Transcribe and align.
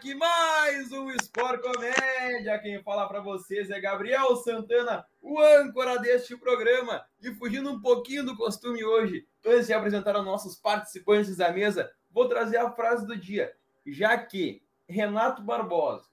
aqui 0.00 0.14
mais 0.14 0.90
um 0.92 1.10
Sport 1.10 1.60
Comédia. 1.60 2.58
Quem 2.58 2.82
fala 2.82 3.06
para 3.06 3.20
vocês 3.20 3.68
é 3.68 3.78
Gabriel 3.78 4.34
Santana, 4.36 5.04
o 5.20 5.38
âncora 5.38 5.98
deste 5.98 6.34
programa. 6.38 7.04
E 7.22 7.34
fugindo 7.34 7.70
um 7.70 7.82
pouquinho 7.82 8.24
do 8.24 8.34
costume 8.34 8.82
hoje, 8.82 9.26
antes 9.44 9.66
de 9.66 9.74
apresentar 9.74 10.16
os 10.16 10.24
nossos 10.24 10.56
participantes 10.56 11.36
da 11.36 11.52
mesa, 11.52 11.92
vou 12.10 12.26
trazer 12.26 12.56
a 12.56 12.70
frase 12.70 13.06
do 13.06 13.14
dia. 13.14 13.52
Já 13.86 14.16
que 14.16 14.62
Renato 14.88 15.42
Barbosa, 15.42 16.08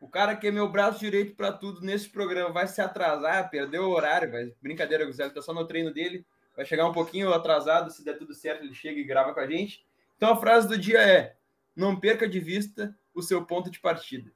o 0.00 0.08
cara 0.08 0.36
que 0.36 0.46
é 0.46 0.52
meu 0.52 0.68
braço 0.68 1.00
direito 1.00 1.34
para 1.34 1.50
tudo 1.50 1.80
nesse 1.80 2.08
programa, 2.08 2.52
vai 2.52 2.68
se 2.68 2.80
atrasar, 2.80 3.50
perdeu 3.50 3.86
o 3.86 3.90
horário, 3.90 4.30
vai... 4.30 4.52
brincadeira, 4.62 5.06
Gustavo, 5.06 5.34
tá 5.34 5.42
só 5.42 5.52
no 5.52 5.66
treino 5.66 5.92
dele, 5.92 6.24
vai 6.54 6.64
chegar 6.64 6.86
um 6.86 6.92
pouquinho 6.92 7.34
atrasado, 7.34 7.90
se 7.90 8.04
der 8.04 8.16
tudo 8.16 8.32
certo, 8.32 8.62
ele 8.62 8.74
chega 8.74 9.00
e 9.00 9.04
grava 9.04 9.34
com 9.34 9.40
a 9.40 9.46
gente. 9.48 9.84
Então 10.16 10.30
a 10.30 10.36
frase 10.36 10.68
do 10.68 10.78
dia 10.78 11.00
é: 11.00 11.34
não 11.74 11.98
perca 11.98 12.28
de 12.28 12.38
vista 12.38 12.96
o 13.14 13.22
seu 13.22 13.44
ponto 13.44 13.70
de 13.70 13.80
partida. 13.80 14.30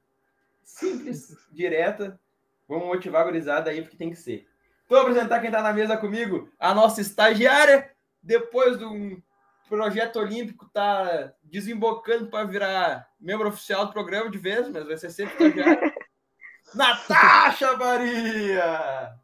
Simples, 0.63 1.35
direta. 1.51 2.19
Vamos 2.67 2.87
motivar 2.87 3.21
a 3.21 3.25
gurizada 3.25 3.69
aí, 3.69 3.81
porque 3.81 3.97
tem 3.97 4.09
que 4.09 4.15
ser. 4.15 4.47
Vou 4.87 4.99
apresentar 4.99 5.39
quem 5.39 5.49
está 5.49 5.61
na 5.61 5.73
mesa 5.73 5.97
comigo, 5.97 6.49
a 6.59 6.73
nossa 6.73 7.01
estagiária, 7.01 7.91
depois 8.23 8.77
de 8.77 8.85
um 8.85 9.21
projeto 9.67 10.17
olímpico, 10.17 10.67
tá 10.73 11.31
desembocando 11.43 12.27
para 12.27 12.47
virar 12.47 13.07
membro 13.19 13.47
oficial 13.47 13.85
do 13.85 13.93
programa 13.93 14.29
de 14.31 14.39
vez, 14.39 14.67
mas 14.69 14.87
vai 14.87 14.97
ser 14.97 15.11
sempre 15.11 15.33
estagiária. 15.33 15.93
Natasha 16.73 17.75
Maria! 17.77 19.19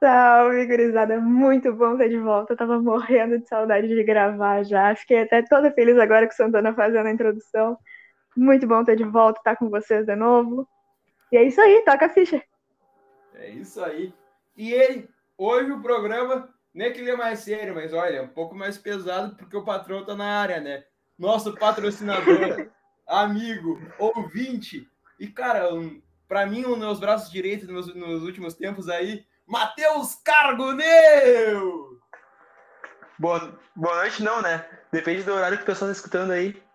Salve, 0.00 0.64
gurizada. 0.66 1.20
Muito 1.20 1.72
bom 1.72 1.94
estar 1.94 2.08
de 2.08 2.18
volta. 2.18 2.52
Eu 2.52 2.56
tava 2.56 2.80
morrendo 2.80 3.38
de 3.40 3.48
saudade 3.48 3.88
de 3.88 4.04
gravar 4.04 4.62
já. 4.62 4.94
Fiquei 4.94 5.22
até 5.22 5.42
toda 5.42 5.72
feliz 5.72 5.98
agora 5.98 6.26
com 6.26 6.32
o 6.32 6.36
Santana 6.36 6.72
fazendo 6.72 7.06
a 7.06 7.10
introdução. 7.10 7.76
Muito 8.38 8.68
bom 8.68 8.82
estar 8.82 8.94
de 8.94 9.02
volta, 9.02 9.40
estar 9.40 9.56
com 9.56 9.68
vocês 9.68 10.06
de 10.06 10.14
novo. 10.14 10.64
E 11.32 11.36
é 11.36 11.42
isso 11.42 11.60
aí, 11.60 11.82
toca 11.84 12.06
a 12.06 12.08
ficha. 12.08 12.40
É 13.34 13.50
isso 13.50 13.82
aí. 13.82 14.14
E 14.56 14.72
ele, 14.72 15.10
hoje 15.36 15.72
o 15.72 15.82
programa, 15.82 16.48
nem 16.72 16.92
que 16.92 17.00
ele 17.00 17.10
é 17.10 17.16
mais 17.16 17.40
sério, 17.40 17.74
mas 17.74 17.92
olha, 17.92 18.18
é 18.18 18.22
um 18.22 18.28
pouco 18.28 18.54
mais 18.54 18.78
pesado 18.78 19.34
porque 19.34 19.56
o 19.56 19.64
patrão 19.64 20.04
tá 20.04 20.14
na 20.14 20.40
área, 20.40 20.60
né? 20.60 20.84
Nosso 21.18 21.52
patrocinador, 21.52 22.70
amigo, 23.08 23.76
ouvinte. 23.98 24.88
E, 25.18 25.26
cara, 25.26 25.74
um, 25.74 26.00
para 26.28 26.46
mim, 26.46 26.64
um 26.64 26.70
dos 26.70 26.78
meus 26.78 27.00
braços 27.00 27.32
direitos 27.32 27.68
nos, 27.68 27.92
nos 27.92 28.22
últimos 28.22 28.54
tempos 28.54 28.88
aí, 28.88 29.26
Matheus 29.44 30.14
Cargoneu! 30.14 31.98
Boa, 33.18 33.58
boa 33.74 33.96
noite, 33.96 34.22
não, 34.22 34.40
né? 34.40 34.64
Depende 34.92 35.24
do 35.24 35.34
horário 35.34 35.56
que 35.56 35.64
o 35.64 35.66
pessoal 35.66 35.90
está 35.90 36.00
escutando 36.00 36.30
aí. 36.30 36.67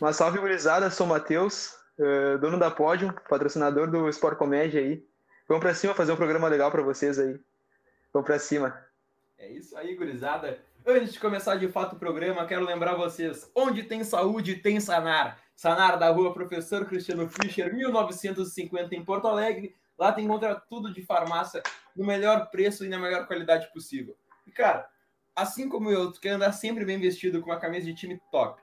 Uma 0.00 0.14
salve, 0.14 0.38
gurizada. 0.38 0.90
Sou 0.90 1.04
o 1.04 1.10
Matheus, 1.10 1.74
uh, 1.98 2.38
dono 2.38 2.58
da 2.58 2.70
Pódio, 2.70 3.12
patrocinador 3.28 3.86
do 3.86 4.08
Sport 4.08 4.38
Comédia 4.38 4.80
aí. 4.80 5.04
Vamos 5.46 5.62
para 5.62 5.74
cima 5.74 5.92
fazer 5.92 6.10
um 6.10 6.16
programa 6.16 6.48
legal 6.48 6.70
para 6.70 6.80
vocês 6.80 7.18
aí. 7.18 7.38
Vamos 8.10 8.26
para 8.26 8.38
cima. 8.38 8.82
É 9.38 9.50
isso 9.50 9.76
aí, 9.76 9.94
gurizada. 9.94 10.58
Antes 10.86 11.12
de 11.12 11.20
começar 11.20 11.56
de 11.56 11.68
fato 11.68 11.96
o 11.96 11.98
programa, 11.98 12.46
quero 12.46 12.64
lembrar 12.64 12.94
vocês: 12.94 13.50
onde 13.54 13.82
tem 13.82 14.02
saúde, 14.02 14.56
tem 14.56 14.80
Sanar. 14.80 15.38
Sanar 15.54 15.98
da 15.98 16.08
rua 16.08 16.32
Professor 16.32 16.86
Cristiano 16.86 17.28
Fischer, 17.28 17.70
1950, 17.74 18.94
em 18.94 19.04
Porto 19.04 19.28
Alegre. 19.28 19.76
Lá 19.98 20.12
tem 20.12 20.24
encontra 20.24 20.54
tudo 20.54 20.94
de 20.94 21.02
farmácia 21.02 21.62
no 21.94 22.06
melhor 22.06 22.50
preço 22.50 22.86
e 22.86 22.88
na 22.88 22.98
melhor 22.98 23.26
qualidade 23.26 23.70
possível. 23.70 24.16
E, 24.46 24.50
cara, 24.50 24.88
assim 25.36 25.68
como 25.68 25.90
eu, 25.90 26.10
tu 26.10 26.18
quer 26.18 26.30
andar 26.30 26.52
sempre 26.52 26.86
bem 26.86 26.98
vestido 26.98 27.42
com 27.42 27.50
uma 27.50 27.60
camisa 27.60 27.84
de 27.84 27.94
time 27.94 28.18
top, 28.32 28.58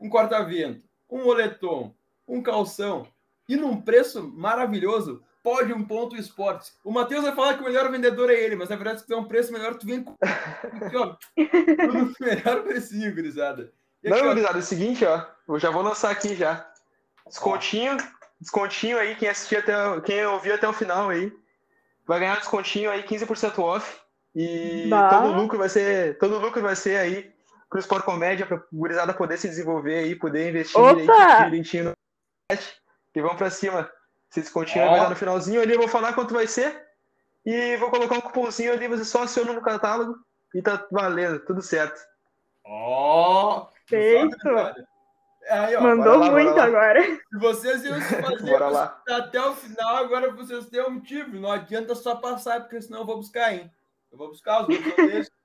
um 0.00 0.08
corta-vento, 0.08 0.82
um 1.10 1.24
moletom, 1.24 1.94
um 2.26 2.42
calção 2.42 3.06
e 3.48 3.56
num 3.56 3.80
preço 3.80 4.22
maravilhoso, 4.34 5.22
pode 5.42 5.72
um 5.72 5.84
ponto 5.84 6.16
esportes. 6.16 6.76
O 6.82 6.90
Matheus 6.90 7.22
vai 7.22 7.34
falar 7.34 7.54
que 7.54 7.62
o 7.62 7.64
melhor 7.64 7.90
vendedor 7.90 8.30
é 8.30 8.34
ele, 8.34 8.56
mas 8.56 8.68
na 8.68 8.76
verdade, 8.76 8.98
se 8.98 9.06
tu 9.06 9.08
tem 9.08 9.16
um 9.16 9.28
preço 9.28 9.52
melhor, 9.52 9.76
tu 9.76 9.86
vem 9.86 10.02
com 10.02 10.16
aqui, 10.20 10.96
ó, 10.96 11.16
tudo 11.86 12.14
melhor 12.20 12.64
precinho, 12.64 13.14
gurizada. 13.14 13.72
E 14.02 14.08
aqui, 14.08 14.20
Não, 14.20 14.28
gurizada, 14.28 14.58
é 14.58 14.60
o 14.60 14.64
seguinte, 14.64 15.04
ó, 15.04 15.24
eu 15.48 15.58
já 15.58 15.70
vou 15.70 15.82
lançar 15.82 16.10
aqui 16.10 16.34
já. 16.34 16.68
Descontinho, 17.26 17.96
descontinho 18.40 18.98
aí, 18.98 19.14
quem 19.14 19.28
assistiu 19.28 19.60
até, 19.60 20.00
quem 20.00 20.26
ouviu 20.26 20.54
até 20.54 20.68
o 20.68 20.72
final 20.72 21.10
aí, 21.10 21.32
vai 22.04 22.18
ganhar 22.18 22.34
um 22.34 22.40
descontinho 22.40 22.90
aí, 22.90 23.04
15% 23.04 23.58
off. 23.60 24.00
E 24.34 24.88
bah. 24.88 25.08
todo 25.08 25.32
lucro 25.32 25.56
vai 25.56 25.68
ser, 25.68 26.18
todo 26.18 26.38
lucro 26.38 26.60
vai 26.60 26.76
ser 26.76 26.96
aí 26.96 27.32
pro 27.68 27.80
Sport 27.80 28.04
Comédia, 28.04 28.46
pra 28.46 28.62
gurizada 28.72 29.12
poder 29.12 29.38
se 29.38 29.48
desenvolver 29.48 29.98
aí, 29.98 30.14
poder 30.14 30.50
investir 30.50 30.80
direitinho 31.44 31.84
no 31.84 31.92
e 33.14 33.20
vamos 33.20 33.36
para 33.36 33.50
cima. 33.50 33.90
Se 34.30 34.40
descontinho 34.40 34.84
oh. 34.84 34.90
vai 34.90 35.00
dar 35.00 35.10
no 35.10 35.16
finalzinho 35.16 35.60
ali, 35.60 35.72
eu 35.72 35.78
vou 35.78 35.88
falar 35.88 36.12
quanto 36.12 36.34
vai 36.34 36.46
ser. 36.46 36.84
E 37.44 37.76
vou 37.76 37.90
colocar 37.90 38.16
um 38.16 38.20
cupomzinho 38.20 38.72
ali, 38.72 38.88
você 38.88 39.04
só 39.04 39.22
aciona 39.22 39.52
no 39.52 39.62
catálogo 39.62 40.16
e 40.54 40.60
tá 40.60 40.84
valendo, 40.90 41.38
tudo 41.40 41.62
certo. 41.62 42.00
Ó! 42.64 43.62
Oh, 43.62 43.68
Feito! 43.86 44.36
Aí, 45.48 45.76
ó, 45.76 45.80
Mandou 45.80 46.18
lá, 46.18 46.30
muito 46.30 46.58
agora. 46.58 47.02
Se 47.02 47.38
vocês 47.38 47.84
iam 47.84 48.00
se 48.00 48.14
fazer 48.20 48.56
até 49.08 49.40
o 49.40 49.54
final, 49.54 49.96
agora 49.96 50.32
vocês 50.32 50.66
têm 50.66 50.82
um 50.82 50.90
motivo. 50.90 51.38
Não 51.38 51.52
adianta 51.52 51.94
só 51.94 52.16
passar, 52.16 52.62
porque 52.62 52.82
senão 52.82 53.00
eu 53.00 53.06
vou 53.06 53.16
buscar, 53.16 53.54
hein? 53.54 53.70
Eu 54.10 54.18
vou 54.18 54.28
buscar 54.28 54.62
os 54.62 54.68
meus 54.68 55.30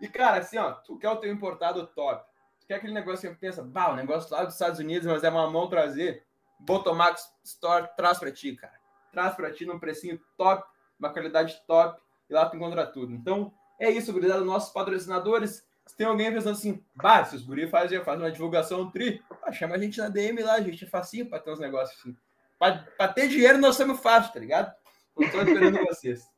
E, 0.00 0.08
cara, 0.08 0.38
assim, 0.38 0.58
ó, 0.58 0.72
tu 0.72 0.96
quer 0.98 1.10
o 1.10 1.16
teu 1.16 1.32
importado 1.32 1.86
top. 1.88 2.24
Tu 2.60 2.66
quer 2.66 2.76
aquele 2.76 2.92
negócio 2.92 3.28
que 3.30 3.36
pensa, 3.36 3.62
bah, 3.62 3.90
o 3.90 3.96
negócio 3.96 4.34
lá 4.34 4.44
dos 4.44 4.54
Estados 4.54 4.78
Unidos, 4.78 5.06
mas 5.06 5.24
é 5.24 5.30
uma 5.30 5.50
mão 5.50 5.68
trazer. 5.68 6.24
Botomax 6.60 7.32
Store 7.44 7.88
traz 7.96 8.18
pra 8.18 8.32
ti, 8.32 8.54
cara. 8.54 8.78
Traz 9.12 9.34
pra 9.34 9.50
ti 9.50 9.64
num 9.64 9.78
precinho 9.78 10.20
top, 10.36 10.64
uma 10.98 11.12
qualidade 11.12 11.60
top, 11.66 12.00
e 12.28 12.32
lá 12.32 12.46
tu 12.48 12.56
encontra 12.56 12.86
tudo. 12.86 13.12
Então, 13.12 13.52
é 13.78 13.90
isso, 13.90 14.12
gurizada. 14.12 14.44
Nossos 14.44 14.72
patrocinadores, 14.72 15.66
se 15.86 15.96
tem 15.96 16.06
alguém 16.06 16.32
pensando 16.32 16.52
assim, 16.52 16.84
bah, 16.94 17.24
se 17.24 17.36
os 17.36 17.42
guri 17.42 17.68
fazem, 17.68 18.02
fazem 18.04 18.22
uma 18.22 18.30
divulgação 18.30 18.90
tri, 18.90 19.22
ah, 19.42 19.52
chama 19.52 19.76
a 19.76 19.78
gente 19.78 19.98
na 19.98 20.08
DM 20.08 20.42
lá, 20.42 20.54
a 20.54 20.60
gente 20.60 20.84
é 20.84 20.88
facinho 20.88 21.28
para 21.28 21.38
ter 21.38 21.50
uns 21.50 21.60
negócios 21.60 21.98
assim. 21.98 22.16
Para 22.58 23.08
ter 23.12 23.28
dinheiro 23.28 23.58
nós 23.58 23.76
somos 23.76 24.00
fácil, 24.00 24.32
tá 24.32 24.40
ligado? 24.40 24.74
Estou 25.18 25.42
esperando 25.42 25.78
vocês. 25.86 26.28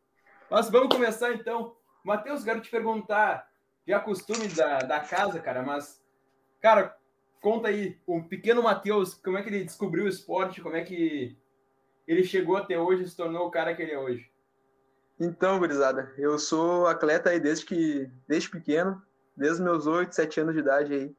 Mas 0.50 0.70
vamos 0.70 0.94
começar 0.94 1.32
então. 1.32 1.74
Matheus, 2.04 2.44
quero 2.44 2.60
te 2.60 2.70
perguntar, 2.70 3.49
já 3.86 4.00
costume 4.00 4.48
da, 4.48 4.78
da 4.78 5.00
casa, 5.00 5.40
cara, 5.40 5.62
mas, 5.62 6.02
cara, 6.60 6.96
conta 7.40 7.68
aí, 7.68 7.98
o 8.06 8.22
pequeno 8.22 8.62
Matheus, 8.62 9.14
como 9.14 9.38
é 9.38 9.42
que 9.42 9.48
ele 9.48 9.64
descobriu 9.64 10.04
o 10.04 10.08
esporte, 10.08 10.60
como 10.60 10.76
é 10.76 10.82
que 10.82 11.36
ele 12.06 12.24
chegou 12.24 12.56
até 12.56 12.78
hoje 12.78 13.04
e 13.04 13.08
se 13.08 13.16
tornou 13.16 13.46
o 13.46 13.50
cara 13.50 13.74
que 13.74 13.82
ele 13.82 13.92
é 13.92 13.98
hoje? 13.98 14.30
Então, 15.18 15.58
gurizada, 15.58 16.12
eu 16.16 16.38
sou 16.38 16.86
atleta 16.86 17.30
aí 17.30 17.38
desde 17.38 17.66
que, 17.66 18.10
desde 18.26 18.50
pequeno, 18.50 19.02
desde 19.36 19.62
meus 19.62 19.86
8, 19.86 20.14
7 20.14 20.40
anos 20.40 20.54
de 20.54 20.60
idade 20.60 20.94
aí. 20.94 21.16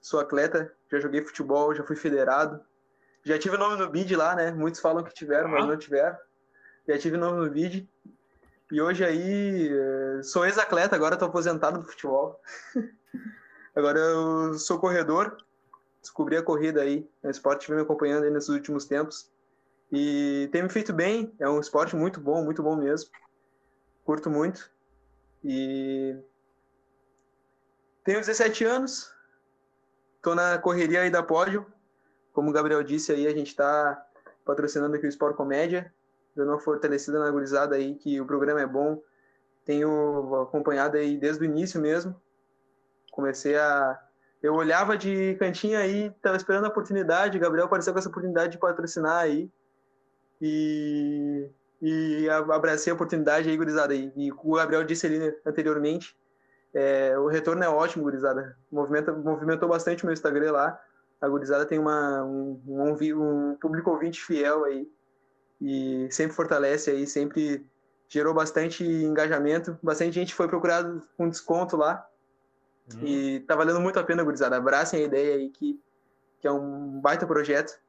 Sou 0.00 0.20
atleta, 0.20 0.74
já 0.90 1.00
joguei 1.00 1.24
futebol, 1.24 1.74
já 1.74 1.84
fui 1.84 1.96
federado. 1.96 2.60
Já 3.22 3.38
tive 3.38 3.56
nome 3.56 3.76
no 3.76 3.88
BID 3.88 4.16
lá, 4.16 4.34
né? 4.34 4.50
Muitos 4.50 4.80
falam 4.80 5.02
que 5.02 5.14
tiveram, 5.14 5.48
mas 5.48 5.66
não 5.66 5.76
tiveram. 5.76 6.16
Já 6.86 6.98
tive 6.98 7.16
nome 7.16 7.44
no 7.44 7.50
BID. 7.50 7.88
E 8.72 8.80
hoje 8.80 9.04
aí 9.04 9.68
eh, 9.68 10.22
sou 10.22 10.44
ex-atleta, 10.46 10.96
agora 10.96 11.14
estou 11.14 11.28
aposentado 11.28 11.78
do 11.78 11.84
futebol. 11.84 12.40
agora 13.76 13.98
eu 13.98 14.54
sou 14.54 14.78
corredor, 14.78 15.36
descobri 16.00 16.36
a 16.36 16.42
corrida 16.42 16.80
aí, 16.80 17.08
é 17.22 17.28
um 17.28 17.30
esporte 17.30 17.68
vem 17.68 17.76
me 17.76 17.82
acompanhando 17.82 18.24
aí 18.24 18.30
nesses 18.30 18.48
últimos 18.48 18.86
tempos. 18.86 19.30
E 19.92 20.48
tem 20.50 20.62
me 20.62 20.68
feito 20.68 20.92
bem, 20.92 21.34
é 21.38 21.48
um 21.48 21.60
esporte 21.60 21.94
muito 21.94 22.20
bom, 22.20 22.42
muito 22.42 22.62
bom 22.62 22.74
mesmo. 22.74 23.10
Curto 24.04 24.30
muito. 24.30 24.70
E 25.44 26.16
tenho 28.02 28.18
17 28.18 28.64
anos, 28.64 29.14
estou 30.16 30.34
na 30.34 30.58
correria 30.58 31.02
aí 31.02 31.10
da 31.10 31.22
pódio. 31.22 31.66
Como 32.32 32.50
o 32.50 32.52
Gabriel 32.52 32.82
disse 32.82 33.12
aí, 33.12 33.26
a 33.26 33.30
gente 33.30 33.48
está 33.48 34.04
patrocinando 34.44 34.96
aqui 34.96 35.06
o 35.06 35.08
Sport 35.08 35.36
Comédia, 35.36 35.92
dando 36.34 36.50
uma 36.50 36.60
fortalecida 36.60 37.18
na 37.18 37.30
gurizada 37.30 37.76
aí, 37.76 37.94
que 37.94 38.20
o 38.20 38.26
programa 38.26 38.60
é 38.60 38.66
bom. 38.66 39.00
Tenho 39.64 40.42
acompanhado 40.42 40.96
aí 40.96 41.16
desde 41.16 41.42
o 41.42 41.44
início 41.44 41.80
mesmo. 41.80 42.14
Comecei 43.10 43.56
a. 43.56 43.98
Eu 44.42 44.54
olhava 44.54 44.96
de 44.96 45.36
cantinho 45.36 45.78
aí, 45.78 46.06
estava 46.06 46.36
esperando 46.36 46.66
a 46.66 46.68
oportunidade. 46.68 47.38
Gabriel 47.38 47.66
apareceu 47.66 47.92
com 47.92 47.98
essa 47.98 48.08
oportunidade 48.08 48.52
de 48.52 48.58
patrocinar 48.58 49.22
aí. 49.22 49.50
E, 50.40 51.48
e 51.80 52.28
abracei 52.28 52.90
a 52.90 52.94
oportunidade 52.94 53.48
aí, 53.48 53.56
gurizada. 53.56 53.94
E 53.94 54.30
o 54.32 54.52
Gabriel 54.54 54.84
disse 54.84 55.06
ali 55.06 55.34
anteriormente, 55.46 56.14
é, 56.74 57.16
o 57.18 57.28
retorno 57.28 57.62
é 57.64 57.68
ótimo, 57.68 58.04
gurizada. 58.04 58.54
Movimenta, 58.70 59.12
movimentou 59.12 59.68
bastante 59.68 60.02
o 60.02 60.06
meu 60.06 60.12
Instagram 60.12 60.52
lá. 60.52 60.78
A 61.20 61.28
gurizada 61.28 61.64
tem 61.64 61.78
uma, 61.78 62.22
um, 62.24 62.60
um, 62.66 63.52
um 63.52 63.56
público 63.56 63.90
ouvinte 63.90 64.20
fiel 64.20 64.64
aí. 64.64 64.86
E 65.66 66.12
sempre 66.12 66.36
fortalece 66.36 66.90
aí, 66.90 67.06
sempre 67.06 67.66
gerou 68.06 68.34
bastante 68.34 68.84
engajamento. 68.84 69.78
Bastante 69.82 70.12
gente 70.12 70.34
foi 70.34 70.46
procurado 70.46 71.02
com 71.16 71.26
desconto 71.26 71.74
lá. 71.74 72.06
Hum. 72.94 73.00
E 73.02 73.40
tá 73.40 73.56
valendo 73.56 73.80
muito 73.80 73.98
a 73.98 74.04
pena, 74.04 74.22
gurizada. 74.22 74.58
Abracem 74.58 75.00
a 75.00 75.04
ideia 75.06 75.36
aí 75.36 75.48
que, 75.48 75.80
que 76.38 76.46
é 76.46 76.52
um 76.52 77.00
baita 77.00 77.26
projeto. 77.26 77.80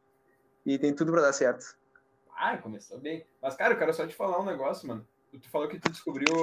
e 0.66 0.80
tem 0.80 0.95
tudo 0.95 1.12
para 1.12 1.24
dar 1.24 1.33
certo. 1.33 1.75
Ah, 2.33 2.57
começou 2.57 2.98
bem. 2.98 3.25
Mas, 3.42 3.56
cara, 3.56 3.74
eu 3.74 3.77
quero 3.77 3.94
só 3.94 4.07
te 4.07 4.16
falar 4.16 4.39
um 4.39 4.45
negócio, 4.45 4.88
mano. 4.88 5.06
Tu 5.33 5.50
falou 5.50 5.68
que 5.68 5.77
tu 5.77 5.92
descobriu, 5.92 6.33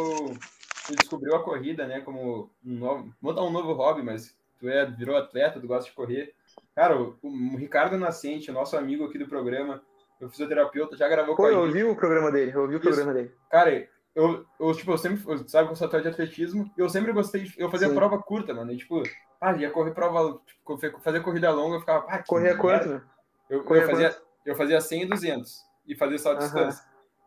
tu 0.87 0.95
descobriu 0.95 1.35
a 1.35 1.43
corrida, 1.43 1.87
né, 1.87 2.03
como 2.03 2.51
um 2.63 2.79
novo, 2.79 3.15
vou 3.23 3.33
dar 3.33 3.43
um 3.43 3.51
novo 3.51 3.73
hobby, 3.73 4.03
mas 4.03 4.37
tu 4.61 4.69
é, 4.69 4.85
virou 4.85 5.17
atleta, 5.17 5.59
tu 5.59 5.67
gosta 5.67 5.89
de 5.89 5.97
correr. 5.97 6.35
Cara, 6.75 7.01
o, 7.01 7.17
o 7.23 7.57
Ricardo 7.57 7.97
Nascente, 7.97 8.53
nosso 8.53 8.77
amigo 8.77 9.07
aqui 9.07 9.17
do 9.17 9.27
programa, 9.27 9.83
o 10.25 10.31
fisioterapeuta, 10.31 10.97
já 10.97 11.09
gravou 11.09 11.37
Pô, 11.37 11.43
com 11.43 11.49
a 11.49 11.51
gente. 11.51 11.59
eu 11.59 11.67
ouvi 11.67 11.85
o 11.85 11.97
programa 11.97 12.31
dele, 12.31 12.53
eu 12.55 12.63
ouvi 12.63 12.75
o 12.75 12.79
Isso. 12.79 12.89
programa 12.89 13.13
dele. 13.13 13.33
Cara, 13.51 13.89
eu, 14.15 14.47
eu, 14.61 14.75
tipo, 14.75 14.93
eu 14.93 14.99
sempre, 14.99 15.23
eu, 15.31 15.49
sabe 15.49 15.71
eu 15.71 15.77
sou 15.77 15.87
atleta 15.87 16.09
de 16.09 16.15
atletismo, 16.15 16.71
eu 16.77 16.89
sempre 16.89 17.13
gostei, 17.13 17.45
de, 17.45 17.55
eu 17.59 17.71
fazia 17.71 17.89
Sim. 17.89 17.95
prova 17.95 18.19
curta, 18.23 18.53
mano, 18.55 18.73
e, 18.73 18.77
tipo, 18.77 19.03
ah, 19.41 19.53
ia 19.53 19.71
correr 19.71 19.93
prova, 19.93 20.41
tipo, 20.47 21.01
fazer 21.01 21.21
corrida 21.21 21.51
longa, 21.51 21.77
eu 21.77 21.81
ficava, 21.81 22.07
ah, 22.09 22.23
Corria 22.23 22.57
quanto, 22.57 22.89
né? 22.89 23.03
Eu, 23.49 23.65
eu, 23.65 23.87
fazia, 23.87 24.17
eu 24.47 24.55
fazia 24.55 24.81
100 24.81 25.03
e 25.03 25.07
200, 25.07 25.65
e 25.87 25.95
fazia 25.97 26.19
só 26.19 26.33
a 26.33 26.37
distância. 26.37 26.85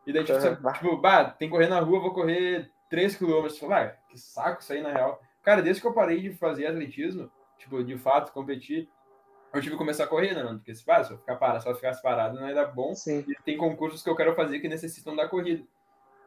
E 0.07 0.13
daí, 0.13 0.23
tipo, 0.23 0.37
uhum. 0.37 0.73
tipo, 0.73 0.97
bah, 0.97 1.25
tem 1.25 1.47
que 1.47 1.53
correr 1.53 1.67
na 1.67 1.79
rua, 1.79 1.99
vou 1.99 2.13
correr 2.13 2.69
3 2.89 3.15
km. 3.15 3.47
Tipo, 3.47 3.73
ah, 3.73 3.87
que 4.09 4.19
saco 4.19 4.61
isso 4.61 4.71
aí, 4.71 4.81
na 4.81 4.91
real. 4.91 5.19
Cara, 5.43 5.61
desde 5.61 5.81
que 5.81 5.87
eu 5.87 5.93
parei 5.93 6.21
de 6.21 6.33
fazer 6.33 6.67
atletismo, 6.67 7.29
tipo, 7.57 7.83
de 7.83 7.97
fato, 7.97 8.31
competir, 8.31 8.87
eu 9.57 9.61
tive 9.61 9.75
que 9.75 9.77
começar 9.77 10.03
a 10.03 10.07
correr, 10.07 10.33
né, 10.33 10.43
mano? 10.43 10.59
Porque 10.59 10.73
se, 10.73 10.83
ah, 10.89 11.03
se 11.03 11.13
eu 11.13 11.17
ficar 11.17 11.35
parado, 11.35 11.63
só 11.63 11.73
ficar 11.73 11.95
parado 12.01 12.39
não 12.39 12.53
dar 12.53 12.65
bom. 12.65 12.93
Sim. 12.95 13.23
E 13.27 13.35
tem 13.43 13.57
concursos 13.57 14.03
que 14.03 14.09
eu 14.09 14.15
quero 14.15 14.35
fazer 14.35 14.59
que 14.59 14.67
necessitam 14.67 15.15
da 15.15 15.27
corrida. 15.27 15.63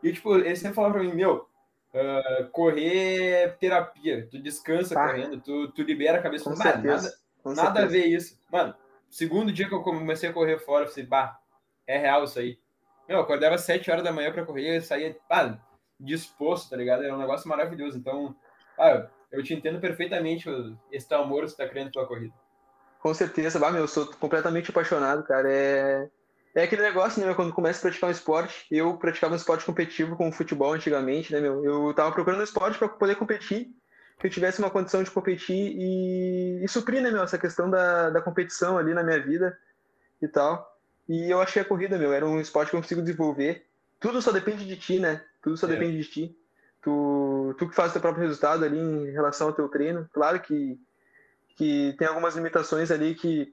E, 0.03 0.13
tipo, 0.13 0.37
ele 0.37 0.57
sempre 0.57 0.75
falava 0.75 0.95
pra 0.95 1.03
mim, 1.03 1.13
meu, 1.13 1.49
uh, 1.93 2.49
correr 2.51 3.31
é 3.31 3.49
terapia. 3.49 4.29
Tu 4.31 4.39
descansa 4.39 4.95
tá. 4.95 5.07
correndo, 5.07 5.41
tu, 5.41 5.69
tu 5.73 5.83
libera 5.83 6.19
a 6.19 6.23
cabeça. 6.23 6.45
Com 6.45 6.57
nada, 6.57 7.15
Com 7.43 7.53
nada 7.53 7.83
a 7.83 7.87
ver 7.87 8.07
isso. 8.07 8.41
Mano, 8.51 8.75
segundo 9.11 9.53
dia 9.53 9.69
que 9.69 9.75
eu 9.75 9.83
comecei 9.83 10.29
a 10.29 10.33
correr 10.33 10.59
fora, 10.59 10.85
eu 10.85 10.89
falei, 10.89 11.07
bah, 11.07 11.41
é 11.87 11.99
real 11.99 12.25
isso 12.25 12.39
aí. 12.39 12.59
Meu, 13.09 13.19
eu 13.19 13.23
acordava 13.23 13.55
às 13.55 13.63
7 13.63 13.91
horas 13.91 14.05
da 14.05 14.13
manhã 14.13 14.31
pra 14.33 14.45
correr 14.45 14.77
e 14.77 14.81
saía, 14.81 15.17
pá, 15.29 15.59
disposto, 15.99 16.71
tá 16.71 16.77
ligado? 16.77 17.03
Era 17.03 17.15
um 17.15 17.19
negócio 17.19 17.49
maravilhoso. 17.49 17.97
Então, 17.99 18.37
ah, 18.79 19.09
eu 19.33 19.43
te 19.43 19.55
entendo 19.55 19.81
perfeitamente 19.81 20.49
esse 20.93 21.13
amor 21.15 21.45
que 21.45 21.51
você 21.51 21.57
tá 21.57 21.69
criando 21.69 21.91
pela 21.91 22.07
corrida. 22.07 22.35
Com 23.01 23.15
certeza, 23.15 23.59
bah, 23.59 23.71
meu, 23.71 23.83
eu 23.83 23.89
sou 23.89 24.07
completamente 24.07 24.71
apaixonado, 24.71 25.23
cara. 25.23 25.49
É, 25.51 26.09
é 26.55 26.63
aquele 26.63 26.83
negócio, 26.83 27.25
né, 27.25 27.33
quando 27.35 27.53
começa 27.53 27.79
a 27.79 27.83
praticar 27.83 28.09
um 28.09 28.13
esporte, 28.13 28.67
eu 28.71 28.97
praticava 28.97 29.35
um 29.35 29.37
esporte 29.37 29.65
competitivo 29.65 30.17
como 30.17 30.33
futebol 30.33 30.73
antigamente, 30.73 31.33
né, 31.33 31.41
meu? 31.41 31.65
Eu 31.65 31.95
tava 31.95 32.13
procurando 32.13 32.41
um 32.41 32.45
esporte 32.45 32.79
para 32.79 32.89
poder 32.89 33.15
competir, 33.15 33.69
que 34.19 34.27
eu 34.27 34.31
tivesse 34.31 34.59
uma 34.59 34.71
condição 34.71 35.03
de 35.03 35.11
competir 35.11 35.77
e, 35.77 36.65
e 36.65 36.69
suprir, 36.69 37.01
né, 37.01 37.11
meu, 37.11 37.23
essa 37.23 37.39
questão 37.39 37.71
da, 37.71 38.11
da 38.11 38.21
competição 38.21 38.77
ali 38.77 38.93
na 38.93 39.05
minha 39.05 39.21
vida 39.21 39.57
e 40.21 40.27
tal. 40.27 40.67
E 41.09 41.31
eu 41.31 41.41
achei 41.41 41.63
a 41.63 41.65
corrida, 41.65 41.97
meu, 41.97 42.13
era 42.13 42.27
um 42.27 42.41
esporte 42.41 42.71
que 42.71 42.77
eu 42.77 42.81
consigo 42.83 43.01
desenvolver. 43.01 43.65
Tudo 44.01 44.21
só 44.21 44.33
depende 44.33 44.67
de 44.67 44.77
ti, 44.77 44.99
né? 44.99 45.23
Tudo 45.43 45.57
só 45.57 45.67
é. 45.67 45.71
depende 45.71 45.97
de 45.97 46.05
ti. 46.05 46.37
Tu, 46.83 47.55
tu 47.59 47.69
que 47.69 47.75
faz 47.75 47.91
o 47.91 47.93
teu 47.95 48.03
próprio 48.03 48.25
resultado 48.25 48.65
ali 48.65 48.79
em 48.79 49.11
relação 49.11 49.49
ao 49.49 49.53
teu 49.53 49.69
treino. 49.69 50.09
Claro 50.13 50.41
que 50.41 50.79
que 51.59 51.93
tem 51.99 52.07
algumas 52.07 52.37
limitações 52.37 52.91
ali 52.93 53.17
que 53.17 53.53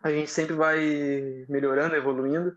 a 0.00 0.10
gente 0.10 0.30
sempre 0.30 0.54
vai 0.54 1.44
melhorando, 1.48 1.96
evoluindo, 1.96 2.56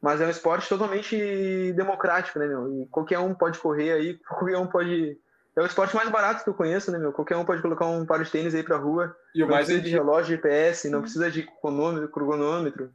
mas 0.00 0.20
é 0.20 0.26
um 0.26 0.30
esporte 0.30 0.68
totalmente 0.68 1.72
democrático, 1.72 2.38
né, 2.38 2.46
meu? 2.46 2.82
E 2.82 2.86
qualquer 2.86 3.18
um 3.18 3.34
pode 3.34 3.58
correr 3.58 3.92
aí, 3.92 4.14
qualquer 4.28 4.56
um 4.58 4.66
pode. 4.66 5.18
É 5.54 5.60
o 5.60 5.66
esporte 5.66 5.94
mais 5.94 6.08
barato 6.08 6.44
que 6.44 6.48
eu 6.48 6.54
conheço, 6.54 6.90
né, 6.92 6.98
meu? 6.98 7.12
Qualquer 7.12 7.36
um 7.36 7.44
pode 7.44 7.60
colocar 7.60 7.86
um 7.86 8.06
par 8.06 8.22
de 8.22 8.30
tênis 8.30 8.54
aí 8.54 8.62
pra 8.62 8.76
rua. 8.76 9.14
E 9.34 9.40
não 9.40 9.48
o 9.48 9.50
mais 9.50 9.66
precisa 9.66 9.84
de 9.84 9.90
relógio 9.90 10.36
GPS, 10.36 10.88
não 10.88 11.02
precisa 11.02 11.30
de 11.30 11.42
cronômetro. 11.60 12.08
cronômetro. 12.08 12.90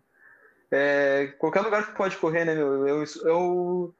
É, 0.71 1.33
qualquer 1.37 1.61
lugar 1.61 1.85
que 1.85 1.95
pode 1.95 2.17
correr, 2.17 2.45
né, 2.45 2.55
meu? 2.55 2.87
É 2.87 2.93
o, 2.93 3.03
é 3.03 3.33
o, 3.33 3.93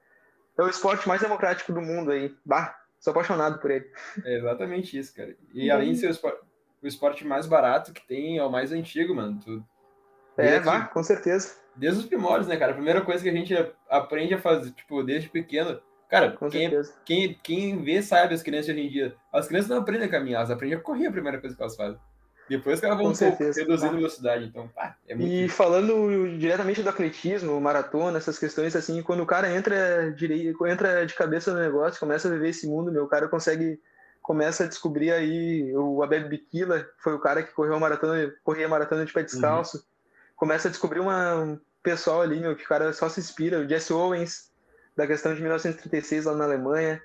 é 0.57 0.63
o 0.63 0.69
esporte 0.69 1.07
mais 1.07 1.21
democrático 1.21 1.71
do 1.73 1.81
mundo 1.81 2.11
aí. 2.11 2.35
Bah, 2.43 2.75
sou 2.99 3.11
apaixonado 3.11 3.59
por 3.59 3.69
ele. 3.69 3.85
É 4.23 4.37
exatamente 4.37 4.97
isso, 4.97 5.13
cara. 5.13 5.35
E 5.53 5.69
além 5.69 5.93
de 5.93 5.99
ser 5.99 6.07
o 6.07 6.11
esporte, 6.11 6.46
o 6.87 6.89
esporte 6.89 7.25
mais 7.25 7.45
barato 7.45 7.93
que 7.93 8.05
tem, 8.07 8.37
é 8.37 8.43
o 8.43 8.51
mais 8.51 8.71
antigo, 8.71 9.13
mano. 9.13 9.39
Tu, 9.43 9.63
é, 10.37 10.59
vá, 10.59 10.81
com 10.81 11.03
certeza. 11.03 11.55
Desde 11.75 11.99
os 11.99 12.05
primórdios, 12.05 12.47
né, 12.47 12.57
cara? 12.57 12.71
A 12.71 12.75
primeira 12.75 13.01
coisa 13.01 13.23
que 13.23 13.29
a 13.29 13.33
gente 13.33 13.53
aprende 13.89 14.33
a 14.35 14.39
fazer, 14.39 14.71
tipo, 14.71 15.03
desde 15.03 15.29
pequeno. 15.29 15.79
Cara, 16.09 16.31
com 16.31 16.49
quem, 16.49 16.71
quem, 17.03 17.39
quem 17.43 17.83
vê 17.83 18.01
sabe 18.01 18.33
as 18.33 18.41
crianças 18.41 18.69
hoje 18.69 18.81
em 18.81 18.89
dia. 18.89 19.15
As 19.33 19.47
crianças 19.47 19.69
não 19.69 19.77
aprendem 19.77 20.07
a 20.07 20.11
caminhar, 20.11 20.39
elas 20.39 20.51
aprendem 20.51 20.77
a 20.77 20.81
correr 20.81 21.07
a 21.07 21.11
primeira 21.11 21.39
coisa 21.39 21.55
que 21.55 21.61
elas 21.61 21.75
fazem. 21.75 21.99
Depois 22.49 22.79
que 22.79 22.85
elas 22.85 22.97
vão 22.97 23.11
reduzindo 23.11 23.91
a 23.91 23.97
velocidade. 23.97 24.45
Então, 24.45 24.69
pá, 24.69 24.95
é 25.05 25.13
muito 25.13 25.29
E 25.29 25.49
falando 25.49 26.37
diretamente 26.37 26.81
do 26.81 26.89
atletismo, 26.89 27.59
maratona, 27.59 28.17
essas 28.17 28.39
questões 28.39 28.73
assim, 28.73 29.01
quando 29.01 29.21
o 29.21 29.25
cara 29.25 29.53
entra, 29.53 30.13
direito, 30.13 30.65
entra 30.65 31.05
de 31.05 31.13
cabeça 31.13 31.53
no 31.53 31.59
negócio, 31.59 31.99
começa 31.99 32.29
a 32.29 32.31
viver 32.31 32.49
esse 32.49 32.65
mundo, 32.65 32.91
meu, 32.91 33.03
o 33.03 33.09
cara 33.09 33.27
consegue 33.27 33.77
começa 34.27 34.65
a 34.65 34.67
descobrir 34.67 35.09
aí 35.09 35.73
o 35.73 36.03
Abel 36.03 36.27
Bikila, 36.27 36.83
que 36.83 37.01
foi 37.01 37.13
o 37.13 37.19
cara 37.19 37.41
que 37.41 37.53
correu 37.53 37.75
a 37.75 37.79
maratona, 37.79 38.29
corria 38.43 38.65
a 38.65 38.69
maratona 38.69 39.05
de 39.05 39.13
pé 39.13 39.23
descalço. 39.23 39.77
Uhum. 39.77 39.83
Começa 40.35 40.67
a 40.67 40.71
descobrir 40.71 40.99
uma, 40.99 41.35
um 41.35 41.59
pessoal 41.81 42.21
ali, 42.21 42.37
meu, 42.37 42.53
que 42.53 42.65
o 42.65 42.67
cara 42.67 42.91
só 42.91 43.07
se 43.07 43.21
inspira. 43.21 43.61
O 43.61 43.65
Jesse 43.65 43.93
Owens, 43.93 44.51
da 44.97 45.07
questão 45.07 45.33
de 45.33 45.39
1936 45.39 46.25
lá 46.25 46.35
na 46.35 46.43
Alemanha. 46.43 47.01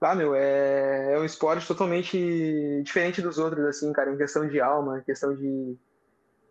Ah, 0.00 0.16
meu, 0.16 0.34
é, 0.34 1.12
é 1.12 1.18
um 1.20 1.24
esporte 1.24 1.64
totalmente 1.64 2.82
diferente 2.82 3.22
dos 3.22 3.38
outros, 3.38 3.64
assim, 3.66 3.92
cara, 3.92 4.12
em 4.12 4.18
questão 4.18 4.48
de 4.48 4.60
alma, 4.60 4.98
em 4.98 5.04
questão 5.04 5.32
de. 5.32 5.76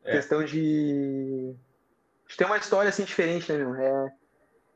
É. 0.05 0.13
questão 0.13 0.41
de. 0.41 1.53
de 2.29 2.37
ter 2.37 2.45
uma 2.45 2.57
história 2.57 2.87
assim 2.87 3.03
diferente, 3.03 3.51
né, 3.51 3.57
meu? 3.57 3.75
É, 3.75 4.13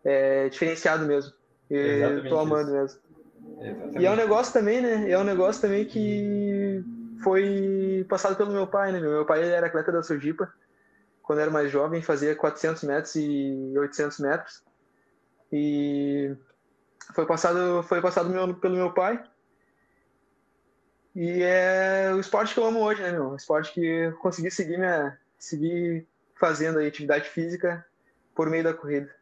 é 0.04 0.50
diferenciado 0.50 1.06
mesmo. 1.06 1.32
Eu 1.70 2.28
tô 2.28 2.38
amando 2.38 2.70
isso. 2.70 2.78
mesmo. 2.78 3.00
Exatamente. 3.60 4.00
E 4.00 4.06
é 4.06 4.12
um 4.12 4.16
negócio 4.16 4.54
também, 4.54 4.82
né? 4.82 5.10
É 5.10 5.18
um 5.18 5.24
negócio 5.24 5.62
também 5.62 5.86
que 5.86 6.84
foi 7.24 8.06
passado 8.10 8.36
pelo 8.36 8.52
meu 8.52 8.68
pai, 8.68 8.92
né? 8.92 9.00
Meu 9.00 9.26
pai 9.26 9.44
era 9.50 9.68
atleta 9.68 9.92
da 9.92 10.04
Sojipa. 10.04 10.52
Quando 11.22 11.40
era 11.40 11.52
mais 11.52 11.72
jovem, 11.72 12.02
fazia 12.02 12.36
400 12.36 12.84
metros 12.84 13.16
e 13.16 13.74
800 13.78 14.20
metros. 14.20 14.64
E 15.52 16.36
foi 17.14 17.26
passado, 17.26 17.84
foi 17.84 18.02
passado 18.02 18.30
meu, 18.30 18.56
pelo 18.56 18.76
meu 18.76 18.94
pai. 18.94 19.24
E 21.16 21.42
é 21.42 22.14
o 22.14 22.20
esporte 22.20 22.54
que 22.54 22.60
eu 22.60 22.66
amo 22.66 22.80
hoje, 22.80 23.02
né, 23.02 23.12
meu? 23.12 23.30
O 23.30 23.36
esporte 23.36 23.74
que 23.74 23.84
eu 23.84 24.14
consegui 24.18 24.52
seguir, 24.52 24.78
minha, 24.78 25.20
seguir 25.38 26.08
fazendo 26.36 26.80
aí, 26.80 26.88
atividade 26.88 27.28
física 27.30 27.86
por 28.36 28.50
meio 28.50 28.64
da 28.64 28.74
corrida. 28.74 29.14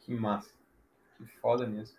Que 0.00 0.14
massa. 0.14 0.50
Que 1.16 1.26
foda 1.40 1.66
mesmo. 1.66 1.97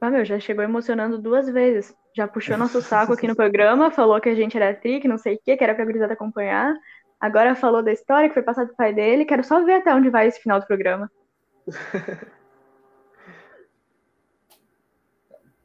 Ah, 0.00 0.10
meu, 0.10 0.24
já 0.24 0.38
chegou 0.38 0.62
emocionando 0.62 1.18
duas 1.18 1.48
vezes. 1.48 1.94
Já 2.14 2.28
puxou 2.28 2.56
nosso 2.56 2.80
saco 2.82 3.12
aqui 3.12 3.26
no 3.26 3.36
programa, 3.36 3.90
falou 3.90 4.20
que 4.20 4.28
a 4.28 4.34
gente 4.34 4.56
era 4.56 4.74
tri, 4.74 5.00
que 5.00 5.08
não 5.08 5.18
sei 5.18 5.34
o 5.34 5.40
quê, 5.42 5.56
que 5.56 5.64
era 5.64 5.74
pra 5.74 5.84
gurizada 5.84 6.12
acompanhar. 6.12 6.74
Agora 7.20 7.54
falou 7.54 7.82
da 7.82 7.92
história 7.92 8.28
que 8.28 8.34
foi 8.34 8.42
passada 8.42 8.68
do 8.68 8.76
pai 8.76 8.92
dele. 8.92 9.24
Quero 9.24 9.42
só 9.42 9.64
ver 9.64 9.74
até 9.74 9.94
onde 9.94 10.10
vai 10.10 10.26
esse 10.26 10.40
final 10.40 10.60
do 10.60 10.66
programa. 10.66 11.10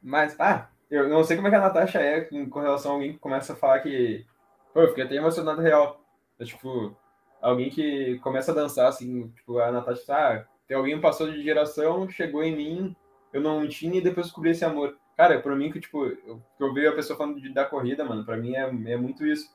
Mas, 0.02 0.34
ah, 0.40 0.68
eu 0.90 1.08
não 1.08 1.22
sei 1.22 1.36
como 1.36 1.48
é 1.48 1.50
que 1.50 1.56
a 1.56 1.60
Natasha 1.60 2.00
é 2.00 2.22
com 2.22 2.60
relação 2.60 2.90
a 2.92 2.94
alguém 2.94 3.12
que 3.12 3.18
começa 3.18 3.52
a 3.52 3.56
falar 3.56 3.80
que. 3.80 4.26
Pô, 4.74 4.80
eu 4.80 4.88
fiquei 4.88 5.04
até 5.04 5.14
emocionado 5.14 5.60
real. 5.60 6.02
É, 6.38 6.44
tipo, 6.44 6.96
alguém 7.40 7.70
que 7.70 8.18
começa 8.18 8.50
a 8.52 8.54
dançar, 8.54 8.88
assim, 8.88 9.28
tipo, 9.28 9.58
a 9.58 9.70
Natasha, 9.70 10.14
ah, 10.14 10.44
tem 10.66 10.76
alguém 10.76 10.96
que 10.96 11.02
passou 11.02 11.30
de 11.30 11.42
geração, 11.42 12.08
chegou 12.08 12.42
em 12.42 12.56
mim, 12.56 12.96
eu 13.32 13.40
não 13.40 13.66
tinha 13.68 13.98
e 13.98 14.02
depois 14.02 14.26
descobri 14.26 14.50
esse 14.50 14.64
amor. 14.64 14.96
Cara, 15.16 15.40
pra 15.40 15.54
mim 15.54 15.70
que, 15.70 15.80
tipo, 15.80 16.06
eu, 16.06 16.42
eu 16.58 16.74
vejo 16.74 16.88
a 16.88 16.94
pessoa 16.94 17.16
falando 17.16 17.40
de, 17.40 17.52
da 17.52 17.64
corrida, 17.64 18.04
mano, 18.04 18.24
pra 18.24 18.36
mim 18.36 18.54
é, 18.54 18.62
é 18.62 18.96
muito 18.96 19.26
isso. 19.26 19.48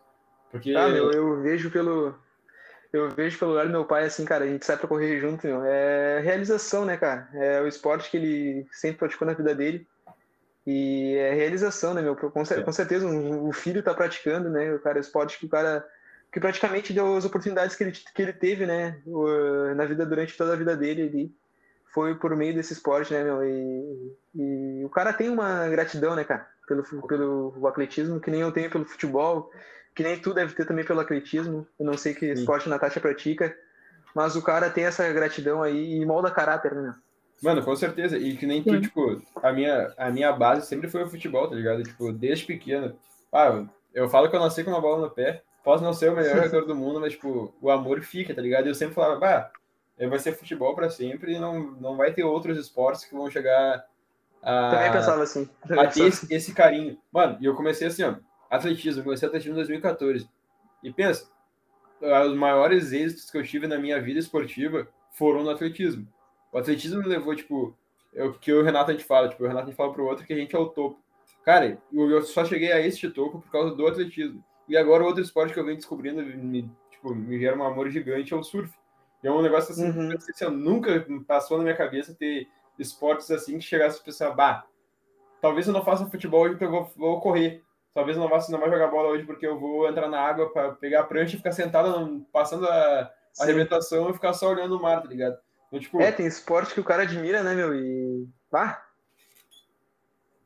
Porque... 0.52 0.74
Ah, 0.76 0.88
meu, 0.88 1.12
eu 1.12 1.42
vejo 1.42 1.70
pelo... 1.72 2.16
Eu 2.94 3.10
vejo 3.10 3.38
pelo 3.38 3.54
lado 3.54 3.68
do 3.68 3.72
meu 3.72 3.84
pai, 3.86 4.06
assim, 4.06 4.24
cara, 4.24 4.46
a 4.46 4.48
gente 4.48 4.66
sai 4.66 4.78
pra 4.78 4.88
correr 4.88 5.20
junto, 5.20 5.46
meu. 5.46 5.62
É 5.64 6.22
realização, 6.22 6.86
né, 6.86 6.96
cara? 6.96 7.28
É 7.34 7.62
o 7.62 7.68
esporte 7.68 8.10
que 8.10 8.16
ele 8.16 8.66
sempre 8.72 8.98
praticou 8.98 9.28
na 9.28 9.34
vida 9.34 9.54
dele. 9.54 9.86
E 10.66 11.16
é 11.16 11.34
realização, 11.34 11.94
né, 11.94 12.02
meu? 12.02 12.16
Com, 12.16 12.32
com 12.32 12.72
certeza, 12.72 13.06
o 13.06 13.52
filho 13.52 13.84
tá 13.84 13.94
praticando, 13.94 14.50
né? 14.50 14.74
O 14.74 14.80
cara, 14.80 15.00
esporte 15.00 15.38
que 15.38 15.46
o 15.46 15.50
cara 15.50 15.86
que 16.32 16.40
praticamente 16.40 16.94
deu 16.94 17.16
as 17.16 17.26
oportunidades 17.26 17.76
que 17.76 17.84
ele, 17.84 17.92
que 17.92 18.22
ele 18.22 18.34
teve, 18.34 18.66
né, 18.66 19.02
na 19.76 19.86
vida 19.86 20.06
durante 20.06 20.36
toda 20.38 20.54
a 20.54 20.58
vida 20.58 20.76
dele 20.76 21.02
ali 21.04 21.36
foi 21.98 22.14
por 22.14 22.36
meio 22.36 22.54
desse 22.54 22.74
esporte, 22.74 23.12
né, 23.12 23.24
meu? 23.24 23.44
E, 23.44 24.16
e, 24.36 24.86
o 24.86 24.90
cara 24.90 25.12
tem 25.12 25.30
uma 25.30 25.68
gratidão, 25.68 26.16
né, 26.16 26.24
cara, 26.24 26.48
pelo, 26.68 26.84
pelo 27.08 27.68
atletismo, 27.68 28.20
que 28.20 28.30
nem 28.30 28.42
eu 28.42 28.52
tenho 28.52 28.70
pelo 28.70 28.86
futebol, 28.86 29.50
que 29.96 30.04
nem 30.04 30.16
tu 30.16 30.32
deve 30.32 30.54
ter 30.54 30.68
também 30.68 30.86
pelo 30.86 31.00
atletismo. 31.00 31.66
Eu 31.80 31.88
não 31.88 31.98
sei 31.98 32.14
que 32.14 32.28
Sim. 32.28 32.34
esporte 32.34 32.70
Natasha 32.70 33.00
pratica, 33.00 33.58
mas 34.14 34.36
o 34.36 34.44
cara 34.44 34.70
tem 34.70 34.86
essa 34.86 35.12
gratidão 35.12 35.64
aí 35.64 35.96
e 35.96 36.06
molda 36.06 36.30
caráter, 36.30 36.76
né, 36.76 36.82
meu? 36.84 36.94
Mano, 37.42 37.64
com 37.64 37.76
certeza. 37.76 38.16
E 38.16 38.38
que 38.38 38.46
nem 38.46 38.62
tu, 38.62 38.80
tipo, 38.80 39.20
a 39.42 39.52
minha, 39.52 39.92
a 39.98 40.12
minha 40.12 40.32
base 40.32 40.68
sempre 40.68 40.88
foi 40.90 41.04
o 41.04 41.10
futebol, 41.10 41.50
tá 41.50 41.56
ligado? 41.56 41.82
Tipo, 41.82 42.14
desde 42.14 42.46
pequeno. 42.46 42.96
Ah, 43.34 43.66
eu 43.92 44.08
falo 44.08 44.30
que 44.30 44.36
eu 44.36 44.40
nasci 44.40 44.64
com 44.64 44.70
uma 44.70 44.82
bola 44.82 45.02
no 45.02 45.10
pé. 45.10 45.42
posso 45.64 45.84
não 45.84 45.94
ser 45.94 46.12
o 46.12 46.16
melhor 46.16 46.36
jogador 46.46 46.68
do 46.68 46.76
mundo, 46.76 47.00
mas, 47.00 47.14
tipo, 47.14 47.56
o 47.60 47.72
amor 47.72 48.02
fica, 48.02 48.36
tá 48.36 48.42
ligado? 48.42 48.68
Eu 48.68 48.76
sempre 48.76 48.94
falava, 48.94 49.20
bah, 49.20 49.52
vai 50.06 50.20
ser 50.20 50.34
futebol 50.34 50.76
para 50.76 50.90
sempre 50.90 51.34
e 51.34 51.40
não, 51.40 51.72
não 51.72 51.98
vai 51.98 52.14
ter 52.14 52.24
outros 52.24 52.58
esportes 52.58 53.06
que 53.06 53.16
vão 53.16 53.32
chegar 53.32 53.86
a. 54.44 54.70
Também 54.70 54.92
pensava 54.92 55.24
assim. 55.24 55.50
Também 55.68 55.86
a 55.86 55.90
ter 55.90 56.06
esse, 56.06 56.34
esse, 56.34 56.54
carinho. 56.54 56.98
Mano, 57.12 57.38
e 57.42 57.46
eu 57.46 57.56
comecei 57.56 57.88
assim, 57.88 58.04
ó, 58.04 58.16
atletismo, 58.50 59.04
comecei 59.04 59.28
atletismo 59.28 59.54
em 59.54 59.58
2014. 59.58 60.30
E 60.84 60.92
pensa, 60.92 61.30
os 62.02 62.36
maiores 62.36 62.92
êxitos 62.92 63.32
que 63.32 63.38
eu 63.38 63.44
tive 63.44 63.66
na 63.66 63.80
minha 63.80 64.00
vida 64.00 64.20
esportiva 64.20 64.88
foram 65.12 65.44
no 65.44 65.50
atletismo. 65.50 66.08
O 66.52 66.58
atletismo 66.58 67.02
me 67.02 67.08
levou, 67.08 67.36
tipo, 67.36 67.76
é 68.14 68.24
o 68.24 68.34
que 68.34 68.54
o 68.54 68.64
Renato 68.64 68.92
a 68.92 68.94
gente 68.94 69.06
fala, 69.06 69.30
tipo, 69.30 69.44
o 69.44 69.48
Renato 69.48 69.66
a 69.66 69.70
gente 69.70 69.78
fala 69.78 69.94
pro 69.94 70.06
outro 70.06 70.26
que 70.26 70.34
a 70.34 70.38
gente 70.38 70.56
é 70.56 70.60
o 70.60 70.68
topo. 70.68 71.00
Cara, 71.44 71.78
eu 71.92 72.22
só 72.24 72.46
cheguei 72.46 72.72
a 72.72 72.80
este 72.80 73.10
topo 73.10 73.40
por 73.40 73.52
causa 73.52 73.74
do 73.74 73.88
atletismo. 73.88 74.44
E 74.68 74.76
agora 74.76 75.04
outro 75.04 75.22
esporte 75.22 75.54
que 75.54 75.60
eu 75.60 75.66
venho 75.66 75.78
descobrindo, 75.78 76.22
me, 76.22 76.70
tipo, 76.92 77.16
me 77.16 77.40
gera 77.40 77.58
um 77.58 77.64
amor 77.64 77.90
gigante, 77.90 78.34
é 78.34 78.38
o 78.38 78.44
surf. 78.44 78.74
E 79.24 79.28
é 79.28 79.32
um 79.32 79.42
negócio 79.42 79.72
assim, 79.72 79.90
uhum. 79.90 80.14
assim, 80.16 80.46
nunca 80.52 81.06
passou 81.28 81.58
na 81.58 81.64
minha 81.64 81.76
cabeça 81.76 82.14
ter 82.14 82.48
esportes 82.78 83.32
assim 83.32 83.58
que 83.58 83.66
chegasse 83.66 84.00
a 84.00 84.04
pensar, 84.04 84.32
bah, 84.32 84.66
talvez 85.42 85.68
eu 85.68 85.74
não 85.74 85.84
faça 85.84 86.06
futebol 86.06 86.42
hoje 86.42 86.52
porque 86.52 86.66
eu 86.66 86.72
vou, 86.72 86.92
vou 86.96 87.22
correr. 87.22 87.64
Talvez 87.94 88.16
eu 88.16 88.22
não 88.22 88.30
vá, 88.30 88.38
não 88.50 88.60
vá 88.60 88.70
jogar 88.70 88.88
bola 88.90 89.10
hoje 89.10 89.26
porque 89.26 89.48
eu 89.48 89.60
vou 89.60 89.90
entrar 89.90 90.08
na 90.08 90.20
água 90.20 90.52
para 90.52 90.74
pegar 90.74 91.02
a 91.02 91.04
prancha 91.04 91.34
e 91.34 91.38
ficar 91.38 91.52
sentado 91.52 92.24
passando 92.32 92.68
a, 92.68 93.12
arrebentação 93.40 94.10
e 94.10 94.14
ficar 94.14 94.34
só 94.34 94.52
olhando 94.52 94.78
o 94.78 94.82
mar, 94.82 95.02
tá 95.02 95.08
ligado? 95.08 95.38
Então, 95.68 95.80
tipo... 95.80 96.00
É, 96.00 96.12
tem 96.12 96.28
esporte 96.28 96.74
que 96.74 96.80
o 96.80 96.84
cara 96.84 97.04
admira, 97.04 97.42
né, 97.44 97.56
meu? 97.56 97.74
E. 97.74 98.28
Ah! 98.54 98.82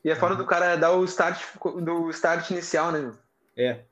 E 0.04 0.10
é 0.10 0.16
fora 0.16 0.34
uhum. 0.34 0.40
do 0.40 0.46
cara 0.46 0.76
dar 0.76 0.94
o 0.94 1.04
start, 1.06 1.44
do 1.84 2.10
start 2.10 2.50
inicial, 2.52 2.92
né, 2.92 3.00
meu? 3.00 3.14
É. 3.56 3.84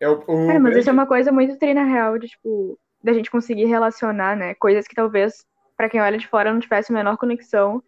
É, 0.00 0.08
o, 0.08 0.22
o... 0.26 0.50
é 0.50 0.58
mas 0.58 0.76
isso 0.76 0.90
é 0.90 0.92
uma 0.92 1.06
coisa 1.06 1.32
muito 1.32 1.56
treina 1.56 1.84
real 1.84 2.18
de, 2.18 2.28
tipo, 2.28 2.78
da 3.08 3.14
gente 3.14 3.30
conseguir 3.30 3.64
relacionar, 3.64 4.36
né? 4.36 4.54
Coisas 4.54 4.86
que 4.86 4.94
talvez, 4.94 5.46
para 5.76 5.88
quem 5.88 6.00
olha 6.00 6.18
de 6.18 6.28
fora, 6.28 6.52
não 6.52 6.60
tivesse 6.60 6.92
a 6.92 6.94
menor 6.94 7.16
conexão. 7.16 7.82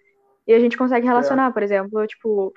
E 0.46 0.54
a 0.54 0.58
gente 0.58 0.76
consegue 0.76 1.06
relacionar, 1.06 1.50
é. 1.50 1.52
por 1.52 1.62
exemplo, 1.62 2.06
tipo, 2.06 2.52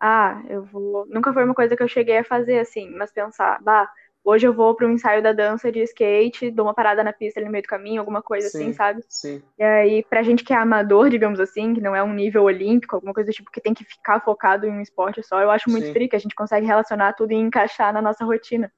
ah, 0.00 0.40
eu 0.48 0.62
vou. 0.62 1.06
Nunca 1.08 1.32
foi 1.32 1.44
uma 1.44 1.54
coisa 1.54 1.76
que 1.76 1.82
eu 1.82 1.88
cheguei 1.88 2.18
a 2.18 2.24
fazer 2.24 2.60
assim, 2.60 2.88
mas 2.90 3.12
pensar, 3.12 3.60
bah, 3.62 3.90
hoje 4.22 4.46
eu 4.46 4.54
vou 4.54 4.74
para 4.76 4.86
um 4.86 4.92
ensaio 4.92 5.20
da 5.20 5.32
dança 5.32 5.72
de 5.72 5.80
skate, 5.82 6.52
dou 6.52 6.66
uma 6.66 6.74
parada 6.74 7.02
na 7.02 7.12
pista 7.12 7.40
ali 7.40 7.46
no 7.46 7.52
meio 7.52 7.64
do 7.64 7.68
caminho, 7.68 8.00
alguma 8.00 8.22
coisa 8.22 8.46
assim, 8.46 8.58
sim, 8.58 8.64
assim, 8.66 8.72
sabe? 8.72 9.04
Sim. 9.08 9.42
E 9.58 9.62
aí, 9.64 10.04
pra 10.08 10.22
gente 10.22 10.44
que 10.44 10.52
é 10.52 10.56
amador, 10.56 11.10
digamos 11.10 11.40
assim, 11.40 11.74
que 11.74 11.80
não 11.80 11.96
é 11.96 12.02
um 12.02 12.14
nível 12.14 12.44
olímpico, 12.44 12.94
alguma 12.94 13.12
coisa 13.12 13.30
do 13.30 13.34
tipo 13.34 13.50
que 13.50 13.60
tem 13.60 13.74
que 13.74 13.84
ficar 13.84 14.20
focado 14.20 14.66
em 14.66 14.70
um 14.70 14.80
esporte 14.80 15.20
só, 15.24 15.40
eu 15.40 15.50
acho 15.50 15.68
muito 15.68 15.90
frio 15.90 16.08
que 16.08 16.16
a 16.16 16.20
gente 16.20 16.36
consegue 16.36 16.66
relacionar 16.66 17.14
tudo 17.14 17.32
e 17.32 17.36
encaixar 17.36 17.92
na 17.92 18.00
nossa 18.00 18.24
rotina. 18.24 18.72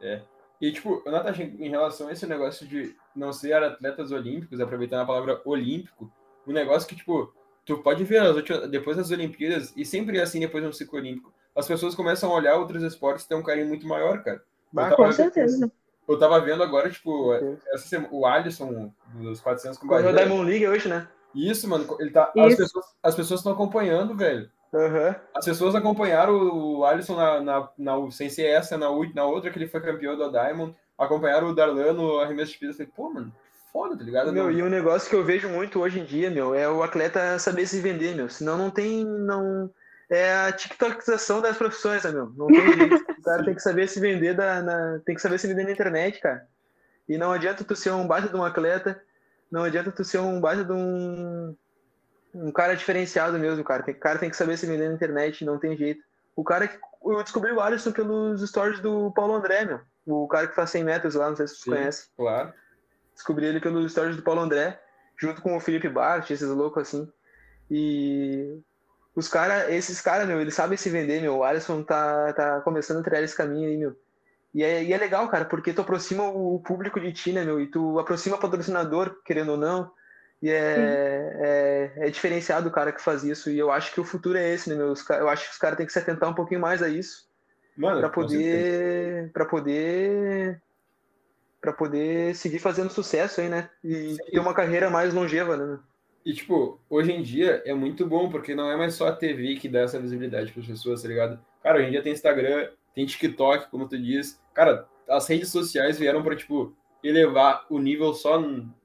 É. 0.00 0.20
E, 0.60 0.72
tipo, 0.72 1.02
Natasha, 1.06 1.44
em 1.44 1.68
relação 1.68 2.08
a 2.08 2.12
esse 2.12 2.26
negócio 2.26 2.66
de 2.66 2.96
não 3.14 3.32
ser 3.32 3.54
atletas 3.54 4.10
olímpicos, 4.10 4.60
aproveitando 4.60 5.02
a 5.02 5.06
palavra 5.06 5.40
olímpico, 5.44 6.12
um 6.46 6.52
negócio 6.52 6.88
que, 6.88 6.96
tipo, 6.96 7.32
tu 7.64 7.78
pode 7.78 8.02
ver 8.02 8.22
últimas, 8.22 8.68
depois 8.68 8.96
das 8.96 9.10
Olimpíadas, 9.10 9.72
e 9.76 9.84
sempre 9.84 10.18
é 10.18 10.22
assim 10.22 10.40
depois 10.40 10.62
de 10.62 10.68
um 10.68 10.72
ciclo 10.72 10.98
olímpico, 10.98 11.32
as 11.54 11.66
pessoas 11.66 11.94
começam 11.94 12.30
a 12.30 12.34
olhar 12.34 12.56
outros 12.56 12.82
esportes 12.82 13.24
e 13.24 13.28
ter 13.28 13.34
um 13.34 13.42
carinho 13.42 13.68
muito 13.68 13.86
maior, 13.86 14.22
cara. 14.22 14.42
Ah, 14.76 14.94
com 14.94 15.12
certeza. 15.12 15.70
Eu 16.08 16.18
tava 16.18 16.40
vendo 16.40 16.62
agora, 16.62 16.88
tipo, 16.88 17.32
essa, 17.72 18.08
o 18.10 18.24
Alisson 18.24 18.92
dos 19.14 19.40
400 19.40 19.78
com. 19.78 19.86
Correu 19.86 20.12
Diamond 20.12 20.48
League 20.48 20.66
hoje, 20.66 20.88
né? 20.88 21.06
Isso, 21.34 21.68
mano. 21.68 21.86
Ele 22.00 22.10
tá, 22.10 22.32
Isso. 22.34 22.46
As 22.46 22.56
pessoas 22.56 22.86
as 23.02 23.14
pessoas 23.14 23.40
estão 23.40 23.52
acompanhando, 23.52 24.16
velho. 24.16 24.50
Uhum. 24.72 25.14
As 25.34 25.44
pessoas 25.44 25.74
acompanharam 25.74 26.34
o 26.34 26.84
Alisson 26.84 27.16
na, 27.16 27.40
na, 27.40 27.68
na, 27.78 28.10
sem 28.10 28.28
ser 28.28 28.46
essa, 28.46 28.76
na, 28.76 28.88
na 29.14 29.24
outra 29.24 29.50
que 29.50 29.58
ele 29.58 29.68
foi 29.68 29.80
campeão 29.80 30.16
do 30.16 30.30
Diamond. 30.30 30.74
Acompanharam 30.96 31.48
o 31.48 31.54
Darlan 31.54 31.92
no 31.92 32.18
arremesso 32.18 32.52
de 32.52 32.58
pista. 32.58 32.74
Falei, 32.74 32.92
pô, 32.94 33.10
mano, 33.10 33.32
foda, 33.72 33.96
tá 33.96 34.04
ligado? 34.04 34.32
Meu, 34.32 34.50
e 34.50 34.62
um 34.62 34.68
negócio 34.68 35.08
que 35.08 35.16
eu 35.16 35.24
vejo 35.24 35.48
muito 35.48 35.80
hoje 35.80 36.00
em 36.00 36.04
dia, 36.04 36.30
meu, 36.30 36.54
é 36.54 36.68
o 36.68 36.82
atleta 36.82 37.38
saber 37.38 37.66
se 37.66 37.80
vender, 37.80 38.14
meu. 38.14 38.28
Senão 38.28 38.58
não 38.58 38.70
tem. 38.70 39.04
Não... 39.04 39.70
É 40.10 40.34
a 40.34 40.52
tiktokização 40.52 41.42
das 41.42 41.58
profissões, 41.58 42.02
né, 42.02 42.10
meu? 42.10 42.32
Não 42.34 42.46
tem 42.46 42.72
jeito. 42.72 43.08
O 43.18 43.22
cara 43.28 43.44
tem 43.44 43.54
que 43.54 43.60
saber 43.60 43.86
se 43.88 44.00
vender 44.00 44.34
da, 44.34 44.62
na... 44.62 45.00
tem 45.04 45.14
que 45.14 45.20
saber 45.20 45.38
se 45.38 45.46
vender 45.46 45.64
na 45.64 45.72
internet, 45.72 46.18
cara. 46.18 46.46
E 47.06 47.18
não 47.18 47.30
adianta 47.30 47.62
tu 47.62 47.76
ser 47.76 47.90
um 47.90 48.06
baita 48.06 48.28
de 48.28 48.36
um 48.36 48.44
atleta, 48.44 49.02
não 49.50 49.64
adianta 49.64 49.92
tu 49.92 50.04
ser 50.04 50.18
um 50.18 50.40
baita 50.40 50.64
de 50.64 50.72
um. 50.72 51.54
Um 52.40 52.52
cara 52.52 52.74
diferenciado 52.74 53.38
mesmo, 53.38 53.64
cara. 53.64 53.82
O 53.88 53.94
cara 53.94 54.18
tem 54.18 54.30
que 54.30 54.36
saber 54.36 54.56
se 54.56 54.66
vender 54.66 54.88
na 54.88 54.94
internet, 54.94 55.44
não 55.44 55.58
tem 55.58 55.76
jeito. 55.76 56.02
O 56.36 56.44
cara 56.44 56.68
que. 56.68 56.78
Eu 57.04 57.22
descobri 57.22 57.52
o 57.52 57.60
Alisson 57.60 57.92
pelos 57.92 58.48
stories 58.48 58.80
do 58.80 59.12
Paulo 59.12 59.34
André, 59.34 59.64
meu. 59.64 59.80
O 60.06 60.26
cara 60.26 60.46
que 60.46 60.54
faz 60.54 60.70
100 60.70 60.84
metros 60.84 61.14
lá, 61.14 61.28
não 61.28 61.36
sei 61.36 61.46
se 61.46 61.56
você 61.56 61.70
conhece. 61.70 62.08
Claro. 62.16 62.52
Descobri 63.14 63.46
ele 63.46 63.60
pelos 63.60 63.90
stories 63.90 64.16
do 64.16 64.22
Paulo 64.22 64.40
André, 64.40 64.80
junto 65.16 65.42
com 65.42 65.56
o 65.56 65.60
Felipe 65.60 65.88
Bart, 65.88 66.30
esses 66.30 66.48
loucos 66.48 66.82
assim. 66.82 67.10
E 67.70 68.60
os 69.14 69.28
cara, 69.28 69.70
esses 69.70 70.00
caras, 70.00 70.26
meu, 70.26 70.40
eles 70.40 70.54
sabem 70.54 70.78
se 70.78 70.88
vender, 70.90 71.20
meu. 71.20 71.38
O 71.38 71.44
Alisson 71.44 71.82
tá, 71.82 72.32
tá 72.32 72.60
começando 72.60 73.00
a 73.00 73.02
trilhar 73.02 73.22
esse 73.22 73.36
caminho 73.36 73.68
aí, 73.68 73.76
meu. 73.76 73.96
E 74.54 74.62
é, 74.62 74.82
e 74.82 74.92
é 74.92 74.96
legal, 74.96 75.28
cara, 75.28 75.44
porque 75.44 75.72
tu 75.72 75.82
aproxima 75.82 76.24
o 76.24 76.60
público 76.60 76.98
de 77.00 77.12
ti, 77.12 77.32
né, 77.32 77.44
meu? 77.44 77.60
E 77.60 77.66
tu 77.66 77.98
aproxima 77.98 78.36
o 78.36 78.40
patrocinador, 78.40 79.20
querendo 79.24 79.50
ou 79.50 79.56
não. 79.56 79.90
E 80.40 80.50
é, 80.50 81.92
é, 81.96 82.06
é, 82.06 82.10
diferenciado 82.10 82.68
o 82.68 82.72
cara 82.72 82.92
que 82.92 83.02
faz 83.02 83.24
isso. 83.24 83.50
E 83.50 83.58
eu 83.58 83.72
acho 83.72 83.92
que 83.92 84.00
o 84.00 84.04
futuro 84.04 84.38
é 84.38 84.54
esse, 84.54 84.68
né, 84.68 84.76
meu? 84.76 84.94
Eu 85.10 85.28
acho 85.28 85.44
que 85.46 85.52
os 85.52 85.58
caras 85.58 85.76
têm 85.76 85.86
que 85.86 85.92
se 85.92 85.98
atentar 85.98 86.28
um 86.28 86.34
pouquinho 86.34 86.60
mais 86.60 86.82
a 86.82 86.88
isso. 86.88 87.28
Mano, 87.76 88.00
pra 88.00 88.08
poder. 88.08 89.30
para 89.32 89.44
poder 89.44 90.60
para 91.60 91.72
poder 91.72 92.36
seguir 92.36 92.60
fazendo 92.60 92.90
sucesso 92.90 93.40
aí, 93.40 93.48
né? 93.48 93.68
E 93.82 94.14
Sim. 94.14 94.24
ter 94.30 94.38
uma 94.38 94.54
carreira 94.54 94.88
mais 94.88 95.12
longeva, 95.12 95.56
né? 95.56 95.80
E, 96.24 96.32
tipo, 96.32 96.80
hoje 96.88 97.10
em 97.12 97.22
dia 97.22 97.62
é 97.64 97.74
muito 97.74 98.06
bom, 98.06 98.30
porque 98.30 98.54
não 98.54 98.70
é 98.70 98.76
mais 98.76 98.94
só 98.94 99.08
a 99.08 99.16
TV 99.16 99.56
que 99.56 99.68
dá 99.68 99.80
essa 99.80 99.98
visibilidade 99.98 100.52
para 100.52 100.60
as 100.60 100.68
pessoas, 100.68 101.02
tá 101.02 101.08
ligado? 101.08 101.40
Cara, 101.62 101.78
hoje 101.78 101.88
em 101.88 101.90
dia 101.90 102.02
tem 102.02 102.12
Instagram, 102.12 102.68
tem 102.94 103.06
TikTok, 103.06 103.70
como 103.70 103.88
tu 103.88 103.98
diz. 103.98 104.40
Cara, 104.54 104.86
as 105.08 105.26
redes 105.26 105.48
sociais 105.48 105.98
vieram 105.98 106.22
para, 106.22 106.36
tipo, 106.36 106.76
elevar 107.02 107.66
o 107.70 107.78
nível 107.78 108.12
só, 108.14 108.40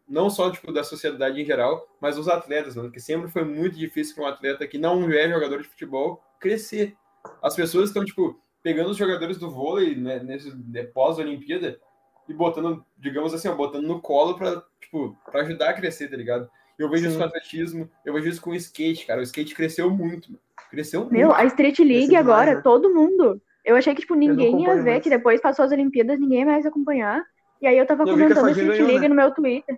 não 0.08 0.30
só, 0.30 0.52
tipo, 0.52 0.72
da 0.72 0.84
sociedade 0.84 1.42
em 1.42 1.46
geral, 1.46 1.88
mas 2.00 2.16
dos 2.16 2.28
atletas, 2.28 2.76
mano, 2.76 2.92
que 2.92 3.00
sempre 3.00 3.30
foi 3.30 3.44
muito 3.44 3.78
difícil 3.78 4.16
para 4.16 4.26
um 4.26 4.28
atleta 4.28 4.68
que 4.68 4.78
não 4.78 5.10
é 5.10 5.30
jogador 5.30 5.62
de 5.62 5.68
futebol 5.68 6.22
crescer. 6.40 6.96
As 7.42 7.56
pessoas 7.56 7.90
estão, 7.90 8.04
tipo, 8.04 8.40
pegando 8.62 8.90
os 8.90 8.98
jogadores 8.98 9.38
do 9.38 9.50
vôlei, 9.50 9.96
né, 9.96 10.20
nesse 10.20 10.54
né, 10.56 10.84
pós-Olimpíada, 10.84 11.80
e 12.28 12.34
botando, 12.34 12.86
digamos 12.98 13.34
assim, 13.34 13.48
ó, 13.48 13.56
botando 13.56 13.86
no 13.86 14.02
colo 14.02 14.36
para 14.38 14.64
tipo, 14.80 15.18
pra 15.30 15.42
ajudar 15.42 15.70
a 15.70 15.74
crescer, 15.74 16.10
tá 16.10 16.16
ligado? 16.16 16.50
Eu 16.78 16.90
vejo 16.90 17.04
Sim. 17.04 17.10
isso 17.10 17.18
com 17.18 17.24
atletismo, 17.26 17.90
eu 18.06 18.14
vejo 18.14 18.30
isso 18.30 18.42
com 18.42 18.52
o 18.52 18.56
skate, 18.56 19.06
cara. 19.06 19.20
O 19.20 19.24
skate 19.24 19.56
cresceu 19.56 19.90
muito, 19.90 20.32
mano. 20.32 20.42
Cresceu 20.70 21.02
muito. 21.02 21.14
Meu, 21.14 21.34
a 21.34 21.46
Street 21.46 21.80
League 21.80 22.16
agora, 22.16 22.46
demais, 22.46 22.58
né? 22.58 22.62
todo 22.64 22.94
mundo. 22.94 23.42
Eu 23.64 23.76
achei 23.76 23.94
que, 23.94 24.02
tipo, 24.02 24.16
ninguém 24.16 24.62
ia 24.62 24.76
ver, 24.76 24.92
mais. 24.92 25.04
que 25.04 25.10
depois 25.10 25.40
passou 25.40 25.66
as 25.66 25.72
Olimpíadas, 25.72 26.20
ninguém 26.20 26.40
ia 26.40 26.46
mais 26.46 26.66
acompanhar. 26.66 27.24
E 27.62 27.68
aí 27.68 27.78
eu 27.78 27.86
tava 27.86 28.04
eu 28.04 28.14
comentando 28.14 28.46
a 28.46 28.52
Street 28.52 28.70
ganhou, 28.70 28.88
League 28.88 29.02
né? 29.02 29.08
no 29.08 29.16
meu 29.16 29.32
Twitter. 29.34 29.78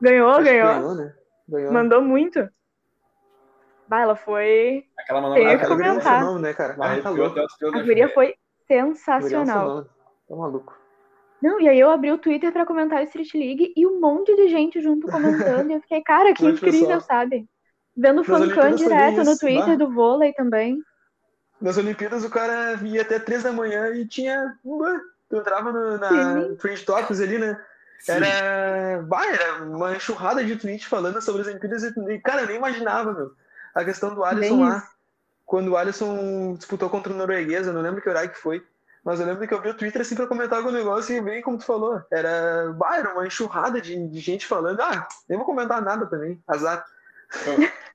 Ganhou, 0.00 0.30
Acho 0.30 0.44
ganhou. 0.44 0.74
Ganhou, 0.74 0.94
né? 0.94 1.14
ganhou, 1.48 1.72
Mandou 1.72 2.02
muito. 2.02 2.48
Bah, 3.88 4.00
ela 4.00 4.16
foi. 4.16 4.84
Aquela 4.98 5.20
manobra. 5.20 5.44
Tem 5.44 5.58
que 5.58 5.66
comentar. 5.66 6.24
Nome, 6.24 6.42
né, 6.42 6.54
cara? 6.54 6.76
Ah, 6.80 6.94
a 6.94 7.82
guria 7.82 8.08
foi 8.08 8.34
sensacional. 8.66 9.84
Tá 10.28 10.34
maluco. 10.34 10.76
Não, 11.40 11.60
e 11.60 11.68
aí 11.68 11.78
eu 11.78 11.90
abri 11.90 12.10
o 12.10 12.18
Twitter 12.18 12.52
para 12.52 12.66
comentar 12.66 13.00
o 13.00 13.04
Street 13.04 13.32
League 13.34 13.72
e 13.76 13.86
um 13.86 14.00
monte 14.00 14.34
de 14.34 14.48
gente 14.48 14.80
junto 14.80 15.06
comentando. 15.06 15.70
e 15.70 15.74
eu 15.74 15.80
fiquei, 15.80 16.02
cara, 16.02 16.34
que 16.34 16.44
incrível, 16.44 16.80
pessoal. 16.80 17.00
sabe? 17.00 17.46
Vendo 17.96 18.24
fancam 18.24 18.74
direto 18.74 19.24
no 19.24 19.38
Twitter 19.38 19.76
bah. 19.78 19.84
do 19.84 19.92
vôlei 19.92 20.32
também. 20.32 20.78
Nas 21.60 21.78
Olimpíadas 21.78 22.24
o 22.24 22.30
cara 22.30 22.74
ia 22.82 23.02
até 23.02 23.18
três 23.18 23.42
da 23.42 23.52
manhã 23.52 23.94
e 23.94 24.06
tinha. 24.06 24.54
Tu 25.28 25.36
entrava 25.36 25.72
no, 25.72 25.98
na 25.98 26.56
Fringe 26.58 26.84
Topics 26.84 27.20
ali, 27.20 27.38
né? 27.38 27.58
Era, 28.08 29.02
bah, 29.02 29.26
era 29.26 29.64
uma 29.64 29.96
enxurrada 29.96 30.44
de 30.44 30.56
tweets 30.56 30.86
falando 30.86 31.20
sobre 31.20 31.42
as 31.42 31.48
Olimpíadas 31.48 31.82
e, 31.82 32.18
cara, 32.20 32.42
eu 32.42 32.46
nem 32.46 32.56
imaginava, 32.56 33.12
meu. 33.12 33.32
A 33.74 33.84
questão 33.84 34.14
do 34.14 34.24
Alisson 34.24 34.60
lá. 34.60 34.88
Quando 35.44 35.68
o 35.68 35.76
Alisson 35.76 36.54
disputou 36.54 36.90
contra 36.90 37.12
o 37.12 37.16
norueguês, 37.16 37.66
eu 37.66 37.72
não 37.72 37.80
lembro 37.80 38.02
que 38.02 38.08
horário 38.08 38.30
que 38.30 38.38
foi. 38.38 38.64
Mas 39.04 39.20
eu 39.20 39.26
lembro 39.26 39.46
que 39.46 39.54
eu 39.54 39.62
vi 39.62 39.68
o 39.68 39.74
Twitter 39.74 40.02
assim 40.02 40.16
pra 40.16 40.26
comentar 40.26 40.58
algum 40.58 40.72
negócio 40.72 41.14
e 41.14 41.20
bem 41.20 41.40
como 41.40 41.56
tu 41.56 41.64
falou. 41.64 42.02
Era, 42.10 42.72
bah, 42.72 42.96
era 42.96 43.12
uma 43.12 43.24
enxurrada 43.24 43.80
de, 43.80 44.08
de, 44.08 44.18
gente 44.18 44.44
falando, 44.44 44.80
ah, 44.80 45.06
nem 45.28 45.38
vou 45.38 45.46
comentar 45.46 45.80
nada 45.80 46.06
também, 46.06 46.42
azar. 46.44 46.84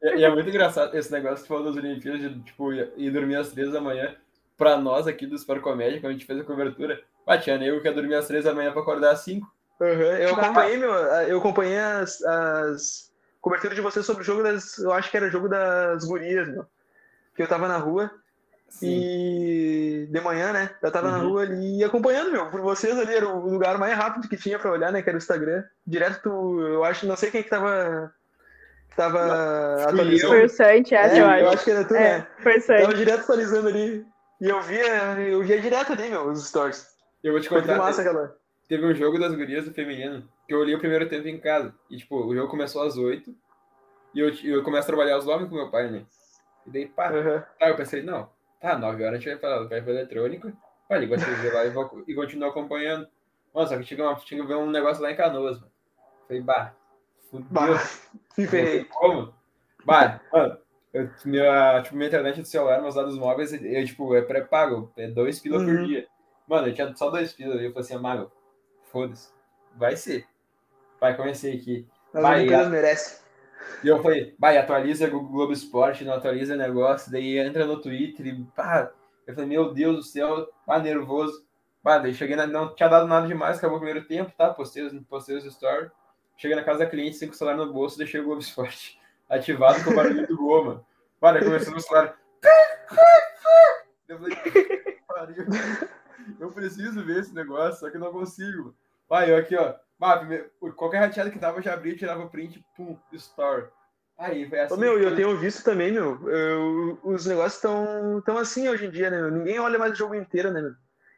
E 0.02 0.24
é 0.24 0.30
muito 0.30 0.48
engraçado 0.48 0.96
esse 0.98 1.12
negócio 1.12 1.40
que 1.40 1.44
tu 1.44 1.48
falou 1.50 1.66
das 1.66 1.76
Olimpíadas, 1.76 2.22
de 2.22 2.40
tipo, 2.44 2.72
ir 2.72 3.12
dormir 3.12 3.36
às 3.36 3.50
três 3.50 3.74
da 3.74 3.82
manhã. 3.82 4.16
Pra 4.58 4.78
nós 4.78 5.06
aqui 5.06 5.28
do 5.28 5.36
Sport 5.36 5.62
Comédia, 5.62 6.00
quando 6.00 6.12
a 6.12 6.14
gente 6.14 6.26
fez 6.26 6.40
a 6.40 6.44
cobertura, 6.46 7.04
ah, 7.28 7.38
tinha 7.38 7.58
nego 7.58 7.82
que 7.82 7.88
ia 7.88 7.94
dormir 7.94 8.16
às 8.16 8.28
três 8.28 8.46
da 8.46 8.54
manhã 8.54 8.72
pra 8.72 8.82
acordar 8.82 9.12
às 9.12 9.20
cinco. 9.20 9.52
Uhum. 9.82 10.02
Eu 10.18 10.36
acompanhei, 10.36 10.78
meu, 10.78 10.94
eu 10.94 11.38
acompanhei 11.40 11.80
as, 11.80 12.22
as 12.24 13.12
coberturas 13.42 13.76
de 13.76 13.82
vocês 13.82 14.06
sobre 14.06 14.22
o 14.22 14.26
jogo 14.26 14.44
das. 14.44 14.78
Eu 14.78 14.94
acho 14.94 15.10
que 15.10 15.18
era 15.18 15.30
jogo 15.30 15.50
das 15.50 16.04
gurias, 16.06 16.48
meu. 16.48 16.66
Que 17.36 17.42
eu 17.44 17.48
tava 17.48 17.68
na 17.68 17.78
rua 17.78 18.12
Sim. 18.70 18.88
E 18.90 20.08
de 20.10 20.22
manhã, 20.22 20.54
né? 20.54 20.70
Eu 20.82 20.90
tava 20.92 21.12
na 21.12 21.18
Uhum. 21.20 21.30
rua 21.32 21.42
ali 21.42 21.80
e 21.80 21.84
acompanhando, 21.84 22.32
meu. 22.32 22.46
Por 22.50 22.62
vocês 22.62 22.98
ali, 22.98 23.14
era 23.14 23.28
o 23.28 23.50
lugar 23.50 23.78
mais 23.78 23.98
rápido 23.98 24.30
que 24.30 24.38
tinha 24.38 24.58
pra 24.58 24.72
olhar, 24.72 24.94
né? 24.94 25.02
Que 25.02 25.10
era 25.10 25.18
o 25.18 25.20
Instagram. 25.20 25.64
Direto, 25.86 26.22
tu, 26.24 26.62
eu 26.62 26.84
acho, 26.86 27.06
não 27.06 27.18
sei 27.18 27.30
quem 27.32 27.44
que 27.44 27.50
tava. 27.50 28.14
Que 28.90 28.96
tava 28.96 29.84
atualizando. 29.90 30.34
Foi 30.34 30.46
o 30.46 30.50
Santi, 30.50 30.96
essa, 30.96 31.16
É, 31.16 31.20
eu 31.20 31.24
eu 31.24 31.30
acho. 31.30 31.48
acho 31.56 31.64
que 31.66 31.72
era 31.72 31.84
tu, 31.86 31.96
É, 31.96 32.00
né? 32.20 32.28
foi 32.42 32.58
o 32.58 32.66
Tava 32.66 32.82
Santi. 32.84 32.98
direto 32.98 33.20
atualizando 33.24 33.68
ali. 33.68 34.06
E 34.40 34.50
eu 34.50 34.62
via, 34.62 35.20
eu 35.20 35.44
via 35.44 35.60
direto 35.62 35.92
ali, 35.94 36.10
meu, 36.10 36.28
os 36.30 36.48
stories. 36.48 36.88
Eu 37.24 37.34
vou 37.34 37.42
te 37.42 37.50
Foi 37.50 37.60
contar. 37.62 37.78
massa 37.78 38.02
aquela. 38.02 38.36
Teve 38.72 38.86
um 38.86 38.96
jogo 38.96 39.20
das 39.20 39.36
gurias 39.36 39.66
do 39.66 39.74
feminino 39.74 40.26
que 40.48 40.54
eu 40.54 40.60
olhei 40.60 40.74
o 40.74 40.80
primeiro 40.80 41.06
tempo 41.10 41.28
em 41.28 41.38
casa. 41.38 41.76
E, 41.90 41.98
tipo, 41.98 42.16
o 42.16 42.34
jogo 42.34 42.48
começou 42.50 42.84
às 42.84 42.96
8 42.96 43.36
e 44.16 44.20
eu, 44.22 44.30
eu 44.46 44.64
começo 44.64 44.84
a 44.84 44.88
trabalhar 44.88 45.18
às 45.18 45.26
9 45.26 45.48
com 45.50 45.56
meu 45.56 45.70
pai, 45.70 45.92
né? 45.92 46.06
E 46.66 46.72
daí, 46.72 46.86
pá, 46.88 47.10
Aham. 47.10 47.44
tá, 47.60 47.68
eu 47.68 47.76
pensei, 47.76 48.02
não, 48.02 48.30
tá, 48.62 48.78
9 48.78 49.04
horas 49.04 49.16
a 49.16 49.18
gente 49.22 49.28
vai 49.28 49.38
pra, 49.38 49.64
vai 49.68 49.82
pra 49.82 49.92
eletrônica, 49.92 50.54
vai 50.88 51.00
ligar 51.00 51.20
a 51.20 51.26
TV 51.26 51.50
lá 51.52 51.66
e, 51.66 51.70
vou, 51.72 52.02
e 52.08 52.16
continuo 52.16 52.48
acompanhando. 52.48 53.10
Mano, 53.54 53.68
só 53.68 53.78
que 53.78 53.84
tinha, 53.84 54.02
uma, 54.06 54.16
tinha 54.16 54.40
que 54.42 54.48
ver 54.48 54.56
um 54.56 54.72
negócio 54.72 55.04
lá 55.04 55.12
em 55.12 55.18
Canoas, 55.18 55.60
mano. 55.60 55.72
Falei, 56.30 56.42
bah, 56.42 56.74
fudeu. 57.30 57.48
Bah, 57.50 57.68
me 58.38 58.48
ferrei. 58.48 58.86
Como? 58.86 59.34
Bah, 59.84 60.22
mano, 60.32 60.58
eu, 60.94 61.10
minha, 61.26 61.82
tipo, 61.84 61.98
minha 61.98 62.08
internet 62.08 62.40
do 62.40 62.48
celular, 62.48 62.82
meus 62.82 62.96
dados 62.96 63.18
móveis, 63.18 63.52
eu, 63.52 63.86
tipo, 63.86 64.16
é 64.16 64.22
pré-pago, 64.22 64.94
é 64.96 65.08
2 65.10 65.42
pila 65.42 65.58
por 65.58 65.68
Uhum. 65.68 65.88
dia. 65.88 66.08
Mano, 66.48 66.68
eu 66.70 66.74
tinha 66.74 66.96
só 66.96 67.10
2 67.10 67.34
pila, 67.34 67.56
e 67.56 67.66
eu 67.66 67.74
falei 67.74 67.86
assim, 67.86 67.98
Mago, 67.98 68.32
foda-se, 68.92 69.30
vai 69.76 69.96
ser. 69.96 70.26
Vai, 71.00 71.16
comecei 71.16 71.56
aqui. 71.56 71.88
As 72.14 72.22
Vai, 72.22 72.46
merecem. 72.70 73.22
E 73.84 73.88
eu 73.88 74.02
falei, 74.02 74.36
vai, 74.38 74.58
atualiza 74.58 75.08
o 75.08 75.24
Globo 75.28 75.54
Esporte, 75.54 76.04
não 76.04 76.14
atualiza 76.14 76.56
negócio, 76.56 77.12
daí 77.12 77.38
entra 77.40 77.66
no 77.66 77.80
Twitter 77.82 78.28
e 78.28 78.44
pá. 78.56 78.92
Eu 79.26 79.34
falei, 79.34 79.50
meu 79.50 79.74
Deus 79.74 79.96
do 79.98 80.04
céu, 80.04 80.48
pá, 80.66 80.80
nervoso. 80.80 81.46
Pá, 81.84 81.98
daí 81.98 82.14
cheguei 82.14 82.36
na, 82.36 82.46
não 82.46 82.76
tinha 82.76 82.90
dado 82.90 83.08
nada 83.08 83.28
demais, 83.28 83.58
acabou 83.58 83.78
o 83.78 83.80
primeiro 83.82 84.08
tempo, 84.08 84.32
tá? 84.38 84.50
Postei, 84.54 84.84
os- 84.84 84.94
postei 85.08 85.38
os 85.38 85.46
stories. 85.54 85.92
Cheguei 86.38 86.56
na 86.56 86.64
casa 86.64 86.80
da 86.80 86.86
cliente, 86.88 87.18
sem 87.18 87.30
o 87.30 87.34
celular 87.34 87.56
no 87.58 87.72
bolso, 87.72 87.98
deixei 87.98 88.20
o 88.20 88.24
Globo 88.24 88.42
Esporte 88.42 89.00
ativado 89.30 89.84
com 89.84 89.92
o 89.92 89.96
barulho 89.96 90.28
do 90.28 90.38
gol, 90.38 90.66
mano. 90.66 90.86
Começou 91.20 91.74
no 91.74 91.80
celular. 91.82 92.18
Eu 94.08 94.20
falei, 94.20 94.36
pariu. 95.08 95.46
Eu 96.40 96.50
preciso 96.52 97.04
ver 97.04 97.20
esse 97.20 97.34
negócio, 97.34 97.80
só 97.80 97.90
que 97.90 97.98
não 97.98 98.12
consigo. 98.12 98.76
Vai, 99.10 99.32
eu 99.32 99.38
aqui, 99.38 99.56
ó. 99.56 99.74
Qualquer 100.76 101.00
rateada 101.00 101.30
que 101.30 101.38
tava, 101.40 101.60
eu 101.60 101.62
já 101.64 101.74
abria, 101.74 101.96
tirava 101.96 102.28
print, 102.28 102.64
pum, 102.76 102.98
store. 103.14 103.68
Aí, 104.18 104.48
foi 104.50 104.60
assim. 104.60 104.74
Ô, 104.74 104.78
meu, 104.78 105.00
eu 105.00 105.16
tenho 105.16 105.36
visto 105.38 105.64
também, 105.64 105.92
meu, 105.92 106.30
eu- 106.30 107.00
os 107.04 107.26
negócios 107.26 107.56
estão 107.56 108.22
tão 108.26 108.38
assim 108.38 108.70
hoje 108.70 108.86
em 108.86 108.92
dia, 108.92 109.10
né, 109.10 109.22
meu? 109.22 109.32
Ninguém 109.32 109.60
olha 109.60 109.78
mais 109.80 109.94
o 109.94 109.96
jogo 109.96 110.16
inteiro, 110.16 110.52
né, 110.52 110.62
meu? 110.62 110.74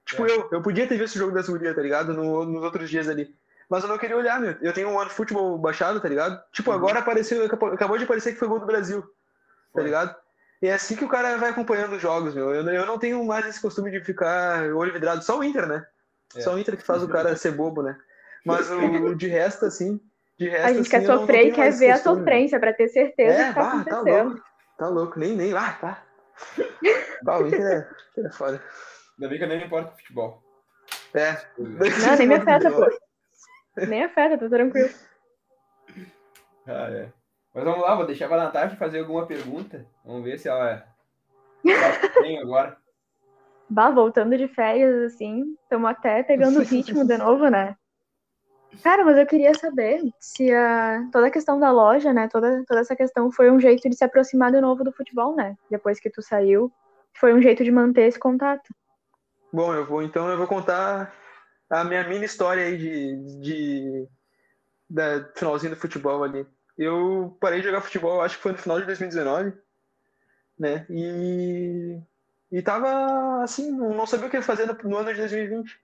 Tipo, 0.05 0.25
É. 0.25 0.31
eu, 0.31 0.49
eu 0.51 0.61
podia 0.61 0.87
ter 0.87 0.97
visto 0.97 1.15
o 1.15 1.19
jogo 1.19 1.33
das 1.33 1.47
gurias, 1.47 1.75
tá 1.75 1.81
ligado? 1.81 2.13
No- 2.13 2.45
nos 2.45 2.63
outros 2.63 2.89
dias 2.89 3.07
ali. 3.07 3.33
Mas 3.69 3.83
eu 3.83 3.89
não 3.89 3.97
queria 3.97 4.17
olhar, 4.17 4.39
meu. 4.39 4.55
Eu 4.61 4.73
tenho 4.73 4.89
um 4.89 4.99
ano 4.99 5.09
futebol 5.09 5.57
baixado, 5.57 5.99
tá 6.01 6.07
ligado? 6.09 6.41
Tipo, 6.51 6.71
Uhum. 6.71 6.77
agora 6.77 6.99
apareceu, 6.99 7.45
acabou 7.45 7.97
de 7.97 8.03
aparecer 8.03 8.33
que 8.33 8.39
foi 8.39 8.47
gol 8.47 8.59
do 8.59 8.65
Brasil, 8.65 9.01
tá 9.01 9.07
Foi. 9.73 9.83
ligado? 9.83 10.15
E 10.63 10.67
é 10.67 10.75
assim 10.75 10.95
que 10.95 11.03
o 11.03 11.09
cara 11.09 11.35
vai 11.35 11.49
acompanhando 11.49 11.97
os 11.97 12.01
jogos, 12.01 12.33
meu. 12.33 12.55
Eu, 12.55 12.65
eu 12.65 12.85
não 12.85 12.97
tenho 12.97 13.21
mais 13.25 13.45
esse 13.45 13.61
costume 13.61 13.91
de 13.91 13.99
ficar 13.99 14.63
olho 14.73 14.93
vidrado. 14.93 15.21
Só 15.21 15.37
o 15.37 15.43
Inter, 15.43 15.67
né? 15.67 15.85
É. 16.37 16.39
Só 16.39 16.53
o 16.53 16.57
Inter 16.57 16.77
que 16.77 16.85
faz 16.85 17.03
o 17.03 17.09
cara 17.09 17.35
ser 17.35 17.51
bobo, 17.51 17.83
né? 17.83 17.97
Mas 18.45 18.71
o 18.71 19.13
de 19.13 19.27
resto, 19.27 19.65
assim. 19.65 19.99
De 20.39 20.47
resto, 20.47 20.65
A 20.65 20.69
gente 20.69 20.79
assim, 20.79 20.89
quer 20.89 21.05
sofrer 21.05 21.47
e 21.47 21.51
quer 21.51 21.73
ver 21.73 21.89
a 21.89 21.93
costume, 21.95 22.15
meu. 22.15 22.23
sofrência 22.23 22.59
pra 22.61 22.71
ter 22.71 22.87
certeza 22.87 23.41
É, 23.41 23.47
que 23.49 23.53
tá 23.55 23.61
bah, 23.61 23.83
tá 23.83 23.91
acontecendo. 23.91 24.29
louco. 24.29 24.43
Tá 24.77 24.87
louco, 24.87 25.19
nem, 25.19 25.35
nem. 25.35 25.53
Ah, 25.53 25.73
tá. 25.73 26.03
Bah, 27.23 27.39
o 27.39 27.47
Inter 27.47 27.59
é, 27.59 27.89
Inter 28.11 28.25
é 28.25 28.31
foda. 28.31 28.63
Ainda 29.19 29.29
bem 29.29 29.37
que 29.37 29.43
eu 29.43 29.49
nem 29.49 29.57
me 29.57 29.65
importo 29.65 29.91
com 29.91 29.97
futebol. 29.97 30.41
É. 31.13 31.41
Não, 31.57 32.15
nem 32.17 32.27
me 32.27 32.35
afeta, 32.35 32.71
pô. 32.71 32.89
Nem 33.85 34.05
afeta, 34.05 34.37
tá 34.37 34.47
tranquilo. 34.47 34.89
Ah, 36.65 36.89
é. 36.89 37.11
Mas 37.53 37.63
vamos 37.63 37.81
lá, 37.81 37.95
vou 37.95 38.05
deixar 38.05 38.27
pra 38.27 38.37
Natasha 38.37 38.75
fazer 38.75 38.99
alguma 38.99 39.27
pergunta. 39.27 39.85
Vamos 40.03 40.23
ver 40.23 40.39
se 40.39 40.49
ela. 40.49 40.83
se 41.61 41.71
ela 41.71 42.09
tem 42.21 42.39
agora. 42.39 42.77
Bah, 43.69 43.89
voltando 43.89 44.37
de 44.37 44.47
férias, 44.47 45.13
assim, 45.13 45.55
estamos 45.63 45.89
até 45.89 46.21
pegando 46.21 46.59
o 46.59 46.63
ritmo 46.63 47.07
de 47.07 47.17
novo, 47.17 47.49
né? 47.49 47.75
Cara, 48.83 49.03
mas 49.05 49.17
eu 49.17 49.25
queria 49.25 49.53
saber 49.55 50.01
se 50.19 50.51
a, 50.53 51.07
toda 51.11 51.27
a 51.27 51.31
questão 51.31 51.59
da 51.59 51.71
loja, 51.71 52.13
né? 52.13 52.27
Toda, 52.27 52.63
toda 52.67 52.81
essa 52.81 52.95
questão 52.95 53.31
foi 53.31 53.49
um 53.49 53.59
jeito 53.59 53.89
de 53.89 53.95
se 53.95 54.03
aproximar 54.03 54.51
de 54.51 54.59
novo 54.59 54.83
do 54.83 54.91
futebol, 54.91 55.35
né? 55.35 55.55
Depois 55.71 55.99
que 55.99 56.09
tu 56.09 56.21
saiu, 56.21 56.71
foi 57.15 57.33
um 57.33 57.41
jeito 57.41 57.63
de 57.63 57.71
manter 57.71 58.03
esse 58.03 58.19
contato. 58.19 58.73
Bom, 59.51 59.73
eu 59.73 59.85
vou 59.85 60.01
então 60.01 60.29
eu 60.29 60.37
vou 60.37 60.47
contar 60.47 61.13
a 61.69 61.83
minha 61.83 62.07
mini 62.07 62.25
história 62.25 62.63
aí 62.63 62.77
de, 62.77 63.41
de 63.41 64.07
da 64.89 65.23
finalzinho 65.35 65.73
do 65.73 65.79
futebol 65.79 66.23
ali. 66.23 66.45
Eu 66.77 67.37
parei 67.39 67.59
de 67.59 67.67
jogar 67.67 67.81
futebol, 67.81 68.21
acho 68.21 68.37
que 68.37 68.43
foi 68.43 68.51
no 68.51 68.57
final 68.57 68.79
de 68.79 68.85
2019, 68.85 69.53
né? 70.57 70.85
E 70.89 72.01
e 72.53 72.61
tava 72.61 73.43
assim, 73.43 73.71
não 73.71 74.05
sabia 74.05 74.27
o 74.27 74.29
que 74.29 74.39
fazer 74.39 74.67
no, 74.67 74.77
no 74.87 74.97
ano 74.97 75.11
de 75.11 75.19
2020. 75.19 75.75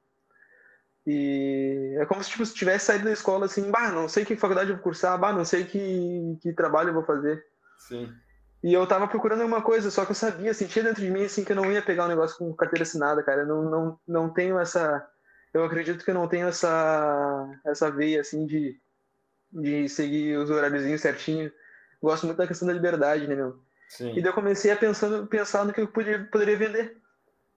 E 1.07 1.95
é 1.99 2.05
como 2.05 2.23
se 2.23 2.29
tipo, 2.29 2.45
se 2.45 2.53
tivesse 2.53 2.85
saído 2.85 3.05
da 3.05 3.11
escola 3.11 3.47
assim, 3.47 3.71
bah, 3.71 3.91
não 3.91 4.07
sei 4.07 4.23
que 4.23 4.35
faculdade 4.35 4.69
eu 4.69 4.75
vou 4.75 4.83
cursar, 4.83 5.17
bah, 5.17 5.33
não 5.33 5.43
sei 5.43 5.63
que, 5.63 6.37
que 6.39 6.53
trabalho 6.53 6.89
eu 6.89 6.93
vou 6.93 7.03
fazer. 7.03 7.43
Sim. 7.79 8.13
E 8.61 8.71
eu 8.71 8.85
tava 8.85 9.07
procurando 9.07 9.41
alguma 9.41 9.63
coisa, 9.63 9.89
só 9.89 10.05
que 10.05 10.11
eu 10.11 10.15
sabia, 10.15 10.53
sentia 10.53 10.83
dentro 10.83 11.01
de 11.01 11.09
mim 11.09 11.23
assim 11.23 11.43
que 11.43 11.53
eu 11.53 11.55
não 11.55 11.71
ia 11.71 11.81
pegar 11.81 12.05
um 12.05 12.09
negócio 12.09 12.37
com 12.37 12.53
carteira 12.53 12.83
assinada, 12.83 13.23
cara. 13.23 13.41
Eu 13.41 13.47
não, 13.47 13.63
não, 13.63 13.99
não 14.07 14.29
tenho 14.29 14.59
essa. 14.59 15.03
Eu 15.51 15.63
acredito 15.63 16.05
que 16.05 16.11
eu 16.11 16.15
não 16.15 16.27
tenho 16.27 16.47
essa, 16.47 17.49
essa 17.65 17.89
veia 17.89 18.21
assim 18.21 18.45
de, 18.45 18.79
de 19.51 19.89
seguir 19.89 20.37
os 20.37 20.49
horáriozinhos 20.49 21.01
certinho. 21.01 21.51
Gosto 22.01 22.25
muito 22.25 22.37
da 22.37 22.47
questão 22.47 22.67
da 22.67 22.73
liberdade, 22.73 23.27
né, 23.27 23.35
meu? 23.35 23.59
Sim. 23.89 24.11
E 24.11 24.21
daí 24.21 24.29
eu 24.29 24.33
comecei 24.33 24.71
a 24.71 24.75
pensando, 24.75 25.25
pensar 25.27 25.65
no 25.65 25.73
que 25.73 25.81
eu 25.81 25.87
podia, 25.87 26.27
poderia 26.31 26.57
vender. 26.57 26.97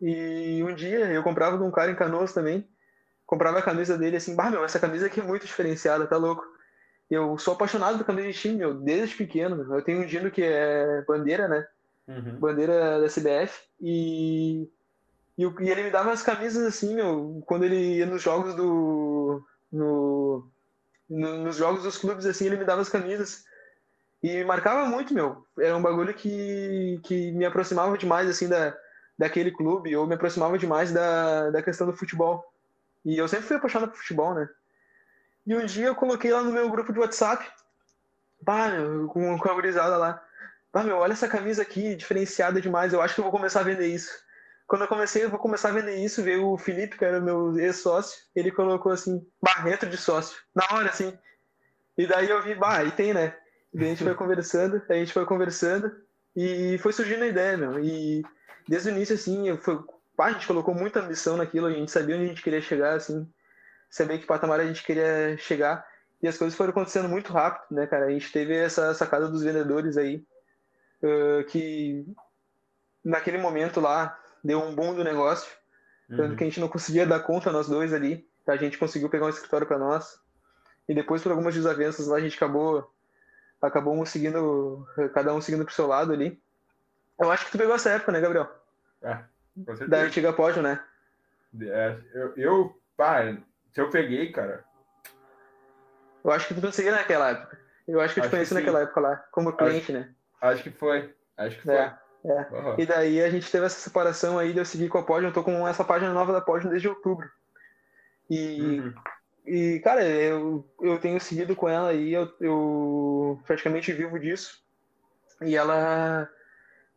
E 0.00 0.62
um 0.64 0.74
dia 0.74 1.12
eu 1.12 1.22
comprava 1.22 1.56
de 1.56 1.62
um 1.62 1.70
cara 1.70 1.90
em 1.90 1.96
Canoas 1.96 2.32
também, 2.32 2.66
comprava 3.26 3.58
a 3.58 3.62
camisa 3.62 3.96
dele 3.96 4.16
assim, 4.16 4.34
bah, 4.34 4.50
meu, 4.50 4.64
essa 4.64 4.80
camisa 4.80 5.06
aqui 5.06 5.20
é 5.20 5.22
muito 5.22 5.46
diferenciada, 5.46 6.06
tá 6.06 6.16
louco. 6.16 6.44
Eu 7.10 7.36
sou 7.38 7.54
apaixonado 7.54 7.98
por 7.98 8.06
camisa 8.06 8.28
de 8.28 8.38
time, 8.38 8.56
meu, 8.56 8.74
desde 8.74 9.14
pequeno. 9.14 9.74
Eu 9.74 9.82
tenho 9.82 10.02
um 10.02 10.06
dino 10.06 10.30
que 10.30 10.42
é 10.42 11.04
bandeira, 11.06 11.46
né? 11.46 11.66
Uhum. 12.08 12.36
bandeira 12.36 13.00
da 13.00 13.06
CBF 13.06 13.62
e, 13.80 14.68
e, 15.38 15.44
e 15.44 15.70
ele 15.70 15.84
me 15.84 15.90
dava 15.90 16.10
as 16.10 16.20
camisas 16.20 16.66
assim, 16.66 16.96
meu, 16.96 17.40
quando 17.46 17.64
ele 17.64 17.98
ia 17.98 18.06
nos 18.06 18.20
jogos 18.20 18.56
do 18.56 19.40
no, 19.70 20.50
no- 21.12 21.38
nos 21.44 21.56
jogos 21.56 21.82
dos 21.84 21.98
clubes 21.98 22.26
assim, 22.26 22.46
ele 22.46 22.56
me 22.56 22.64
dava 22.64 22.82
as 22.82 22.88
camisas 22.88 23.44
e 24.22 24.44
marcava 24.44 24.86
muito, 24.88 25.14
meu. 25.14 25.46
Era 25.58 25.76
um 25.76 25.82
bagulho 25.82 26.14
que, 26.14 27.00
que 27.04 27.32
me 27.32 27.44
aproximava 27.44 27.98
demais 27.98 28.28
assim 28.30 28.48
da 28.48 28.76
daquele 29.18 29.52
clube 29.52 29.94
ou 29.96 30.06
me 30.06 30.14
aproximava 30.14 30.58
demais 30.58 30.92
da, 30.92 31.50
da 31.50 31.62
questão 31.62 31.86
do 31.86 31.96
futebol. 31.96 32.44
E 33.04 33.18
eu 33.18 33.28
sempre 33.28 33.46
fui 33.46 33.56
apaixonado 33.56 33.90
por 33.90 33.98
futebol, 33.98 34.34
né? 34.34 34.48
E 35.46 35.54
um 35.54 35.64
dia 35.64 35.86
eu 35.88 35.94
coloquei 35.94 36.32
lá 36.32 36.42
no 36.42 36.52
meu 36.52 36.68
grupo 36.70 36.92
de 36.92 36.98
WhatsApp, 36.98 37.44
pá, 38.44 38.68
meu, 38.70 39.08
com, 39.08 39.38
com 39.38 39.50
a 39.50 39.54
gurizada 39.54 39.96
lá. 39.96 40.22
Ah, 40.72 40.82
meu, 40.84 40.96
olha 40.98 41.12
essa 41.12 41.28
camisa 41.28 41.62
aqui, 41.62 41.94
diferenciada 41.96 42.60
demais. 42.60 42.92
Eu 42.92 43.02
acho 43.02 43.14
que 43.14 43.20
eu 43.20 43.24
vou 43.24 43.32
começar 43.32 43.60
a 43.60 43.64
vender 43.64 43.88
isso. 43.88 44.10
Quando 44.72 44.82
eu 44.84 44.88
comecei, 44.88 45.22
eu 45.22 45.28
vou 45.28 45.38
começar 45.38 45.68
a 45.68 45.72
vender 45.72 45.96
isso, 45.96 46.22
veio 46.22 46.48
o 46.48 46.56
Felipe, 46.56 46.96
que 46.96 47.04
era 47.04 47.20
meu 47.20 47.54
ex-sócio, 47.58 48.18
ele 48.34 48.50
colocou 48.50 48.90
assim, 48.90 49.22
barreto 49.38 49.84
de 49.84 49.98
sócio, 49.98 50.34
na 50.54 50.64
hora, 50.72 50.88
assim. 50.88 51.12
E 51.98 52.06
daí 52.06 52.30
eu 52.30 52.40
vi, 52.40 52.54
bah, 52.54 52.78
aí 52.78 52.90
tem, 52.90 53.12
né? 53.12 53.36
E 53.70 53.76
daí 53.76 53.88
a 53.88 53.90
gente 53.90 54.02
foi 54.02 54.14
conversando, 54.14 54.82
a 54.88 54.94
gente 54.94 55.12
foi 55.12 55.26
conversando, 55.26 55.92
e 56.34 56.78
foi 56.78 56.90
surgindo 56.90 57.22
a 57.22 57.26
ideia, 57.26 57.58
meu. 57.58 57.84
E 57.84 58.22
desde 58.66 58.88
o 58.88 58.92
início, 58.92 59.14
assim, 59.14 59.54
foi, 59.58 59.78
pá, 60.16 60.28
a 60.28 60.32
gente 60.32 60.46
colocou 60.46 60.74
muita 60.74 61.00
ambição 61.00 61.36
naquilo, 61.36 61.66
a 61.66 61.70
gente 61.70 61.90
sabia 61.90 62.16
onde 62.16 62.24
a 62.24 62.28
gente 62.28 62.42
queria 62.42 62.62
chegar, 62.62 62.94
assim, 62.94 63.30
sabia 63.90 64.18
que 64.18 64.24
patamar 64.24 64.58
a 64.58 64.64
gente 64.64 64.82
queria 64.82 65.36
chegar. 65.36 65.86
E 66.22 66.26
as 66.26 66.38
coisas 66.38 66.56
foram 66.56 66.70
acontecendo 66.70 67.10
muito 67.10 67.30
rápido, 67.30 67.76
né, 67.76 67.86
cara? 67.86 68.06
A 68.06 68.10
gente 68.10 68.32
teve 68.32 68.56
essa 68.56 68.94
sacada 68.94 69.28
dos 69.28 69.42
vendedores 69.42 69.98
aí, 69.98 70.24
eh, 71.02 71.44
que 71.44 72.06
naquele 73.04 73.36
momento 73.36 73.78
lá 73.78 74.18
deu 74.42 74.60
um 74.60 74.74
boom 74.74 74.94
do 74.94 75.04
negócio, 75.04 75.50
tanto 76.08 76.22
Uhum. 76.30 76.36
que 76.36 76.44
a 76.44 76.46
gente 76.46 76.60
não 76.60 76.68
conseguia 76.68 77.06
dar 77.06 77.20
conta 77.20 77.52
nós 77.52 77.68
dois 77.68 77.92
ali, 77.92 78.28
a 78.46 78.56
gente 78.56 78.76
conseguiu 78.78 79.08
pegar 79.08 79.26
um 79.26 79.30
escritório 79.30 79.66
para 79.66 79.78
nós 79.78 80.20
e 80.88 80.94
depois 80.94 81.22
por 81.22 81.30
algumas 81.30 81.54
desavenças 81.54 82.06
lá 82.08 82.16
a 82.16 82.20
gente 82.20 82.36
acabou 82.36 82.92
acabou 83.60 83.94
um 84.00 84.04
seguindo 84.04 84.84
cada 85.14 85.32
um 85.32 85.40
seguindo 85.40 85.64
pro 85.64 85.72
seu 85.72 85.86
lado 85.86 86.12
ali. 86.12 86.42
Eu 87.20 87.30
acho 87.30 87.44
que 87.46 87.52
tu 87.52 87.58
pegou 87.58 87.74
essa 87.74 87.90
época, 87.90 88.10
né, 88.10 88.20
Gabriel? 88.20 88.50
Ah, 89.04 89.22
com 89.54 89.64
Da 89.64 89.76
certeza. 89.76 90.02
antiga 90.02 90.32
pódio, 90.32 90.62
né? 90.62 90.82
É, 91.60 91.96
eu, 92.14 92.32
eu, 92.36 92.82
pá, 92.96 93.22
se 93.72 93.80
eu 93.80 93.88
peguei, 93.90 94.32
cara, 94.32 94.64
Eu 96.24 96.30
acho 96.32 96.48
que 96.48 96.54
tu 96.54 96.60
não 96.60 96.72
seguia 96.72 96.92
naquela 96.92 97.30
época. 97.30 97.58
Eu 97.86 98.00
acho 98.00 98.14
que 98.14 98.20
eu 98.20 98.22
te 98.22 98.26
Acho 98.26 98.30
conheci 98.36 98.54
naquela 98.54 98.80
época 98.80 99.00
lá, 99.00 99.16
como 99.30 99.52
cliente, 99.56 99.92
né? 99.92 100.12
acho 100.40 100.62
que 100.62 100.70
foi. 100.70 101.14
Acho 101.36 101.56
que 101.56 101.62
foi. 101.62 101.74
É. 101.74 101.98
É. 102.24 102.54
Uhum. 102.54 102.74
E 102.78 102.86
daí 102.86 103.22
a 103.22 103.30
gente 103.30 103.50
teve 103.50 103.66
essa 103.66 103.80
separação 103.80 104.38
aí, 104.38 104.52
de 104.52 104.58
eu 104.58 104.64
seguir 104.64 104.88
com 104.88 104.98
a 104.98 105.02
Podium, 105.02 105.28
eu 105.28 105.34
tô 105.34 105.42
com 105.42 105.66
essa 105.66 105.84
página 105.84 106.12
nova 106.12 106.32
da 106.32 106.40
Podium 106.40 106.70
desde 106.70 106.88
outubro. 106.88 107.28
E, 108.30 108.80
uhum. 108.80 108.94
e 109.46 109.80
cara, 109.80 110.04
eu, 110.04 110.64
eu 110.80 110.98
tenho 110.98 111.20
seguido 111.20 111.56
com 111.56 111.68
ela 111.68 111.90
aí, 111.90 112.12
eu, 112.12 112.32
eu 112.40 113.40
praticamente 113.46 113.92
vivo 113.92 114.18
disso. 114.18 114.62
E 115.40 115.56
ela. 115.56 116.28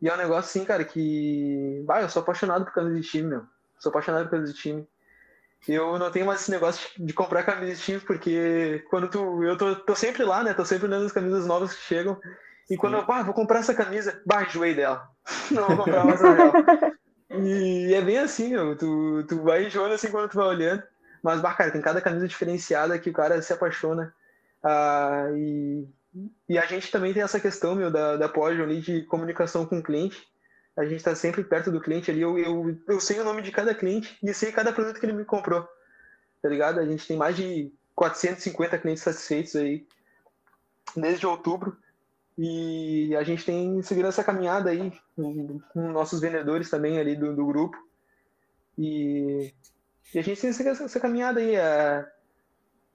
E 0.00 0.08
é 0.08 0.14
um 0.14 0.18
negócio 0.18 0.48
assim, 0.48 0.64
cara, 0.64 0.84
que. 0.84 1.82
Bah, 1.86 2.02
eu 2.02 2.08
sou 2.08 2.22
apaixonado 2.22 2.64
por 2.64 2.74
camisa 2.74 3.00
de 3.00 3.06
time, 3.06 3.28
meu. 3.28 3.42
Sou 3.78 3.90
apaixonado 3.90 4.24
por 4.24 4.32
camisa 4.32 4.52
de 4.52 4.58
time. 4.58 4.88
Eu 5.66 5.98
não 5.98 6.10
tenho 6.12 6.26
mais 6.26 6.42
esse 6.42 6.50
negócio 6.50 6.88
de 6.96 7.12
comprar 7.12 7.42
camisa 7.42 7.74
de 7.74 7.82
time, 7.82 8.00
porque 8.00 8.84
quando 8.90 9.08
tu. 9.08 9.42
Eu 9.42 9.56
tô, 9.56 9.74
tô 9.74 9.96
sempre 9.96 10.22
lá, 10.22 10.44
né? 10.44 10.54
Tô 10.54 10.64
sempre 10.64 10.86
olhando 10.86 11.06
as 11.06 11.12
camisas 11.12 11.46
novas 11.46 11.74
que 11.74 11.82
chegam. 11.82 12.20
E 12.68 12.76
quando 12.76 12.94
eu, 12.94 13.04
ah, 13.08 13.22
vou 13.22 13.34
comprar 13.34 13.60
essa 13.60 13.74
camisa, 13.74 14.20
bah, 14.26 14.44
enjoei 14.44 14.74
dela. 14.74 15.08
Não 15.50 15.66
vou 15.68 15.76
comprar 15.78 16.04
mais 16.04 16.20
dela. 16.20 16.52
E 17.30 17.94
é 17.94 18.00
bem 18.00 18.18
assim, 18.18 18.50
meu. 18.50 18.76
Tu, 18.76 19.24
tu 19.28 19.42
vai 19.42 19.66
enjoando 19.66 19.94
assim 19.94 20.10
quando 20.10 20.30
tu 20.30 20.36
vai 20.36 20.46
olhando. 20.46 20.82
Mas, 21.22 21.40
bah, 21.40 21.54
cara, 21.54 21.70
tem 21.70 21.80
cada 21.80 22.00
camisa 22.00 22.26
diferenciada 22.26 22.98
que 22.98 23.10
o 23.10 23.12
cara 23.12 23.40
se 23.42 23.52
apaixona. 23.52 24.14
Ah, 24.62 25.28
e, 25.34 25.86
e 26.48 26.58
a 26.58 26.66
gente 26.66 26.90
também 26.90 27.12
tem 27.12 27.22
essa 27.22 27.40
questão, 27.40 27.74
meu, 27.74 27.90
da, 27.90 28.16
da 28.16 28.28
Podium 28.28 28.64
ali 28.64 28.80
de 28.80 29.02
comunicação 29.02 29.66
com 29.66 29.78
o 29.78 29.82
cliente. 29.82 30.26
A 30.76 30.84
gente 30.84 30.96
está 30.96 31.14
sempre 31.14 31.42
perto 31.42 31.70
do 31.70 31.80
cliente 31.80 32.10
ali. 32.10 32.20
Eu, 32.20 32.38
eu, 32.38 32.76
eu 32.88 33.00
sei 33.00 33.18
o 33.18 33.24
nome 33.24 33.42
de 33.42 33.50
cada 33.50 33.74
cliente 33.74 34.18
e 34.22 34.34
sei 34.34 34.52
cada 34.52 34.72
produto 34.72 34.98
que 34.98 35.06
ele 35.06 35.12
me 35.12 35.24
comprou. 35.24 35.66
Tá 36.42 36.48
ligado? 36.48 36.80
A 36.80 36.84
gente 36.84 37.06
tem 37.06 37.16
mais 37.16 37.36
de 37.36 37.72
450 37.94 38.78
clientes 38.78 39.02
satisfeitos 39.02 39.56
aí 39.56 39.86
desde 40.94 41.26
outubro. 41.26 41.76
E 42.38 43.16
a 43.16 43.22
gente 43.22 43.44
tem 43.44 43.80
seguido 43.82 44.08
essa 44.08 44.22
caminhada 44.22 44.70
aí 44.70 44.92
com, 45.14 45.60
nossos 45.74 46.20
vendedores 46.20 46.68
também 46.68 46.98
ali 46.98 47.16
do, 47.16 47.34
do 47.34 47.46
grupo. 47.46 47.76
E, 48.76 49.54
e, 50.14 50.18
a 50.18 50.22
gente 50.22 50.40
tem 50.40 50.50
essa, 50.50 50.84
essa 50.84 51.00
caminhada 51.00 51.40
aí. 51.40 51.54
É, 51.54 52.06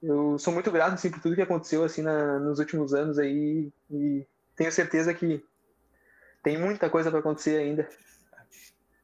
eu 0.00 0.38
sou 0.38 0.52
muito 0.52 0.70
grato 0.70 0.94
assim, 0.94 1.10
por 1.10 1.20
tudo 1.20 1.34
que 1.34 1.42
aconteceu 1.42 1.84
assim 1.84 2.02
na, 2.02 2.38
nos 2.38 2.58
últimos 2.58 2.92
anos 2.92 3.18
aí 3.18 3.72
e 3.90 4.26
tenho 4.56 4.72
certeza 4.72 5.14
que 5.14 5.44
tem 6.42 6.58
muita 6.58 6.90
coisa 6.90 7.10
para 7.10 7.20
acontecer 7.20 7.56
ainda. 7.56 7.88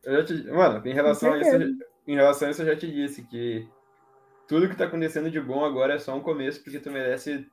Eu 0.02 0.24
te, 0.24 0.44
mano, 0.50 0.84
em 0.86 0.92
relação 0.92 1.32
a 1.32 1.38
isso, 1.38 1.56
em 2.06 2.14
relação 2.16 2.48
a 2.48 2.50
isso 2.50 2.62
eu 2.62 2.66
já 2.66 2.76
te 2.76 2.90
disse 2.90 3.22
que 3.22 3.68
tudo 4.48 4.68
que 4.68 4.76
tá 4.76 4.86
acontecendo 4.86 5.30
de 5.30 5.40
bom 5.40 5.64
agora 5.64 5.94
é 5.94 5.98
só 5.98 6.16
um 6.16 6.20
começo 6.20 6.62
porque 6.62 6.80
tu 6.80 6.90
merece 6.90 7.46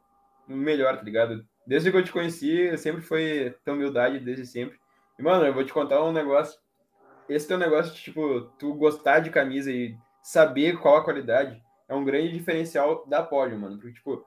o 0.47 0.55
melhor, 0.55 0.97
tá 0.97 1.03
ligado? 1.03 1.45
Desde 1.65 1.91
que 1.91 1.97
eu 1.97 2.03
te 2.03 2.11
conheci, 2.11 2.77
sempre 2.77 3.01
foi 3.01 3.55
tua 3.63 3.73
humildade, 3.73 4.19
desde 4.19 4.45
sempre. 4.45 4.77
E, 5.17 5.23
mano, 5.23 5.45
eu 5.45 5.53
vou 5.53 5.63
te 5.63 5.73
contar 5.73 6.03
um 6.03 6.11
negócio. 6.11 6.59
Esse 7.27 7.47
teu 7.47 7.57
negócio 7.57 7.93
de, 7.93 8.01
tipo, 8.01 8.41
tu 8.59 8.73
gostar 8.75 9.19
de 9.19 9.29
camisa 9.29 9.71
e 9.71 9.97
saber 10.21 10.77
qual 10.77 10.97
a 10.97 11.03
qualidade 11.03 11.61
é 11.87 11.95
um 11.95 12.03
grande 12.03 12.31
diferencial 12.31 13.05
da 13.07 13.23
Pódio, 13.23 13.57
mano. 13.57 13.77
Porque, 13.77 13.93
tipo, 13.93 14.25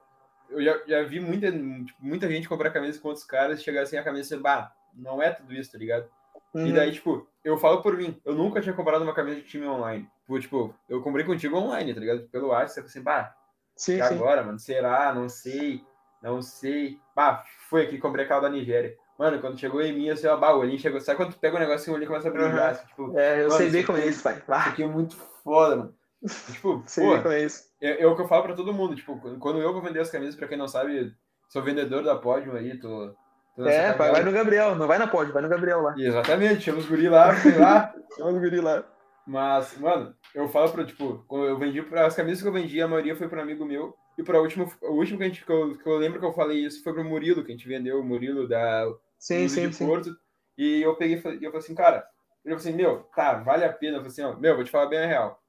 eu 0.49 0.63
já, 0.63 0.81
já 0.87 1.03
vi 1.03 1.19
muita, 1.19 1.51
tipo, 1.51 1.97
muita 1.99 2.27
gente 2.27 2.49
comprar 2.49 2.71
camisa 2.71 2.99
com 2.99 3.07
outros 3.07 3.25
caras 3.25 3.59
e 3.59 3.63
chegar 3.63 3.83
assim 3.83 3.97
a 3.97 4.03
camisa 4.03 4.35
e 4.35 4.39
bah, 4.39 4.73
não 4.93 5.21
é 5.21 5.31
tudo 5.31 5.53
isso, 5.53 5.71
tá 5.71 5.77
ligado? 5.77 6.09
Uhum. 6.53 6.67
E 6.67 6.73
daí, 6.73 6.91
tipo, 6.91 7.27
eu 7.43 7.57
falo 7.57 7.81
por 7.81 7.95
mim, 7.95 8.19
eu 8.25 8.33
nunca 8.33 8.61
tinha 8.61 8.73
comprado 8.73 9.03
uma 9.03 9.13
camisa 9.13 9.37
de 9.37 9.47
time 9.47 9.67
online. 9.67 10.09
Tipo, 10.39 10.75
eu 10.87 11.01
comprei 11.01 11.25
contigo 11.25 11.57
online, 11.57 11.93
tá 11.93 11.99
ligado? 11.99 12.27
Pelo 12.29 12.47
WhatsApp, 12.49 12.87
assim, 12.87 13.01
bah, 13.01 13.35
sim, 13.75 13.97
e 13.97 14.01
agora, 14.01 14.41
sim. 14.41 14.47
mano? 14.47 14.59
Será? 14.59 15.13
Não 15.13 15.29
sei. 15.29 15.83
Não 16.21 16.41
sei. 16.41 16.99
Bah, 17.15 17.43
foi 17.69 17.83
aqui, 17.83 17.97
comprei 17.97 18.25
aquela 18.25 18.41
da 18.41 18.49
Nigéria. 18.49 18.95
Mano, 19.17 19.39
quando 19.41 19.59
chegou 19.59 19.81
em 19.81 19.93
mim, 19.93 20.09
assim, 20.09 20.27
ó, 20.27 20.37
bah, 20.37 20.53
o 20.53 20.59
olhinho 20.59 20.79
chegou. 20.79 20.99
Sabe 21.01 21.17
quando 21.17 21.33
tu 21.33 21.39
pega 21.39 21.57
um 21.57 21.59
negocinho, 21.59 21.93
o 21.93 21.95
olhinho 21.95 22.09
começa 22.09 22.29
a 22.29 22.31
brilhar? 22.31 22.69
Assim, 22.69 22.87
tipo, 22.87 23.17
é, 23.17 23.43
eu 23.43 23.51
sei 23.51 23.69
bem 23.69 23.85
como 23.85 23.97
é 23.97 24.05
isso, 24.05 24.23
pai. 24.23 24.41
Ah. 24.47 24.59
Isso 24.59 24.69
aqui 24.69 24.83
é 24.83 24.87
muito 24.87 25.17
foda, 25.43 25.75
mano. 25.75 25.93
tipo, 26.51 26.83
sei 26.85 27.03
pô, 27.03 27.13
bem 27.13 27.21
como 27.21 27.33
é 27.33 27.43
isso. 27.43 27.63
É, 27.81 28.01
é, 28.01 28.07
o 28.07 28.15
que 28.15 28.21
eu 28.21 28.27
falo 28.27 28.43
pra 28.43 28.53
todo 28.53 28.73
mundo. 28.73 28.95
Tipo, 28.95 29.19
quando 29.39 29.59
eu 29.59 29.73
vou 29.73 29.81
vender 29.81 29.99
as 29.99 30.09
camisas, 30.09 30.35
pra 30.35 30.47
quem 30.47 30.57
não 30.57 30.67
sabe, 30.67 31.13
sou 31.49 31.61
vendedor 31.61 32.03
da 32.03 32.15
Podium 32.15 32.55
aí, 32.55 32.79
tô. 32.79 33.13
é, 33.59 33.93
vai, 33.93 34.11
vai 34.11 34.23
no 34.23 34.31
Gabriel, 34.31 34.75
não 34.75 34.87
vai 34.87 34.97
na 34.97 35.07
Podium, 35.07 35.33
vai 35.33 35.41
no 35.41 35.49
Gabriel 35.49 35.81
lá. 35.81 35.95
Exatamente, 35.97 36.61
chama 36.61 36.79
os 36.79 36.85
guri 36.85 37.09
lá, 37.09 37.35
sei 37.35 37.57
lá. 37.57 37.93
chama 38.15 38.31
os 38.31 38.39
guri 38.39 38.61
lá. 38.61 38.85
Mas, 39.27 39.77
mano, 39.77 40.15
eu 40.33 40.47
falo 40.47 40.71
pra, 40.71 40.85
tipo, 40.85 41.25
quando 41.27 41.45
eu 41.45 41.57
vendi, 41.57 41.85
as 41.93 42.15
camisas 42.15 42.41
que 42.41 42.47
eu 42.47 42.53
vendi, 42.53 42.81
a 42.81 42.87
maioria 42.87 43.15
foi 43.15 43.27
pra 43.27 43.39
um 43.39 43.43
amigo 43.43 43.65
meu. 43.65 43.93
E 44.19 44.23
para 44.23 44.37
o 44.37 44.41
último, 44.41 44.69
o 44.81 44.95
último 44.95 45.17
que, 45.17 45.23
a 45.23 45.27
gente, 45.27 45.45
que, 45.45 45.49
eu, 45.49 45.77
que 45.77 45.87
eu 45.87 45.95
lembro 45.95 46.19
que 46.19 46.25
eu 46.25 46.33
falei 46.33 46.65
isso 46.65 46.83
foi 46.83 46.91
pro 46.91 47.05
Murilo, 47.05 47.41
que 47.41 47.53
a 47.53 47.55
gente 47.55 47.65
vendeu 47.65 48.01
o 48.01 48.03
Murilo 48.03 48.49
da 48.49 48.85
sim, 49.17 49.47
sim, 49.47 49.71
sim. 49.71 49.87
Porto. 49.87 50.13
E 50.57 50.81
eu 50.81 50.93
peguei 50.97 51.15
e 51.15 51.45
eu 51.45 51.51
falei 51.51 51.57
assim, 51.57 51.73
cara, 51.73 52.05
ele 52.43 52.53
falou 52.53 52.57
assim, 52.57 52.73
meu, 52.73 53.03
tá, 53.15 53.35
vale 53.35 53.63
a 53.63 53.71
pena. 53.71 53.93
Eu 53.93 54.01
falei 54.01 54.11
assim, 54.11 54.23
ó, 54.23 54.35
meu, 54.37 54.55
vou 54.55 54.65
te 54.65 54.71
falar 54.71 54.87
bem 54.87 54.99
a 54.99 55.05
real. 55.05 55.41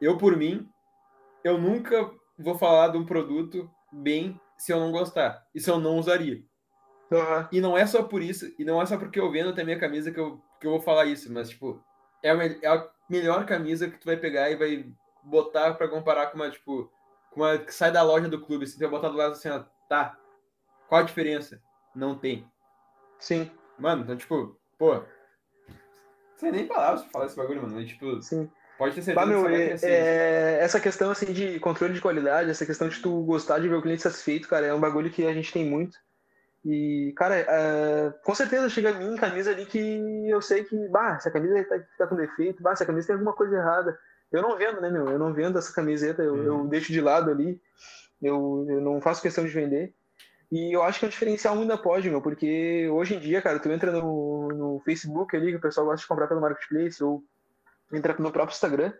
Eu, 0.00 0.18
por 0.18 0.36
mim, 0.36 0.68
eu 1.44 1.58
nunca 1.58 2.10
vou 2.36 2.58
falar 2.58 2.88
de 2.88 2.98
um 2.98 3.06
produto 3.06 3.70
bem 3.92 4.40
se 4.58 4.72
eu 4.72 4.80
não 4.80 4.90
gostar. 4.90 5.46
E 5.54 5.60
se 5.60 5.70
eu 5.70 5.78
não 5.78 5.96
usaria. 5.96 6.42
Uhum. 7.08 7.48
E 7.52 7.60
não 7.60 7.78
é 7.78 7.86
só 7.86 8.02
por 8.02 8.20
isso, 8.20 8.52
e 8.58 8.64
não 8.64 8.82
é 8.82 8.86
só 8.86 8.98
porque 8.98 9.20
eu 9.20 9.30
vendo 9.30 9.54
também 9.54 9.76
a 9.76 9.80
camisa 9.80 10.10
que 10.10 10.18
eu, 10.18 10.42
que 10.60 10.66
eu 10.66 10.72
vou 10.72 10.80
falar 10.80 11.04
isso, 11.04 11.32
mas, 11.32 11.50
tipo, 11.50 11.80
é 12.20 12.32
a, 12.32 12.44
é 12.44 12.66
a 12.66 12.90
melhor 13.08 13.46
camisa 13.46 13.88
que 13.88 13.96
tu 13.96 14.06
vai 14.06 14.16
pegar 14.16 14.50
e 14.50 14.56
vai 14.56 14.92
botar 15.22 15.74
para 15.74 15.86
comparar 15.86 16.26
com 16.26 16.36
uma, 16.36 16.50
tipo, 16.50 16.90
uma 17.36 17.58
que 17.58 17.72
sai 17.72 17.92
da 17.92 18.02
loja 18.02 18.28
do 18.28 18.40
clube, 18.40 18.66
você 18.66 18.78
vai 18.78 18.88
botar 18.88 19.08
do 19.08 19.16
lado 19.16 19.32
assim, 19.32 19.48
ó, 19.48 19.62
tá. 19.88 20.18
Qual 20.88 21.00
a 21.00 21.04
diferença? 21.04 21.60
Não 21.94 22.16
tem. 22.16 22.46
Sim. 23.18 23.50
Mano, 23.78 24.02
então, 24.02 24.16
tipo, 24.16 24.58
pô. 24.78 25.02
Sem 26.36 26.52
nem 26.52 26.66
palavras 26.66 27.02
pra 27.02 27.10
falar 27.10 27.26
esse 27.26 27.36
bagulho, 27.36 27.62
mano. 27.62 27.80
E, 27.80 27.86
tipo, 27.86 28.22
Sim. 28.22 28.50
pode 28.78 28.94
ter 28.94 29.02
certeza 29.02 29.26
bah, 29.26 29.26
meu, 29.26 29.48
é, 29.48 29.76
é, 29.82 30.58
Essa 30.60 30.78
questão, 30.80 31.10
assim, 31.10 31.32
de 31.32 31.58
controle 31.60 31.94
de 31.94 32.00
qualidade, 32.00 32.50
essa 32.50 32.66
questão 32.66 32.88
de 32.88 33.00
tu 33.00 33.22
gostar 33.24 33.58
de 33.58 33.68
ver 33.68 33.76
o 33.76 33.82
cliente 33.82 34.02
satisfeito, 34.02 34.48
cara, 34.48 34.66
é 34.66 34.74
um 34.74 34.80
bagulho 34.80 35.10
que 35.10 35.26
a 35.26 35.32
gente 35.32 35.52
tem 35.52 35.64
muito. 35.64 35.98
E, 36.64 37.12
cara, 37.16 37.36
é, 37.36 38.12
com 38.24 38.34
certeza 38.34 38.68
chega 38.68 38.90
a 38.90 38.94
mim 38.94 39.16
camisa 39.16 39.52
ali 39.52 39.66
que 39.66 40.28
eu 40.28 40.42
sei 40.42 40.64
que, 40.64 40.76
bah, 40.88 41.14
essa 41.14 41.30
camisa 41.30 41.64
tá, 41.64 41.78
tá 41.98 42.06
com 42.06 42.16
defeito, 42.16 42.62
bah, 42.62 42.72
essa 42.72 42.84
camisa 42.84 43.06
tem 43.06 43.14
alguma 43.14 43.32
coisa 43.32 43.56
errada. 43.56 43.98
Eu 44.32 44.42
não 44.42 44.56
vendo, 44.56 44.80
né, 44.80 44.90
meu? 44.90 45.08
Eu 45.08 45.18
não 45.18 45.32
vendo 45.32 45.58
essa 45.58 45.72
camiseta, 45.72 46.22
eu, 46.22 46.36
eu 46.44 46.54
uhum. 46.56 46.68
deixo 46.68 46.92
de 46.92 47.00
lado 47.00 47.30
ali, 47.30 47.60
eu, 48.22 48.66
eu 48.68 48.80
não 48.80 49.00
faço 49.00 49.22
questão 49.22 49.44
de 49.44 49.50
vender. 49.50 49.94
E 50.50 50.74
eu 50.74 50.82
acho 50.82 50.98
que 50.98 51.04
é 51.04 51.08
um 51.08 51.10
diferencial 51.10 51.56
muito 51.56 51.68
da 51.68 51.78
Pod, 51.78 52.08
meu, 52.08 52.22
porque 52.22 52.88
hoje 52.90 53.16
em 53.16 53.18
dia, 53.18 53.42
cara, 53.42 53.58
tu 53.58 53.70
entra 53.70 53.90
no, 53.90 54.48
no 54.48 54.80
Facebook 54.84 55.36
ali, 55.36 55.50
que 55.50 55.56
o 55.56 55.60
pessoal 55.60 55.86
gosta 55.86 56.02
de 56.02 56.08
comprar 56.08 56.28
pelo 56.28 56.40
Marketplace, 56.40 57.02
ou 57.02 57.22
entra 57.92 58.14
no 58.18 58.30
próprio 58.30 58.54
Instagram, 58.54 58.92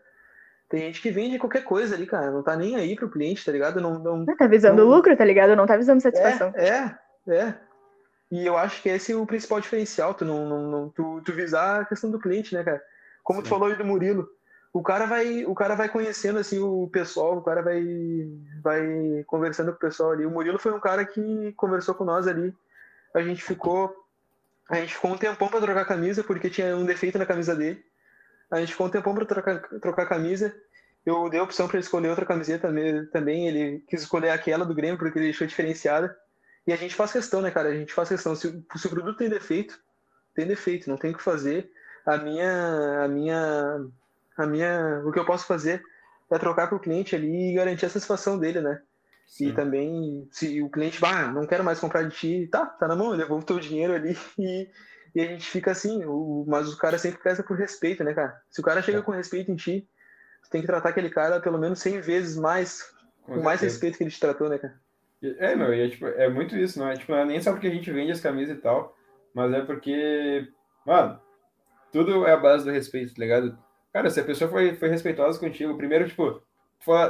tem 0.69 0.81
gente 0.81 1.01
que 1.01 1.11
vende 1.11 1.39
qualquer 1.39 1.63
coisa 1.63 1.95
ali, 1.95 2.07
cara, 2.07 2.31
não 2.31 2.43
tá 2.43 2.57
nem 2.57 2.75
aí 2.75 2.97
pro 2.97 3.11
cliente, 3.11 3.45
tá 3.45 3.53
ligado? 3.53 3.81
Não, 3.81 3.99
não, 3.99 4.27
tá 4.27 4.49
visando 4.49 4.85
não... 4.85 4.91
lucro, 4.91 5.17
tá 5.17 5.25
ligado? 5.25 5.55
Não 5.55 5.67
tá 5.67 5.77
visando 5.77 6.01
satisfação. 6.01 6.53
É, 6.57 6.97
é, 7.29 7.37
é. 7.37 7.55
E 8.31 8.45
eu 8.45 8.57
acho 8.57 8.83
que 8.83 8.89
esse 8.89 9.13
é 9.13 9.17
o 9.17 9.25
principal 9.25 9.61
diferencial, 9.61 10.15
tu 10.15 10.25
não, 10.25 10.49
não, 10.49 10.69
não 10.69 10.89
tu, 10.89 11.23
tu 11.25 11.33
visar 11.33 11.83
a 11.83 11.85
questão 11.85 12.11
do 12.11 12.19
cliente, 12.19 12.53
né, 12.53 12.65
cara? 12.65 12.83
Como 13.23 13.39
Sim. 13.39 13.45
tu 13.45 13.49
falou 13.49 13.69
aí 13.69 13.77
do 13.77 13.85
Murilo, 13.85 14.29
o 14.73 14.83
cara 14.83 15.07
vai 15.07 15.45
o 15.45 15.55
cara 15.55 15.75
vai 15.75 15.89
conhecendo 15.89 16.39
assim 16.39 16.59
o 16.59 16.89
pessoal 16.89 17.39
o 17.39 17.43
cara 17.43 17.63
vai 17.63 17.83
vai 18.63 19.25
conversando 19.27 19.71
com 19.71 19.77
o 19.77 19.81
pessoal 19.81 20.13
ali. 20.13 20.27
O 20.27 20.31
Murilo 20.31 20.59
foi 20.59 20.73
um 20.73 20.81
cara 20.81 21.05
que 21.05 21.53
conversou 21.53 21.95
com 21.95 22.05
nós 22.05 22.27
ali. 22.27 22.55
A 23.15 23.23
gente 23.23 23.43
ficou 23.43 23.95
a 24.69 24.77
gente 24.77 24.95
ficou 24.95 25.13
um 25.13 25.19
tempão 25.19 25.49
para 25.49 25.61
trocar 25.61 25.85
camisa 25.85 26.25
porque 26.25 26.51
tinha 26.51 26.77
um 26.77 26.85
defeito 26.85 27.19
na 27.19 27.27
camisa 27.27 27.55
dele. 27.55 27.83
A 28.51 28.61
gente 28.61 28.73
ficou 28.73 28.87
um 28.87 28.91
tempão 28.91 29.15
para 29.15 29.25
trocar 29.25 29.61
trocar 29.81 30.07
camisa. 30.07 30.55
Eu 31.05 31.31
dei 31.31 31.39
a 31.39 31.45
opção 31.45 31.69
para 31.69 31.77
ele 31.77 31.85
escolher 31.85 32.09
outra 32.09 32.27
camiseta 32.27 32.69
também. 33.13 33.49
Ele 33.49 33.85
quis 33.89 34.03
escolher 34.03 34.31
aquela 34.31 34.65
do 34.65 34.75
Grêmio 34.75 34.99
porque 34.99 35.19
ele 35.19 35.27
deixou 35.27 35.47
diferenciada. 35.47 36.17
E 36.67 36.73
a 36.73 36.77
gente 36.77 36.95
faz 36.95 37.13
questão 37.13 37.41
né 37.41 37.51
cara? 37.51 37.69
A 37.69 37.75
gente 37.75 37.95
faz 37.95 38.09
questão. 38.09 38.35
Se, 38.35 38.65
se 38.77 38.87
o 38.87 38.91
produto 38.91 39.17
tem 39.17 39.29
defeito 39.29 39.79
tem 40.37 40.47
defeito 40.47 40.89
não 40.91 40.99
tem 40.99 41.13
o 41.13 41.17
que 41.17 41.23
fazer. 41.23 41.73
A 42.05 42.19
minha 42.19 43.05
a 43.05 43.09
minha 43.09 43.87
a 44.37 44.47
minha, 44.47 45.03
o 45.05 45.13
que 45.13 45.19
eu 45.19 45.25
posso 45.25 45.47
fazer 45.47 45.83
é 46.31 46.39
trocar 46.39 46.67
para 46.67 46.77
o 46.77 46.81
cliente 46.81 47.15
ali 47.15 47.51
e 47.51 47.55
garantir 47.55 47.87
a 47.87 47.91
satisfação 47.91 48.39
dele, 48.39 48.61
né? 48.61 48.81
Sim. 49.27 49.49
E 49.49 49.53
também, 49.53 50.29
se 50.31 50.63
o 50.63 50.71
cliente, 50.71 51.05
ah, 51.05 51.33
não 51.33 51.47
quero 51.47 51.65
mais 51.65 51.81
comprar 51.81 52.03
de 52.03 52.15
ti, 52.15 52.49
tá, 52.51 52.65
tá 52.65 52.87
na 52.87 52.95
mão, 52.95 53.13
eu 53.13 53.19
devolvo 53.19 53.45
teu 53.45 53.59
dinheiro 53.59 53.95
ali 53.95 54.17
e, 54.39 54.69
e 55.15 55.21
a 55.21 55.25
gente 55.27 55.47
fica 55.47 55.73
assim, 55.73 56.05
o, 56.05 56.45
mas 56.47 56.73
o 56.73 56.79
cara 56.79 56.99
sempre 56.99 57.21
presta 57.21 57.43
por 57.43 57.57
respeito, 57.57 58.05
né, 58.05 58.15
cara? 58.15 58.41
Se 58.51 58.61
o 58.61 58.65
cara 58.65 58.83
chega 58.83 58.99
é. 58.99 59.03
com 59.03 59.11
respeito 59.11 59.51
em 59.51 59.57
ti, 59.57 59.89
tu 60.43 60.51
tem 60.51 60.61
que 60.61 60.67
tratar 60.67 60.91
aquele 60.91 61.11
cara 61.11 61.41
pelo 61.41 61.59
menos 61.59 61.81
100 61.81 62.01
vezes 62.01 62.37
mais, 62.37 62.83
com, 63.23 63.35
com 63.35 63.43
mais 63.43 63.61
respeito 63.61 63.99
que 63.99 64.05
ele 64.05 64.11
te 64.11 64.21
tratou, 64.21 64.49
né, 64.49 64.59
cara? 64.59 64.79
É, 65.23 65.57
meu, 65.57 65.75
e 65.75 65.81
é, 65.81 65.89
tipo, 65.89 66.07
é 66.07 66.29
muito 66.29 66.57
isso, 66.57 66.79
não 66.79 66.89
é? 66.89 66.95
Tipo, 66.95 67.15
é 67.15 67.25
nem 67.25 67.41
só 67.41 67.51
porque 67.51 67.67
a 67.67 67.71
gente 67.71 67.91
vende 67.91 68.13
as 68.13 68.21
camisas 68.21 68.57
e 68.57 68.61
tal, 68.61 68.97
mas 69.35 69.53
é 69.53 69.63
porque, 69.63 70.47
mano, 70.85 71.21
tudo 71.91 72.27
é 72.27 72.33
a 72.33 72.37
base 72.37 72.65
do 72.65 72.71
respeito, 72.71 73.15
tá 73.15 73.21
ligado? 73.21 73.59
Cara, 73.97 74.11
se 74.11 74.21
a 74.21 74.25
pessoa 74.25 74.51
foi, 74.51 74.75
foi 74.77 74.91
respeitosa 74.91 75.41
contigo, 75.41 75.75
primeiro, 75.75 76.07
tipo, 76.07 76.43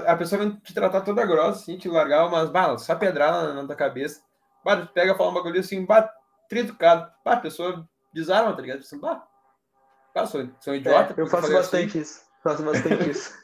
a 0.06 0.14
pessoa 0.14 0.44
vai 0.44 0.56
te 0.62 0.72
tratar 0.72 1.00
toda 1.00 1.26
grossa, 1.26 1.60
assim, 1.62 1.76
te 1.76 1.88
largar 1.88 2.28
umas 2.28 2.48
balas, 2.48 2.82
só 2.82 2.94
pedrar 2.94 3.32
na, 3.32 3.54
na 3.54 3.66
tua 3.66 3.74
cabeça. 3.74 4.20
Bah, 4.64 4.76
tu 4.76 4.86
pega, 4.92 5.16
fala 5.16 5.30
um 5.30 5.34
bagulho 5.34 5.58
assim, 5.58 5.84
bah, 5.84 6.08
tritucado. 6.48 7.10
Bah, 7.24 7.32
a 7.32 7.40
pessoa 7.40 7.84
desarma, 8.14 8.54
tá 8.54 8.62
ligado? 8.62 8.78
Pensando, 8.78 9.00
bah, 9.02 10.26
sou, 10.26 10.48
sou 10.60 10.74
um 10.74 10.76
idiota. 10.76 11.12
É, 11.16 11.20
eu 11.20 11.26
faço 11.26 11.52
bastante 11.52 11.88
assim. 11.88 11.98
isso. 12.02 12.20
Faço 12.44 12.62
bastante 12.62 13.10
isso. 13.10 13.34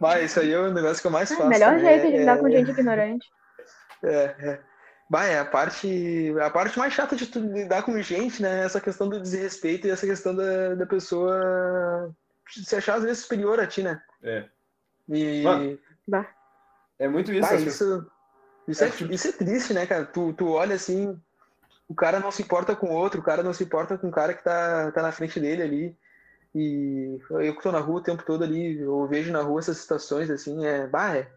Mas 0.00 0.24
isso 0.32 0.40
aí 0.40 0.52
é 0.52 0.58
o 0.58 0.72
negócio 0.72 1.00
que 1.00 1.06
eu 1.06 1.12
mais 1.12 1.30
É 1.30 1.36
faço. 1.36 1.46
o 1.46 1.48
melhor 1.48 1.78
jeito 1.78 2.06
de 2.10 2.16
lidar 2.18 2.38
É- 2.38 2.40
com 2.40 2.50
gente 2.50 2.70
ignorante. 2.72 3.28
É, 4.02 4.14
é. 4.40 4.60
Bah, 5.08 5.26
é 5.26 5.38
a 5.38 5.44
parte, 5.44 6.34
a 6.42 6.50
parte 6.50 6.76
mais 6.76 6.92
chata 6.92 7.14
de 7.14 7.26
tu 7.26 7.38
lidar 7.38 7.82
com 7.84 8.00
gente, 8.02 8.42
né? 8.42 8.64
Essa 8.64 8.80
questão 8.80 9.08
do 9.08 9.20
desrespeito 9.20 9.86
e 9.86 9.90
essa 9.90 10.06
questão 10.06 10.34
da, 10.34 10.74
da 10.74 10.86
pessoa 10.86 12.12
se 12.48 12.76
achar 12.76 12.96
às 12.96 13.04
vezes 13.04 13.22
superior 13.22 13.58
a 13.60 13.66
ti, 13.66 13.82
né? 13.82 14.02
É. 14.22 14.48
E 15.08 15.42
Mano, 15.42 15.78
Bah. 16.06 16.26
É 16.98 17.08
muito 17.08 17.32
isso, 17.32 17.52
acho. 17.52 17.66
isso, 17.66 18.10
isso, 18.68 18.84
É 18.84 18.88
é, 18.88 19.14
isso 19.14 19.28
é 19.28 19.32
triste, 19.32 19.74
né, 19.74 19.86
cara? 19.86 20.04
Tu, 20.06 20.32
tu 20.34 20.48
olha 20.50 20.74
assim, 20.74 21.20
o 21.88 21.94
cara 21.94 22.20
não 22.20 22.30
se 22.30 22.42
importa 22.42 22.76
com 22.76 22.88
o 22.88 22.94
outro, 22.94 23.20
o 23.20 23.24
cara 23.24 23.42
não 23.42 23.52
se 23.52 23.64
importa 23.64 23.98
com 23.98 24.08
o 24.08 24.12
cara 24.12 24.34
que 24.34 24.44
tá, 24.44 24.90
tá 24.92 25.02
na 25.02 25.12
frente 25.12 25.40
dele 25.40 25.62
ali. 25.62 25.98
E 26.54 27.18
eu 27.30 27.56
que 27.56 27.62
tô 27.62 27.72
na 27.72 27.78
rua 27.80 28.00
o 28.00 28.02
tempo 28.02 28.22
todo 28.24 28.44
ali, 28.44 28.78
eu 28.78 29.06
vejo 29.08 29.32
na 29.32 29.40
rua 29.40 29.60
essas 29.60 29.78
situações 29.78 30.30
assim, 30.30 30.66
é, 30.66 30.86
bah, 30.86 31.16
é, 31.16 31.30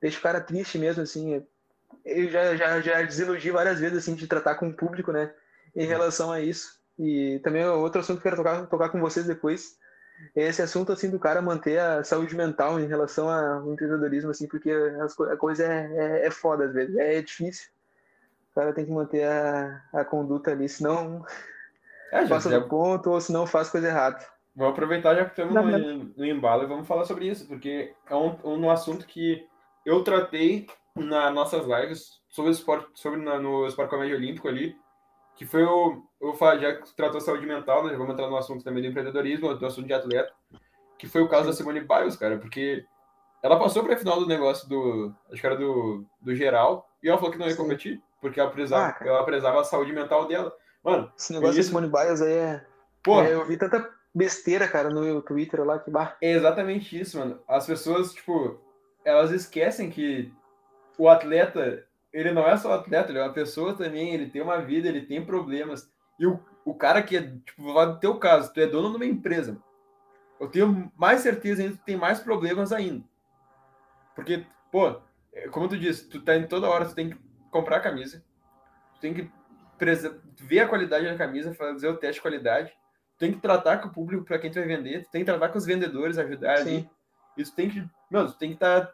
deixa 0.00 0.18
o 0.18 0.22
cara 0.22 0.40
triste 0.40 0.78
mesmo, 0.78 1.02
assim. 1.02 1.34
é- 1.34 1.42
eu 2.04 2.30
já, 2.30 2.56
já, 2.56 2.80
já 2.80 3.02
desiludi 3.02 3.50
várias 3.50 3.80
vezes, 3.80 3.98
assim, 3.98 4.14
de 4.14 4.26
tratar 4.26 4.54
com 4.54 4.68
o 4.68 4.76
público, 4.76 5.12
né, 5.12 5.34
em 5.74 5.86
relação 5.86 6.30
a 6.30 6.40
isso. 6.40 6.80
E 6.98 7.40
também 7.42 7.64
outro 7.66 8.00
assunto 8.00 8.20
que 8.20 8.28
eu 8.28 8.32
quero 8.32 8.36
tocar, 8.36 8.66
tocar 8.66 8.88
com 8.90 9.00
vocês 9.00 9.26
depois, 9.26 9.62
é 9.62 9.76
esse 10.34 10.62
assunto, 10.62 10.92
assim, 10.92 11.10
do 11.10 11.18
cara 11.18 11.42
manter 11.42 11.78
a 11.78 12.04
saúde 12.04 12.34
mental 12.36 12.78
em 12.80 12.86
relação 12.86 13.28
ao 13.28 13.70
empreendedorismo, 13.72 14.30
assim, 14.30 14.46
porque 14.46 14.70
as 15.02 15.14
co- 15.14 15.24
a 15.24 15.36
coisa 15.36 15.64
é, 15.64 16.22
é, 16.22 16.26
é 16.26 16.30
foda 16.30 16.64
às 16.66 16.72
vezes, 16.72 16.96
é 16.96 17.20
difícil. 17.22 17.68
O 18.50 18.54
cara 18.54 18.72
tem 18.72 18.84
que 18.84 18.90
manter 18.92 19.24
a, 19.24 19.82
a 19.92 20.04
conduta 20.04 20.50
ali, 20.50 20.68
senão 20.68 21.24
É, 22.12 22.26
passa 22.26 22.50
já- 22.50 22.58
do 22.58 22.68
ponto 22.68 23.10
ou 23.10 23.20
senão 23.20 23.46
faz 23.46 23.68
coisa 23.70 23.88
errada. 23.88 24.24
Vamos 24.54 24.72
aproveitar 24.72 25.14
já 25.14 25.24
que 25.24 25.30
estamos 25.30 25.54
no, 25.54 26.04
no 26.16 26.26
embalo 26.26 26.64
e 26.64 26.66
vamos 26.66 26.86
falar 26.86 27.04
sobre 27.04 27.28
isso, 27.28 27.46
porque 27.46 27.94
é 28.08 28.14
um, 28.14 28.36
um 28.44 28.70
assunto 28.70 29.06
que 29.06 29.46
eu 29.86 30.02
tratei 30.02 30.66
nas 30.96 31.32
nossas 31.32 31.64
lives 31.64 32.20
sobre 32.28 32.50
o 32.50 32.52
esporte, 32.52 32.88
sobre 32.94 33.20
na- 33.20 33.38
no 33.38 33.66
Esporte 33.66 33.90
Comédia 33.90 34.16
Olímpico 34.16 34.48
ali, 34.48 34.76
que 35.36 35.44
foi 35.46 35.64
o. 35.64 36.02
Eu 36.20 36.36
já 36.60 36.74
que 36.74 36.94
tratou 36.94 37.20
saúde 37.20 37.46
mental, 37.46 37.86
né? 37.86 37.94
Vamos 37.94 38.12
entrar 38.12 38.28
no 38.28 38.36
assunto 38.36 38.62
também 38.62 38.82
do 38.82 38.88
empreendedorismo, 38.88 39.54
do 39.54 39.66
assunto 39.66 39.86
de 39.86 39.94
atleta, 39.94 40.32
que 40.98 41.08
foi 41.08 41.22
o 41.22 41.28
caso 41.28 41.46
da 41.46 41.52
Simone 41.52 41.80
Biles, 41.80 42.16
cara, 42.16 42.38
porque 42.38 42.84
ela 43.42 43.58
passou 43.58 43.82
para 43.82 43.94
a 43.94 43.98
final 43.98 44.20
do 44.20 44.26
negócio 44.26 44.68
do. 44.68 45.14
Acho 45.30 45.40
que 45.40 45.46
era 45.46 45.56
do, 45.56 46.04
do 46.20 46.34
geral, 46.34 46.88
e 47.02 47.08
ela 47.08 47.16
falou 47.18 47.32
que 47.32 47.38
não 47.38 47.46
ia 47.46 47.52
Sim. 47.52 47.58
competir, 47.58 48.02
porque 48.20 48.38
ela 48.38 48.50
prezava, 48.50 48.94
Ah, 49.00 49.04
ela 49.06 49.24
prezava 49.24 49.60
a 49.60 49.64
saúde 49.64 49.92
mental 49.92 50.26
dela. 50.28 50.54
Mano, 50.84 51.10
Esse 51.16 51.32
negócio 51.32 51.58
Isso. 51.60 51.72
da 51.72 51.80
Simone 51.80 51.92
Biles 51.92 52.22
aí 52.22 52.32
é, 52.32 52.66
pô, 53.02 53.22
é, 53.22 53.32
Eu 53.32 53.44
vi 53.46 53.56
tanta 53.56 53.90
besteira, 54.14 54.68
cara, 54.68 54.90
no 54.90 55.22
Twitter 55.22 55.62
lá 55.64 55.78
que 55.78 55.90
bah. 55.90 56.16
É 56.20 56.32
exatamente 56.32 56.98
isso, 57.00 57.18
mano. 57.18 57.40
As 57.48 57.66
pessoas, 57.66 58.12
tipo, 58.12 58.60
elas 59.04 59.30
esquecem 59.30 59.90
que 59.90 60.32
o 60.98 61.08
atleta, 61.08 61.86
ele 62.12 62.32
não 62.32 62.46
é 62.46 62.56
só 62.56 62.72
atleta, 62.72 63.10
ele 63.10 63.18
é 63.18 63.22
uma 63.22 63.32
pessoa 63.32 63.74
também, 63.74 64.14
ele 64.14 64.30
tem 64.30 64.42
uma 64.42 64.60
vida, 64.60 64.88
ele 64.88 65.02
tem 65.02 65.24
problemas. 65.24 65.90
E 66.18 66.26
o, 66.26 66.40
o 66.64 66.74
cara 66.74 67.02
que 67.02 67.16
é, 67.16 67.22
tipo, 67.22 67.72
lá 67.72 67.86
no 67.86 67.98
teu 67.98 68.18
caso, 68.18 68.52
tu 68.52 68.60
é 68.60 68.66
dono 68.66 68.90
de 68.90 68.96
uma 68.96 69.06
empresa. 69.06 69.56
Eu 70.40 70.48
tenho 70.48 70.90
mais 70.96 71.20
certeza 71.20 71.62
ainda 71.62 71.74
que 71.74 71.80
tu 71.80 71.84
tem 71.84 71.96
mais 71.96 72.20
problemas 72.20 72.72
ainda. 72.72 73.04
Porque, 74.14 74.44
pô, 74.72 75.00
é, 75.32 75.48
como 75.48 75.68
tu 75.68 75.78
disse, 75.78 76.08
tu 76.08 76.20
tá 76.20 76.36
em 76.36 76.46
toda 76.46 76.68
hora, 76.68 76.86
tu 76.86 76.94
tem 76.94 77.10
que 77.10 77.18
comprar 77.50 77.76
a 77.76 77.80
camisa, 77.80 78.24
tu 78.94 79.00
tem 79.00 79.14
que 79.14 79.30
ver 80.36 80.60
a 80.60 80.68
qualidade 80.68 81.06
da 81.06 81.16
camisa, 81.16 81.54
fazer 81.54 81.88
o 81.88 81.96
teste 81.96 82.16
de 82.16 82.22
qualidade, 82.22 82.70
tu 82.70 83.18
tem 83.18 83.32
que 83.32 83.40
tratar 83.40 83.78
com 83.78 83.88
o 83.88 83.92
público 83.92 84.24
para 84.24 84.38
quem 84.38 84.50
tu 84.50 84.58
vai 84.58 84.66
vender, 84.66 85.04
tu 85.04 85.10
tem 85.10 85.22
que 85.22 85.30
tratar 85.30 85.48
com 85.48 85.58
os 85.58 85.66
vendedores, 85.66 86.18
ajudar 86.18 86.58
ali. 86.58 86.80
Sim. 86.80 86.90
Isso 87.36 87.54
tem 87.54 87.70
que, 87.70 87.84
meu, 88.10 88.26
tu 88.26 88.36
tem 88.36 88.52
que 88.52 88.58
tá, 88.58 88.92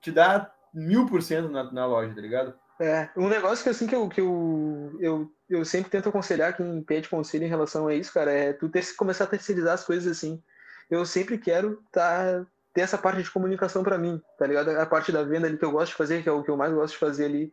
te 0.00 0.12
dar 0.12 0.54
mil 0.72 1.06
por 1.06 1.22
cento 1.22 1.48
na, 1.48 1.70
na 1.72 1.86
loja, 1.86 2.14
tá 2.14 2.20
ligado? 2.20 2.54
É, 2.80 3.08
um 3.16 3.28
negócio 3.28 3.64
que 3.64 3.70
assim 3.70 3.86
que 3.86 3.94
eu, 3.94 4.08
que 4.08 4.20
eu, 4.20 4.96
eu, 5.00 5.32
eu 5.50 5.64
sempre 5.64 5.90
tento 5.90 6.08
aconselhar 6.08 6.56
quem 6.56 6.80
pede 6.82 7.08
conselho 7.08 7.44
em 7.44 7.48
relação 7.48 7.88
a 7.88 7.94
isso, 7.94 8.12
cara, 8.12 8.30
é 8.30 8.52
tu 8.52 8.68
ter, 8.68 8.84
começar 8.96 9.24
a 9.24 9.28
terceirizar 9.28 9.74
as 9.74 9.84
coisas 9.84 10.10
assim. 10.10 10.40
Eu 10.88 11.04
sempre 11.04 11.38
quero 11.38 11.82
tá, 11.90 12.46
ter 12.72 12.82
essa 12.82 12.96
parte 12.96 13.22
de 13.22 13.30
comunicação 13.30 13.82
para 13.82 13.98
mim, 13.98 14.22
tá 14.38 14.46
ligado? 14.46 14.70
A 14.70 14.86
parte 14.86 15.10
da 15.10 15.24
venda 15.24 15.48
ali 15.48 15.58
que 15.58 15.64
eu 15.64 15.72
gosto 15.72 15.90
de 15.90 15.96
fazer, 15.96 16.22
que 16.22 16.28
é 16.28 16.32
o 16.32 16.42
que 16.42 16.50
eu 16.50 16.56
mais 16.56 16.72
gosto 16.72 16.94
de 16.94 17.00
fazer 17.00 17.24
ali 17.24 17.52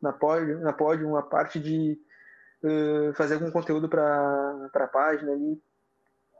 na 0.00 0.12
pódio, 0.12 0.58
na 0.60 0.72
pódio, 0.72 1.16
a 1.16 1.22
parte 1.22 1.60
de 1.60 2.00
uh, 2.64 3.12
fazer 3.12 3.34
algum 3.34 3.50
conteúdo 3.50 3.88
para 3.88 4.70
a 4.74 4.88
página 4.88 5.32
ali, 5.32 5.62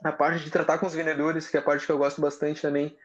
a 0.03 0.11
parte 0.11 0.43
de 0.43 0.51
tratar 0.51 0.79
com 0.79 0.87
os 0.87 0.95
vendedores, 0.95 1.49
que 1.49 1.57
é 1.57 1.61
a 1.61 1.63
parte 1.63 1.87
que 1.87 1.93
eu 1.93 1.99
gosto 1.99 2.21
bastante 2.21 2.63
também. 2.63 2.97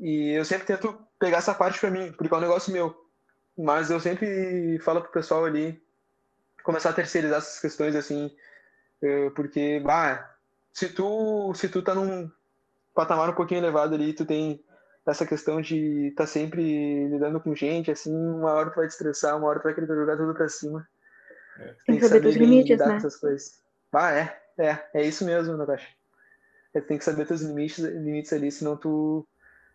E 0.00 0.32
eu 0.32 0.44
sempre 0.44 0.66
tento 0.66 0.98
pegar 1.18 1.38
essa 1.38 1.54
parte 1.54 1.78
para 1.78 1.90
mim, 1.90 2.12
porque 2.12 2.32
é 2.32 2.36
um 2.36 2.40
negócio 2.40 2.72
meu. 2.72 2.94
Mas 3.56 3.90
eu 3.90 4.00
sempre 4.00 4.78
falo 4.80 5.02
pro 5.02 5.12
pessoal 5.12 5.44
ali 5.44 5.82
começar 6.62 6.90
a 6.90 6.94
terceirizar 6.94 7.38
essas 7.38 7.60
questões 7.60 7.96
assim, 7.96 8.30
eh, 9.02 9.30
porque, 9.30 9.80
bah, 9.80 10.36
se 10.72 10.88
tu, 10.88 11.52
se 11.54 11.68
tu 11.68 11.82
tá 11.82 11.94
num 11.94 12.30
patamar 12.94 13.30
um 13.30 13.34
pouquinho 13.34 13.60
elevado 13.60 13.94
ali, 13.94 14.12
tu 14.12 14.24
tem 14.24 14.62
essa 15.06 15.26
questão 15.26 15.60
de 15.60 16.08
estar 16.08 16.24
tá 16.24 16.26
sempre 16.26 17.08
lidando 17.08 17.40
com 17.40 17.54
gente, 17.54 17.90
assim, 17.90 18.14
uma 18.14 18.52
hora 18.52 18.70
tu 18.70 18.76
vai 18.76 18.86
te 18.86 18.90
estressar, 18.90 19.36
uma 19.36 19.48
hora 19.48 19.58
tu 19.58 19.64
vai 19.64 19.74
querer 19.74 19.86
jogar 19.86 20.16
tudo 20.16 20.34
pra 20.34 20.48
cima. 20.48 20.86
É. 21.58 21.74
Tem 21.86 21.98
que 21.98 22.06
saber 22.06 22.20
teus 22.20 22.36
limites, 22.36 22.70
lidar 22.70 22.86
né? 22.86 22.92
com 22.92 22.98
essas 22.98 23.16
coisas. 23.16 23.60
Ah, 23.92 24.12
é, 24.12 24.40
é, 24.58 24.78
é 24.94 25.02
isso 25.02 25.24
mesmo, 25.24 25.56
Natasha. 25.56 25.88
É, 26.72 26.80
tem 26.80 26.98
que 26.98 27.04
saber 27.04 27.26
teus 27.26 27.40
limites, 27.40 27.78
limites 27.78 28.32
ali, 28.32 28.52
senão 28.52 28.76
tu, 28.76 29.26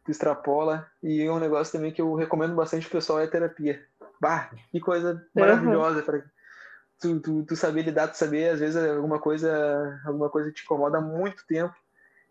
tu 0.06 0.12
extrapola. 0.12 0.88
E 1.04 1.24
é 1.24 1.32
um 1.32 1.40
negócio 1.40 1.74
também 1.74 1.92
que 1.94 2.02
eu 2.02 2.16
recomendo 2.16 2.56
bastante 2.56 2.86
pro 2.88 3.00
pessoal 3.00 3.20
é 3.20 3.26
a 3.26 3.30
terapia. 3.32 3.86
Bah, 4.22 4.52
que 4.72 4.80
coisa 4.80 5.26
maravilhosa 5.36 6.04
para 6.04 6.24
tu, 7.00 7.20
tu, 7.20 7.46
tu 7.46 7.56
saber 7.56 7.84
lidar, 7.84 8.08
tu 8.10 8.18
saber, 8.18 8.50
às 8.50 8.60
vezes, 8.60 8.76
alguma 8.78 9.20
coisa, 9.20 10.02
alguma 10.06 10.30
coisa 10.30 10.52
te 10.52 10.64
incomoda 10.64 10.98
há 11.00 11.02
muito 11.02 11.46
tempo 11.48 11.76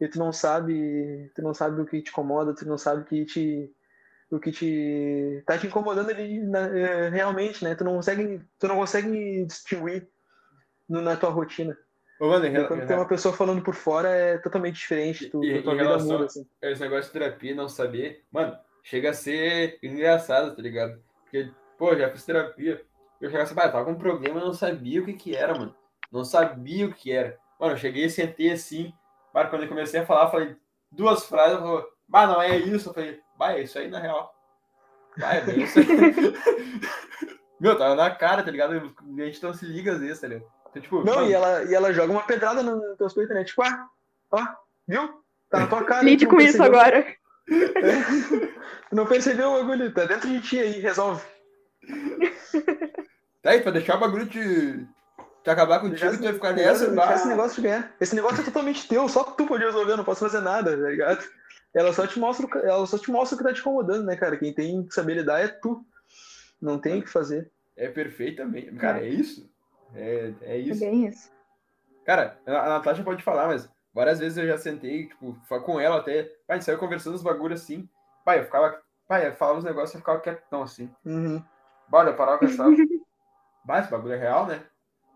e 0.00 0.08
tu 0.08 0.18
não 0.18 0.32
sabe, 0.32 1.30
tu 1.34 1.42
não 1.42 1.54
sabe 1.54 1.80
o 1.80 1.86
que 1.86 2.02
te 2.02 2.10
incomoda, 2.10 2.54
tu 2.54 2.66
não 2.66 2.78
sabe 2.78 3.02
o 3.02 3.04
que 3.04 3.24
te 3.24 3.74
o 4.30 4.40
que 4.40 4.50
te 4.52 5.42
tá 5.46 5.56
te 5.58 5.66
incomodando 5.68 6.10
ali 6.10 6.40
na- 6.42 6.68
eh, 6.76 7.08
realmente, 7.10 7.62
né? 7.64 7.74
Tu 7.76 7.84
não 7.84 7.94
consegue, 7.96 8.42
tu 8.58 8.66
não 8.68 8.76
consegue 8.76 9.44
distinguir 9.46 10.08
no- 10.88 11.02
na 11.02 11.16
tua 11.16 11.30
rotina. 11.30 11.76
Ô, 12.20 12.30
rela- 12.30 12.68
quando 12.68 12.82
em 12.82 12.86
tem 12.86 12.96
uma 12.96 13.08
pessoa 13.08 13.34
falando 13.34 13.62
por 13.62 13.74
fora 13.74 14.08
é 14.08 14.38
totalmente 14.38 14.76
diferente, 14.76 15.28
tu, 15.28 15.44
E- 15.44 15.62
tua 15.62 15.72
em 15.74 15.76
vida 15.76 15.88
relação- 15.88 16.12
muda 16.12 16.24
assim. 16.26 16.46
esse 16.62 16.80
negócio 16.80 17.06
de 17.06 17.10
terapia, 17.18 17.54
não 17.54 17.68
saber, 17.68 18.24
mano, 18.30 18.56
chega 18.82 19.10
a 19.10 19.14
ser 19.14 19.78
engraçado, 19.82 20.54
tá 20.54 20.62
ligado? 20.62 21.02
Porque, 21.22 21.50
pô, 21.76 21.94
já 21.96 22.08
fiz 22.10 22.24
terapia, 22.24 22.80
eu 23.20 23.28
chegava 23.30 23.44
assim, 23.50 23.54
eu 23.58 23.72
tava 23.72 23.84
com 23.84 23.92
um 23.92 23.98
problema, 23.98 24.40
eu 24.40 24.46
não 24.46 24.54
sabia 24.54 25.00
o 25.00 25.04
que 25.04 25.12
que 25.14 25.34
era, 25.36 25.54
mano. 25.58 25.74
Não 26.12 26.24
sabia 26.24 26.86
o 26.86 26.92
que 26.92 27.10
era. 27.10 27.36
Mano, 27.58 27.72
eu 27.72 27.78
cheguei, 27.78 28.08
sentei 28.08 28.52
assim, 28.52 28.92
mas 29.32 29.48
quando 29.50 29.62
eu 29.62 29.68
comecei 29.68 30.00
a 30.00 30.06
falar, 30.06 30.26
eu 30.26 30.30
falei 30.30 30.56
duas 30.92 31.26
frases, 31.26 31.54
eu 31.58 31.62
falei, 31.62 31.84
bah, 32.08 32.26
não 32.26 32.40
é 32.40 32.56
isso. 32.56 32.90
Eu 32.90 32.94
falei, 32.94 33.20
bah, 33.36 33.52
é 33.54 33.62
isso 33.62 33.76
aí 33.78 33.88
na 33.88 33.98
real. 33.98 34.32
Bah, 35.18 35.34
é 35.34 35.40
bem 35.40 35.62
isso 35.62 35.78
aí. 35.80 35.86
Meu, 37.58 37.76
tava 37.78 37.94
na 37.94 38.10
cara, 38.10 38.42
tá 38.42 38.50
ligado? 38.50 38.74
A 38.74 39.24
gente 39.24 39.42
não 39.42 39.54
se 39.54 39.64
liga 39.64 39.92
às 39.92 40.00
vezes, 40.00 40.20
tá 40.20 40.28
ligado? 40.28 40.46
Então, 40.74 40.82
tipo, 40.82 41.04
Não, 41.04 41.14
mano, 41.14 41.28
e 41.28 41.32
ela, 41.32 41.64
e 41.64 41.74
ela 41.74 41.92
joga 41.92 42.12
uma 42.12 42.22
pedrada 42.24 42.62
no, 42.62 42.76
no 42.76 42.96
teus 42.96 43.14
peitos, 43.14 43.34
né? 43.34 43.44
Tipo, 43.44 43.62
ah, 43.62 43.88
ó, 44.32 44.44
viu? 44.88 45.22
Tá 45.48 45.60
na 45.60 45.66
tua 45.68 45.84
cara. 45.86 46.02
Lide 46.02 46.24
não 46.24 46.32
com 46.32 46.40
isso 46.40 46.58
percebeu. 46.58 46.80
agora. 46.80 47.06
Tu 48.90 48.96
não 48.96 49.06
percebeu 49.06 49.50
o 49.50 49.60
bagulho, 49.60 49.92
tá 49.92 50.04
dentro 50.04 50.28
de 50.28 50.40
ti 50.40 50.58
aí, 50.58 50.80
resolve. 50.80 51.22
tá 53.42 53.50
aí, 53.50 53.60
pra 53.60 53.70
deixar 53.70 53.96
o 53.96 54.00
bagulho 54.00 54.26
te, 54.26 54.86
te 55.44 55.50
acabar 55.50 55.78
contigo, 55.78 56.16
tu 56.16 56.22
vai 56.24 56.32
ficar 56.32 56.52
nessa, 56.54 56.88
deixar 56.90 57.14
esse 57.14 57.28
negócio 57.28 57.56
de 57.56 57.68
ganhar. 57.68 57.94
Esse 58.00 58.16
negócio 58.16 58.40
é 58.40 58.44
totalmente 58.44 58.88
teu, 58.88 59.08
só 59.08 59.22
tu 59.22 59.46
pode 59.46 59.64
resolver, 59.64 59.92
eu 59.92 59.96
não 59.98 60.04
posso 60.04 60.20
fazer 60.20 60.40
nada, 60.40 60.76
tá 60.76 60.88
ligado? 60.88 61.24
Ela 61.72 61.92
só 61.92 62.06
te 62.06 62.18
mostra, 62.18 62.48
ela 62.60 62.86
só 62.86 62.98
te 62.98 63.10
mostra 63.10 63.34
o 63.34 63.38
que 63.38 63.44
tá 63.44 63.52
te 63.52 63.60
incomodando, 63.60 64.04
né, 64.04 64.16
cara? 64.16 64.36
Quem 64.36 64.52
tem 64.52 64.84
que 64.86 64.94
saber 64.94 65.14
lidar 65.14 65.40
é 65.40 65.48
tu. 65.48 65.84
Não 66.60 66.78
tem 66.78 67.00
o 67.00 67.02
que 67.02 67.10
fazer. 67.10 67.50
É 67.76 67.88
perfeitamente. 67.88 68.72
Cara, 68.76 69.00
é 69.04 69.08
isso. 69.08 69.52
É, 69.94 70.32
é 70.42 70.54
É 70.54 70.58
isso. 70.58 70.80
bem 70.80 71.06
isso. 71.06 71.30
Cara, 72.04 72.38
a 72.46 72.52
a 72.52 72.68
Natasha 72.68 73.02
pode 73.02 73.22
falar, 73.22 73.46
mas 73.46 73.68
várias 73.94 74.18
vezes 74.18 74.36
eu 74.38 74.46
já 74.46 74.58
sentei, 74.58 75.06
tipo, 75.08 75.36
com 75.62 75.80
ela 75.80 75.98
até. 75.98 76.24
Pai, 76.24 76.34
a 76.48 76.54
gente 76.54 76.64
saiu 76.64 76.78
conversando 76.78 77.14
os 77.14 77.22
bagulhos 77.22 77.62
assim. 77.62 77.88
Pai, 78.24 78.40
eu 78.40 78.44
ficava. 78.44 78.78
Pai, 79.08 79.28
eu 79.28 79.34
falava 79.34 79.58
os 79.58 79.64
negócios 79.64 79.92
e 79.92 79.96
eu 79.96 80.00
ficava 80.00 80.20
quietão 80.20 80.62
assim. 80.62 80.90
Uhum. 81.04 81.42
Bora, 81.88 82.10
eu 82.10 82.16
parava 82.16 82.44
e 82.44 82.48
pensava. 82.48 82.70
Bah, 83.66 83.78
esse 83.80 83.90
bagulho 83.90 84.12
é 84.12 84.18
real, 84.18 84.46
né? 84.46 84.62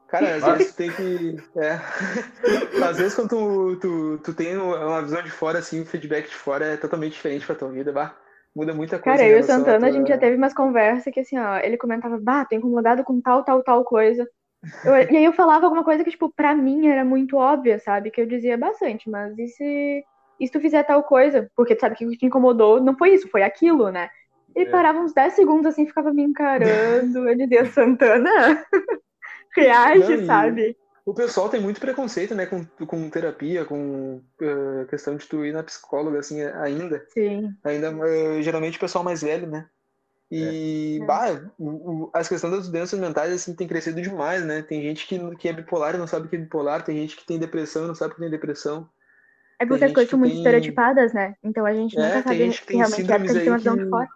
Cara, 0.08 0.36
às 0.36 0.42
vezes 0.42 0.72
tu 0.72 0.76
tem 0.78 0.90
que. 0.90 1.36
É. 1.58 1.78
Às 2.82 2.96
vezes 2.96 3.14
quando 3.14 3.28
tu, 3.28 3.76
tu, 3.78 4.18
tu 4.24 4.32
tem 4.34 4.56
uma 4.56 5.02
visão 5.02 5.22
de 5.22 5.30
fora, 5.30 5.58
assim, 5.58 5.82
o 5.82 5.84
feedback 5.86 6.28
de 6.28 6.34
fora 6.34 6.64
é 6.64 6.76
totalmente 6.78 7.12
diferente 7.12 7.44
pra 7.44 7.54
tua 7.54 7.68
vida, 7.70 7.92
bah. 7.92 8.16
Muda 8.56 8.72
muita 8.72 8.98
coisa. 8.98 9.18
Cara, 9.18 9.28
eu 9.28 9.36
e 9.36 9.40
o 9.40 9.44
Santana, 9.44 9.76
a 9.76 9.90
tua- 9.90 9.92
gente 9.92 10.08
já 10.08 10.16
teve 10.16 10.36
umas 10.36 10.54
conversas 10.54 11.12
que 11.12 11.20
assim, 11.20 11.38
ó, 11.38 11.58
ele 11.58 11.76
comentava, 11.76 12.18
bah, 12.18 12.46
tô 12.46 12.56
incomodado 12.56 13.04
com 13.04 13.20
tal, 13.20 13.44
tal, 13.44 13.62
tal 13.62 13.84
coisa. 13.84 14.26
Eu, 14.84 14.94
e 14.96 15.16
aí 15.16 15.24
eu 15.24 15.32
falava 15.32 15.66
alguma 15.66 15.84
coisa 15.84 16.02
que, 16.04 16.10
tipo, 16.10 16.32
pra 16.32 16.54
mim 16.54 16.88
era 16.88 17.04
muito 17.04 17.36
óbvia, 17.36 17.78
sabe? 17.78 18.10
Que 18.10 18.20
eu 18.20 18.26
dizia 18.26 18.56
bastante, 18.56 19.08
mas 19.08 19.38
e 19.38 19.46
se, 19.48 20.04
e 20.40 20.46
se 20.46 20.52
tu 20.52 20.60
fizer 20.60 20.82
tal 20.84 21.02
coisa? 21.02 21.50
Porque 21.54 21.74
tu 21.74 21.80
sabe 21.80 21.96
que 21.96 22.06
o 22.06 22.10
que 22.10 22.18
te 22.18 22.26
incomodou 22.26 22.80
não 22.80 22.96
foi 22.96 23.14
isso, 23.14 23.28
foi 23.28 23.42
aquilo, 23.42 23.90
né? 23.90 24.08
Ele 24.54 24.68
É. 24.68 24.70
parava 24.72 24.98
uns 24.98 25.12
10 25.12 25.34
segundos 25.34 25.66
assim, 25.66 25.86
ficava 25.86 26.12
me 26.12 26.22
encarando. 26.22 27.28
Eu 27.28 27.36
dizia, 27.36 27.64
Santana, 27.66 28.64
reage, 29.56 30.16
Não, 30.16 30.26
sabe? 30.26 30.76
O 31.06 31.14
pessoal 31.14 31.48
tem 31.48 31.60
muito 31.60 31.80
preconceito, 31.80 32.34
né, 32.34 32.44
com, 32.44 32.64
com 32.86 33.08
terapia, 33.08 33.64
com 33.64 34.20
eh, 34.42 34.84
questão 34.90 35.16
de 35.16 35.26
tu 35.26 35.42
ir 35.44 35.52
na 35.52 35.62
psicóloga, 35.62 36.18
assim, 36.18 36.42
ainda. 36.42 37.02
Sim. 37.08 37.50
Ainda, 37.64 37.88
eh, 38.06 38.42
geralmente, 38.42 38.76
o 38.76 38.80
pessoal 38.80 39.02
mais 39.02 39.22
velho, 39.22 39.46
né? 39.46 39.66
E, 40.30 40.98
É. 41.02 41.06
bah, 41.06 41.50
o- 41.58 42.04
o- 42.04 42.10
as 42.12 42.28
questões 42.28 42.52
das 42.52 42.68
doenças 42.68 43.00
mentais, 43.00 43.32
assim, 43.32 43.54
tem 43.54 43.66
crescido 43.66 44.00
demais, 44.02 44.44
né? 44.44 44.60
Tem 44.62 44.82
gente 44.82 45.06
que, 45.06 45.36
que 45.36 45.48
é 45.48 45.52
bipolar 45.52 45.94
e 45.94 45.98
não 45.98 46.06
sabe 46.06 46.28
que 46.28 46.36
é 46.36 46.38
bipolar, 46.38 46.84
tem 46.84 46.96
gente 46.98 47.16
que 47.16 47.24
tem 47.24 47.38
depressão 47.38 47.84
e 47.84 47.88
não 47.88 47.94
sabe 47.94 48.14
que 48.14 48.20
tem 48.20 48.30
depressão. 48.30 48.88
É 49.58 49.64
porque 49.64 49.80
Tem 49.80 49.88
as 49.88 49.92
coisas 49.94 50.10
são 50.10 50.18
muito 50.18 50.32
tem- 50.32 50.38
estereotipadas, 50.40 51.12
né? 51.12 51.34
Então 51.42 51.64
a 51.64 51.72
gente 51.72 51.98
É, 51.98 52.02
nunca 52.02 52.14
tem 52.14 52.22
sabe 52.22 52.38
gente 52.38 52.60
que 52.60 52.66
tem 52.66 52.76
realmente 52.76 53.00
é 53.00 53.04
porque 53.04 53.12
a 53.12 53.18
síndromes 53.18 53.32
gente 53.32 53.62
tem 53.62 53.72
uma 53.72 53.76
de 53.78 53.84
que- 53.84 53.90
fora. 53.90 54.08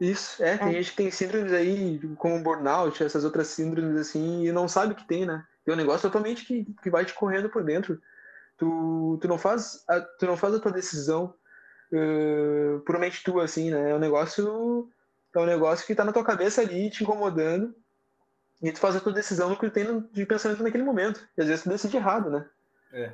Isso, 0.00 0.42
é, 0.42 0.56
tem 0.56 0.68
É. 0.68 0.72
gente 0.72 0.90
que 0.90 0.96
tem 0.96 1.10
síndromes 1.10 1.52
aí, 1.52 2.00
como 2.16 2.42
burnout, 2.42 3.02
essas 3.04 3.22
outras 3.24 3.48
síndromes 3.48 3.96
assim, 4.00 4.46
e 4.46 4.52
não 4.52 4.66
sabe 4.66 4.94
que 4.94 5.06
tem, 5.06 5.26
né? 5.26 5.44
É 5.66 5.72
um 5.72 5.76
negócio 5.76 6.08
totalmente 6.10 6.44
que, 6.44 6.64
que 6.82 6.90
vai 6.90 7.04
te 7.04 7.14
correndo 7.14 7.48
por 7.50 7.62
dentro. 7.62 8.00
Tu, 8.56 9.18
tu, 9.20 9.28
não 9.28 9.38
faz 9.38 9.84
a, 9.88 10.00
tu 10.00 10.26
não 10.26 10.36
faz 10.36 10.54
a 10.54 10.58
tua 10.58 10.72
decisão 10.72 11.34
uh, 11.92 12.80
puramente 12.80 13.22
tua, 13.22 13.44
assim, 13.44 13.70
né? 13.70 13.90
É 13.90 13.94
um 13.94 13.98
negócio. 13.98 14.90
É 15.34 15.38
um 15.38 15.46
negócio 15.46 15.86
que 15.86 15.94
tá 15.94 16.04
na 16.04 16.12
tua 16.12 16.24
cabeça 16.24 16.60
ali, 16.60 16.90
te 16.90 17.04
incomodando, 17.04 17.74
e 18.62 18.72
tu 18.72 18.78
faz 18.78 18.96
a 18.96 19.00
tua 19.00 19.12
decisão 19.12 19.48
no 19.48 19.56
que 19.56 19.68
tu 19.68 19.72
tem 19.72 20.00
de 20.12 20.26
pensamento 20.26 20.62
naquele 20.62 20.84
momento. 20.84 21.26
E 21.36 21.40
às 21.40 21.46
vezes 21.46 21.62
tu 21.62 21.68
decide 21.70 21.96
errado, 21.96 22.30
né? 22.30 22.46
É. 22.92 23.12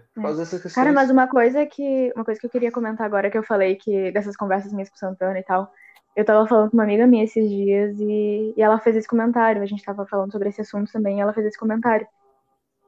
Cara, 0.74 0.92
mas 0.92 1.11
uma 1.11 1.29
coisa 1.29 1.66
que 1.66 2.11
uma 2.14 2.24
coisa 2.24 2.40
que 2.40 2.46
eu 2.46 2.50
queria 2.50 2.72
comentar 2.72 3.07
agora 3.07 3.31
que 3.31 3.37
eu 3.37 3.42
falei 3.42 3.76
que 3.76 4.11
dessas 4.11 4.35
conversas 4.35 4.72
minhas 4.72 4.88
com 4.88 4.96
o 4.96 4.98
Santana 4.98 5.38
e 5.38 5.42
tal, 5.42 5.70
eu 6.16 6.24
tava 6.24 6.48
falando 6.48 6.70
com 6.70 6.76
uma 6.79 6.83
amiga 6.83 7.07
minha 7.07 7.24
esses 7.24 7.46
dias 7.48 7.94
e, 8.00 8.55
e 8.57 8.62
ela 8.62 8.81
fez 8.81 8.96
esse 8.96 9.07
comentário. 9.07 9.62
A 9.62 9.66
gente 9.66 9.85
tava 9.85 10.07
falando 10.07 10.33
sobre 10.33 10.48
esse 10.48 10.62
assunto 10.62 10.90
também, 10.90 11.18
e 11.18 11.20
ela 11.20 11.35
fez 11.35 11.46
esse 11.46 11.59
comentário 11.59 12.09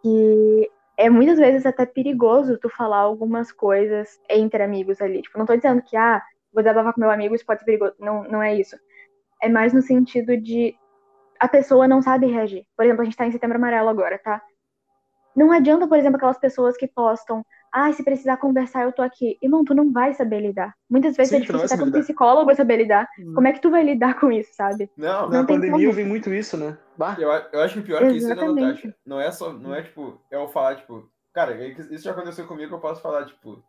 que 0.03 0.71
é 0.97 1.11
muitas 1.11 1.39
vezes 1.39 1.67
até 1.67 1.85
perigoso 1.85 2.59
tu 2.59 2.69
falar 2.71 2.99
algumas 2.99 3.53
coisas 3.53 4.19
entre 4.29 4.63
amigos 4.63 5.01
ali. 5.03 5.21
Tipo, 5.21 5.39
não 5.39 5.47
tô 5.47 5.55
dizendo 5.55 5.83
que 5.83 5.97
ah, 5.97 6.23
vou 6.53 6.63
desabafar 6.63 6.95
com 6.95 7.01
meu 7.01 7.11
amigo, 7.11 7.35
isso 7.35 7.45
pode 7.45 7.61
ser 7.61 7.67
perigoso. 7.67 7.95
Não, 8.01 8.25
não 8.25 8.43
é 8.43 8.55
isso. 8.55 8.77
É 9.43 9.49
mais 9.49 9.73
no 9.73 9.83
sentido 9.83 10.37
de 10.37 10.75
a 11.39 11.49
pessoa 11.49 11.87
não 11.87 12.03
sabe 12.03 12.27
reagir. 12.27 12.65
Por 12.77 12.85
exemplo, 12.85 13.03
a 13.03 13.05
gente 13.05 13.17
tá 13.17 13.27
em 13.27 13.33
setembro 13.33 13.57
amarelo 13.57 13.89
agora, 13.89 14.19
tá? 14.19 14.43
Não 15.37 15.53
adianta, 15.53 15.87
por 15.87 15.99
exemplo, 15.99 16.17
aquelas 16.17 16.39
pessoas 16.39 16.77
que 16.77 16.89
postam 16.89 17.45
ah, 17.73 17.93
se 17.93 18.03
precisar 18.03 18.39
conversar, 18.39 18.85
eu 18.85 18.93
tô 18.93 19.03
aqui. 19.03 19.39
Irmão, 19.43 19.65
tu 19.65 19.75
não 19.75 19.93
vai 19.93 20.15
saber 20.15 20.41
lidar. 20.41 20.75
Muitas 20.89 21.17
vezes 21.17 21.31
Sim, 21.31 21.37
é 21.37 21.41
difícil 21.41 21.67
até 21.67 21.77
como 21.77 21.87
lidar. 21.87 22.01
psicólogo 22.01 22.55
saber 22.55 22.77
lidar. 22.79 23.09
Hum. 23.19 23.35
Como 23.35 23.47
é 23.47 23.53
que 23.53 23.61
tu 23.61 23.71
vai 23.71 23.85
lidar 23.85 24.19
com 24.19 24.33
isso, 24.33 24.51
sabe? 24.55 24.91
Não, 24.97 25.29
Na 25.29 25.39
não 25.39 25.47
tem 25.47 25.57
pandemia 25.57 25.87
eu 25.87 25.91
como. 25.91 26.03
vi 26.03 26.05
muito 26.05 26.33
isso, 26.33 26.57
né? 26.57 26.79
Bah, 26.97 27.17
eu, 27.19 27.29
eu 27.29 27.61
acho 27.61 27.75
que 27.75 27.81
o 27.81 27.85
pior 27.85 28.01
que 28.01 28.17
isso 28.17 28.27
ainda, 28.27 28.43
Exatamente. 28.43 28.67
Natasha, 28.67 28.97
não 29.05 29.21
é 29.21 29.31
só, 29.31 29.53
não 29.53 29.75
é 29.75 29.83
tipo, 29.83 30.21
é 30.31 30.37
eu 30.37 30.49
falar, 30.49 30.77
tipo, 30.77 31.09
cara, 31.33 31.53
é 31.63 31.69
isso 31.69 32.05
já 32.05 32.13
aconteceu 32.13 32.47
comigo, 32.47 32.75
eu 32.75 32.81
posso 32.81 33.03
falar, 33.03 33.27
tipo, 33.27 33.63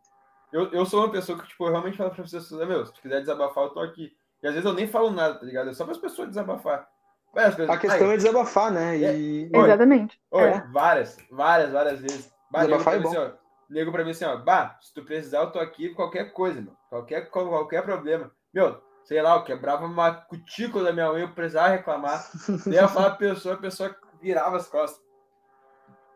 eu, 0.51 0.71
eu 0.71 0.86
sou 0.86 1.01
uma 1.01 1.12
pessoa 1.12 1.38
que, 1.38 1.47
tipo, 1.47 1.65
eu 1.65 1.71
realmente 1.71 1.97
falo 1.97 2.10
para 2.10 2.23
as 2.23 2.32
pessoas, 2.32 2.67
meu, 2.67 2.86
se 2.86 2.93
tu 2.93 3.01
quiser 3.01 3.19
desabafar, 3.19 3.65
eu 3.65 3.69
tô 3.71 3.79
aqui. 3.82 4.12
E 4.41 4.47
às 4.47 4.54
vezes 4.54 4.65
eu 4.65 4.73
nem 4.73 4.88
falo 4.88 5.12
nada, 5.12 5.36
tá 5.39 5.45
ligado? 5.45 5.69
É 5.69 5.73
só 5.73 5.84
para 5.84 5.93
as 5.93 5.99
pessoas 5.99 6.30
desabafar. 6.30 6.88
Pessoas, 7.34 7.69
a 7.69 7.78
questão 7.78 8.08
"Ai, 8.08 8.13
é 8.13 8.17
desabafar, 8.17 8.71
né? 8.71 8.97
E, 8.97 9.52
Oi. 9.54 9.65
Exatamente. 9.65 10.19
Oi, 10.32 10.43
É. 10.49 10.62
várias, 10.71 11.17
várias, 11.32 11.71
várias 11.71 11.99
vezes. 12.02 12.34
Bah, 12.49 12.62
Desabafar 12.65 12.95
é 12.95 12.99
mim, 12.99 13.08
assim, 13.08 13.17
ó, 13.17 13.32
nego 13.69 13.91
pra 13.91 14.04
mim 14.04 14.12
assim, 14.12 14.25
ó, 14.25 14.38
bah, 14.38 14.78
se 14.82 14.91
tu 14.93 15.04
precisar, 15.04 15.39
eu 15.39 15.52
tô 15.52 15.60
aqui, 15.60 15.89
qualquer 15.93 16.32
coisa, 16.34 16.60
meu. 16.62 16.73
Qualquer, 16.89 17.30
qual- 17.30 17.47
qualquer 17.49 17.84
problema. 17.84 18.32
Meu, 18.52 18.82
sei 19.04 19.21
lá, 19.21 19.36
eu 19.36 19.43
quebrava 19.43 19.86
uma 19.86 20.12
cutícula 20.12 20.86
da 20.86 20.93
minha 20.93 21.12
unha, 21.12 21.25
eu 21.25 21.34
precisava 21.34 21.67
reclamar. 21.67 22.28
Daí 22.65 22.78
eu 22.78 22.88
falava 22.89 23.15
pra 23.15 23.28
pessoa, 23.30 23.54
a 23.56 23.60
pessoa 23.60 23.95
virava 24.19 24.58
as 24.58 24.67
costas. 24.67 24.99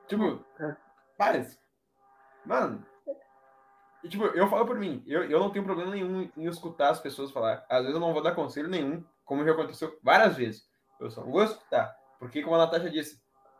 Tipo, 0.07 0.43
É. 0.59 0.75
várias. 1.19 1.59
Mano. 2.45 2.83
E, 4.03 4.09
tipo, 4.09 4.25
eu 4.25 4.47
falo 4.49 4.65
por 4.65 4.77
mim, 4.77 5.01
eu, 5.07 5.23
eu 5.23 5.39
não 5.39 5.49
tenho 5.49 5.63
problema 5.63 5.91
nenhum 5.91 6.29
em 6.35 6.45
escutar 6.47 6.89
as 6.89 6.99
pessoas 6.99 7.31
falar. 7.31 7.65
Às 7.69 7.81
vezes 7.81 7.93
eu 7.93 7.99
não 8.01 8.11
vou 8.13 8.21
dar 8.21 8.35
conselho 8.35 8.67
nenhum, 8.67 9.03
como 9.23 9.45
já 9.45 9.51
aconteceu 9.51 9.97
várias 10.03 10.35
vezes. 10.35 10.63
Eu 10.99 11.09
só 11.09 11.21
vou 11.23 11.43
escutar. 11.43 11.95
Porque, 12.19 12.41
como 12.43 12.55
a 12.55 12.59
Natasha 12.59 12.89
disse, 12.89 13.17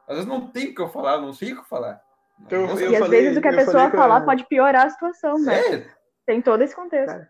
às 0.08 0.16
vezes 0.16 0.30
não 0.30 0.48
tem 0.52 0.70
o 0.72 0.76
que 0.76 0.82
eu 0.82 0.90
falar, 0.90 1.14
eu 1.16 1.22
não 1.22 1.34
sei 1.34 1.54
o 1.54 1.62
que 1.62 1.70
falar. 1.70 2.02
Não 2.40 2.48
Eu- 2.50 2.80
eu 2.80 2.92
e 2.92 2.96
às 2.96 3.00
falei- 3.02 3.22
vezes 3.22 3.38
o 3.38 3.42
que 3.42 3.48
a 3.48 3.52
eu 3.52 3.58
pessoa 3.58 3.84
a- 3.84 3.92
falar 3.92 4.22
pode 4.26 4.46
piorar 4.48 4.86
a 4.86 4.90
situação, 4.90 5.38
né? 5.40 5.60
É, 5.76 5.88
Tem 6.26 6.42
todo 6.42 6.62
esse 6.62 6.76
contexto. 6.76 7.08
Cara, 7.08 7.30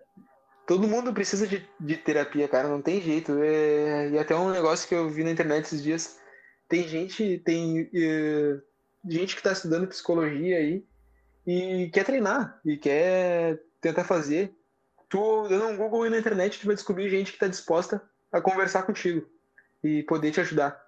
Todo 0.65 0.87
mundo 0.87 1.13
precisa 1.13 1.45
de, 1.45 1.67
de 1.77 1.97
terapia, 1.97 2.47
cara, 2.47 2.69
não 2.69 2.81
tem 2.81 3.01
jeito. 3.01 3.33
É, 3.43 4.09
e 4.11 4.17
até 4.17 4.33
um 4.33 4.49
negócio 4.49 4.87
que 4.87 4.95
eu 4.95 5.09
vi 5.09 5.21
na 5.23 5.31
internet 5.31 5.65
esses 5.65 5.83
dias, 5.83 6.17
tem 6.69 6.87
gente, 6.87 7.37
tem 7.39 7.89
eh, 7.93 8.61
gente 9.05 9.35
que 9.35 9.43
tá 9.43 9.51
estudando 9.51 9.87
psicologia 9.89 10.55
aí 10.57 10.85
e 11.45 11.89
quer 11.93 12.05
treinar 12.05 12.59
e 12.65 12.77
quer 12.77 13.59
tentar 13.81 14.03
fazer. 14.03 14.53
Tu 15.09 15.47
dando 15.47 15.67
um 15.67 15.77
Google 15.77 16.03
aí 16.03 16.09
na 16.09 16.17
internet, 16.17 16.59
tu 16.59 16.65
vai 16.65 16.75
descobrir 16.75 17.09
gente 17.09 17.31
que 17.33 17.39
tá 17.39 17.47
disposta 17.47 18.01
a 18.31 18.41
conversar 18.41 18.83
contigo 18.83 19.27
e 19.83 20.01
poder 20.03 20.31
te 20.31 20.39
ajudar. 20.41 20.81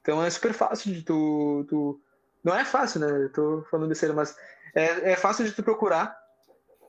Então 0.00 0.22
é 0.24 0.30
super 0.30 0.52
fácil 0.52 0.92
de 0.92 1.02
tu, 1.02 1.64
tu... 1.68 2.00
não 2.42 2.56
é 2.56 2.64
fácil, 2.64 3.00
né? 3.00 3.24
Eu 3.24 3.32
tô 3.32 3.64
falando 3.70 3.88
besteira, 3.88 4.14
mas 4.14 4.36
é, 4.74 5.12
é 5.12 5.16
fácil 5.16 5.44
de 5.44 5.52
tu 5.52 5.62
procurar, 5.62 6.16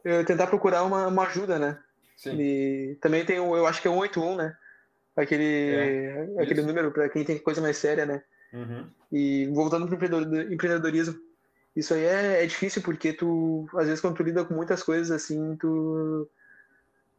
eh, 0.04 0.24
tentar 0.24 0.48
procurar 0.48 0.84
uma, 0.84 1.08
uma 1.08 1.28
ajuda, 1.28 1.60
né? 1.60 1.78
sim. 2.16 2.40
E 2.40 2.98
também 3.02 3.26
tem 3.26 3.40
o, 3.40 3.56
eu 3.56 3.68
acho 3.68 3.82
que 3.82 3.88
é 3.88 3.92
o 3.92 3.96
181, 3.96 4.36
né? 4.38 4.56
Aquele, 5.16 6.38
aquele 6.40 6.60
isso. 6.62 6.68
número 6.68 6.92
para 6.92 7.10
quem 7.10 7.26
tem 7.26 7.38
coisa 7.38 7.60
mais 7.60 7.78
séria, 7.78 8.06
né? 8.06 8.24
Uhum. 8.54 8.90
E 9.12 9.48
voltando 9.48 9.86
pro 9.86 9.96
empreendedor- 9.96 10.52
empreendedorismo, 10.52 11.20
isso 11.76 11.94
aí 11.94 12.04
é, 12.04 12.44
é 12.44 12.46
difícil 12.46 12.82
porque 12.82 13.14
tu, 13.14 13.68
às 13.76 13.86
vezes, 13.86 14.02
quando 14.02 14.18
tu 14.18 14.24
lida 14.24 14.44
com 14.44 14.54
muitas 14.54 14.84
coisas 14.84 15.12
assim, 15.12 15.56
tu, 15.56 16.30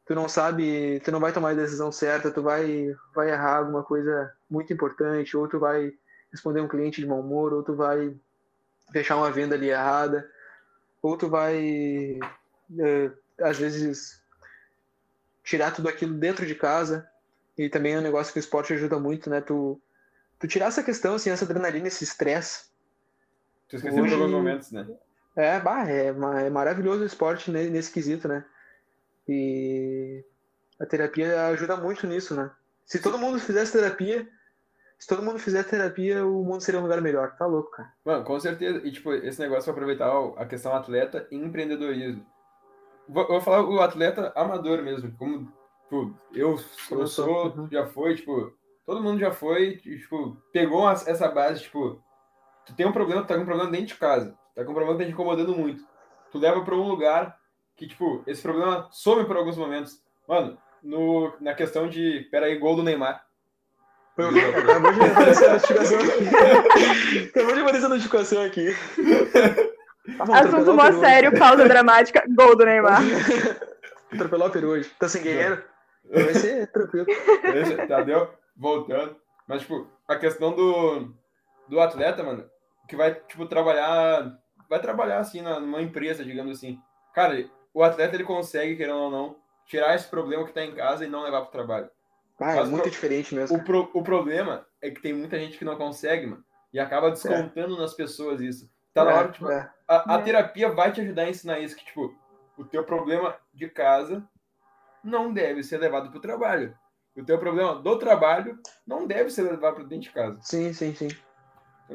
tu 0.05 0.15
não 0.15 0.29
sabe, 0.29 1.01
tu 1.01 1.11
não 1.11 1.21
vai 1.21 1.33
tomar 1.33 1.51
a 1.51 1.55
decisão 1.55 1.91
certa, 1.91 2.31
tu 2.31 2.43
vai, 2.43 2.95
vai 3.15 3.31
errar 3.31 3.59
alguma 3.59 3.83
coisa 3.83 4.33
muito 4.51 4.73
importante, 4.73 5.37
ou 5.37 5.49
tu 5.49 5.59
vai 5.59 5.93
responder 6.31 6.61
um 6.61 6.69
cliente 6.69 7.01
de 7.01 7.07
mau 7.07 7.21
humor, 7.21 7.53
ou 7.53 7.63
tu 7.63 7.75
vai 7.75 8.15
fechar 8.93 9.17
uma 9.17 9.31
venda 9.31 9.55
ali 9.55 9.71
errada, 9.71 10.29
ou 11.01 11.17
tu 11.17 11.29
vai, 11.29 12.19
eh, 12.79 13.11
às 13.41 13.59
vezes, 13.59 14.23
tirar 15.43 15.73
tudo 15.73 15.89
aquilo 15.89 16.15
dentro 16.15 16.47
de 16.47 16.55
casa. 16.55 17.09
E 17.57 17.69
também 17.69 17.95
é 17.95 17.99
um 17.99 18.03
negócio 18.03 18.33
que 18.33 18.39
o 18.39 18.41
esporte 18.41 18.73
ajuda 18.73 18.99
muito, 18.99 19.29
né? 19.29 19.41
Tu, 19.41 19.81
tu 20.39 20.47
tirar 20.47 20.67
essa 20.67 20.83
questão, 20.83 21.15
assim, 21.15 21.31
essa 21.31 21.45
adrenalina, 21.45 21.89
esse 21.89 22.05
estresse. 22.05 22.72
Tu 23.73 23.77
esqueceu 23.77 24.05
Hoje- 24.05 24.17
momentos, 24.17 24.71
né? 24.71 24.87
É, 25.35 25.59
bah, 25.59 25.89
é, 25.89 26.09
é 26.09 26.51
maravilhoso 26.51 27.03
o 27.03 27.07
esporte 27.07 27.51
ne- 27.51 27.71
nesse 27.71 27.91
quesito, 27.91 28.29
né? 28.29 28.45
E 29.27 30.23
a 30.79 30.85
terapia 30.85 31.47
ajuda 31.47 31.75
muito 31.75 32.07
nisso, 32.07 32.35
né? 32.35 32.51
Se 32.85 33.01
todo 33.01 33.17
mundo 33.19 33.39
fizesse 33.41 33.73
terapia, 33.73 34.29
se 34.99 35.09
todo 35.09 35.23
mundo 35.23 35.39
fizesse 35.39 35.71
terapia, 35.71 36.27
o 36.27 36.45
mundo 36.45 36.61
seria 36.61 36.81
um 36.81 36.83
lugar 36.83 37.01
melhor. 37.01 37.35
Tá 37.39 37.47
louco, 37.47 37.71
cara. 37.71 37.91
Mano, 38.05 38.25
com 38.25 38.39
certeza. 38.39 38.87
E, 38.87 38.93
tipo, 38.93 39.11
esse 39.15 39.41
negócio 39.41 39.65
pra 39.65 39.73
aproveitar 39.73 40.13
a 40.37 40.45
questão 40.45 40.75
atleta 40.75 41.27
e 41.31 41.37
empreendedorismo. 41.37 42.27
Vou, 43.09 43.27
vou 43.27 43.41
falar 43.41 43.65
o 43.65 43.81
atleta 43.81 44.35
amador 44.37 44.83
mesmo. 44.83 45.11
Como, 45.17 45.51
tipo, 45.85 46.15
eu, 46.35 46.59
eu 46.91 47.07
sou, 47.07 47.57
uhum. 47.57 47.69
já 47.71 47.87
foi, 47.87 48.17
tipo, 48.17 48.53
todo 48.85 49.03
mundo 49.03 49.19
já 49.19 49.33
foi, 49.33 49.77
tipo, 49.79 50.37
pegou 50.53 50.91
essa 50.91 51.29
base, 51.29 51.63
tipo, 51.63 52.03
tu 52.67 52.75
tem 52.75 52.87
um 52.87 52.93
problema, 52.93 53.23
tu 53.23 53.29
tá 53.29 53.35
com 53.35 53.43
um 53.43 53.47
problema 53.47 53.71
dentro 53.71 53.87
de 53.87 53.95
casa, 53.95 54.37
tá 54.55 54.65
com 54.65 54.71
um 54.71 54.75
problema 54.75 54.97
que 54.97 55.05
tá 55.05 55.07
te 55.07 55.13
incomodando 55.13 55.55
muito. 55.55 55.85
Tu 56.31 56.39
leva 56.39 56.63
pra 56.65 56.75
um 56.75 56.89
lugar 56.89 57.37
que, 57.77 57.87
tipo, 57.87 58.23
esse 58.27 58.43
problema 58.43 58.89
some 58.91 59.25
por 59.25 59.37
alguns 59.37 59.57
momentos. 59.57 60.01
Mano, 60.27 60.57
no, 60.83 61.33
na 61.41 61.55
questão 61.55 61.89
de, 61.89 62.27
peraí, 62.31 62.59
gol 62.59 62.77
do 62.77 62.83
Neymar. 62.83 63.25
Acabou 64.17 64.93
de 64.93 65.01
aparecer 65.01 65.49
a 65.49 65.55
notificação 65.55 65.99
aqui. 65.99 66.25
A 67.85 67.89
notificação 67.89 68.43
aqui. 68.43 68.77
Ah, 70.19 70.23
Assunto 70.23 70.35
atropelou 70.35 70.75
mó 70.75 70.93
sério, 71.01 71.39
pausa 71.39 71.69
dramática, 71.69 72.25
gol 72.35 72.57
do 72.57 72.65
Neymar. 72.65 73.01
Atropelar 74.13 74.49
o 74.49 74.53
peru 74.53 74.69
hoje. 74.71 74.91
Tá 74.99 75.09
sem 75.09 75.23
guerreiro? 75.23 75.63
Vai 76.11 76.35
ser 76.35 76.67
tranquilo. 76.73 77.07
Deixa, 77.43 77.87
tá, 77.87 78.03
deu? 78.03 78.29
Voltando. 78.57 79.17
Mas, 79.47 79.63
tipo, 79.63 79.89
a 80.07 80.17
questão 80.17 80.53
do, 80.55 81.15
do 81.69 81.81
atleta, 81.81 82.23
mano, 82.23 82.45
que 82.93 82.97
vai, 82.97 83.15
tipo, 83.15 83.47
trabalhar. 83.47 84.39
Vai 84.69 84.79
trabalhar, 84.79 85.19
assim, 85.19 85.41
na- 85.41 85.59
numa 85.59 85.81
empresa, 85.81 86.23
digamos 86.23 86.59
assim. 86.59 86.79
Cara, 87.15 87.49
o 87.73 87.83
atleta, 87.83 88.15
ele 88.15 88.25
consegue, 88.25 88.77
querendo 88.77 88.99
ou 88.99 89.11
não, 89.11 89.37
tirar 89.67 89.95
esse 89.95 90.07
problema 90.09 90.45
que 90.45 90.53
tá 90.53 90.63
em 90.63 90.75
casa 90.75 91.03
e 91.03 91.09
não 91.09 91.23
levar 91.23 91.41
pro 91.41 91.51
trabalho. 91.51 91.91
Ah, 92.39 92.57
é 92.57 92.65
muito 92.65 92.83
pro- 92.83 92.91
diferente 92.91 93.35
mesmo. 93.35 93.57
O, 93.57 93.65
pro, 93.65 93.91
o 93.95 94.03
problema 94.03 94.67
é 94.83 94.91
que 94.91 95.01
tem 95.01 95.15
muita 95.15 95.39
gente 95.39 95.57
que 95.57 95.65
não 95.65 95.77
consegue, 95.77 96.27
mano. 96.27 96.45
E 96.71 96.79
acaba 96.79 97.11
descontando 97.11 97.77
é. 97.77 97.79
nas 97.79 97.95
pessoas 97.95 98.43
isso. 98.43 98.71
Tá 98.93 99.05
na 99.05 99.15
hora, 99.15 99.31
tipo, 99.31 99.47
a, 99.49 100.15
a 100.15 100.23
terapia 100.23 100.69
vai 100.69 100.93
te 100.93 101.01
ajudar 101.01 101.23
a 101.23 101.31
ensinar 101.31 101.61
isso, 101.61 101.75
que, 101.75 101.87
tipo, 101.87 102.15
o 102.59 102.65
teu 102.65 102.85
problema 102.85 103.35
de 103.55 103.71
casa 103.71 104.23
não 105.03 105.33
deve 105.33 105.63
ser 105.63 105.79
levado 105.79 106.11
para 106.11 106.19
o 106.19 106.23
trabalho. 106.23 106.77
O 107.17 107.25
teu 107.25 107.39
problema 107.39 107.75
do 107.75 107.99
trabalho 107.99 108.59
não 108.87 109.07
deve 109.07 109.31
ser 109.31 109.43
levado 109.43 109.77
para 109.77 109.85
dentro 109.85 110.09
de 110.09 110.11
casa. 110.11 110.39
Sim, 110.43 110.73
sim, 110.75 110.95
sim. 110.95 111.09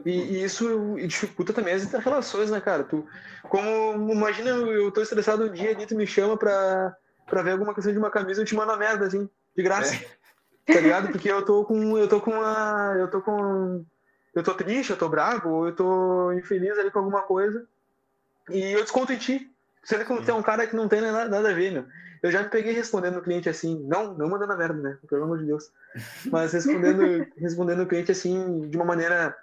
E, 0.05 0.11
e, 0.11 0.43
isso 0.43 0.95
dificulta 1.07 1.53
também 1.53 1.73
as 1.73 1.91
relações, 1.91 2.49
né, 2.49 2.59
cara? 2.59 2.83
Tu, 2.83 3.05
como, 3.43 4.11
imagina, 4.11 4.49
eu 4.49 4.91
tô 4.91 5.01
estressado 5.01 5.45
um 5.45 5.51
dia 5.51 5.71
ali, 5.71 5.85
tu 5.85 5.95
me 5.95 6.07
chama 6.07 6.37
pra, 6.37 6.95
pra 7.25 7.41
ver 7.41 7.51
alguma 7.51 7.73
questão 7.73 7.91
de 7.91 7.99
uma 7.99 8.11
camisa, 8.11 8.41
eu 8.41 8.45
te 8.45 8.55
mando 8.55 8.71
a 8.71 8.77
merda, 8.77 9.05
assim, 9.05 9.29
de 9.55 9.63
graça. 9.63 9.95
É. 9.95 10.17
Tá 10.67 10.81
ligado? 10.81 11.07
Porque 11.13 11.31
eu 11.31 11.45
tô 11.45 11.63
com, 11.63 11.97
eu 11.97 12.09
tô 12.09 12.19
com 12.19 12.31
uma, 12.31 12.93
eu 12.99 13.09
tô 13.09 13.21
com, 13.21 13.85
eu 14.35 14.43
tô 14.43 14.53
triste, 14.53 14.89
eu 14.89 14.97
tô 14.97 15.07
bravo, 15.07 15.49
ou 15.49 15.67
eu 15.67 15.73
tô 15.73 16.33
infeliz 16.33 16.77
ali 16.77 16.91
com 16.91 16.99
alguma 16.99 17.21
coisa, 17.21 17.65
e 18.49 18.73
eu 18.73 18.81
desconto 18.81 19.13
em 19.13 19.17
ti. 19.17 19.49
Sendo 19.81 20.03
que 20.03 20.25
tem 20.25 20.35
um 20.35 20.43
cara 20.43 20.67
que 20.67 20.75
não 20.75 20.89
tem 20.89 20.99
nada, 20.99 21.29
nada 21.29 21.49
a 21.49 21.53
ver, 21.53 21.71
meu. 21.71 21.85
Eu 22.21 22.31
já 22.31 22.43
me 22.43 22.49
peguei 22.49 22.73
respondendo 22.73 23.17
o 23.17 23.21
cliente 23.21 23.47
assim, 23.47 23.81
não, 23.87 24.13
não 24.13 24.27
mandando 24.27 24.51
a 24.51 24.57
merda, 24.57 24.73
né? 24.81 24.97
Pelo 25.09 25.23
amor 25.23 25.37
de 25.37 25.45
Deus. 25.45 25.71
Mas 26.29 26.51
respondendo, 26.51 27.25
respondendo 27.37 27.83
o 27.83 27.87
cliente 27.87 28.11
assim, 28.11 28.67
de 28.69 28.75
uma 28.75 28.85
maneira 28.85 29.33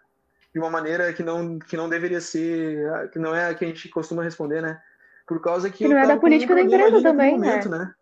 de 0.55 0.61
uma 0.61 0.71
maneira 0.71 1.13
que 1.13 1.23
não, 1.23 1.59
que 1.59 1.77
não 1.77 1.89
deveria 1.89 2.21
ser, 2.21 3.11
que 3.11 3.19
não 3.19 3.35
é 3.35 3.51
a 3.51 3.55
que 3.55 3.65
a 3.65 3.69
gente 3.69 3.89
costuma 3.89 4.23
responder, 4.23 4.63
né? 4.63 4.81
Por 5.27 5.41
causa 5.43 5.69
que. 5.69 5.79
que 5.79 5.89
não 5.89 5.99
é 5.99 6.07
da 6.07 6.17
política 6.17 6.55
da 6.55 6.61
empresa 6.61 7.03
também, 7.03 7.37
né? 7.37 7.49
momento, 7.49 7.69
né? 7.69 7.95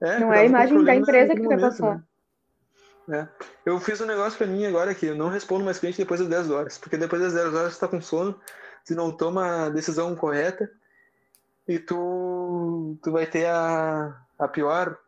É, 0.00 0.18
não 0.18 0.32
é 0.32 0.40
a 0.40 0.44
imagem 0.44 0.84
da 0.84 0.94
empresa 0.94 1.34
que 1.34 1.46
vai 1.46 1.58
passar. 1.58 2.02
Né? 3.06 3.28
É. 3.30 3.44
Eu 3.66 3.78
fiz 3.80 4.00
um 4.00 4.06
negócio 4.06 4.38
para 4.38 4.46
mim 4.46 4.64
agora 4.64 4.94
que 4.94 5.06
eu 5.06 5.16
não 5.16 5.28
respondo 5.28 5.64
mais 5.64 5.78
cliente 5.78 5.98
depois 5.98 6.20
das 6.20 6.28
10 6.28 6.50
horas, 6.50 6.78
porque 6.78 6.96
depois 6.96 7.20
das 7.20 7.34
10 7.34 7.54
horas 7.54 7.74
você 7.74 7.80
tá 7.80 7.88
com 7.88 8.00
sono, 8.00 8.38
se 8.84 8.94
não 8.94 9.10
toma 9.10 9.66
a 9.66 9.68
decisão 9.68 10.14
correta 10.14 10.70
e 11.66 11.78
tu, 11.78 12.96
tu 13.02 13.12
vai 13.12 13.26
ter 13.26 13.46
a, 13.46 14.16
a 14.38 14.48
pior 14.48 14.98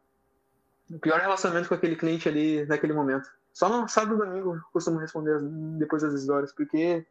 o 0.91 0.99
pior 0.99 1.21
relacionamento 1.21 1.69
com 1.69 1.75
aquele 1.75 1.95
cliente 1.95 2.29
ali 2.29 2.67
naquele 2.67 2.93
momento. 2.93 3.31
Só 3.53 3.69
no 3.69 3.89
sábado 3.89 4.15
e 4.15 4.27
domingo 4.27 4.55
eu 4.55 4.61
costumo 4.73 4.99
responder 4.99 5.39
depois 5.79 6.03
das 6.03 6.15
histórias, 6.15 6.53
porque 6.53 7.05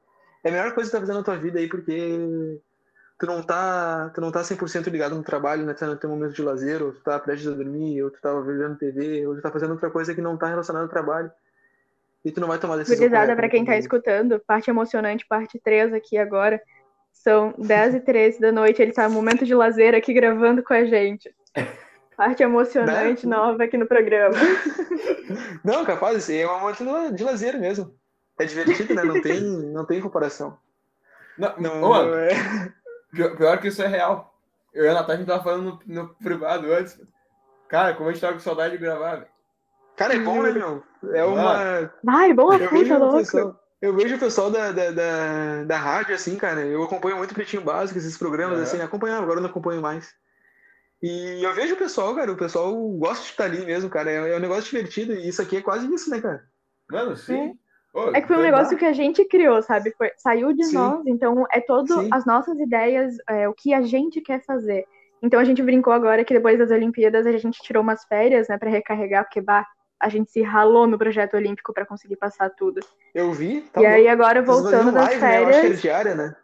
é 0.44 0.50
a 0.50 0.52
melhor 0.52 0.74
coisa 0.74 0.90
que 0.90 0.96
tá 0.96 1.00
fazendo 1.00 1.18
na 1.18 1.24
tua 1.24 1.38
vida 1.38 1.60
aí, 1.60 1.68
porque 1.68 2.60
tu 3.20 3.26
não 3.26 3.44
tá, 3.44 4.10
tu 4.16 4.22
não 4.22 4.32
tá 4.32 4.42
100% 4.42 4.88
ligado 4.90 5.16
no 5.16 5.24
trabalho, 5.24 5.66
né? 5.66 5.74
Tu 5.74 5.80
tá 5.80 5.88
no 5.88 5.98
teu 5.98 6.10
momento 6.10 6.34
de 6.34 6.42
lazer, 6.42 6.82
ou 6.82 6.94
tu 6.94 7.02
tá 7.02 7.20
prestes 7.20 7.48
a 7.48 7.56
dormir, 7.56 8.02
ou 8.02 8.10
tu 8.10 8.22
tá 8.22 8.34
vendo 8.40 8.78
TV, 8.78 9.28
ou 9.28 9.36
tu 9.36 9.42
tá 9.42 9.52
fazendo 9.52 9.72
outra 9.72 9.92
coisa 9.92 10.16
que 10.16 10.22
não 10.22 10.38
tá 10.38 10.48
relacionada 10.48 10.86
ao 10.86 10.90
trabalho. 10.90 11.30
E 12.24 12.32
tu 12.32 12.40
não 12.40 12.48
vai 12.48 12.58
tomar 12.58 12.78
decisão. 12.78 12.98
Cuidado 12.98 13.36
para 13.36 13.50
quem 13.50 13.66
tá 13.66 13.78
escutando, 13.78 14.40
parte 14.40 14.70
emocionante, 14.70 15.26
parte 15.28 15.60
3 15.60 15.94
aqui 15.94 16.18
agora. 16.18 16.62
São 17.12 17.54
10 17.58 17.96
e 17.96 18.00
13 18.00 18.40
da 18.40 18.52
noite, 18.52 18.82
ele 18.82 18.94
tá 18.94 19.08
no 19.08 19.16
momento 19.16 19.46
de 19.46 19.54
lazer 19.54 19.94
aqui 19.94 20.14
gravando 20.14 20.64
com 20.64 20.74
a 20.74 20.86
gente. 20.86 21.34
Parte 22.20 22.44
emocionante 22.44 23.26
né? 23.26 23.34
nova 23.34 23.64
aqui 23.64 23.78
no 23.78 23.86
programa. 23.86 24.36
Não, 25.64 25.86
capaz, 25.86 26.30
é 26.30 26.46
uma 26.46 26.60
monte 26.60 26.84
de 27.16 27.24
lazer 27.24 27.58
mesmo. 27.58 27.96
É 28.38 28.44
divertido, 28.44 28.94
né? 28.94 29.06
Não 29.06 29.22
tem, 29.22 29.40
não 29.40 29.86
tem 29.86 30.02
comparação. 30.02 30.58
Não, 31.38 31.54
não, 31.58 31.90
mano, 31.90 32.16
é... 32.16 32.74
pior, 33.14 33.38
pior, 33.38 33.58
que 33.62 33.70
isso 33.70 33.82
é 33.82 33.88
real. 33.88 34.38
Eu 34.74 34.84
e 34.84 34.90
a 34.90 34.96
Natasha 34.96 35.26
tava 35.26 35.44
falando 35.44 35.80
no, 35.86 36.04
no, 36.04 36.10
privado 36.16 36.70
antes. 36.74 37.00
Cara, 37.70 37.94
como 37.94 38.10
a 38.10 38.12
gente 38.12 38.22
tava 38.22 38.34
com 38.34 38.40
saudade 38.40 38.74
de 38.74 38.84
gravar, 38.84 39.16
velho. 39.16 39.28
Cara, 39.96 40.16
é 40.16 40.20
bom, 40.20 40.44
né, 40.44 40.52
meu? 40.52 40.84
É 41.14 41.24
uma. 41.24 41.90
Vai, 42.04 42.34
bom 42.34 42.52
a 42.52 42.60
puta, 42.60 42.98
louco. 42.98 43.18
Pessoal, 43.20 43.60
eu 43.82 43.96
vejo 43.96 44.18
o 44.18 44.20
pessoal 44.20 44.52
da, 44.52 44.74
da, 44.74 44.92
da, 44.92 45.64
da, 45.64 45.78
rádio, 45.78 46.16
assim, 46.16 46.36
cara. 46.36 46.60
Eu 46.66 46.84
acompanho 46.84 47.16
muito 47.16 47.32
o 47.32 47.36
Pretinho 47.36 47.64
Básico, 47.64 47.98
esses 47.98 48.18
programas, 48.18 48.60
é. 48.60 48.64
assim. 48.64 48.82
Acompanhava, 48.82 49.24
agora 49.24 49.38
eu 49.38 49.44
não 49.44 49.50
acompanho 49.50 49.82
mais. 49.82 50.14
E 51.02 51.44
eu 51.44 51.54
vejo 51.54 51.76
o 51.76 51.78
pessoal, 51.78 52.14
cara, 52.14 52.32
o 52.32 52.38
pessoal 52.38 52.74
gosta 52.90 53.24
de 53.24 53.30
estar 53.30 53.46
ali 53.46 53.66
mesmo, 53.66 53.90
cara. 53.90 54.12
É, 54.12 54.34
é 54.34 54.36
um 54.36 54.42
negócio 54.42 54.70
divertido 54.70 55.14
e 55.14 55.28
isso 55.28 55.42
aqui 55.42 55.58
é 55.58 55.62
quase 55.62 55.92
isso, 55.94 56.10
né, 56.10 56.20
cara? 56.20 56.44
Mano, 56.92 57.16
sim. 57.16 57.58
É, 57.96 58.18
é 58.18 58.22
que 58.22 58.28
foi 58.28 58.38
um 58.38 58.42
negócio 58.42 58.78
que 58.78 58.86
a 58.86 58.94
gente 58.94 59.24
criou, 59.26 59.62
sabe? 59.62 59.94
Foi, 59.98 60.12
saiu 60.18 60.54
de 60.54 60.66
sim. 60.66 60.76
nós, 60.76 61.06
então 61.08 61.46
é 61.52 61.62
todo 61.62 62.02
sim. 62.02 62.10
as 62.12 62.26
nossas 62.26 62.60
ideias, 62.60 63.16
é, 63.28 63.48
o 63.48 63.54
que 63.54 63.74
a 63.74 63.82
gente 63.82 64.22
quer 64.22 64.44
fazer. 64.44 64.86
Então 65.22 65.40
a 65.40 65.44
gente 65.44 65.62
brincou 65.64 65.92
agora 65.92 66.24
que 66.24 66.34
depois 66.34 66.58
das 66.58 66.72
Olimpíadas 66.72 67.26
a 67.26 67.38
gente 67.38 67.62
tirou 67.62 67.82
umas 67.82 68.04
férias, 68.06 68.48
né, 68.48 68.58
para 68.58 68.70
recarregar, 68.70 69.24
porque 69.24 69.42
bah, 69.42 69.66
a 70.00 70.08
gente 70.08 70.32
se 70.32 70.42
ralou 70.42 70.88
no 70.88 70.98
projeto 70.98 71.36
olímpico 71.36 71.74
para 71.74 71.86
conseguir 71.86 72.16
passar 72.16 72.50
tudo. 72.52 72.80
Eu 73.14 73.32
vi. 73.34 73.62
Tá 73.62 73.82
e 73.82 73.84
bom. 73.84 73.90
aí 73.90 74.08
agora 74.08 74.42
voltando 74.42 74.92
das 74.92 75.06
live, 75.06 75.20
férias. 75.20 75.48
Né? 75.48 75.54
Eu 75.54 75.60
acho 75.60 75.68
que 75.68 75.74
é 75.74 75.92
diária, 75.92 76.16
né? 76.16 76.36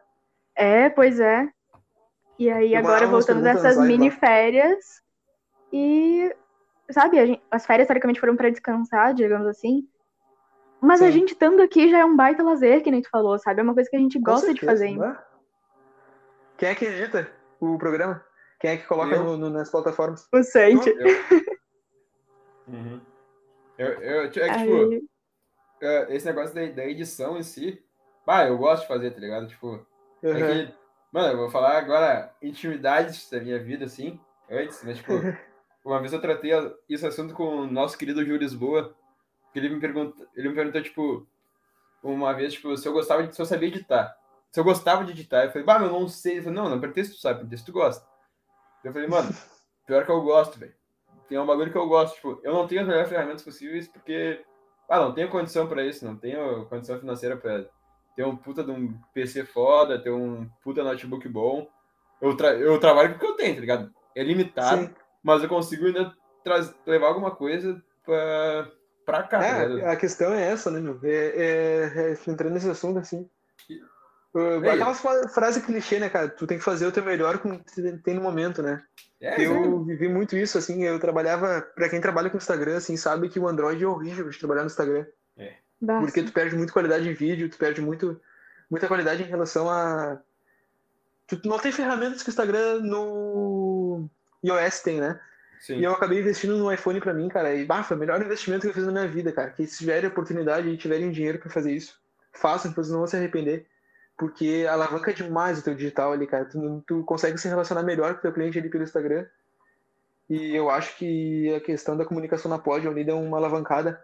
É, 0.56 0.90
pois 0.90 1.20
é. 1.20 1.48
E 2.38 2.50
aí, 2.50 2.76
agora 2.76 3.08
voltando 3.08 3.42
dessas 3.42 3.78
mini 3.78 4.12
férias. 4.12 5.02
E, 5.72 6.34
sabe, 6.92 7.26
gente, 7.26 7.42
as 7.50 7.66
férias 7.66 7.88
teoricamente 7.88 8.20
foram 8.20 8.36
para 8.36 8.50
descansar, 8.50 9.14
digamos 9.14 9.48
assim. 9.48 9.88
Mas 10.82 11.00
Sim. 11.00 11.06
a 11.06 11.12
gente 11.12 11.34
estando 11.34 11.62
aqui 11.62 11.90
já 11.90 12.00
é 12.00 12.06
um 12.06 12.16
baita 12.16 12.44
lazer, 12.44 12.84
que 12.84 12.92
nem 12.92 13.02
tu 13.02 13.10
falou, 13.10 13.40
sabe? 13.40 13.62
É 13.62 13.64
uma 13.64 13.74
coisa 13.74 13.90
que 13.90 13.96
a 13.96 14.00
gente 14.00 14.20
gosta 14.20 14.48
certeza, 14.48 14.60
de 14.60 14.66
fazer 14.66 14.86
ainda. 14.88 15.26
Quem 16.58 16.70
é 16.70 16.76
que 16.76 16.86
edita 16.86 17.30
o 17.60 17.78
programa? 17.78 18.24
Quem 18.60 18.72
é 18.72 18.78
que 18.78 18.86
coloca 18.86 19.18
no, 19.18 19.38
no, 19.38 19.50
nas 19.50 19.70
plataformas? 19.70 20.28
O 20.34 20.44
Sente. 20.44 20.90
Eu. 20.90 21.08
uhum. 22.68 23.02
eu, 23.78 23.88
eu, 23.88 24.22
é 24.24 24.30
que, 24.30 24.40
tipo, 24.40 25.08
é, 25.82 26.16
esse 26.16 26.26
negócio 26.26 26.56
da, 26.56 26.66
da 26.68 26.86
edição 26.86 27.38
em 27.38 27.44
si, 27.44 27.84
bah, 28.26 28.48
eu 28.48 28.58
gosto 28.58 28.84
de 28.84 28.88
fazer, 28.88 29.12
tá 29.12 29.20
ligado? 29.20 29.48
Tipo, 29.48 29.86
uhum. 30.24 30.36
é 30.36 30.66
que 30.66 30.74
Mano, 31.16 31.30
eu 31.30 31.38
vou 31.38 31.50
falar 31.50 31.78
agora 31.78 32.36
intimidades 32.42 33.30
da 33.30 33.40
minha 33.40 33.58
vida, 33.58 33.86
assim, 33.86 34.20
antes, 34.52 34.84
mas, 34.84 34.98
tipo, 34.98 35.14
uma 35.86 35.98
vez 36.02 36.12
eu 36.12 36.20
tratei 36.20 36.52
esse 36.90 37.08
assunto 37.08 37.34
com 37.34 37.62
o 37.62 37.66
nosso 37.66 37.98
querido 37.98 38.20
Júlio 38.20 38.36
Lisboa, 38.36 38.94
que 39.54 39.60
ele 39.60 39.70
me 39.70 39.80
perguntou, 39.80 40.28
ele 40.36 40.50
me 40.50 40.56
perguntou, 40.56 40.84
tipo, 40.84 41.26
uma 42.04 42.34
vez, 42.34 42.52
tipo, 42.52 42.76
se 42.76 42.86
eu 42.86 42.92
gostava 42.92 43.26
de, 43.26 43.34
se 43.34 43.42
eu 43.42 43.46
sabia 43.46 43.70
editar. 43.70 44.14
Se 44.52 44.60
eu 44.60 44.66
gostava 44.66 45.06
de 45.06 45.14
editar, 45.14 45.46
eu 45.46 45.52
falei, 45.52 45.64
bah, 45.64 45.80
eu 45.80 45.90
não 45.90 46.06
sei. 46.10 46.34
Ele 46.34 46.42
falou, 46.42 46.64
não, 46.64 46.70
não, 46.70 46.82
pretexto 46.82 47.16
tu 47.16 47.22
sabe, 47.22 47.40
pretexto 47.40 47.68
tu 47.68 47.72
gosta. 47.72 48.06
Eu 48.84 48.92
falei, 48.92 49.08
mano, 49.08 49.30
pior 49.88 50.04
que 50.04 50.12
eu 50.12 50.22
gosto, 50.22 50.60
velho. 50.60 50.76
Tem 51.30 51.40
um 51.40 51.46
bagulho 51.46 51.72
que 51.72 51.78
eu 51.78 51.88
gosto, 51.88 52.16
tipo, 52.16 52.42
eu 52.44 52.54
não 52.54 52.68
tenho 52.68 52.82
as 52.82 52.88
melhores 52.88 53.08
ferramentas 53.08 53.42
possíveis 53.42 53.88
porque, 53.88 54.44
ah, 54.90 55.00
não 55.00 55.14
tenho 55.14 55.30
condição 55.30 55.66
para 55.66 55.82
isso, 55.82 56.04
não 56.04 56.18
tenho 56.18 56.66
condição 56.66 57.00
financeira 57.00 57.38
para 57.38 57.70
ter 58.16 58.26
um 58.26 58.36
puta 58.36 58.64
de 58.64 58.72
um 58.72 58.98
PC 59.14 59.46
foda, 59.46 60.02
ter 60.02 60.12
um 60.12 60.50
puta 60.64 60.84
notebook 60.84 61.28
bom. 61.28 61.68
Eu, 62.22 62.36
tra 62.36 62.54
eu 62.54 62.80
trabalho 62.80 63.10
com 63.10 63.16
o 63.16 63.20
que 63.20 63.26
eu 63.26 63.36
tenho, 63.36 63.56
tá 63.56 63.62
ligado? 63.62 63.94
É 64.16 64.24
limitado, 64.24 64.84
Sim. 64.84 64.96
mas 65.22 65.44
eu 65.44 65.50
consigo 65.50 65.86
ainda 65.86 66.14
levar 66.86 67.08
alguma 67.08 67.36
coisa 67.36 67.82
pra, 68.06 68.72
pra 69.06 69.24
cá. 69.24 69.40
Tá 69.40 69.46
é, 69.46 69.80
tá 69.82 69.92
a 69.92 69.96
questão 69.96 70.34
é 70.34 70.52
essa, 70.52 70.72
né, 70.72 70.80
meu? 70.80 71.00
É, 71.04 71.10
é, 71.10 72.12
é, 72.12 72.32
entrando 72.32 72.54
nesse 72.54 72.70
assunto, 72.70 73.00
assim. 73.00 73.30
Uh, 74.34 74.70
aquela 74.70 74.94
frase 75.30 75.62
clichê, 75.62 75.98
né, 76.00 76.10
cara? 76.10 76.28
Tu 76.28 76.46
tem 76.46 76.58
que 76.58 76.64
fazer 76.64 76.86
o 76.86 76.92
teu 76.92 77.04
melhor 77.04 77.38
com 77.38 77.54
o 77.54 77.64
que 77.64 77.98
tem 78.00 78.14
no 78.14 78.22
momento, 78.22 78.62
né? 78.62 78.84
É, 79.22 79.42
eu 79.46 79.84
vivi 79.86 80.10
muito 80.10 80.36
isso, 80.36 80.58
assim. 80.58 80.84
Eu 80.84 81.00
trabalhava, 81.00 81.62
pra 81.74 81.90
quem 81.90 82.02
trabalha 82.02 82.30
com 82.30 82.38
Instagram, 82.38 82.78
assim, 82.78 82.98
sabe 82.98 83.30
que 83.30 83.40
o 83.40 83.48
Android 83.48 83.82
é 83.82 83.88
horrível 83.88 84.30
de 84.30 84.38
trabalhar 84.38 84.62
no 84.62 84.68
Instagram. 84.68 85.06
É. 85.38 85.56
Porque 86.00 86.24
tu 86.24 86.32
perde 86.32 86.56
muito 86.56 86.74
qualidade 86.74 87.04
de 87.04 87.14
vídeo, 87.14 87.50
tu 87.50 87.58
perde 87.58 87.82
muito, 87.82 88.20
muita 88.70 88.88
qualidade 88.88 89.24
em 89.24 89.28
relação 89.28 89.70
a. 89.70 90.20
Tu 91.28 91.40
não 91.46 91.58
tem 91.58 91.72
ferramentas 91.72 92.22
que 92.22 92.30
o 92.30 92.32
Instagram 92.32 92.82
no 92.82 94.08
iOS 94.44 94.82
tem, 94.82 95.00
né? 95.00 95.20
Sim. 95.60 95.78
E 95.78 95.84
eu 95.84 95.92
acabei 95.94 96.20
investindo 96.20 96.58
no 96.58 96.72
iPhone 96.72 97.00
para 97.00 97.14
mim, 97.14 97.28
cara. 97.28 97.56
E 97.56 97.66
bah, 97.66 97.82
foi 97.82 97.98
o 97.98 98.00
melhor 98.00 98.22
investimento 98.22 98.62
que 98.62 98.68
eu 98.68 98.74
fiz 98.74 98.86
na 98.86 98.92
minha 98.92 99.08
vida, 99.08 99.32
cara. 99.32 99.50
Que 99.50 99.66
se 99.66 99.80
tiverem 99.80 100.10
oportunidade 100.10 100.70
e 100.70 100.78
tiverem 100.78 101.12
dinheiro 101.12 101.40
para 101.40 101.50
fazer 101.50 101.72
isso, 101.72 102.00
façam, 102.34 102.70
depois 102.70 102.90
não 102.90 103.00
vão 103.00 103.08
se 103.08 103.16
arrepender. 103.16 103.66
Porque 104.18 104.66
alavanca 104.70 105.14
demais 105.14 105.60
o 105.60 105.64
teu 105.64 105.74
digital 105.74 106.14
ali, 106.14 106.28
cara. 106.28 106.46
Tu, 106.46 106.84
tu 106.86 107.04
consegue 107.04 107.38
se 107.40 107.48
relacionar 107.48 107.82
melhor 107.82 108.14
com 108.14 108.20
o 108.20 108.22
teu 108.22 108.34
cliente 108.34 108.60
ali 108.60 108.70
pelo 108.70 108.84
Instagram. 108.84 109.26
E 110.30 110.56
eu 110.56 110.70
acho 110.70 110.96
que 110.98 111.54
a 111.54 111.60
questão 111.60 111.98
da 111.98 112.06
comunicação 112.06 112.50
na 112.50 112.60
Pod 112.60 112.88
ali 112.88 113.04
deu 113.04 113.20
uma 113.20 113.38
alavancada 113.38 114.00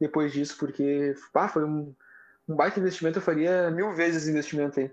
depois 0.00 0.32
disso, 0.32 0.56
porque 0.58 1.14
pá, 1.32 1.48
foi 1.48 1.64
um, 1.64 1.94
um 2.48 2.54
baita 2.54 2.80
investimento, 2.80 3.18
eu 3.18 3.22
faria 3.22 3.70
mil 3.70 3.92
vezes 3.94 4.28
investimento 4.28 4.80
aí. 4.80 4.90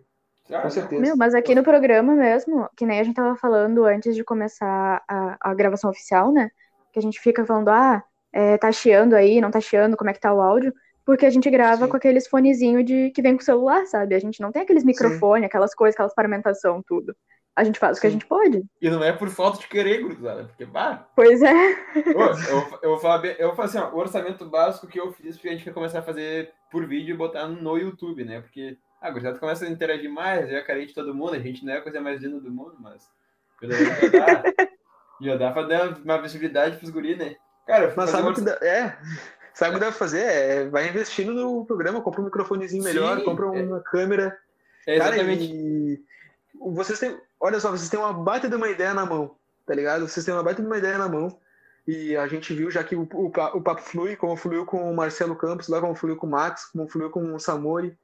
Ah, 0.51 0.62
com 0.62 0.70
certeza. 0.70 1.01
Meu, 1.01 1.16
mas 1.16 1.34
aqui 1.34 1.56
no 1.56 1.64
programa 1.64 2.14
mesmo, 2.16 2.70
que 2.76 2.86
nem 2.86 2.99
a 2.99 3.04
gente 3.04 3.16
tava 3.16 3.36
falando 3.36 3.86
antes 3.86 4.16
de 4.16 4.24
começar 4.24 5.01
a, 5.08 5.38
a 5.39 5.54
gravação 5.54 5.89
oficial, 5.89 6.32
né? 6.32 6.49
Que 6.91 6.99
a 6.99 7.01
gente 7.01 7.20
fica 7.20 7.45
falando, 7.45 7.70
ah, 7.70 8.04
é, 8.32 8.58
tá 8.58 8.72
chiando 8.72 9.14
aí, 9.14 9.39
não 9.39 9.51
tá 9.51 9.62
chiando, 9.62 9.95
como 9.95 10.10
é 10.10 10.14
que 10.14 10.20
tá 10.20 10.34
o 10.34 10.41
áudio? 10.41 10.74
Porque 11.06 11.26
a 11.26 11.30
gente 11.30 11.49
grava 11.49 11.86
Sim. 11.86 11.91
com 11.91 11.97
aqueles 11.97 12.28
fonezinhos 12.28 12.86
de 12.86 13.12
que 13.12 13.22
vem 13.22 13.36
com 13.36 13.41
o 13.41 13.45
celular, 13.45 13.86
sabe? 13.86 14.16
A 14.16 14.20
gente 14.20 14.41
não 14.41 14.51
tem 14.51 14.62
aqueles 14.62 14.84
microfones, 14.84 15.45
aquelas 15.45 15.74
coisas, 15.76 15.95
aquelas 15.95 16.14
paramentação, 16.14 16.82
tudo. 16.86 17.16
A 17.56 17.64
gente 17.64 17.78
faz 17.80 17.97
o 17.97 18.01
que 18.01 18.08
a 18.08 18.10
Sim. 18.10 18.14
gente 18.16 18.26
pode. 18.28 18.64
E 18.82 18.89
não 18.89 19.04
é 19.04 19.12
por 19.14 19.30
falta 19.30 19.60
de 19.60 19.68
querer, 19.68 20.01
gurizada, 20.01 20.45
porque, 20.45 20.66
bah, 20.66 21.08
Pois 21.16 21.41
é. 21.41 21.72
Eu, 21.95 22.80
eu, 22.82 22.89
vou 22.91 22.99
falar 22.99 23.20
bem- 23.20 23.36
eu 23.38 23.47
vou 23.47 23.56
falar 23.56 23.68
assim, 23.68 23.78
ó, 23.78 23.89
o 23.91 23.97
orçamento 23.97 24.45
básico 24.45 24.88
que 24.88 24.99
eu 24.99 25.12
fiz, 25.12 25.36
porque 25.36 25.49
a 25.49 25.51
gente 25.51 25.64
quer 25.64 25.74
começar 25.74 25.99
a 25.99 26.04
fazer 26.04 26.51
por 26.72 26.86
vídeo 26.88 27.14
e 27.14 27.18
botar 27.18 27.47
no 27.47 27.78
YouTube, 27.78 28.24
né? 28.26 28.41
Porque 28.41 28.78
ah, 29.01 29.08
a 29.08 29.12
gurizada 29.12 29.38
começa 29.39 29.66
a 29.66 29.70
interagir 29.70 30.10
mais, 30.12 30.49
é 30.51 30.62
carente 30.62 30.88
de 30.89 30.93
todo 30.95 31.14
mundo, 31.14 31.36
a 31.36 31.39
gente 31.39 31.64
não 31.66 31.74
é 31.74 31.78
a 31.78 31.82
coisa 31.82 32.01
mais 32.01 32.22
linda 32.22 32.39
do 32.39 32.49
mundo, 32.49 32.76
mas 32.80 33.08
pelo 33.60 33.74
menos 33.74 33.88
já 33.99 34.08
dá, 34.10 34.43
já 35.22 35.36
dá 35.38 35.51
pra 35.51 35.62
dar 35.64 35.97
uma 36.04 36.22
visibilidade 36.22 36.78
pros 36.78 36.89
guris, 36.89 37.18
né? 37.18 37.36
Cara, 37.68 37.93
Mas 37.95 38.10
sabe 38.10 38.28
o 38.30 38.34
que 38.34 38.41
dá, 38.41 38.58
é, 38.62 38.97
sabe 39.54 39.72
o 39.72 39.74
que 39.76 39.80
dá 39.80 39.86
pra 39.88 39.95
fazer? 39.99 40.22
É, 40.24 40.68
vai 40.68 40.89
investindo 40.89 41.34
no 41.34 41.66
programa, 41.66 42.01
compra 42.01 42.20
um 42.22 42.26
microfonezinho 42.26 42.84
melhor, 42.84 43.20
Sim, 43.20 43.24
compra 43.26 43.45
é. 43.45 43.64
uma 43.64 43.80
câmera. 43.80 44.38
É, 44.86 44.97
Cara, 44.97 45.16
exatamente. 45.16 45.43
e 45.54 46.04
vocês 46.60 46.99
têm, 46.99 47.18
olha 47.44 47.60
só, 47.60 47.70
vocês 47.70 47.89
têm 47.89 48.00
uma 48.00 48.14
baita 48.14 48.48
de 48.48 48.56
uma 48.56 48.70
ideia 48.70 48.94
na 48.94 49.06
mão, 49.06 49.36
tá 49.66 49.76
ligado? 49.76 50.08
Vocês 50.08 50.26
têm 50.26 50.34
uma 50.34 50.44
baita 50.44 50.62
de 50.62 50.68
uma 50.68 50.78
ideia 50.78 50.98
na 50.98 51.10
mão. 51.10 51.38
E 51.86 52.16
a 52.16 52.26
gente 52.28 52.54
viu 52.54 52.72
já 52.72 52.82
que 52.82 52.96
o, 52.96 53.02
o, 53.14 53.26
o 53.28 53.62
papo 53.62 53.82
flui, 53.82 54.16
como 54.16 54.38
fluiu 54.38 54.66
com 54.66 54.89
o 54.89 54.96
Marcelo 54.96 55.36
Campos 55.36 55.68
lá, 55.68 55.82
como 55.82 55.94
fluiu 55.94 56.16
com 56.16 56.26
o 56.26 56.30
Max, 56.30 56.68
como 56.72 56.88
fluiu 56.88 57.10
com 57.10 57.36
o 57.36 57.39
Samori, 57.39 57.98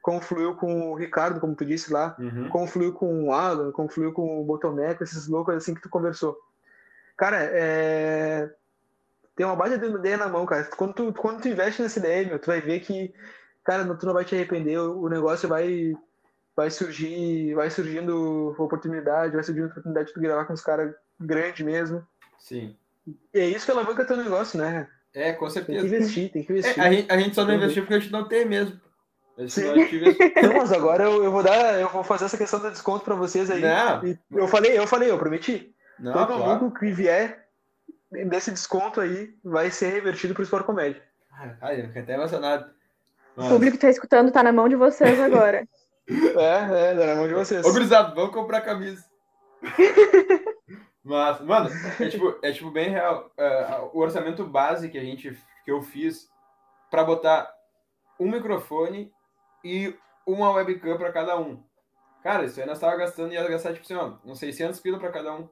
como 0.00 0.22
fluiu 0.22 0.54
com 0.54 0.90
o 0.92 0.94
Ricardo, 0.94 1.38
como 1.38 1.54
tu 1.54 1.64
disse 1.64 1.92
lá, 1.92 2.16
Uhum. 2.18 2.48
como 2.48 2.66
fluiu 2.66 2.94
com 2.94 3.24
o 3.24 3.32
Alan, 3.32 3.70
como 3.72 3.90
fluiu 3.90 4.12
com 4.12 4.40
o 4.40 4.44
Botomeco, 4.44 5.02
esses 5.04 5.28
loucos 5.28 5.54
assim 5.54 5.74
que 5.74 5.82
tu 5.82 5.90
conversou. 5.90 6.34
Cara, 7.14 7.36
é... 7.42 8.50
tem 9.36 9.44
uma 9.44 9.56
baita 9.56 9.76
de 9.76 9.86
uma 9.86 9.98
ideia 9.98 10.16
na 10.16 10.28
mão, 10.28 10.46
cara. 10.46 10.64
Quando 10.74 10.94
tu, 10.94 11.12
quando 11.12 11.42
tu 11.42 11.48
investe 11.48 11.82
nessa 11.82 11.98
ideia, 11.98 12.26
meu, 12.26 12.38
tu 12.38 12.46
vai 12.46 12.62
ver 12.62 12.80
que, 12.80 13.12
cara, 13.64 13.84
tu 13.96 14.06
não 14.06 14.14
vai 14.14 14.24
te 14.24 14.34
arrepender, 14.34 14.78
o 14.78 15.08
negócio 15.10 15.46
vai, 15.46 15.94
vai 16.56 16.70
surgir, 16.70 17.54
vai 17.54 17.68
surgindo 17.70 18.54
oportunidade, 18.58 19.34
vai 19.34 19.44
surgindo 19.44 19.66
oportunidade 19.66 20.08
de 20.08 20.14
tu 20.14 20.20
gravar 20.20 20.46
com 20.46 20.54
os 20.54 20.62
caras 20.62 20.94
grandes 21.20 21.64
mesmo. 21.64 22.04
Sim. 22.38 22.74
E 23.06 23.38
é 23.38 23.46
isso 23.46 23.66
que 23.66 23.70
alavanca 23.72 24.04
teu 24.06 24.16
negócio, 24.16 24.58
né? 24.58 24.88
É, 25.14 25.32
com 25.32 25.46
Tem 25.46 25.48
que 25.48 25.52
certeza. 25.72 25.86
investir, 25.86 26.32
tem 26.32 26.42
que 26.44 26.52
É, 26.52 26.56
investir. 26.58 26.82
a, 26.82 26.90
gente, 26.92 27.12
a 27.12 27.18
gente 27.18 27.34
só 27.34 27.44
não 27.44 27.50
Uhum. 27.50 27.56
investiu 27.56 27.82
porque 27.82 27.94
a 27.94 27.98
gente 28.00 28.12
não 28.12 28.26
tem 28.26 28.44
mesmo. 28.46 28.80
Sim. 29.48 29.64
não 30.42 30.54
mas 30.56 30.72
agora 30.72 31.04
eu, 31.04 31.22
eu 31.22 31.30
vou 31.30 31.42
dar, 31.42 31.78
eu 31.78 31.88
vou 31.90 32.02
fazer 32.02 32.24
essa 32.24 32.38
questão 32.38 32.58
do 32.58 32.70
desconto 32.70 33.04
pra 33.04 33.14
vocês 33.14 33.50
aí. 33.50 33.60
Não, 33.60 34.06
E 34.06 34.18
eu 34.32 34.48
falei, 34.48 34.78
eu 34.78 34.86
falei, 34.86 35.10
eu 35.10 35.18
prometi. 35.18 35.74
não, 35.98 36.12
Todo 36.14 36.26
claro. 36.38 36.64
lucro 36.64 36.80
que 36.80 36.90
vier 36.90 37.46
desse 38.28 38.50
desconto 38.50 38.98
aí 39.00 39.34
vai 39.44 39.70
ser 39.70 39.88
revertido 39.90 40.32
pro 40.32 40.42
Sport 40.42 40.64
Comédia. 40.64 41.02
Ai, 41.60 41.82
eu 41.82 41.86
fiquei 41.88 42.00
até 42.02 42.14
emocionado. 42.14 42.64
O 43.36 43.42
Mas- 43.42 43.48
público 43.48 43.76
que 43.76 43.82
tá 43.82 43.90
escutando 43.90 44.32
tá 44.32 44.42
na 44.42 44.52
mão 44.52 44.68
de 44.70 44.74
vocês 44.76 45.20
agora. 45.20 45.66
É, 46.08 46.90
é, 46.90 46.94
dá 46.94 47.06
na 47.06 47.14
mão 47.16 47.28
de 47.28 47.34
vocês. 47.34 47.64
Ô, 47.64 47.72
gurizada, 47.72 48.14
vamos 48.14 48.32
comprar 48.32 48.60
camisa. 48.60 49.04
Mas, 51.02 51.40
mano, 51.40 51.70
é 52.00 52.08
tipo, 52.08 52.38
é 52.42 52.52
tipo 52.52 52.70
bem 52.70 52.90
real. 52.90 53.30
É, 53.36 53.78
o 53.92 53.98
orçamento 53.98 54.44
base 54.44 54.88
que 54.88 54.98
a 54.98 55.02
gente 55.02 55.36
que 55.64 55.70
eu 55.70 55.82
fiz 55.82 56.28
pra 56.90 57.04
botar 57.04 57.52
um 58.18 58.30
microfone 58.30 59.12
e 59.64 59.96
uma 60.26 60.50
webcam 60.50 60.96
pra 60.96 61.12
cada 61.12 61.38
um. 61.38 61.62
Cara, 62.22 62.44
isso 62.44 62.60
aí 62.60 62.66
nós 62.66 62.80
tava 62.80 62.96
gastando 62.96 63.32
ia 63.32 63.48
gastar 63.48 63.72
tipo 63.72 63.84
assim, 63.84 63.94
ó, 63.94 64.14
uns 64.24 64.38
600 64.38 64.80
pila 64.80 64.98
pra 64.98 65.12
cada 65.12 65.32
um. 65.32 65.48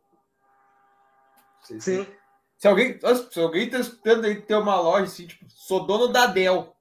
600. 1.63 1.85
Sim. 1.85 2.17
Se 2.57 2.69
alguém, 2.69 2.99
nossa, 3.03 3.31
se 3.31 3.41
alguém 3.41 3.69
tá 3.69 3.79
escutando 3.79 4.25
aí 4.25 4.41
ter 4.41 4.55
uma 4.57 4.81
loja 4.81 5.05
assim, 5.05 5.27
tipo, 5.27 5.45
sou 5.49 5.87
dono 5.87 6.09
da 6.09 6.27
Dell. 6.27 6.75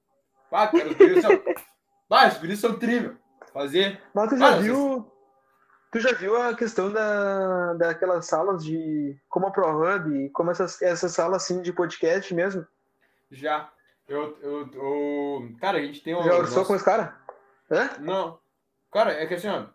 Pá, 0.50 0.68
cara, 0.68 0.88
os 0.88 0.96
guris 0.96 1.22
são. 1.22 1.30
Pá, 2.08 2.28
os 2.28 2.38
guris 2.38 2.58
são 2.58 2.78
trilho. 2.78 3.18
Fazer. 3.54 4.02
Mas 4.12 4.28
tu 4.28 4.36
já 4.36 4.56
viu. 4.56 5.10
Tu 5.92 6.00
já 6.00 6.12
viu 6.12 6.36
a 6.42 6.54
questão 6.54 6.92
da, 6.92 7.72
daquelas 7.74 8.26
salas 8.26 8.64
de. 8.64 9.16
como 9.28 9.46
a 9.46 9.50
ProHub, 9.52 10.28
como 10.30 10.50
essas, 10.50 10.82
essas 10.82 11.12
salas 11.12 11.44
assim 11.44 11.62
de 11.62 11.72
podcast 11.72 12.34
mesmo? 12.34 12.66
Já. 13.30 13.70
Eu, 14.08 14.36
eu, 14.42 14.68
eu- 14.74 15.52
Cara, 15.60 15.78
a 15.78 15.80
gente 15.80 16.02
tem 16.02 16.14
um. 16.14 16.22
já 16.24 16.34
orçou 16.34 16.56
nosso- 16.58 16.66
com 16.66 16.74
os 16.74 16.82
caras? 16.82 17.10
Hã? 17.70 17.90
Não. 18.00 18.38
Cara, 18.92 19.12
é 19.12 19.24
que 19.24 19.34
assim, 19.34 19.48
ó. 19.48 19.66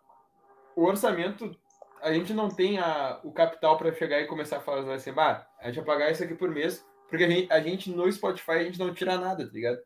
O 0.76 0.86
orçamento. 0.86 1.56
A 2.02 2.14
gente 2.14 2.34
não 2.34 2.48
tem 2.50 2.80
a, 2.80 3.20
o 3.24 3.32
capital 3.32 3.78
pra 3.78 3.92
chegar 3.94 4.20
e 4.22 4.28
começar 4.28 4.58
a 4.58 4.62
falar 4.62 4.94
assim, 4.94 5.12
bah, 5.12 5.46
a 5.60 5.68
gente 5.68 5.78
vai 5.78 5.86
pagar 5.86 6.12
isso 6.12 6.24
aqui 6.24 6.34
por 6.36 6.50
mês. 6.50 6.86
Porque 7.10 7.24
a 7.24 7.30
gente, 7.30 7.52
a 7.52 7.60
gente 7.60 7.90
no 7.92 8.10
Spotify 8.12 8.52
a 8.52 8.64
gente 8.64 8.78
não 8.80 8.94
tira 8.94 9.18
nada, 9.18 9.46
tá 9.46 9.52
ligado? 9.52 9.80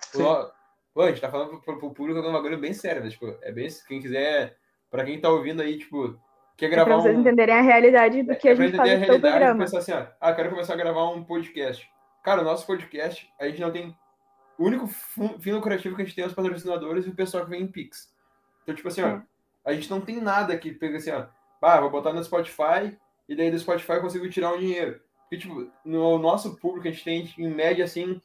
Sim. 0.00 0.22
Pô, 0.94 1.02
a 1.02 1.08
gente 1.08 1.20
tá 1.20 1.30
falando 1.30 1.58
pro, 1.60 1.78
pro 1.78 1.90
público 1.94 2.20
de 2.20 2.28
um 2.28 2.32
bagulho 2.32 2.58
bem 2.58 2.72
sério, 2.72 3.02
né? 3.02 3.10
Tipo, 3.10 3.36
é 3.42 3.50
bem. 3.52 3.68
Quem 3.88 4.00
quiser. 4.00 4.56
Pra 4.90 5.04
quem 5.04 5.18
tá 5.20 5.30
ouvindo 5.30 5.62
aí, 5.62 5.78
tipo, 5.78 6.18
quer 6.56 6.66
É 6.66 6.68
pra 6.74 6.84
gravar 6.84 7.02
vocês 7.02 7.16
um. 7.16 7.20
entenderem 7.20 7.54
a 7.54 7.62
realidade 7.62 8.22
do 8.22 8.36
que 8.36 8.48
é 8.48 8.52
a 8.52 8.54
gente 8.54 8.76
faz 8.76 8.90
no 8.90 8.96
realidade 8.98 9.16
e 9.16 9.20
programa. 9.30 9.60
pensar 9.64 9.78
assim, 9.78 9.92
ó, 9.92 10.06
ah, 10.20 10.34
quero 10.34 10.50
começar 10.50 10.74
a 10.74 10.76
gravar 10.76 11.08
um 11.10 11.24
podcast. 11.24 11.88
Cara, 12.22 12.42
o 12.42 12.44
nosso 12.44 12.66
podcast, 12.66 13.26
a 13.40 13.46
gente 13.48 13.60
não 13.60 13.70
tem. 13.70 13.96
O 14.58 14.66
único 14.66 14.86
fim 14.86 15.52
lucrativo 15.52 15.96
que 15.96 16.02
a 16.02 16.04
gente 16.04 16.14
tem 16.14 16.24
é 16.24 16.26
os 16.26 16.34
patrocinadores 16.34 17.06
e 17.06 17.08
o 17.08 17.14
pessoal 17.14 17.44
que 17.44 17.50
vem 17.50 17.62
em 17.62 17.66
Pix. 17.66 18.12
Então, 18.62 18.74
tipo 18.74 18.86
assim, 18.88 19.00
ó, 19.02 19.06
É. 19.08 19.22
a 19.64 19.72
gente 19.72 19.90
não 19.90 20.00
tem 20.00 20.20
nada 20.20 20.56
que 20.58 20.70
pega 20.72 20.98
assim, 20.98 21.10
ó, 21.10 21.24
ah, 21.62 21.80
vou 21.80 21.90
botar 21.90 22.12
no 22.12 22.22
Spotify 22.22 22.96
e 23.28 23.34
daí 23.34 23.50
do 23.50 23.58
Spotify 23.58 23.92
eu 23.92 24.02
consigo 24.02 24.28
tirar 24.28 24.52
um 24.52 24.58
dinheiro. 24.58 25.00
Porque, 25.22 25.38
tipo, 25.38 25.70
no 25.84 26.18
nosso 26.18 26.54
público 26.58 26.86
a 26.86 26.90
gente 26.90 27.02
tem, 27.02 27.32
em 27.38 27.48
média, 27.48 27.82
assim, 27.86 28.20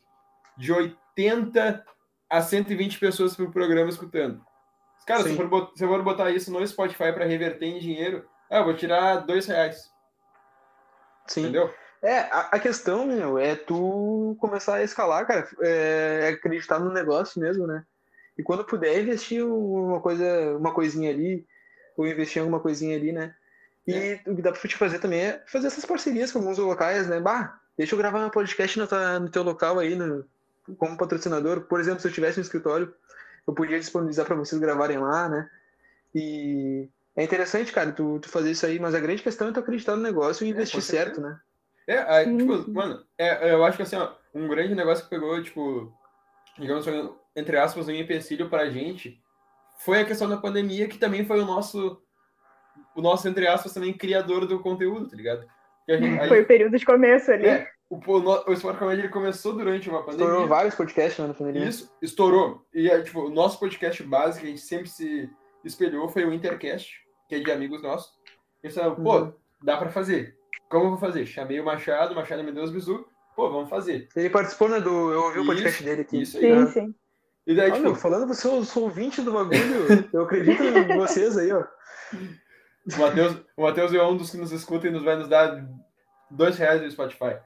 de 0.57 0.73
80 0.73 1.85
a 2.29 2.41
120 2.41 2.99
pessoas 2.99 3.35
por 3.35 3.51
programa 3.51 3.89
escutando. 3.89 4.41
Cara, 5.05 5.23
se 5.23 5.29
eu, 5.29 5.35
for 5.35 5.47
bot- 5.47 5.77
se 5.77 5.83
eu 5.83 5.87
for 5.87 6.03
botar 6.03 6.31
isso 6.31 6.51
no 6.51 6.65
Spotify 6.67 7.13
para 7.13 7.25
reverter 7.25 7.65
em 7.65 7.79
dinheiro, 7.79 8.27
ah, 8.49 8.57
eu 8.57 8.65
vou 8.65 8.75
tirar 8.75 9.17
dois 9.25 9.45
reais, 9.45 9.89
Sim. 11.27 11.41
entendeu? 11.43 11.73
É, 12.01 12.19
a, 12.19 12.49
a 12.51 12.59
questão, 12.59 13.05
meu, 13.05 13.39
é 13.39 13.55
tu 13.55 14.35
começar 14.39 14.75
a 14.75 14.83
escalar, 14.83 15.25
cara. 15.25 15.47
É, 15.61 16.19
é 16.23 16.27
acreditar 16.29 16.79
no 16.79 16.91
negócio 16.91 17.41
mesmo, 17.41 17.65
né? 17.65 17.83
E 18.37 18.43
quando 18.43 18.63
puder, 18.65 19.01
investir 19.01 19.43
uma 19.45 19.99
coisa, 19.99 20.57
uma 20.57 20.73
coisinha 20.73 21.09
ali, 21.09 21.45
ou 21.97 22.05
investir 22.05 22.37
em 22.37 22.41
alguma 22.41 22.59
coisinha 22.59 22.95
ali, 22.95 23.11
né? 23.11 23.33
E 23.87 24.19
o 24.27 24.35
que 24.35 24.41
dá 24.41 24.51
pra 24.51 24.61
te 24.61 24.75
fazer 24.75 24.99
também 24.99 25.21
é 25.21 25.43
fazer 25.47 25.67
essas 25.67 25.85
parcerias 25.85 26.31
com 26.31 26.39
alguns 26.39 26.57
locais, 26.57 27.07
né? 27.07 27.19
Bah, 27.19 27.57
deixa 27.77 27.95
eu 27.95 27.97
gravar 27.97 28.25
um 28.25 28.29
podcast 28.29 28.77
no, 28.77 28.85
no 29.19 29.29
teu 29.29 29.41
local 29.41 29.79
aí, 29.79 29.95
no, 29.95 30.23
como 30.77 30.97
patrocinador. 30.97 31.61
Por 31.61 31.79
exemplo, 31.79 31.99
se 31.99 32.07
eu 32.07 32.11
tivesse 32.11 32.39
um 32.39 32.41
escritório, 32.41 32.93
eu 33.47 33.53
podia 33.53 33.79
disponibilizar 33.79 34.25
para 34.25 34.35
vocês 34.35 34.59
gravarem 34.59 34.97
lá, 34.97 35.29
né? 35.29 35.49
E 36.13 36.89
é 37.15 37.23
interessante, 37.23 37.71
cara, 37.71 37.91
tu, 37.91 38.19
tu 38.19 38.29
fazer 38.29 38.51
isso 38.51 38.65
aí, 38.65 38.79
mas 38.79 38.93
a 38.93 38.99
grande 38.99 39.23
questão 39.23 39.47
é 39.47 39.51
tu 39.51 39.59
acreditar 39.59 39.95
no 39.95 40.01
negócio 40.01 40.45
e 40.45 40.49
investir 40.49 40.79
com 40.79 40.81
certeza. 40.81 41.15
certo, 41.15 41.21
né? 41.21 41.39
É, 41.87 41.99
aí, 41.99 42.37
tipo, 42.37 42.69
mano, 42.69 43.03
é, 43.17 43.53
eu 43.53 43.63
acho 43.63 43.77
que 43.77 43.83
assim, 43.83 43.95
ó, 43.95 44.11
um 44.33 44.47
grande 44.47 44.75
negócio 44.75 45.03
que 45.05 45.09
pegou, 45.09 45.41
tipo, 45.41 45.93
digamos, 46.59 46.85
entre 47.35 47.57
aspas, 47.57 47.87
um 47.87 47.91
empecilho 47.91 48.49
pra 48.49 48.69
gente 48.69 49.21
foi 49.77 50.01
a 50.01 50.05
questão 50.05 50.27
da 50.27 50.37
pandemia, 50.37 50.87
que 50.87 50.97
também 50.97 51.25
foi 51.25 51.39
o 51.39 51.45
nosso, 51.45 52.01
o 52.95 53.01
nosso, 53.01 53.27
entre 53.27 53.47
aspas, 53.47 53.73
também 53.73 53.93
criador 53.93 54.45
do 54.45 54.59
conteúdo, 54.59 55.07
tá 55.07 55.15
ligado? 55.15 55.47
Gente, 55.87 56.19
a 56.19 56.27
Foi 56.27 56.41
o 56.41 56.45
período 56.45 56.77
de 56.77 56.85
começo 56.85 57.31
ali. 57.31 57.47
é, 57.47 57.69
o, 57.89 57.95
o, 57.97 58.49
o 58.49 58.53
Sport 58.53 58.77
Comedy 58.79 59.01
ele 59.03 59.09
começou 59.09 59.53
durante 59.53 59.89
uma 59.89 59.99
pandemia. 60.03 60.25
Estourou 60.25 60.47
vários 60.47 60.75
podcasts 60.75 61.19
né, 61.19 61.27
na 61.27 61.33
pandemia. 61.33 61.67
Isso, 61.67 61.91
estourou. 62.01 62.65
E 62.73 62.89
é, 62.89 63.01
tipo, 63.01 63.21
o 63.21 63.29
nosso 63.29 63.59
podcast 63.59 64.01
base, 64.03 64.39
que 64.39 64.45
a 64.45 64.49
gente 64.49 64.61
sempre 64.61 64.87
se 64.89 65.29
espelhou, 65.63 66.07
foi 66.09 66.25
o 66.25 66.33
Intercast, 66.33 66.93
que 67.29 67.35
é 67.35 67.39
de 67.39 67.51
amigos 67.51 67.81
nossos. 67.81 68.11
Eles 68.63 68.75
falaram, 68.75 68.95
pô, 68.95 69.17
Uhum. 69.19 69.33
dá 69.63 69.77
pra 69.77 69.89
fazer. 69.89 70.35
Como 70.69 70.85
eu 70.85 70.89
vou 70.91 70.99
fazer? 70.99 71.25
Chamei 71.25 71.59
o 71.59 71.65
Machado, 71.65 72.11
o 72.13 72.15
Machado 72.15 72.43
me 72.43 72.51
deu 72.51 72.63
os 72.63 72.71
bisu. 72.71 73.05
Pô, 73.35 73.49
vamos 73.51 73.69
fazer. 73.69 74.09
Ele 74.15 74.29
participou, 74.29 74.67
né, 74.67 74.79
do... 74.81 74.89
Eu 75.13 75.21
ouvi 75.25 75.39
o 75.39 75.45
podcast 75.45 75.75
Isso, 75.77 75.83
dele 75.83 76.01
aqui. 76.01 76.21
isso 76.21 76.37
aí. 76.37 76.43
Sim, 76.43 76.51
Ah. 76.53 76.67
sim. 76.67 76.95
E 77.45 77.55
daí, 77.55 77.71
Ah, 77.71 77.75
tipo, 77.75 77.95
falando 77.95 78.27
você, 78.27 78.45
eu 78.47 78.63
sou 78.65 78.83
ouvinte 78.83 79.21
do 79.21 79.31
bagulho, 79.31 80.09
eu 80.11 80.23
acredito 80.23 80.61
em 80.63 80.97
vocês 80.97 81.37
aí, 81.37 81.53
ó. 81.53 81.63
o 82.13 82.99
Matheus, 82.99 83.37
o 83.55 83.61
Matheus 83.63 83.93
é 83.93 84.03
um 84.03 84.17
dos 84.17 84.31
que 84.31 84.37
nos 84.37 84.51
escuta 84.51 84.87
e 84.87 84.91
nos 84.91 85.03
vai 85.03 85.15
nos 85.15 85.29
dar 85.29 85.65
dois 86.29 86.57
reais 86.57 86.81
no 86.81 86.91
Spotify. 86.91 87.37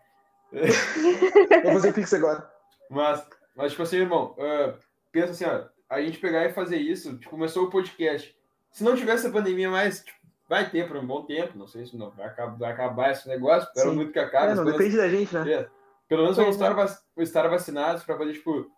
Vou 1.64 1.74
fazer 1.74 1.94
Pix 1.94 2.14
agora. 2.14 2.50
Mas, 2.90 3.26
mas 3.56 3.72
tipo 3.72 3.84
assim, 3.84 3.98
irmão, 3.98 4.36
ah, 4.40 4.74
pensa 5.12 5.32
assim, 5.32 5.46
ó, 5.46 5.64
a 5.90 6.02
gente 6.02 6.20
pegar 6.20 6.46
e 6.46 6.54
fazer 6.54 6.78
isso, 6.78 7.18
tipo, 7.18 7.30
começou 7.32 7.66
o 7.66 7.70
podcast. 7.70 8.36
Se 8.72 8.84
não 8.84 8.96
tivesse 8.96 9.28
a 9.28 9.32
pandemia 9.32 9.70
mais, 9.70 10.04
tipo, 10.04 10.18
vai 10.50 10.70
ter 10.70 10.88
por 10.88 10.98
um 10.98 11.06
bom 11.06 11.24
tempo, 11.26 11.58
não 11.58 11.68
sei 11.68 11.86
se 11.86 11.96
não 11.98 12.10
vai 12.12 12.28
acabar, 12.28 12.58
vai 12.58 12.72
acabar 12.72 13.12
esse 13.12 13.28
negócio, 13.28 13.68
espero 13.70 13.90
Sim. 13.92 13.96
muito 13.96 14.12
que 14.12 14.20
acabe. 14.20 14.52
É, 14.52 14.56
não 14.56 14.66
depende 14.66 14.98
da 14.98 15.08
gente, 15.10 15.34
né? 15.34 15.52
É. 15.52 15.70
Pelo 16.08 16.24
menos 16.24 16.36
vamos 16.38 16.56
estar, 16.56 16.74
vac- 16.74 17.02
estar 17.18 17.48
vacinados 17.48 18.04
para 18.04 18.18
poder, 18.18 18.34
tipo, 18.34 18.70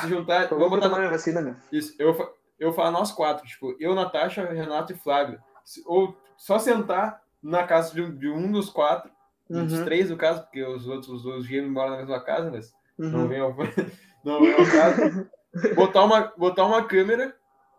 se 0.00 0.08
juntar. 0.08 0.42
Eu 0.44 0.48
Vamos 0.58 0.70
vou 0.70 0.80
botar 0.80 0.88
minha 0.98 1.10
vacina, 1.10 1.40
meu. 1.40 1.54
isso. 1.70 1.94
Eu, 2.00 2.34
eu 2.58 2.72
falo 2.72 2.90
nós 2.90 3.12
quatro, 3.12 3.46
tipo, 3.46 3.76
eu, 3.78 3.94
Natasha, 3.94 4.44
Renato 4.46 4.92
e 4.92 4.96
Flávio. 4.96 5.40
Se- 5.64 5.82
ou 5.86 6.16
só 6.36 6.58
sentar 6.58 7.22
na 7.40 7.62
casa 7.64 7.94
de 7.94 8.02
um, 8.02 8.16
de 8.16 8.28
um 8.28 8.50
dos 8.50 8.70
quatro, 8.70 9.08
dos 9.48 9.72
Uhum, 9.72 9.84
três 9.84 10.10
no 10.10 10.16
caso, 10.16 10.42
porque 10.42 10.62
os 10.64 10.86
outros 10.86 11.24
os 11.24 11.46
gêmeos 11.46 11.72
moram 11.72 11.90
na 11.90 11.96
mesma 11.98 12.20
casa, 12.20 12.50
mas 12.50 12.72
não 12.98 13.20
uhum. 13.20 13.28
vem 13.28 13.40
ao, 13.40 13.54
não 14.24 14.40
vem 14.40 14.52
ao 14.52 14.66
caso. 14.66 15.26
Botar 15.74 16.04
uma, 16.04 16.32
botar 16.36 16.64
uma 16.64 16.84
câmera 16.84 17.34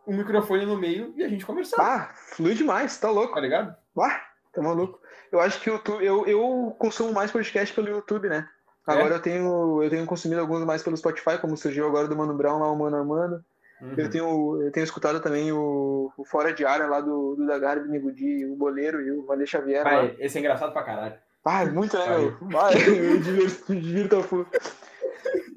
um 0.08 0.16
microfone 0.16 0.66
no 0.66 0.78
meio 0.78 1.14
e 1.16 1.24
a 1.24 1.28
gente 1.28 1.46
conversar. 1.46 1.78
Ah, 1.80 2.14
flui 2.14 2.54
demais, 2.54 2.98
tá 2.98 3.10
louco. 3.10 3.34
Tá 3.34 3.42
ligado? 3.42 3.76
Ah, 4.00 4.22
tá 4.54 4.62
maluco. 4.62 5.00
Eu 5.32 5.40
acho 5.40 5.60
que 5.60 5.70
YouTube, 5.70 6.06
eu, 6.06 6.26
eu 6.26 6.76
consumo 6.78 7.12
mais 7.12 7.32
podcast 7.32 7.74
pelo 7.74 7.90
YouTube, 7.90 8.30
né? 8.30 8.48
Agora 8.86 9.16
é? 9.16 9.18
eu 9.18 9.22
tenho 9.22 9.84
eu 9.84 9.90
tenho 9.90 10.06
consumido 10.06 10.42
alguns 10.42 10.64
mais 10.64 10.84
pelo 10.84 10.96
Spotify, 10.96 11.40
como 11.42 11.58
surgiu 11.58 11.88
agora 11.88 12.08
do 12.08 12.16
Mano 12.16 12.36
Brown 12.36 12.60
lá, 12.60 12.72
o 12.72 12.78
Mano 12.78 12.98
a 12.98 13.04
Mano. 13.04 13.44
Uhum. 13.82 13.94
Eu, 13.98 14.10
tenho, 14.10 14.62
eu 14.62 14.72
tenho 14.72 14.84
escutado 14.84 15.20
também 15.20 15.52
o, 15.52 16.12
o 16.18 16.24
Fora 16.24 16.54
de 16.54 16.64
Área 16.64 16.88
lá 16.88 17.02
do, 17.02 17.36
do 17.36 17.46
Dagar, 17.46 17.80
do 17.80 17.90
Nigudi, 17.90 18.46
o 18.46 18.56
Boleiro 18.56 19.02
e 19.02 19.12
o 19.12 19.26
Valê 19.26 19.46
Xavier. 19.46 19.84
Pai, 19.84 20.16
esse 20.20 20.38
é 20.38 20.40
engraçado 20.40 20.72
pra 20.72 20.84
caralho. 20.84 21.16
Ah, 21.46 21.62
é 21.64 21.70
muito, 21.70 21.96
né, 21.96 22.18
meu? 22.18 22.38
Vai, 22.42 22.74
eu 22.74 23.20
divirto, 23.20 23.76
divirto 23.76 24.16
a 24.18 24.24
full. 24.24 24.48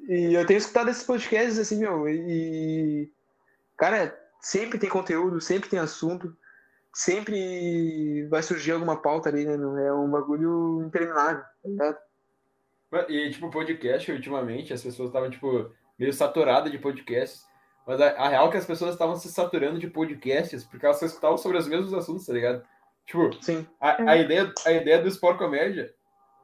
E 0.06 0.34
eu 0.34 0.46
tenho 0.46 0.58
escutado 0.58 0.90
esses 0.90 1.02
podcasts, 1.02 1.58
assim, 1.58 1.78
meu, 1.78 2.06
e. 2.08 3.10
Cara, 3.76 4.14
sempre 4.40 4.78
tem 4.78 4.90
conteúdo, 4.90 5.40
sempre 5.40 5.68
tem 5.68 5.78
assunto, 5.78 6.36
sempre 6.92 8.26
vai 8.28 8.42
surgir 8.42 8.72
alguma 8.72 9.00
pauta 9.00 9.28
ali, 9.28 9.44
né, 9.46 9.56
meu? 9.56 9.78
É 9.78 9.92
um 9.92 10.10
bagulho 10.10 10.82
interminável, 10.84 11.42
tá 11.42 11.68
ligado? 11.68 11.98
E, 13.08 13.30
tipo, 13.30 13.50
podcast, 13.50 14.10
ultimamente, 14.12 14.72
as 14.72 14.82
pessoas 14.82 15.08
estavam, 15.08 15.30
tipo, 15.30 15.70
meio 15.98 16.12
saturadas 16.12 16.70
de 16.70 16.78
podcasts. 16.78 17.46
Mas 17.86 18.00
a, 18.00 18.10
a, 18.10 18.28
real 18.28 18.48
é 18.48 18.50
que 18.50 18.56
as 18.58 18.66
pessoas 18.66 18.92
estavam 18.92 19.16
se 19.16 19.32
saturando 19.32 19.78
de 19.78 19.88
podcasts 19.88 20.64
porque 20.64 20.84
elas 20.84 21.00
escutavam 21.00 21.38
sobre 21.38 21.56
os 21.56 21.66
mesmos 21.66 21.94
assuntos, 21.94 22.26
tá 22.26 22.34
ligado? 22.34 22.62
Tipo, 23.08 23.42
Sim. 23.42 23.66
A, 23.80 24.10
a, 24.10 24.16
ideia, 24.18 24.52
a 24.66 24.70
ideia 24.70 25.00
do 25.00 25.08
Sport 25.08 25.38
Comédia 25.38 25.90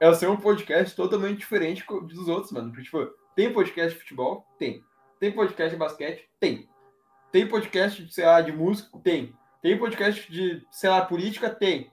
é 0.01 0.15
ser 0.15 0.31
um 0.31 0.37
podcast 0.39 0.97
totalmente 0.97 1.41
diferente 1.41 1.85
dos 1.87 2.27
outros, 2.27 2.53
mano. 2.53 2.71
Porque, 2.71 2.85
tipo, 2.85 3.07
tem 3.37 3.53
podcast 3.53 3.93
de 3.93 4.01
futebol? 4.01 4.47
Tem. 4.59 4.83
Tem 5.21 5.31
podcast 5.31 5.75
de 5.75 5.79
basquete? 5.79 6.27
Tem. 6.41 6.67
Tem 7.31 7.47
podcast, 7.47 8.11
sei 8.11 8.25
lá, 8.25 8.41
de 8.41 8.51
música? 8.51 8.99
Tem. 9.05 9.37
Tem 9.61 9.79
podcast 9.79 10.33
de, 10.33 10.67
sei 10.71 10.89
lá, 10.89 11.05
política? 11.05 11.51
Tem. 11.51 11.93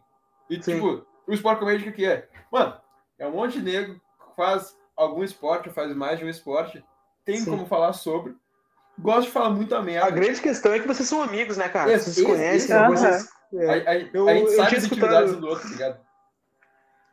E, 0.50 0.56
Sim. 0.64 0.76
tipo, 0.76 1.06
o 1.28 1.34
Sport 1.34 1.60
Comédia 1.60 1.90
o 1.90 1.94
que 1.94 2.06
é? 2.06 2.30
Mano, 2.50 2.74
é 3.20 3.28
um 3.28 3.32
monte 3.32 3.60
de 3.60 3.66
negro 3.66 3.96
que 3.96 4.36
faz 4.38 4.78
algum 4.96 5.22
esporte, 5.22 5.70
faz 5.70 5.94
mais 5.94 6.18
de 6.18 6.24
um 6.24 6.30
esporte. 6.30 6.82
Tem 7.26 7.40
Sim. 7.40 7.52
como 7.52 7.66
falar 7.66 7.92
sobre 7.92 8.38
gosto 8.98 9.28
de 9.28 9.34
falar 9.34 9.50
muito 9.50 9.76
a 9.76 9.82
merda. 9.82 10.08
A 10.08 10.12
grande 10.12 10.40
questão 10.40 10.72
é 10.72 10.80
que 10.80 10.88
vocês 10.88 11.10
são 11.10 11.22
amigos, 11.22 11.58
né, 11.58 11.68
cara? 11.68 11.92
Esse, 11.92 12.06
vocês 12.06 12.16
se 12.16 12.26
conhecem, 12.26 12.76
esse, 12.78 12.88
vocês... 12.88 13.41
É. 13.54 13.70
A, 13.70 13.92
a, 13.92 14.00
eu, 14.14 14.28
a 14.28 14.34
gente 14.34 14.52
sabe 14.52 14.76
as 14.78 14.86
atividades 14.86 15.36
do 15.36 15.48
outro, 15.48 15.64
tá 15.64 15.70
ligado? 15.70 16.00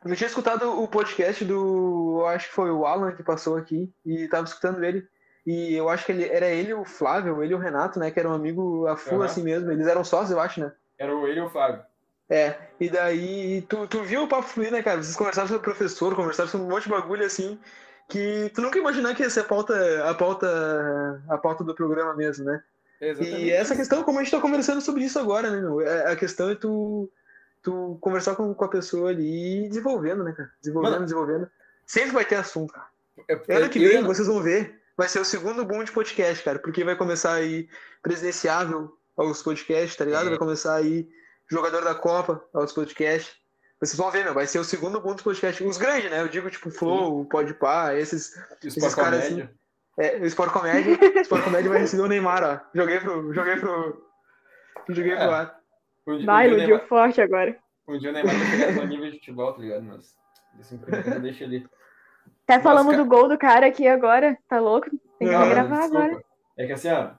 Eu 0.05 0.15
tinha 0.15 0.27
escutado 0.27 0.81
o 0.81 0.87
podcast 0.87 1.43
do. 1.43 2.23
acho 2.27 2.47
que 2.47 2.55
foi 2.55 2.71
o 2.71 2.85
Alan 2.85 3.11
que 3.11 3.23
passou 3.23 3.57
aqui, 3.57 3.91
e 4.05 4.27
tava 4.27 4.45
escutando 4.45 4.83
ele. 4.83 5.05
E 5.45 5.73
eu 5.75 5.89
acho 5.89 6.05
que 6.05 6.11
ele 6.11 6.25
era 6.25 6.47
ele 6.47 6.73
o 6.73 6.85
Flávio, 6.85 7.43
ele 7.43 7.53
e 7.53 7.55
o 7.55 7.59
Renato, 7.59 7.99
né? 7.99 8.11
Que 8.11 8.19
era 8.19 8.29
um 8.29 8.33
amigo 8.33 8.87
a 8.87 8.95
full 8.95 9.17
uhum. 9.17 9.23
assim 9.23 9.43
mesmo. 9.43 9.71
Eles 9.71 9.87
eram 9.87 10.03
sócios, 10.03 10.31
eu 10.31 10.39
acho, 10.39 10.61
né? 10.61 10.71
Era 10.97 11.11
ele 11.11 11.39
e 11.39 11.43
o 11.43 11.49
Flávio. 11.49 11.81
É, 12.29 12.55
e 12.79 12.89
daí 12.89 13.63
tu, 13.63 13.87
tu 13.87 14.03
viu 14.03 14.23
o 14.23 14.27
papo 14.27 14.47
fluir, 14.47 14.71
né, 14.71 14.83
cara? 14.83 15.01
Vocês 15.01 15.15
conversaram 15.15 15.47
sobre 15.47 15.61
o 15.61 15.63
professor, 15.63 16.15
conversaram 16.15 16.49
sobre 16.49 16.67
um 16.67 16.69
monte 16.69 16.83
de 16.83 16.89
bagulho 16.89 17.25
assim 17.25 17.59
que 18.09 18.51
tu 18.53 18.61
nunca 18.61 18.79
imaginar 18.79 19.15
que 19.15 19.21
ia 19.21 19.29
ser 19.29 19.41
a 19.41 19.43
pauta, 19.45 20.09
a 20.09 20.13
pauta, 20.15 21.23
a 21.29 21.37
pauta 21.37 21.63
do 21.63 21.75
programa 21.75 22.15
mesmo, 22.15 22.43
né? 22.43 22.61
Exatamente. 23.01 23.43
E 23.43 23.51
essa 23.51 23.75
questão, 23.75 24.03
como 24.03 24.19
a 24.19 24.23
gente 24.23 24.31
tá 24.31 24.41
conversando 24.41 24.81
sobre 24.81 25.03
isso 25.03 25.17
agora, 25.17 25.49
né, 25.49 25.61
meu? 25.61 25.81
É, 25.81 26.11
a 26.11 26.15
questão 26.15 26.49
é 26.49 26.55
tu, 26.55 27.09
tu 27.61 27.97
conversar 28.01 28.35
com, 28.35 28.53
com 28.53 28.65
a 28.65 28.69
pessoa 28.69 29.09
ali 29.09 29.65
e 29.65 29.69
desenvolvendo, 29.69 30.23
né, 30.23 30.33
cara? 30.33 30.51
Desenvolvendo, 30.61 30.93
Mano, 30.93 31.05
desenvolvendo. 31.05 31.49
Sempre 31.85 32.11
vai 32.11 32.25
ter 32.25 32.35
assunto, 32.35 32.73
cara. 32.73 32.87
É, 33.27 33.55
ano 33.55 33.69
que 33.69 33.79
vem, 33.79 34.03
vocês 34.03 34.27
vão 34.27 34.41
ver, 34.41 34.79
vai 34.97 35.07
ser 35.07 35.19
o 35.19 35.25
segundo 35.25 35.65
boom 35.65 35.83
de 35.83 35.91
podcast, 35.91 36.43
cara, 36.43 36.59
porque 36.59 36.83
vai 36.83 36.95
começar 36.95 37.33
aí 37.33 37.67
presidenciável 38.01 38.93
aos 39.15 39.41
podcasts, 39.41 39.95
tá 39.95 40.05
ligado? 40.05 40.27
É. 40.27 40.29
Vai 40.29 40.37
começar 40.37 40.75
aí 40.75 41.09
jogador 41.49 41.83
da 41.83 41.95
Copa 41.95 42.43
aos 42.53 42.71
podcasts. 42.71 43.33
Vocês 43.79 43.97
vão 43.97 44.11
ver, 44.11 44.25
meu, 44.25 44.33
vai 44.33 44.45
ser 44.45 44.59
o 44.59 44.63
segundo 44.63 44.99
boom 44.99 45.13
dos 45.13 45.23
podcasts. 45.23 45.65
Os 45.65 45.77
grandes, 45.77 46.11
né? 46.11 46.21
Eu 46.21 46.27
digo, 46.27 46.49
tipo, 46.49 46.69
Flow, 46.69 47.25
Podpah, 47.25 47.95
esses, 47.95 48.37
esses 48.63 48.93
caras 48.93 49.25
assim. 49.25 49.47
É, 49.97 50.17
o 50.17 50.25
Sport 50.25 50.51
Comédia. 50.51 50.97
o 50.97 51.19
Sport 51.21 51.43
Comédia 51.43 51.69
vai 51.69 51.79
receber 51.79 52.03
o 52.03 52.07
Neymar, 52.07 52.43
ó. 52.43 52.59
Joguei 52.73 52.99
pro. 52.99 53.33
Joguei 53.33 53.55
pro. 53.57 54.09
Joguei 54.89 55.15
pro 55.15 55.31
ar. 55.31 55.59
Um, 56.07 56.25
vai, 56.25 56.47
iludiu 56.47 56.67
Neymar... 56.67 56.87
forte 56.87 57.21
agora. 57.21 57.57
Um 57.87 57.97
dia 57.97 58.09
o 58.09 58.13
Neymar 58.13 58.35
vai 58.35 58.45
chegar 58.47 58.71
no 58.73 58.87
nível 58.87 59.11
de 59.11 59.17
futebol, 59.17 59.53
tá 59.53 59.61
ligado? 59.61 59.83
Mas. 59.83 60.17
Deixa 61.21 61.43
ele. 61.43 61.67
Até 62.43 62.59
falamos 62.59 62.97
do 62.97 63.05
gol 63.05 63.27
do 63.27 63.37
cara 63.37 63.67
aqui 63.67 63.87
agora, 63.87 64.37
tá 64.47 64.59
louco? 64.59 64.89
Tem 65.19 65.27
que 65.27 65.33
não, 65.33 65.49
gravar 65.49 65.81
desculpa. 65.81 66.05
agora. 66.05 66.23
É 66.57 66.65
que 66.65 66.73
assim, 66.73 66.89
ó, 66.89 67.11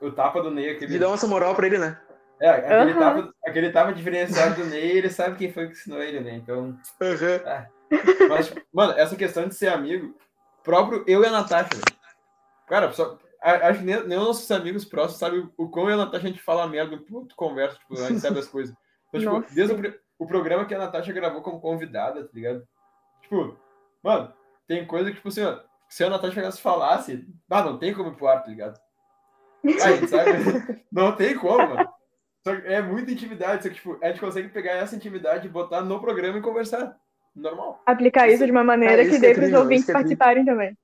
o 0.00 0.10
tapa 0.10 0.42
do 0.42 0.50
Ney 0.50 0.70
aquele. 0.70 0.92
De 0.92 0.98
dar 0.98 1.08
uma 1.08 1.28
moral 1.28 1.54
pra 1.54 1.66
ele, 1.66 1.78
né? 1.78 1.98
É, 2.40 2.50
aquele, 2.50 2.92
uhum. 2.92 2.98
tava, 2.98 3.34
aquele 3.46 3.70
tava 3.70 3.92
diferenciado 3.94 4.56
do 4.56 4.66
Ney, 4.66 4.98
ele 4.98 5.08
sabe 5.08 5.36
quem 5.36 5.52
foi 5.52 5.66
que 5.66 5.72
ensinou 5.72 6.02
ele, 6.02 6.20
né? 6.20 6.34
Então. 6.34 6.76
Uhum. 7.00 7.26
É. 7.46 7.68
Mas, 8.28 8.52
mano, 8.72 8.92
essa 8.96 9.16
questão 9.16 9.46
de 9.46 9.54
ser 9.54 9.68
amigo, 9.68 10.14
próprio 10.62 11.04
eu 11.06 11.22
e 11.22 11.26
a 11.26 11.30
Natasha, 11.30 11.80
Cara, 12.66 12.92
só, 12.92 13.18
acho 13.40 13.78
que 13.80 13.84
nem, 13.84 14.06
nem 14.06 14.18
os 14.18 14.26
nossos 14.26 14.50
amigos 14.50 14.84
próximos 14.84 15.18
sabem 15.18 15.48
o 15.56 15.68
quão 15.68 15.88
eu 15.88 15.90
e 15.90 15.94
a 15.94 16.04
Natasha 16.04 16.26
a 16.26 16.30
gente 16.30 16.42
fala 16.42 16.66
merda, 16.66 16.98
tu 16.98 17.26
conversa, 17.36 17.78
tipo, 17.78 17.94
a 17.94 18.08
gente 18.08 18.20
sabe 18.20 18.38
as 18.38 18.48
coisas. 18.48 18.74
Então, 19.08 19.40
tipo, 19.40 19.54
desde 19.54 19.74
o, 19.74 19.94
o, 20.18 20.26
programa 20.26 20.64
que 20.64 20.74
a 20.74 20.78
Natasha 20.78 21.12
gravou 21.12 21.42
como 21.42 21.60
convidada, 21.60 22.24
tá 22.24 22.30
ligado? 22.34 22.66
Tipo, 23.22 23.56
mano, 24.02 24.32
tem 24.66 24.84
coisa 24.84 25.10
que, 25.10 25.16
tipo 25.16 25.28
assim, 25.28 25.44
ó, 25.44 25.60
se 25.88 26.04
a 26.04 26.10
Natasha 26.10 26.34
chegasse 26.34 26.60
falasse, 26.60 27.26
ah, 27.48 27.62
não 27.62 27.78
tem 27.78 27.94
como 27.94 28.10
ir 28.10 28.16
pro 28.16 28.26
ar, 28.26 28.42
tá 28.42 28.50
ligado? 28.50 28.78
Aí, 29.64 30.06
sabe? 30.08 30.84
Não 30.90 31.12
tem 31.12 31.36
como, 31.36 31.58
mano. 31.58 31.88
Só 32.42 32.54
que 32.54 32.66
é 32.66 32.82
muita 32.82 33.10
intimidade, 33.10 33.62
só 33.62 33.68
que, 33.68 33.76
tipo, 33.76 33.98
a 34.02 34.08
gente 34.08 34.20
consegue 34.20 34.48
pegar 34.48 34.72
essa 34.72 34.96
intimidade 34.96 35.46
e 35.46 35.50
botar 35.50 35.80
no 35.80 36.00
programa 36.00 36.38
e 36.38 36.42
conversar. 36.42 36.96
Normal. 37.34 37.82
Aplicar 37.84 38.28
isso 38.28 38.46
de 38.46 38.50
uma 38.50 38.64
maneira 38.64 39.02
é, 39.02 39.08
que 39.08 39.18
dê 39.18 39.34
para 39.34 39.46
os 39.46 39.52
ouvintes 39.52 39.88
é 39.88 39.92
participarem 39.92 40.44
também. 40.44 40.76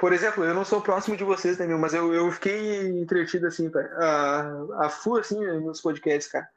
Por 0.00 0.12
exemplo, 0.12 0.44
eu 0.44 0.54
não 0.54 0.64
sou 0.64 0.80
próximo 0.80 1.16
de 1.16 1.22
vocês, 1.22 1.58
né, 1.58 1.66
meu? 1.66 1.78
Mas 1.78 1.92
eu, 1.92 2.12
eu 2.14 2.30
fiquei 2.32 2.88
entretido, 3.00 3.46
assim, 3.46 3.70
a, 3.98 4.86
a 4.86 4.88
full, 4.88 5.18
assim, 5.18 5.38
nos 5.60 5.80
podcasts, 5.80 6.32
cara. 6.32 6.48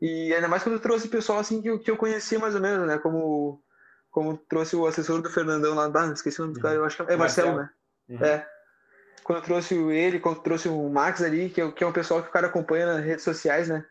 E 0.00 0.34
ainda 0.34 0.48
mais 0.48 0.62
quando 0.62 0.76
eu 0.76 0.80
trouxe 0.80 1.06
pessoal, 1.08 1.38
assim, 1.38 1.60
que 1.60 1.68
eu, 1.68 1.78
que 1.78 1.90
eu 1.90 1.96
conhecia 1.96 2.38
mais 2.38 2.54
ou 2.54 2.60
menos, 2.60 2.86
né? 2.86 2.98
Como, 2.98 3.62
como 4.10 4.36
trouxe 4.36 4.74
o 4.74 4.86
assessor 4.86 5.20
do 5.20 5.30
Fernandão 5.30 5.74
lá, 5.74 5.90
ah, 5.94 6.12
esqueci 6.12 6.40
o 6.40 6.44
nome 6.44 6.54
do 6.54 6.60
cara, 6.60 6.74
eu 6.74 6.84
acho 6.84 6.96
que 6.96 7.12
é 7.12 7.16
Marcelo, 7.16 7.56
Marcelo. 7.56 7.58
né? 7.58 7.70
Uhum. 8.08 8.24
É 8.24 8.54
quando 9.24 9.38
eu 9.38 9.44
trouxe 9.44 9.74
ele, 9.74 10.20
quando 10.20 10.36
eu 10.36 10.42
trouxe 10.42 10.68
o 10.68 10.88
Max 10.88 11.22
ali, 11.22 11.48
que 11.48 11.60
é, 11.60 11.72
que 11.72 11.82
é 11.82 11.86
um 11.86 11.92
pessoal 11.92 12.22
que 12.22 12.28
o 12.28 12.32
cara 12.32 12.46
acompanha 12.46 12.86
nas 12.86 13.04
redes 13.04 13.24
sociais, 13.24 13.68
né? 13.68 13.84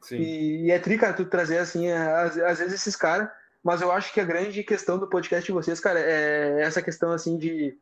Sim. 0.00 0.16
E, 0.16 0.64
e 0.64 0.70
é 0.70 0.78
tri, 0.78 0.96
cara, 0.96 1.12
tu 1.12 1.26
trazer 1.26 1.58
assim, 1.58 1.90
às, 1.90 2.38
às 2.38 2.58
vezes 2.58 2.74
esses 2.74 2.96
caras, 2.96 3.28
mas 3.62 3.82
eu 3.82 3.92
acho 3.92 4.12
que 4.12 4.20
a 4.20 4.24
grande 4.24 4.62
questão 4.64 4.98
do 4.98 5.06
podcast 5.06 5.44
de 5.44 5.52
vocês, 5.52 5.78
cara, 5.78 6.00
é 6.00 6.62
essa 6.62 6.80
questão 6.80 7.12
assim 7.12 7.36
de, 7.36 7.78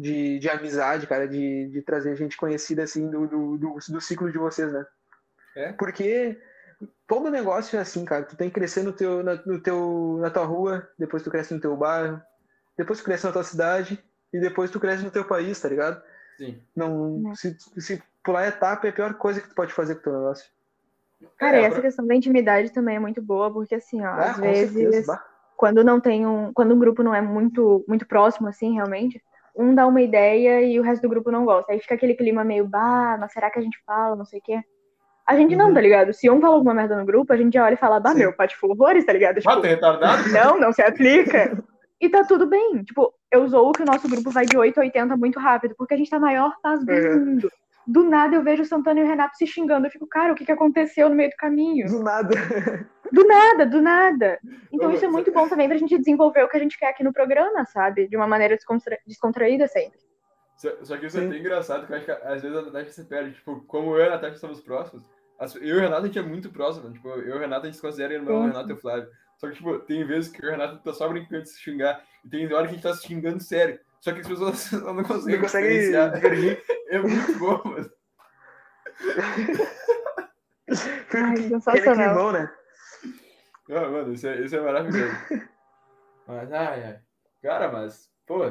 de, 0.00 0.38
de 0.38 0.48
amizade, 0.48 1.06
cara, 1.06 1.28
de, 1.28 1.68
de 1.68 1.82
trazer 1.82 2.16
gente 2.16 2.36
conhecida 2.36 2.82
assim 2.82 3.10
do, 3.10 3.26
do, 3.26 3.58
do, 3.58 3.78
do 3.86 4.00
ciclo 4.00 4.32
de 4.32 4.38
vocês, 4.38 4.72
né? 4.72 4.86
É? 5.54 5.72
Porque 5.72 6.40
todo 7.06 7.30
negócio 7.30 7.76
é 7.76 7.82
assim, 7.82 8.02
cara. 8.04 8.24
Tu 8.24 8.34
tem 8.34 8.48
que 8.48 8.54
crescer 8.54 8.82
no 8.82 8.92
teu, 8.92 9.22
na, 9.22 9.34
no 9.44 9.60
teu, 9.60 10.16
na 10.18 10.30
tua 10.30 10.44
rua, 10.44 10.88
depois 10.98 11.22
tu 11.22 11.30
cresce 11.30 11.52
no 11.52 11.60
teu 11.60 11.76
bairro, 11.76 12.20
depois 12.78 12.98
tu 12.98 13.04
cresce 13.04 13.26
na 13.26 13.32
tua 13.32 13.44
cidade, 13.44 14.02
e 14.32 14.40
depois 14.40 14.70
tu 14.70 14.80
cresce 14.80 15.04
no 15.04 15.10
teu 15.10 15.24
país, 15.24 15.60
tá 15.60 15.68
ligado? 15.68 16.02
Sim. 16.38 16.58
Não, 16.74 17.34
se, 17.34 17.54
se 17.76 18.02
pular 18.24 18.48
etapa 18.48 18.86
é 18.86 18.90
a 18.90 18.94
pior 18.94 19.12
coisa 19.14 19.42
que 19.42 19.48
tu 19.48 19.54
pode 19.54 19.74
fazer 19.74 19.96
com 19.96 20.00
o 20.00 20.04
teu 20.04 20.12
negócio. 20.14 20.50
Cara, 21.36 21.58
é, 21.58 21.64
essa 21.64 21.74
pra... 21.74 21.82
questão 21.82 22.06
da 22.06 22.14
intimidade 22.14 22.72
também 22.72 22.96
é 22.96 23.00
muito 23.00 23.20
boa, 23.20 23.52
porque 23.52 23.74
assim, 23.74 24.02
ó, 24.02 24.18
é, 24.18 24.30
às 24.30 24.38
vezes, 24.38 25.06
quando 25.58 25.84
não 25.84 26.00
tem 26.00 26.26
um. 26.26 26.54
Quando 26.54 26.74
um 26.74 26.78
grupo 26.78 27.02
não 27.02 27.14
é 27.14 27.20
muito, 27.20 27.84
muito 27.86 28.06
próximo, 28.06 28.48
assim, 28.48 28.72
realmente, 28.72 29.22
um 29.60 29.74
dá 29.74 29.86
uma 29.86 30.00
ideia 30.00 30.62
e 30.62 30.80
o 30.80 30.82
resto 30.82 31.02
do 31.02 31.08
grupo 31.08 31.30
não 31.30 31.44
gosta. 31.44 31.72
Aí 31.72 31.80
fica 31.80 31.94
aquele 31.94 32.14
clima 32.14 32.42
meio, 32.42 32.66
bah, 32.66 33.16
mas 33.20 33.32
será 33.32 33.50
que 33.50 33.58
a 33.58 33.62
gente 33.62 33.78
fala, 33.84 34.16
não 34.16 34.24
sei 34.24 34.38
o 34.38 34.42
quê. 34.42 34.60
A 35.26 35.36
gente 35.36 35.54
não, 35.54 35.68
uhum. 35.68 35.74
tá 35.74 35.80
ligado? 35.80 36.12
Se 36.12 36.28
um 36.28 36.40
fala 36.40 36.54
alguma 36.54 36.74
merda 36.74 36.96
no 36.96 37.04
grupo, 37.04 37.32
a 37.32 37.36
gente 37.36 37.54
já 37.54 37.64
olha 37.64 37.74
e 37.74 37.76
fala, 37.76 38.00
bah, 38.00 38.12
Sim. 38.12 38.18
meu, 38.18 38.32
pate 38.32 38.56
horrores, 38.60 39.04
tá 39.04 39.12
ligado? 39.12 39.36
Tipo, 39.40 39.60
retardado? 39.60 40.28
Não, 40.30 40.58
não 40.58 40.72
se 40.72 40.82
aplica. 40.82 41.62
E 42.00 42.08
tá 42.08 42.24
tudo 42.24 42.46
bem. 42.46 42.82
Tipo, 42.82 43.12
eu 43.30 43.44
usou 43.44 43.70
que 43.72 43.82
o 43.82 43.86
nosso 43.86 44.08
grupo 44.08 44.30
vai 44.30 44.46
de 44.46 44.56
8 44.56 44.78
a 44.78 44.80
80 44.80 45.16
muito 45.16 45.38
rápido, 45.38 45.74
porque 45.76 45.94
a 45.94 45.96
gente 45.96 46.10
tá 46.10 46.16
a 46.16 46.20
maior 46.20 46.54
paz 46.62 46.84
do 46.84 46.90
uhum. 46.90 47.26
mundo. 47.26 47.50
Do 47.90 48.04
nada 48.04 48.36
eu 48.36 48.44
vejo 48.44 48.62
o 48.62 48.64
Santana 48.64 49.00
e 49.00 49.02
o 49.02 49.06
Renato 49.06 49.36
se 49.36 49.44
xingando. 49.48 49.84
Eu 49.84 49.90
fico, 49.90 50.06
cara, 50.06 50.32
o 50.32 50.36
que, 50.36 50.44
que 50.44 50.52
aconteceu 50.52 51.08
no 51.08 51.16
meio 51.16 51.30
do 51.30 51.36
caminho? 51.36 51.88
Do 51.88 52.00
nada. 52.00 52.30
Do 53.10 53.26
nada, 53.26 53.66
do 53.66 53.80
nada. 53.80 54.38
Então 54.72 54.92
isso 54.92 55.04
é 55.04 55.08
muito 55.08 55.32
bom 55.32 55.48
também 55.48 55.66
pra 55.66 55.76
gente 55.76 55.98
desenvolver 55.98 56.44
o 56.44 56.48
que 56.48 56.56
a 56.56 56.60
gente 56.60 56.78
quer 56.78 56.90
aqui 56.90 57.02
no 57.02 57.12
programa, 57.12 57.64
sabe? 57.66 58.06
De 58.06 58.16
uma 58.16 58.28
maneira 58.28 58.54
descontra... 58.54 58.96
descontraída 59.04 59.66
sempre. 59.66 59.98
Só, 60.56 60.70
só, 60.84 60.96
que 60.96 61.06
isso 61.06 61.18
é 61.18 61.26
bem 61.26 61.40
engraçado, 61.40 61.86
que 61.88 61.92
eu 61.92 61.96
acho 61.96 62.04
que 62.04 62.12
às 62.12 62.40
vezes 62.40 62.56
a 62.56 62.62
Natasha 62.62 62.90
se 62.90 63.04
perde. 63.04 63.32
Tipo, 63.32 63.60
como 63.62 63.96
eu 63.96 64.04
e 64.04 64.06
a 64.06 64.10
Natasha 64.10 64.36
somos 64.36 64.60
próximos, 64.60 65.04
eu 65.56 65.60
e 65.60 65.72
o 65.72 65.80
Renato 65.80 66.02
a 66.02 66.06
gente 66.06 66.18
é 66.20 66.22
muito 66.22 66.50
próximo. 66.50 66.92
Tipo, 66.92 67.08
eu 67.08 67.34
e 67.34 67.38
o 67.38 67.40
Renato 67.40 67.62
a 67.62 67.66
gente 67.66 67.76
se 67.76 67.82
considera 67.82 68.14
irmão, 68.14 68.42
o 68.42 68.46
Renato 68.46 68.70
e 68.70 68.74
o 68.74 68.76
Flávio. 68.76 69.08
Só 69.36 69.48
que, 69.48 69.56
tipo, 69.56 69.76
tem 69.80 70.06
vezes 70.06 70.30
que 70.30 70.46
o 70.46 70.50
Renato 70.50 70.78
tá 70.78 70.92
só 70.92 71.08
brincando 71.08 71.42
de 71.42 71.48
se 71.48 71.58
xingar. 71.58 72.04
E 72.24 72.28
tem 72.28 72.44
hora 72.52 72.68
que 72.68 72.72
a 72.72 72.74
gente 72.74 72.82
tá 72.82 72.94
se 72.94 73.04
xingando 73.04 73.42
sério. 73.42 73.80
Só 74.00 74.12
que 74.12 74.20
as 74.20 74.26
pessoas 74.28 74.70
não 74.72 75.02
conseguem. 75.02 75.34
Não 75.36 75.42
conseguem 75.42 75.90
divergir. 76.14 76.64
É 76.90 76.98
muito 76.98 77.38
bom, 77.38 77.60
mano. 77.64 77.88
Ai, 80.68 81.32
Aquele 81.32 81.48
sensacional. 81.48 81.94
climão, 82.14 82.32
né? 82.32 82.52
Ah, 83.70 83.88
mano, 83.88 84.12
isso 84.12 84.26
é, 84.26 84.40
isso 84.44 84.56
é 84.56 84.60
maravilhoso. 84.60 85.12
mas, 86.26 86.52
ai, 86.52 86.82
ai. 86.84 87.00
Cara, 87.42 87.70
mas, 87.70 88.10
pô, 88.26 88.44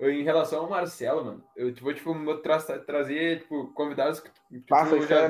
eu, 0.00 0.10
em 0.10 0.22
relação 0.22 0.60
ao 0.60 0.70
Marcelo, 0.70 1.24
mano, 1.24 1.44
eu 1.56 1.74
vou, 1.76 1.92
tipo, 1.94 2.14
mo- 2.14 2.38
tra 2.38 2.58
trazer, 2.58 3.40
tipo, 3.42 3.68
convidados 3.74 4.20
que, 4.20 4.30
que, 4.30 4.64
Ah, 4.74 4.86
tu 4.86 5.02
já- 5.02 5.28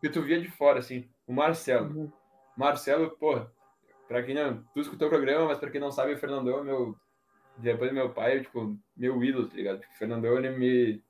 que 0.00 0.08
tu 0.10 0.22
via 0.22 0.40
de 0.40 0.50
fora, 0.50 0.78
assim. 0.80 1.08
O 1.26 1.32
Marcelo. 1.32 1.86
Uhum. 1.88 2.12
Marcelo, 2.56 3.10
porra, 3.12 3.50
pra 4.06 4.22
quem 4.22 4.34
não. 4.34 4.62
Tu 4.74 4.80
escutou 4.80 5.08
o 5.08 5.10
programa, 5.10 5.46
mas 5.46 5.58
pra 5.58 5.70
quem 5.70 5.80
não 5.80 5.90
sabe, 5.90 6.12
o 6.14 6.18
Fernandão 6.18 6.58
é 6.58 6.62
meu. 6.64 6.94
Depois 7.58 7.92
meu 7.92 8.10
pai, 8.10 8.40
tipo, 8.40 8.76
meu 8.96 9.22
ídolo, 9.22 9.48
tá 9.48 9.56
ligado? 9.56 9.80
Tipo, 9.80 9.92
o 9.92 9.96
Fernandão, 9.98 10.36
ele 10.38 10.50
me, 10.50 11.02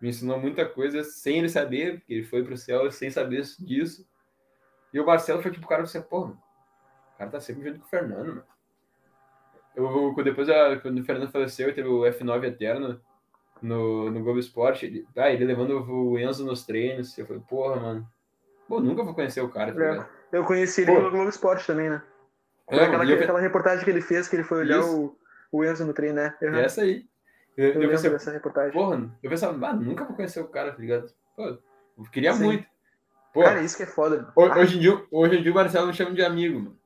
me 0.00 0.08
ensinou 0.10 0.38
muita 0.38 0.64
coisa 0.64 1.02
sem 1.02 1.38
ele 1.38 1.48
saber, 1.48 1.98
porque 1.98 2.14
ele 2.14 2.24
foi 2.24 2.44
pro 2.44 2.56
céu 2.56 2.90
sem 2.90 3.10
saber 3.10 3.42
disso. 3.58 4.06
E 4.92 5.00
o 5.00 5.04
Marcelo 5.06 5.42
foi 5.42 5.50
tipo 5.50 5.66
o 5.66 5.68
cara 5.68 5.84
você, 5.84 6.00
porra, 6.00 6.30
o 7.14 7.18
cara 7.18 7.30
tá 7.30 7.40
sempre 7.40 7.64
junto 7.68 7.80
com 7.80 7.86
o 7.86 7.88
Fernando, 7.88 8.26
mano. 8.28 8.44
Eu, 9.74 10.14
depois, 10.24 10.48
a- 10.48 10.76
quando 10.78 10.98
o 11.00 11.04
Fernando 11.04 11.30
faleceu, 11.30 11.74
teve 11.74 11.88
o 11.88 12.02
F9 12.04 12.44
Eterno 12.44 13.00
no, 13.62 14.10
no 14.10 14.22
Globo 14.24 14.38
Esporte. 14.38 14.86
Ele, 14.86 15.06
ah, 15.16 15.30
ele 15.30 15.44
levando 15.44 15.84
o 15.88 16.18
Enzo 16.18 16.44
nos 16.44 16.64
treinos. 16.64 17.16
Eu 17.16 17.26
falei, 17.26 17.42
porra, 17.48 17.76
mano. 17.76 18.08
Pô, 18.66 18.80
nunca 18.80 19.02
vou 19.04 19.14
conhecer 19.14 19.40
o 19.40 19.48
cara, 19.48 19.72
tá 19.72 19.80
É. 19.84 19.90
ligado? 19.90 20.08
Eu 20.32 20.44
conheci 20.44 20.82
ele 20.82 20.92
Pô. 20.92 21.00
no 21.00 21.10
Globo 21.10 21.28
Esporte 21.28 21.66
também, 21.66 21.88
né? 21.90 22.02
É, 22.68 22.84
aquela, 22.84 23.04
eu- 23.04 23.20
aquela 23.20 23.40
reportagem 23.40 23.84
que 23.84 23.90
ele 23.90 24.00
fez, 24.00 24.28
que 24.28 24.36
ele 24.36 24.42
foi 24.44 24.58
olhar 24.58 24.80
Isso. 24.80 25.00
o, 25.06 25.16
o 25.50 25.64
Enzo 25.64 25.84
no 25.86 25.92
trem, 25.92 26.12
né? 26.12 26.34
Uhum. 26.42 26.54
É 26.56 26.64
essa 26.64 26.82
aí. 26.82 27.04
Eu, 27.56 27.72
Eu 27.74 27.82
eu 27.82 27.90
pensei, 27.90 28.10
dessa 28.10 28.30
reportagem. 28.30 28.72
porra, 28.72 29.10
eu 29.22 29.30
pensava, 29.30 29.66
ah, 29.66 29.72
nunca 29.72 30.04
vou 30.04 30.14
conhecer 30.14 30.40
o 30.40 30.48
cara, 30.48 30.72
tá 30.72 30.78
ligado? 30.78 31.10
Pô, 31.36 31.44
eu 31.44 32.04
queria 32.12 32.32
Sim. 32.32 32.44
muito. 32.44 32.66
Pô, 33.34 33.42
Cara, 33.42 33.60
isso 33.60 33.76
que 33.76 33.82
é 33.82 33.86
foda. 33.86 34.32
Ah, 34.36 34.58
hoje, 34.58 34.76
em 34.78 34.80
dia, 34.80 35.02
hoje 35.10 35.36
em 35.38 35.42
dia 35.42 35.52
o 35.52 35.54
Marcelo 35.54 35.86
me 35.88 35.92
chama 35.94 36.12
de 36.14 36.22
amigo, 36.22 36.58
mano. 36.60 36.78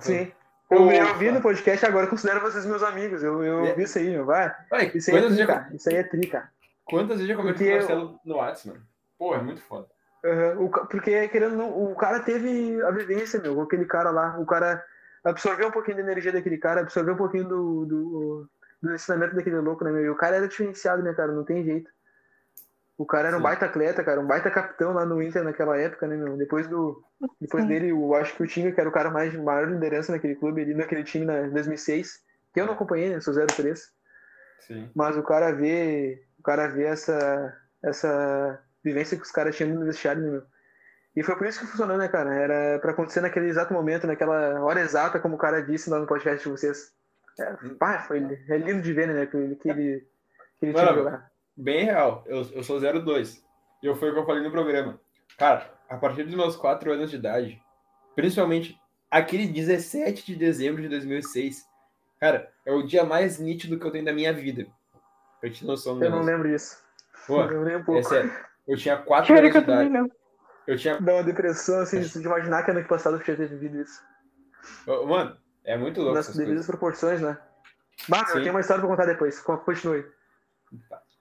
Sim. 0.00 0.32
Eu, 0.70 0.90
eu 0.90 1.14
vi 1.18 1.30
no 1.30 1.42
podcast 1.42 1.84
agora, 1.84 2.06
considero 2.06 2.40
vocês 2.40 2.64
meus 2.64 2.82
amigos. 2.82 3.22
Eu, 3.22 3.42
eu 3.44 3.66
É. 3.66 3.74
vi 3.74 3.82
isso 3.82 3.98
aí, 3.98 4.08
meu. 4.08 4.24
Vai. 4.24 4.50
Vai, 4.70 4.90
Isso 4.94 5.10
aí 5.10 5.16
é 5.16 5.20
quantas, 5.20 5.36
tri, 5.36 5.46
vezes, 5.46 5.46
cara. 5.46 5.74
Isso 5.76 5.88
aí 5.90 5.96
é 5.96 6.02
tri, 6.02 6.26
cara. 6.28 6.50
quantas 6.86 7.16
vezes 7.18 7.30
eu 7.30 7.36
comentei 7.36 7.66
com 7.68 7.72
o 7.74 7.76
Marcelo 7.78 8.20
no 8.24 8.36
WhatsApp, 8.36 8.68
mano? 8.68 8.86
Pô, 9.18 9.34
é 9.34 9.42
muito 9.42 9.60
foda. 9.60 9.86
Uhum. 10.24 10.64
O 10.64 10.70
porque, 10.70 11.28
querendo 11.28 11.56
não, 11.56 11.92
o 11.92 11.94
cara 11.94 12.20
teve 12.20 12.80
a 12.82 12.90
vivência, 12.90 13.38
meu, 13.40 13.54
com 13.54 13.62
aquele 13.62 13.84
cara 13.84 14.10
lá. 14.10 14.38
O 14.38 14.46
cara 14.46 14.82
absorveu 15.24 15.68
um 15.68 15.72
pouquinho 15.72 15.96
da 15.96 16.02
energia 16.02 16.32
daquele 16.32 16.58
cara, 16.58 16.80
absorveu 16.80 17.14
um 17.14 17.18
pouquinho 17.18 17.44
do, 17.44 17.84
do, 17.84 18.50
do 18.82 18.94
ensinamento 18.94 19.34
daquele 19.34 19.58
louco, 19.60 19.84
né, 19.84 19.92
meu? 19.92 20.04
E 20.04 20.10
o 20.10 20.16
cara 20.16 20.36
era 20.36 20.48
diferenciado, 20.48 21.02
né, 21.02 21.12
cara? 21.14 21.32
Não 21.32 21.44
tem 21.44 21.64
jeito. 21.64 21.90
O 22.98 23.06
cara 23.06 23.28
era 23.28 23.36
um 23.36 23.40
Sim. 23.40 23.44
baita 23.44 23.66
atleta, 23.66 24.04
cara, 24.04 24.20
um 24.20 24.26
baita 24.26 24.50
capitão 24.50 24.92
lá 24.92 25.04
no 25.04 25.22
Inter 25.22 25.42
naquela 25.42 25.76
época, 25.76 26.06
né, 26.06 26.16
meu? 26.16 26.36
Depois 26.36 26.68
do. 26.68 27.02
Depois 27.40 27.64
Sim. 27.64 27.68
dele, 27.68 27.88
eu 27.90 28.14
acho 28.14 28.36
que 28.36 28.42
o 28.42 28.46
Tinga, 28.46 28.70
que 28.70 28.80
era 28.80 28.88
o 28.88 28.92
cara 28.92 29.10
mais 29.10 29.34
maior 29.34 29.68
liderança 29.68 30.12
naquele 30.12 30.36
clube, 30.36 30.62
ali 30.62 30.74
naquele 30.74 31.02
time 31.02 31.24
na, 31.24 31.46
em 31.46 31.50
2006. 31.50 32.20
Que 32.52 32.60
eu 32.60 32.66
não 32.66 32.74
acompanhei, 32.74 33.08
né? 33.08 33.20
Sou 33.20 33.34
03. 33.34 33.90
Sim. 34.60 34.90
Mas 34.94 35.16
o 35.16 35.22
cara 35.22 35.52
vê, 35.52 36.22
o 36.38 36.42
cara 36.42 36.68
vê 36.68 36.84
essa, 36.84 37.56
essa 37.82 38.62
vivência 38.84 39.16
que 39.16 39.24
os 39.24 39.32
caras 39.32 39.56
tinham 39.56 39.74
no 39.74 39.86
vestiário, 39.86 40.22
né, 40.22 40.30
meu? 40.30 40.42
E 41.14 41.22
foi 41.22 41.36
por 41.36 41.46
isso 41.46 41.60
que 41.60 41.66
funcionou, 41.66 41.98
né, 41.98 42.08
cara? 42.08 42.32
Era 42.34 42.78
pra 42.78 42.92
acontecer 42.92 43.20
naquele 43.20 43.46
exato 43.48 43.72
momento, 43.74 44.06
naquela 44.06 44.62
hora 44.62 44.80
exata, 44.80 45.18
como 45.20 45.34
o 45.34 45.38
cara 45.38 45.60
disse 45.62 45.90
lá 45.90 45.98
no 45.98 46.06
podcast 46.06 46.42
de 46.42 46.50
vocês. 46.50 46.92
É, 47.38 47.52
pá, 47.78 48.00
foi, 48.00 48.18
é 48.48 48.56
lindo 48.56 48.82
de 48.82 48.92
ver, 48.92 49.08
né, 49.08 49.22
aquele, 49.22 49.54
aquele, 49.54 50.06
aquele 50.56 50.72
time 50.72 50.72
Mano, 50.72 50.94
jogar. 50.98 51.30
Bem 51.56 51.84
real, 51.84 52.24
eu, 52.26 52.42
eu 52.52 52.62
sou 52.62 52.80
02. 52.80 53.44
E 53.82 53.86
eu 53.86 53.94
foi 53.96 54.10
o 54.10 54.12
que 54.14 54.18
eu 54.20 54.26
falei 54.26 54.42
no 54.42 54.50
programa. 54.50 54.98
Cara, 55.38 55.70
a 55.88 55.96
partir 55.96 56.24
dos 56.24 56.34
meus 56.34 56.56
4 56.56 56.92
anos 56.92 57.10
de 57.10 57.16
idade, 57.16 57.60
principalmente 58.14 58.78
aquele 59.10 59.46
17 59.46 60.24
de 60.24 60.36
dezembro 60.36 60.80
de 60.80 60.88
2006, 60.88 61.66
cara, 62.18 62.50
é 62.64 62.72
o 62.72 62.82
dia 62.82 63.04
mais 63.04 63.38
nítido 63.38 63.78
que 63.78 63.86
eu 63.86 63.90
tenho 63.90 64.04
da 64.04 64.12
minha 64.14 64.32
vida. 64.32 64.66
Pra 65.40 65.50
te 65.50 65.64
noção 65.66 65.98
do 65.98 66.04
Eu 66.04 66.10
não 66.10 66.22
lembro 66.22 66.48
disso. 66.48 66.78
Pô, 67.26 67.42
eu 67.42 67.62
lembro 67.62 67.92
um 67.92 67.96
É 67.98 68.02
pouco. 68.02 68.08
sério. 68.08 68.32
Eu 68.66 68.76
tinha 68.78 68.96
4 68.96 69.26
Pior 69.26 69.36
é 69.36 69.40
anos 69.40 69.52
que 69.52 69.60
de 69.64 69.70
eu 69.70 69.74
idade. 69.74 69.90
não. 69.90 70.10
Eu 70.66 70.76
tinha. 70.76 71.00
Dá 71.00 71.14
uma 71.14 71.24
depressão, 71.24 71.80
assim, 71.80 72.00
de 72.00 72.18
imaginar 72.18 72.62
que 72.64 72.70
ano 72.70 72.84
passado 72.86 73.16
eu 73.16 73.22
tinha 73.22 73.36
ter 73.36 73.48
vivido 73.48 73.80
isso. 73.80 74.02
Ô, 74.86 75.06
Mano, 75.06 75.36
é 75.64 75.76
muito 75.76 76.00
louco 76.00 76.16
Nas 76.16 76.34
devidas 76.34 76.66
proporções, 76.66 77.20
né? 77.20 77.38
Bah, 78.08 78.18
meu, 78.18 78.26
Sim. 78.26 78.38
eu 78.38 78.42
tenho 78.42 78.54
uma 78.54 78.60
história 78.60 78.80
pra 78.80 78.90
contar 78.90 79.06
depois. 79.06 79.40
Continue. 79.40 80.04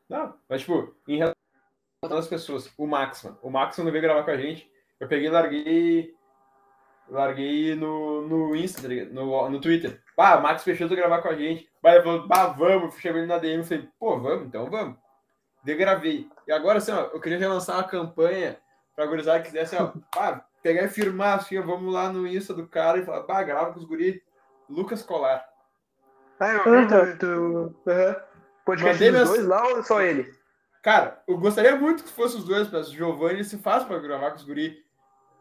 Não, 0.09 0.35
mas 0.49 0.61
tipo, 0.61 0.95
em 1.07 1.17
relação 1.17 1.35
às 2.17 2.27
pessoas, 2.27 2.71
o 2.77 2.87
Max, 2.87 3.23
mano. 3.23 3.39
O 3.41 3.49
Max 3.49 3.77
não 3.77 3.91
veio 3.91 4.01
gravar 4.01 4.23
com 4.23 4.31
a 4.31 4.37
gente. 4.37 4.69
Eu 4.99 5.07
peguei 5.07 5.27
e 5.27 5.31
larguei. 5.31 6.15
Larguei 7.09 7.75
no, 7.75 8.27
no 8.27 8.55
Insta, 8.55 8.83
tá 8.83 8.87
no, 9.11 9.49
no 9.49 9.59
Twitter. 9.59 10.01
Bah, 10.15 10.37
o 10.37 10.43
Max 10.43 10.63
fechou 10.63 10.87
de 10.87 10.95
gravar 10.95 11.21
com 11.21 11.29
a 11.29 11.35
gente. 11.35 11.69
Bah, 11.81 11.93
ele 11.93 12.03
falou, 12.03 12.27
bah, 12.27 12.47
vamos. 12.47 13.03
Ele 13.03 13.25
na 13.25 13.37
DM. 13.37 13.63
Falei, 13.63 13.89
pô, 13.99 14.19
vamos, 14.19 14.47
então 14.47 14.69
vamos. 14.69 14.97
Daí 15.63 15.75
gravei. 15.75 16.27
E 16.47 16.51
agora, 16.51 16.77
assim, 16.77 16.91
ó, 16.91 17.09
eu 17.13 17.19
queria 17.19 17.39
já 17.39 17.49
lançar 17.49 17.75
uma 17.75 17.83
campanha 17.83 18.57
pra 18.95 19.05
gurizada 19.05 19.39
que 19.39 19.45
quisesse, 19.45 19.75
ó, 19.75 19.91
pá, 20.13 20.45
pegar 20.61 20.83
e 20.83 20.89
firmar, 20.89 21.37
assim, 21.39 21.57
ó, 21.57 21.61
vamos 21.61 21.93
lá 21.93 22.09
no 22.11 22.27
Insta 22.27 22.53
do 22.53 22.67
cara 22.67 22.97
e 22.99 23.05
falar, 23.05 23.23
bah, 23.23 23.43
grava 23.43 23.73
com 23.73 23.79
os 23.79 23.85
guri. 23.85 24.23
Lucas 24.69 25.03
Colar. 25.03 25.45
Ah, 26.39 26.53
eu 26.53 26.63
vi 26.63 26.87
tu. 26.87 27.17
tu 27.19 27.25
uhum. 27.27 28.15
Podcast 28.65 28.93
Mandei 29.03 29.11
dos 29.11 29.19
mens- 29.19 29.29
dois 29.29 29.45
lá 29.45 29.67
ou 29.67 29.83
só 29.83 30.01
ele? 30.01 30.33
Cara, 30.81 31.21
eu 31.27 31.37
gostaria 31.37 31.75
muito 31.75 32.03
que 32.03 32.09
fosse 32.11 32.37
os 32.37 32.45
dois, 32.45 32.69
mas 32.71 32.87
o 32.89 32.93
Giovanni 32.93 33.43
se 33.43 33.57
faz 33.57 33.83
pra 33.83 33.99
gravar 33.99 34.31
com 34.31 34.37
os 34.37 34.43
guri. 34.43 34.83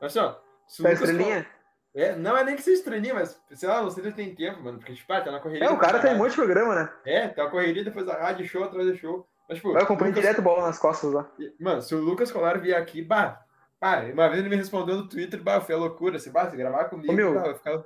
Mas 0.01 0.17
assim, 0.17 0.27
ó, 0.27 0.35
se 0.67 0.81
o 0.81 0.85
Tá 0.85 0.91
Lucas 0.91 1.09
estrelinha? 1.09 1.47
É, 1.95 2.15
não 2.15 2.37
é 2.37 2.45
nem 2.45 2.57
que 2.57 2.63
seja 2.63 2.79
estrelinha, 2.79 3.15
mas 3.15 3.41
sei 3.53 3.69
lá, 3.69 3.81
você 3.83 4.03
não 4.03 4.13
tem 4.13 4.35
tempo, 4.35 4.61
mano. 4.63 4.79
Porque, 4.79 4.95
tipo, 4.95 5.13
ah, 5.13 5.21
tá 5.21 5.31
na 5.31 5.41
correria. 5.41 5.67
É, 5.67 5.71
o 5.71 5.79
cara 5.79 5.99
tem 6.01 6.11
da 6.11 6.17
um 6.17 6.19
monte 6.19 6.31
de 6.31 6.37
programa, 6.37 6.75
né? 6.75 6.93
É, 7.05 7.29
tá 7.29 7.45
na 7.45 7.51
correria 7.51 7.85
depois 7.85 8.05
da 8.07 8.15
rádio, 8.15 8.47
show 8.47 8.63
atrás 8.65 8.87
de 8.87 8.97
show. 8.99 9.27
Mas, 9.51 9.59
tipo, 9.59 9.71
Eu 9.73 9.83
acompanho 9.83 10.11
Lucas- 10.13 10.23
direto 10.23 10.41
bola 10.43 10.67
nas 10.67 10.79
costas 10.79 11.13
lá. 11.13 11.29
Mano, 11.61 11.83
se 11.83 11.95
o 11.95 11.99
Lucas 12.01 12.31
Colar 12.33 12.59
vier 12.61 12.81
aqui, 12.81 13.03
bah, 13.03 13.41
bah, 13.81 14.01
uma 14.13 14.29
vez 14.29 14.41
ele 14.41 14.49
me 14.49 14.55
respondeu 14.57 14.97
no 14.97 15.09
Twitter, 15.09 15.43
bah, 15.43 15.61
foi 15.61 15.75
a 15.75 15.79
loucura. 15.79 16.19
Se, 16.19 16.31
bah, 16.31 16.49
se 16.49 16.57
gravar 16.57 16.85
comigo, 16.85 17.13
Ô, 17.13 17.17
meu. 17.17 17.35
bah, 17.35 17.43
vai 17.43 17.55
ficar. 17.55 17.83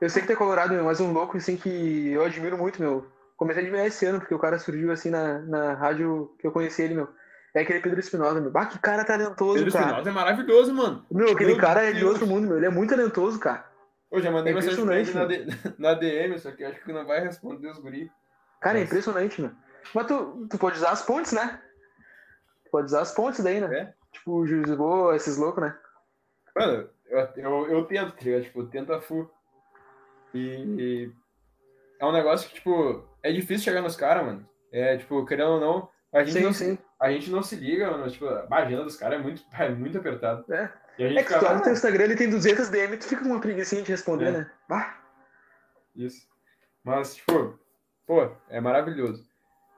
Eu 0.00 0.10
sei 0.10 0.20
que 0.22 0.28
tu 0.28 0.32
é 0.34 0.36
colorado, 0.36 0.74
meu, 0.74 0.84
mas 0.84 1.00
um 1.00 1.12
louco 1.12 1.36
assim 1.38 1.56
que 1.56 2.10
eu 2.12 2.22
admiro 2.24 2.58
muito, 2.58 2.80
meu. 2.80 3.06
Comecei 3.36 3.62
a 3.62 3.66
admirar 3.66 3.86
esse 3.86 4.04
ano, 4.06 4.20
porque 4.20 4.34
o 4.34 4.38
cara 4.38 4.58
surgiu 4.58 4.92
assim 4.92 5.08
na, 5.10 5.38
na 5.40 5.72
rádio 5.74 6.32
que 6.38 6.46
eu 6.46 6.52
conheci 6.52 6.82
ele, 6.82 6.94
meu. 6.94 7.08
É 7.54 7.60
aquele 7.62 7.80
Pedro 7.80 7.98
Espinosa, 8.00 8.40
meu. 8.40 8.50
Bah, 8.50 8.66
que 8.66 8.78
cara 8.78 9.04
talentoso, 9.04 9.54
Pedro 9.54 9.72
cara. 9.72 9.84
Espinosa 9.86 10.10
é 10.10 10.12
maravilhoso, 10.12 10.74
mano. 10.74 11.06
Meu, 11.10 11.30
aquele 11.32 11.52
Meu 11.52 11.60
cara 11.60 11.82
é 11.82 11.92
de 11.92 12.00
Deus. 12.00 12.10
outro 12.12 12.26
mundo, 12.26 12.46
meu. 12.48 12.56
Ele 12.58 12.66
é 12.66 12.70
muito 12.70 12.90
talentoso, 12.90 13.38
cara. 13.38 13.64
Eu 14.12 14.20
já 14.20 14.30
mandei 14.30 14.52
É 14.52 14.56
mensagem 14.56 15.14
na, 15.14 15.24
D- 15.24 15.46
na 15.78 15.94
DM, 15.94 16.38
só 16.38 16.50
que 16.50 16.62
eu 16.62 16.68
acho 16.68 16.80
que 16.84 16.92
não 16.92 17.06
vai 17.06 17.20
responder 17.20 17.68
os 17.70 17.78
guri. 17.78 18.10
Cara, 18.60 18.78
é 18.78 18.80
Nossa. 18.82 18.92
impressionante, 18.92 19.40
meu. 19.40 19.50
Mas 19.94 20.06
tu, 20.06 20.46
tu 20.48 20.58
pode 20.58 20.76
usar 20.76 20.90
as 20.90 21.02
pontes, 21.02 21.32
né? 21.32 21.60
Tu 22.64 22.70
pode 22.70 22.86
usar 22.86 23.00
as 23.02 23.12
pontes 23.12 23.42
daí, 23.42 23.60
né? 23.60 23.76
É. 23.76 23.94
Tipo, 24.12 24.32
o 24.32 24.46
Juiz 24.46 24.64
de 24.64 24.76
Boa, 24.76 25.16
esses 25.16 25.36
loucos, 25.36 25.62
né? 25.62 25.76
Mano, 26.56 26.88
eu, 27.06 27.18
eu, 27.36 27.66
eu 27.68 27.84
tento, 27.84 28.12
tá 28.12 28.22
ligado? 28.22 28.44
Tipo, 28.44 28.60
eu 28.60 28.66
tento 28.68 28.92
a 28.92 29.00
full. 29.00 29.30
E 30.32 31.10
é 32.00 32.04
um 32.04 32.12
negócio 32.12 32.48
que, 32.48 32.54
tipo, 32.54 33.04
é 33.22 33.32
difícil 33.32 33.64
chegar 33.64 33.82
nos 33.82 33.96
caras, 33.96 34.24
mano. 34.24 34.48
É, 34.72 34.96
tipo, 34.96 35.24
querendo 35.24 35.50
ou 35.52 35.60
não, 35.60 35.88
a 36.12 36.24
gente, 36.24 36.38
Sim, 36.38 36.44
não, 36.44 36.52
sim. 36.52 36.78
A 36.98 37.10
gente 37.10 37.30
não 37.30 37.42
se 37.42 37.56
liga, 37.56 37.90
mano. 37.90 38.10
Tipo, 38.10 38.26
a 38.26 38.46
agenda 38.56 38.84
dos 38.84 38.96
caras 38.96 39.20
é 39.20 39.22
muito, 39.22 39.42
é 39.58 39.68
muito 39.68 39.98
apertado. 39.98 40.44
É. 40.52 40.72
E 40.98 41.04
a 41.04 41.08
gente 41.08 41.18
É 41.18 41.22
que 41.22 41.28
tu 41.28 41.34
fica, 41.34 41.46
abre 41.46 41.60
ah, 41.60 41.64
teu 41.64 41.72
Instagram, 41.72 42.04
ele 42.04 42.16
tem 42.16 42.30
200 42.30 42.68
DM, 42.68 42.96
tu 42.96 43.04
fica 43.06 43.22
com 43.22 43.28
uma 43.30 43.40
preguicinha 43.40 43.82
de 43.82 43.90
responder, 43.90 44.26
É. 44.26 44.30
né? 44.30 44.50
Bah. 44.68 44.96
Isso. 45.96 46.28
Mas, 46.84 47.16
tipo, 47.16 47.58
pô, 48.06 48.30
é 48.48 48.60
maravilhoso. 48.60 49.24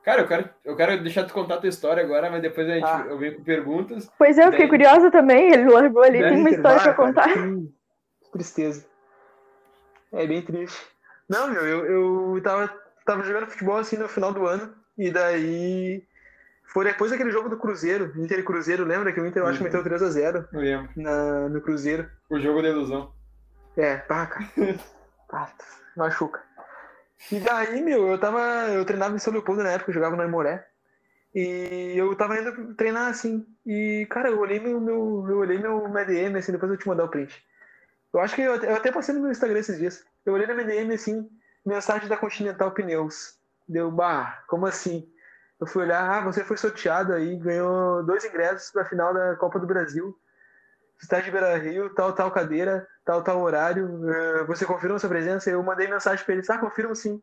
Cara, 0.07 0.23
eu 0.23 0.29
quero, 0.29 0.49
eu 0.65 0.77
quero 0.77 1.03
deixar 1.03 1.25
tu 1.25 1.35
contar 1.35 1.57
a 1.57 1.59
tua 1.59 1.69
história 1.69 2.01
agora, 2.03 2.31
mas 2.31 2.41
depois 2.41 2.69
a 2.71 2.75
gente, 2.75 2.85
Ah. 2.87 3.05
eu 3.09 3.19
venho 3.19 3.37
com 3.37 3.43
perguntas. 3.43 4.09
Pois 4.17 4.39
é, 4.39 4.43
eu 4.43 4.53
fiquei 4.53 4.69
Daí- 4.69 4.69
curiosa 4.71 5.11
também. 5.11 5.53
Ele 5.53 5.69
largou 5.69 6.03
ali, 6.05 6.21
Daí 6.21 6.31
tem 6.31 6.39
uma 6.41 6.51
história 6.51 6.81
pra 6.81 6.93
bah, 6.93 6.95
cara, 6.95 7.07
contar. 7.07 7.33
Que 7.35 7.67
que 8.23 8.31
tristeza. 8.33 8.87
É 10.13 10.25
bem 10.25 10.43
triste. 10.43 10.81
Não, 11.29 11.51
meu, 11.51 11.67
eu, 11.67 11.87
eu 12.35 12.41
tava, 12.43 12.73
tava 13.05 13.25
jogando 13.25 13.49
futebol 13.49 13.77
assim 13.79 13.97
no 13.97 14.09
final 14.09 14.33
do 14.33 14.47
ano, 14.47 14.73
e 14.97 15.11
daí. 15.11 16.05
Foi 16.73 16.85
depois 16.85 17.11
daquele 17.11 17.31
jogo 17.33 17.49
do 17.49 17.57
Cruzeiro, 17.57 18.13
Inter 18.17 18.39
e 18.39 18.43
Cruzeiro, 18.45 18.85
lembra 18.85 19.13
que 19.13 19.21
o 19.21 19.27
Inter 19.27 19.43
eu 19.43 19.47
acho 19.49 19.59
que 19.59 19.65
Uhum. 19.65 19.71
meteu 19.73 19.83
3x0 19.83 20.49
Eu 20.53 20.61
lembro. 20.61 20.89
na, 20.97 21.49
no 21.49 21.61
Cruzeiro. 21.61 22.09
O 22.31 22.39
jogo 22.39 22.63
da 22.63 22.69
ilusão. 22.69 23.13
É, 23.77 23.97
pá, 23.97 24.27
cara. 24.27 24.47
Pá, 25.29 25.51
machuca. 25.97 26.41
E 27.31 27.41
daí, 27.41 27.81
meu, 27.83 28.09
eu 28.09 28.19
tava. 28.19 28.41
Eu 28.73 28.85
treinava 28.85 29.17
em 29.17 29.19
São 29.19 29.33
Leopoldo 29.33 29.63
na 29.63 29.71
época, 29.71 29.91
eu 29.91 29.95
jogava 29.95 30.17
no 30.17 30.23
Aimoré. 30.23 30.67
E 31.35 31.93
eu 31.97 32.15
tava 32.17 32.39
indo 32.39 32.75
treinar 32.75 33.11
assim. 33.11 33.47
E, 33.67 34.07
cara, 34.11 34.31
eu 34.31 34.41
olhei 34.41 34.59
meu, 34.59 34.81
meu, 34.81 35.27
eu 35.29 35.39
olhei 35.39 35.59
meu 35.59 35.87
DM, 36.07 36.39
assim, 36.39 36.53
depois 36.53 36.73
eu 36.73 36.79
te 36.79 36.89
mandar 36.89 37.05
o 37.05 37.09
print. 37.09 37.45
Eu 38.13 38.21
acho 38.21 38.35
que 38.35 38.41
eu, 38.43 38.55
eu 38.55 38.75
até 38.75 38.91
passei 38.91 39.15
no 39.15 39.21
meu 39.21 39.31
Instagram 39.31 39.59
esses 39.59 39.79
dias. 39.79 40.05
Eu 40.25 40.33
olhei 40.33 40.47
na 40.47 40.55
minha 40.55 40.67
DM 40.67 40.95
assim, 40.95 41.29
mensagem 41.65 42.09
da 42.09 42.17
Continental 42.17 42.71
Pneus. 42.73 43.39
Deu, 43.69 43.91
bah, 43.91 44.43
como 44.49 44.65
assim? 44.67 45.07
Eu 45.61 45.67
fui 45.67 45.83
olhar, 45.83 46.09
ah, 46.11 46.25
você 46.25 46.43
foi 46.45 46.57
sorteado 46.57 47.13
aí, 47.13 47.37
ganhou 47.37 48.03
dois 48.05 48.25
ingressos 48.25 48.71
pra 48.71 48.85
final 48.85 49.13
da 49.13 49.37
Copa 49.37 49.59
do 49.59 49.67
Brasil. 49.67 50.17
Estádio 51.01 51.27
de 51.27 51.31
Beira 51.31 51.57
Rio, 51.59 51.95
tal, 51.95 52.13
tal 52.13 52.31
cadeira, 52.31 52.87
tal, 53.05 53.23
tal 53.23 53.41
horário. 53.41 53.87
Uh, 53.87 54.47
você 54.47 54.65
confirma 54.65 54.99
sua 54.99 55.09
presença? 55.09 55.51
Eu 55.51 55.63
mandei 55.63 55.87
mensagem 55.87 56.25
pra 56.25 56.35
eles, 56.35 56.49
ah, 56.49 56.59
confirmo 56.59 56.95
sim. 56.95 57.23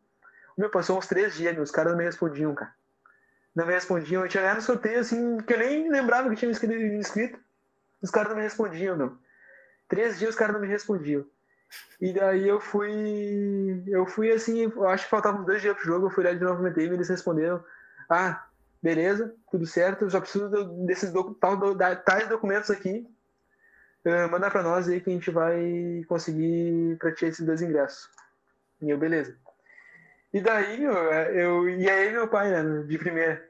Meu, 0.56 0.70
passou 0.70 0.98
uns 0.98 1.06
três 1.06 1.34
dias, 1.34 1.58
os 1.58 1.70
caras 1.70 1.92
não 1.92 1.98
me 1.98 2.04
respondiam, 2.04 2.54
cara. 2.54 2.72
Não 3.54 3.66
me 3.66 3.72
respondiam. 3.72 4.22
Eu 4.22 4.28
tinha 4.28 4.42
ganhado 4.42 4.62
sorteio, 4.62 5.00
assim, 5.00 5.38
que 5.38 5.52
eu 5.52 5.58
nem 5.58 5.90
lembrava 5.90 6.30
que 6.30 6.36
tinha 6.36 6.48
me 6.48 6.98
inscrito. 6.98 7.38
Os 8.00 8.10
caras 8.10 8.30
não 8.30 8.36
me 8.36 8.42
respondiam, 8.42 8.96
meu. 8.96 9.16
Três 9.88 10.18
dias 10.18 10.30
os 10.30 10.36
caras 10.36 10.54
não 10.54 10.60
me 10.60 10.68
respondiam. 10.68 11.24
E 12.00 12.12
daí 12.12 12.46
eu 12.46 12.60
fui. 12.60 13.82
Eu 13.86 14.06
fui 14.06 14.30
assim, 14.32 14.60
eu 14.60 14.88
acho 14.88 15.04
que 15.04 15.10
faltavam 15.10 15.44
dois 15.44 15.62
dias 15.62 15.76
pro 15.76 15.86
jogo, 15.86 16.06
eu 16.06 16.10
fui 16.10 16.24
lá 16.24 16.32
de 16.32 16.40
novo 16.40 16.62
no 16.62 16.68
e 16.68 16.82
eles 16.82 17.08
responderam. 17.08 17.64
Ah, 18.08 18.46
beleza, 18.82 19.34
tudo 19.50 19.66
certo, 19.66 20.02
eu 20.02 20.10
só 20.10 20.20
preciso 20.20 20.48
desses 20.86 21.10
doc, 21.10 21.38
tal, 21.40 21.58
tais 22.04 22.28
documentos 22.28 22.70
aqui. 22.70 23.08
Uh, 24.04 24.30
mandar 24.30 24.50
para 24.50 24.62
nós 24.62 24.88
aí 24.88 25.00
que 25.00 25.08
a 25.08 25.12
gente 25.12 25.30
vai 25.30 26.04
conseguir 26.06 26.96
pra 26.98 27.14
ti 27.14 27.24
esses 27.24 27.44
dois 27.44 27.62
ingressos. 27.62 28.10
E 28.82 28.90
eu, 28.90 28.98
beleza. 28.98 29.34
E 30.32 30.40
daí, 30.40 30.80
meu, 30.80 30.92
eu. 30.92 31.68
E 31.70 31.88
aí 31.88 32.12
meu 32.12 32.28
pai, 32.28 32.50
né, 32.50 32.82
de 32.82 32.98
primeira. 32.98 33.42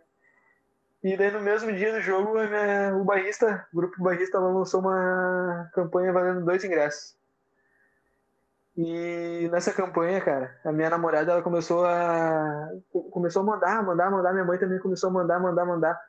E 1.03 1.17
daí 1.17 1.31
no 1.31 1.41
mesmo 1.41 1.73
dia 1.73 1.93
do 1.93 2.01
jogo, 2.01 2.33
minha, 2.33 2.97
o 2.97 3.05
barrista, 3.05 3.67
o 3.73 3.77
grupo 3.77 4.03
barrista 4.03 4.39
lançou 4.39 4.81
uma 4.81 5.71
campanha 5.75 6.13
valendo 6.13 6.45
dois 6.45 6.63
ingressos. 6.63 7.17
E 8.77 9.49
nessa 9.53 9.73
campanha, 9.73 10.21
cara, 10.21 10.59
a 10.65 10.73
minha 10.73 10.91
namorada 10.91 11.33
ela 11.33 11.43
começou 11.43 11.85
a 11.85 12.71
começou 13.11 13.43
a 13.43 13.45
mandar, 13.45 13.83
mandar, 13.85 14.11
mandar, 14.11 14.33
minha 14.33 14.45
mãe 14.45 14.59
também 14.59 14.79
começou 14.79 15.11
a 15.11 15.13
mandar, 15.13 15.39
mandar, 15.41 15.65
mandar, 15.65 16.01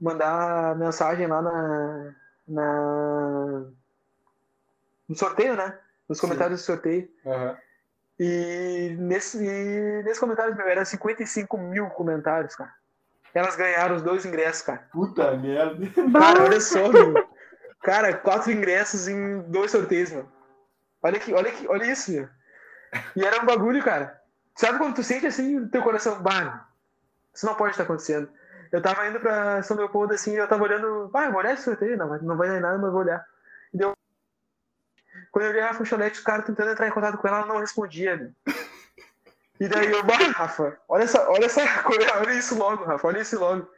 mandar 0.00 0.76
mensagem 0.76 1.26
lá 1.26 1.42
na, 1.42 2.14
na 2.46 3.66
no 5.08 5.16
sorteio, 5.16 5.56
né? 5.56 5.78
Nos 6.08 6.20
comentários 6.20 6.60
Sim. 6.60 6.64
do 6.64 6.74
sorteio. 6.74 7.08
Uhum. 7.24 7.56
E 8.18 8.96
nesse, 8.98 9.38
e 9.44 10.02
nesse 10.02 10.20
comentário, 10.20 10.56
meu, 10.56 10.66
era 10.66 10.84
55 10.84 11.58
mil 11.58 11.86
comentários, 11.90 12.54
cara. 12.54 12.72
Elas 13.34 13.56
ganharam 13.56 13.96
os 13.96 14.02
dois 14.02 14.24
ingressos, 14.24 14.62
cara. 14.62 14.88
Puta 14.90 15.36
merda. 15.36 15.76
Cara, 16.18 16.42
olha 16.44 16.60
só, 16.60 16.88
meu. 16.88 17.28
Cara, 17.82 18.14
quatro 18.14 18.50
ingressos 18.50 19.06
em 19.06 19.42
dois 19.42 19.70
sorteios, 19.70 20.10
mano. 20.10 20.32
Olha 21.02 21.18
aqui, 21.18 21.34
olha 21.34 21.48
aqui, 21.48 21.68
olha 21.68 21.84
isso, 21.84 22.10
meu. 22.10 22.28
E 23.14 23.24
era 23.24 23.42
um 23.42 23.46
bagulho, 23.46 23.82
cara. 23.84 24.20
Sabe 24.54 24.78
quando 24.78 24.94
tu 24.94 25.02
sente 25.02 25.26
assim 25.26 25.60
no 25.60 25.68
teu 25.68 25.82
coração, 25.82 26.22
bah, 26.22 26.66
isso 27.34 27.44
não 27.44 27.54
pode 27.54 27.72
estar 27.72 27.82
acontecendo. 27.82 28.28
Eu 28.72 28.80
tava 28.80 29.06
indo 29.06 29.20
pra 29.20 29.62
São 29.62 29.76
Leopoldo 29.76 30.14
assim, 30.14 30.34
eu 30.34 30.48
tava 30.48 30.64
olhando, 30.64 31.10
ah, 31.12 31.30
vou 31.30 31.38
olhar 31.38 31.52
esse 31.52 31.62
sorteio, 31.62 31.96
não, 31.96 32.08
não 32.22 32.36
vai 32.36 32.48
dar 32.48 32.60
nada, 32.60 32.78
mas 32.78 32.90
vou 32.90 33.02
olhar. 33.02 33.24
Quando 35.36 35.44
eu 35.44 35.50
olhei 35.50 35.62
a 35.64 35.74
Funchonete, 35.74 36.16
os 36.16 36.24
caras 36.24 36.46
tentando 36.46 36.70
entrar 36.70 36.88
em 36.88 36.90
contato 36.90 37.18
com 37.18 37.28
ela, 37.28 37.40
ela 37.40 37.46
não 37.46 37.58
respondia, 37.58 38.16
meu. 38.16 38.32
E 39.60 39.68
daí 39.68 39.92
eu, 39.92 40.02
bah, 40.02 40.16
Rafa, 40.34 40.78
olha 40.88 41.02
essa, 41.02 41.28
olha 41.28 41.44
essa 41.44 41.60
coisa, 41.84 42.10
olha 42.16 42.32
isso 42.32 42.56
logo, 42.56 42.84
Rafa, 42.84 43.06
olha 43.06 43.20
isso 43.20 43.38
logo. 43.38 43.68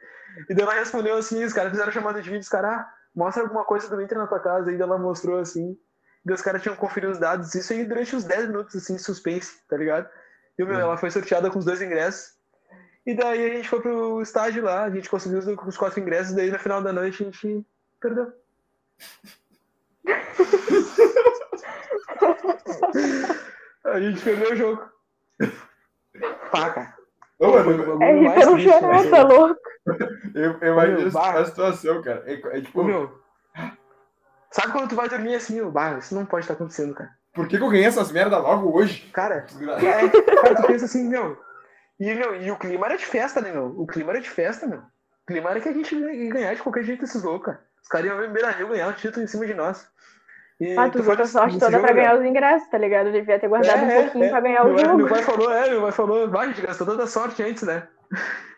E 0.49 0.53
daí 0.53 0.63
ela 0.63 0.75
respondeu 0.75 1.17
assim, 1.17 1.43
os 1.43 1.51
caras 1.51 1.71
fizeram 1.71 1.91
chamada 1.91 2.21
de 2.21 2.29
vídeo, 2.29 2.43
os 2.43 2.47
caras, 2.47 2.79
ah, 2.79 2.93
mostra 3.13 3.43
alguma 3.43 3.65
coisa 3.65 3.89
do 3.89 4.01
Inter 4.01 4.17
na 4.17 4.25
tua 4.25 4.39
casa, 4.39 4.71
e 4.71 4.77
daí 4.77 4.81
ela 4.81 4.97
mostrou 4.97 5.37
assim. 5.37 5.77
E 6.25 6.31
os 6.31 6.41
caras 6.41 6.61
tinham 6.61 6.77
conferido 6.77 7.11
os 7.11 7.19
dados, 7.19 7.53
isso 7.53 7.73
aí 7.73 7.83
durante 7.83 8.15
uns 8.15 8.23
10 8.23 8.47
minutos, 8.47 8.77
assim, 8.77 8.97
suspense, 8.97 9.59
tá 9.67 9.75
ligado? 9.75 10.09
E, 10.57 10.63
meu, 10.63 10.75
uhum. 10.75 10.79
ela 10.79 10.97
foi 10.97 11.11
sorteada 11.11 11.51
com 11.51 11.59
os 11.59 11.65
dois 11.65 11.81
ingressos. 11.81 12.35
E 13.05 13.13
daí 13.13 13.51
a 13.51 13.55
gente 13.57 13.67
foi 13.67 13.81
pro 13.81 14.21
estádio 14.21 14.63
lá, 14.63 14.85
a 14.85 14.89
gente 14.89 15.09
conseguiu 15.09 15.39
os 15.39 15.75
quatro 15.75 15.99
ingressos, 15.99 16.33
daí 16.33 16.51
no 16.51 16.57
final 16.57 16.81
da 16.81 16.93
noite 16.93 17.21
a 17.21 17.25
gente 17.25 17.65
perdeu. 17.99 18.31
a 23.85 23.99
gente 23.99 24.21
perdeu 24.21 24.51
o 24.51 24.55
jogo. 24.55 24.87
Cara. 26.51 26.95
Ô, 27.39 27.51
mano, 27.51 28.03
é 28.03 28.19
rir 28.19 28.33
pelo 28.33 28.59
chão, 28.59 29.09
tá 29.09 29.23
louco. 29.23 29.59
Eu, 30.35 30.59
eu 30.59 30.73
imagino 30.73 31.17
a 31.17 31.45
situação, 31.45 32.01
cara. 32.01 32.21
É, 32.25 32.33
é 32.57 32.61
tipo. 32.61 32.81
Ô, 32.81 32.83
meu, 32.83 33.19
Sabe 34.51 34.71
quando 34.71 34.89
tu 34.89 34.95
vai 34.95 35.07
dormir 35.07 35.35
assim, 35.35 35.61
o 35.61 35.69
bah, 35.69 35.97
isso 35.99 36.15
não 36.15 36.25
pode 36.25 36.43
estar 36.43 36.55
acontecendo, 36.55 36.95
cara. 36.95 37.11
Por 37.33 37.47
que, 37.47 37.57
que 37.57 37.63
eu 37.63 37.69
ganhei 37.69 37.85
essas 37.85 38.11
merda 38.11 38.39
logo 38.39 38.75
hoje? 38.75 39.07
Cara, 39.13 39.45
é, 39.81 40.35
cara, 40.41 40.55
tu 40.55 40.67
pensa 40.67 40.85
assim, 40.85 41.07
meu. 41.07 41.37
E, 41.99 42.15
meu. 42.15 42.41
e 42.41 42.49
o 42.49 42.57
clima 42.57 42.87
era 42.87 42.97
de 42.97 43.05
festa, 43.05 43.39
né, 43.39 43.51
meu? 43.51 43.67
O 43.79 43.85
clima 43.85 44.11
era 44.11 44.19
de 44.19 44.29
festa, 44.29 44.65
meu. 44.65 44.79
O 44.79 45.25
clima 45.27 45.51
era 45.51 45.61
que 45.61 45.69
a 45.69 45.73
gente 45.73 45.95
ia 45.95 46.33
ganhar 46.33 46.55
de 46.55 46.63
qualquer 46.63 46.83
jeito 46.83 47.03
esses 47.03 47.21
loucos, 47.21 47.45
cara. 47.45 47.63
Os 47.89 47.91
caras 47.91 48.05
iam 48.05 48.19
ver 48.19 48.29
Beira 48.29 48.51
Rio 48.51 48.67
ganhar 48.67 48.87
o 48.87 48.93
título 48.93 49.23
em 49.23 49.27
cima 49.27 49.47
de 49.47 49.55
nós. 49.55 49.89
E 50.59 50.77
ah, 50.77 50.89
tu 50.91 50.99
usou 50.99 51.13
a 51.13 51.25
sorte 51.25 51.57
toda 51.57 51.79
pra 51.79 51.91
ganhar 51.91 52.19
os 52.19 52.23
ingressos, 52.23 52.69
tá 52.69 52.77
ligado? 52.77 53.07
Eu 53.07 53.13
devia 53.13 53.39
ter 53.39 53.47
guardado 53.47 53.79
é, 53.79 53.99
um 53.99 54.03
pouquinho 54.03 54.25
é, 54.25 54.29
pra 54.29 54.41
ganhar 54.41 54.63
o 54.63 54.77
jogo. 54.77 54.97
Meu 54.97 55.07
pai 55.07 55.23
falou, 55.23 55.51
é, 55.51 55.69
meu 55.71 55.81
pai 55.81 55.91
falou, 55.91 56.29
vai, 56.29 56.45
a 56.45 56.49
gente 56.49 56.61
gastou 56.61 56.85
toda 56.85 57.05
a 57.05 57.07
sorte 57.07 57.41
antes, 57.41 57.63
né? 57.63 57.87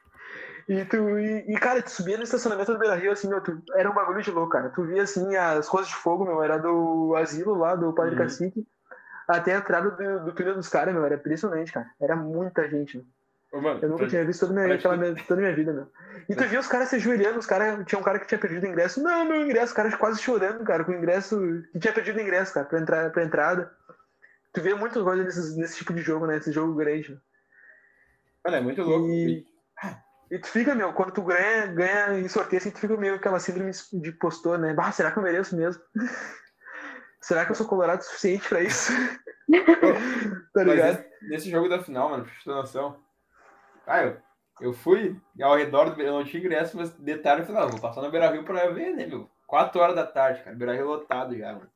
E, 0.70 0.86
tu, 0.86 1.20
e, 1.20 1.52
e, 1.52 1.54
cara, 1.56 1.82
tu 1.82 1.90
subia 1.90 2.16
no 2.16 2.24
estacionamento 2.24 2.72
do 2.72 2.80
Beira 2.80 2.96
Rio, 2.96 3.12
assim, 3.12 3.28
meu, 3.28 3.42
tu, 3.42 3.62
era 3.76 3.90
um 3.90 3.94
bagulho 3.94 4.22
de 4.22 4.32
louco, 4.32 4.52
cara. 4.52 4.70
Tu 4.70 4.84
via, 4.86 5.04
assim, 5.04 5.36
as 5.36 5.68
coisas 5.68 5.90
de 5.90 5.96
fogo, 5.96 6.24
meu, 6.24 6.42
era 6.42 6.58
do 6.58 7.14
asilo 7.18 7.56
lá, 7.56 7.76
do 7.76 7.92
Padre 7.92 8.14
uhum. 8.14 8.20
Cacique, 8.20 8.66
até 9.28 9.56
a 9.56 9.58
entrada 9.58 9.90
do, 9.90 10.26
do 10.26 10.32
túnel 10.32 10.56
dos 10.56 10.70
caras, 10.70 10.94
meu, 10.94 11.04
era 11.04 11.16
impressionante, 11.16 11.74
cara. 11.74 11.88
Era 12.00 12.16
muita 12.16 12.70
gente, 12.70 12.96
meu. 12.96 13.06
Mano, 13.54 13.80
eu 13.82 13.90
nunca 13.90 14.08
tinha 14.08 14.24
visto 14.24 14.48
toda, 14.48 14.54
minha, 14.54 14.76
aquela 14.76 14.96
minha, 14.96 15.14
toda 15.14 15.42
a 15.42 15.44
minha 15.44 15.56
vida, 15.56 15.74
meu. 15.74 15.88
E 16.30 16.36
tu 16.36 16.44
via 16.46 16.60
os 16.60 16.68
caras 16.68 16.88
se 16.88 16.96
ajoelhando, 16.96 17.38
os 17.38 17.46
caras. 17.46 17.86
Tinha 17.86 18.00
um 18.00 18.04
cara 18.04 18.18
que 18.18 18.26
tinha 18.26 18.40
perdido 18.40 18.64
o 18.64 18.70
ingresso. 18.70 19.04
Não, 19.04 19.26
meu 19.26 19.42
ingresso, 19.42 19.68
os 19.68 19.74
caras 19.74 19.94
quase 19.96 20.22
chorando, 20.22 20.64
cara, 20.64 20.86
com 20.86 20.94
o 20.94 20.96
ingresso. 20.96 21.38
Que 21.74 21.80
tinha 21.80 21.94
perdido 21.94 22.18
o 22.18 22.22
ingresso, 22.22 22.54
cara, 22.54 22.66
pra, 22.66 22.80
entrar, 22.80 23.12
pra 23.12 23.24
entrada. 23.24 23.72
Tu 24.54 24.62
vê 24.62 24.74
muitas 24.74 25.04
coisas 25.04 25.26
nesse, 25.26 25.60
nesse 25.60 25.78
tipo 25.78 25.94
de 25.94 26.02
jogo, 26.02 26.26
né? 26.26 26.38
Esse 26.38 26.52
jogo 26.52 26.74
grande. 26.76 27.20
Mano, 28.46 28.58
é 28.58 28.62
muito 28.62 28.82
louco. 28.84 29.10
E... 29.10 29.46
E 30.32 30.40
tu 30.40 30.48
fica, 30.48 30.74
meu, 30.74 30.94
quando 30.94 31.12
tu 31.12 31.24
ganha, 31.24 31.68
ganha 31.68 32.18
em 32.18 32.28
sorteio, 32.30 32.62
assim, 32.62 32.72
tu 32.72 32.80
fica 32.80 32.96
meio 32.96 33.16
aquela 33.16 33.38
síndrome 33.38 33.72
de 33.92 34.14
postor, 34.14 34.58
né? 34.58 34.74
Bah, 34.74 34.90
será 34.90 35.12
que 35.12 35.20
eu 35.20 35.24
mereço 35.24 35.58
mesmo? 35.58 35.84
será 37.20 37.44
que 37.44 37.52
eu 37.52 37.56
sou 37.56 37.68
colorado 37.68 38.00
o 38.00 38.04
suficiente 38.06 38.48
pra 38.48 38.62
isso? 38.62 38.94
tá 40.54 40.64
ligado? 40.64 41.04
nesse 41.24 41.50
jogo 41.50 41.68
da 41.68 41.84
final, 41.84 42.10
mano, 42.10 42.26
pra 42.46 42.56
noção. 42.56 42.98
Ah, 43.86 44.04
eu, 44.04 44.18
eu 44.60 44.74
fui 44.74 45.20
ao 45.42 45.56
redor 45.56 45.90
do. 45.90 46.02
Eu 46.02 46.14
não 46.14 46.24
tinha 46.24 46.40
ingresso, 46.40 46.78
mas 46.78 46.92
detalhe, 46.92 47.42
eu 47.42 47.46
falei, 47.46 47.62
não, 47.62 47.70
vou 47.70 47.80
passar 47.80 48.02
no 48.02 48.12
Beira 48.12 48.30
Rio 48.30 48.44
pra 48.44 48.70
ver, 48.70 48.96
né, 48.96 49.06
meu? 49.06 49.30
4 49.48 49.82
horas 49.82 49.96
da 49.96 50.06
tarde, 50.06 50.44
cara. 50.44 50.56
Beira 50.56 50.74
Rio 50.74 50.88
lotado 50.88 51.38
já, 51.38 51.54
mano. 51.54 51.70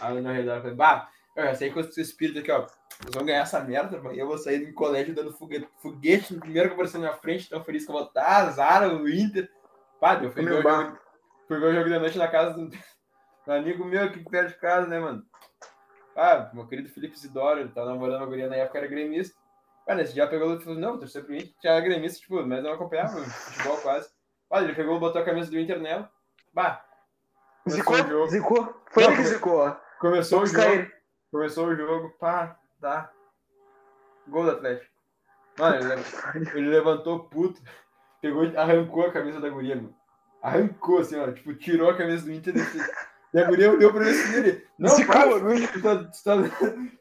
Aí 0.00 0.20
no 0.20 0.32
redor, 0.32 0.56
eu 0.56 0.60
falei, 0.62 0.76
bah, 0.76 1.08
eu 1.36 1.44
já 1.44 1.54
sei 1.54 1.70
que 1.70 1.78
esse 1.78 2.00
espírito 2.00 2.38
aqui, 2.38 2.50
ó. 2.50 2.66
Vocês 3.00 3.14
vão 3.14 3.24
ganhar 3.24 3.42
essa 3.42 3.60
merda, 3.60 4.00
mano. 4.00 4.16
Eu 4.16 4.26
vou 4.26 4.38
sair 4.38 4.66
do 4.66 4.72
colégio 4.72 5.14
dando 5.14 5.32
foguete, 5.32 5.68
foguete 5.80 6.34
no 6.34 6.40
primeiro 6.40 6.68
que 6.68 6.74
apareceu 6.74 7.00
na 7.00 7.08
minha 7.08 7.18
frente, 7.18 7.48
tão 7.48 7.62
feliz 7.62 7.84
que 7.84 7.90
eu 7.90 7.94
vou 7.94 8.04
estar, 8.04 8.26
azar, 8.26 8.88
o 8.88 9.08
Inter. 9.08 9.48
Pá, 10.00 10.14
eu 10.22 10.30
fui 10.30 10.44
ver, 10.44 10.62
jogo, 10.62 10.98
fui 11.46 11.60
ver 11.60 11.66
o 11.66 11.74
jogo 11.74 11.90
da 11.90 12.00
noite 12.00 12.18
na 12.18 12.28
casa 12.28 12.54
do, 12.54 12.68
do 12.68 13.52
amigo 13.52 13.84
meu 13.84 14.04
aqui 14.04 14.18
perto 14.24 14.48
de 14.48 14.58
casa, 14.58 14.88
né, 14.88 14.98
mano? 14.98 15.24
Ah, 16.16 16.50
meu 16.52 16.66
querido 16.66 16.88
Felipe 16.88 17.14
Isidoro, 17.14 17.60
ele 17.60 17.68
tava 17.68 17.90
namorando 17.90 18.16
uma 18.16 18.26
guria 18.26 18.48
na 18.48 18.56
época, 18.56 18.78
era 18.78 18.88
gremista. 18.88 19.38
Cara, 19.88 20.02
esse 20.02 20.12
dia 20.12 20.26
pegou 20.26 20.54
e 20.54 20.60
falou, 20.60 20.78
não, 20.78 20.98
torcer 20.98 21.24
pro 21.24 21.34
Inter, 21.34 21.50
tinha 21.62 21.80
gremista, 21.80 22.20
tipo, 22.20 22.46
mas 22.46 22.62
não 22.62 22.74
acompanhava 22.74 23.24
futebol 23.24 23.78
quase. 23.78 24.10
Olha, 24.50 24.64
ele 24.64 24.74
pegou, 24.74 25.00
botou 25.00 25.22
a 25.22 25.24
camisa 25.24 25.50
do 25.50 25.58
Inter 25.58 25.80
nela. 25.80 26.12
Bah. 26.52 26.84
Zicou, 27.66 27.96
zicou. 28.28 28.82
Foi 28.90 29.04
ele 29.04 29.16
que 29.16 29.24
zicou, 29.24 29.60
ó. 29.60 29.76
Começou 29.98 30.40
Vamos 30.40 30.52
o 30.52 30.54
jogo. 30.54 30.66
Cair. 30.66 30.94
Começou 31.32 31.66
o 31.68 31.74
jogo, 31.74 32.10
pá, 32.20 32.58
tá. 32.78 33.10
Gol 34.26 34.44
do 34.44 34.50
Atlético. 34.50 34.92
Mano, 35.58 35.76
ele, 36.34 36.50
ele 36.54 36.68
levantou 36.68 37.20
puto, 37.20 37.58
pegou 38.20 38.44
e 38.44 38.54
arrancou 38.58 39.06
a 39.06 39.10
camisa 39.10 39.40
da 39.40 39.48
guria, 39.48 39.76
mano. 39.76 39.96
Arrancou, 40.42 40.98
assim, 40.98 41.18
ó. 41.18 41.32
Tipo, 41.32 41.54
tirou 41.54 41.88
a 41.88 41.96
camisa 41.96 42.26
do 42.26 42.32
Inter 42.32 42.52
e 43.32 43.40
a 43.40 43.44
guria 43.44 43.72
olhou 43.72 43.90
pra 43.90 44.04
mim 44.04 44.10
assim 44.10 44.32
dele. 44.32 44.66
Não, 44.78 44.90
Zicou, 44.90 45.14
pá, 45.14 45.22
tu 45.72 45.82
tá, 45.82 45.96
tu 45.96 46.24
tá, 46.24 46.36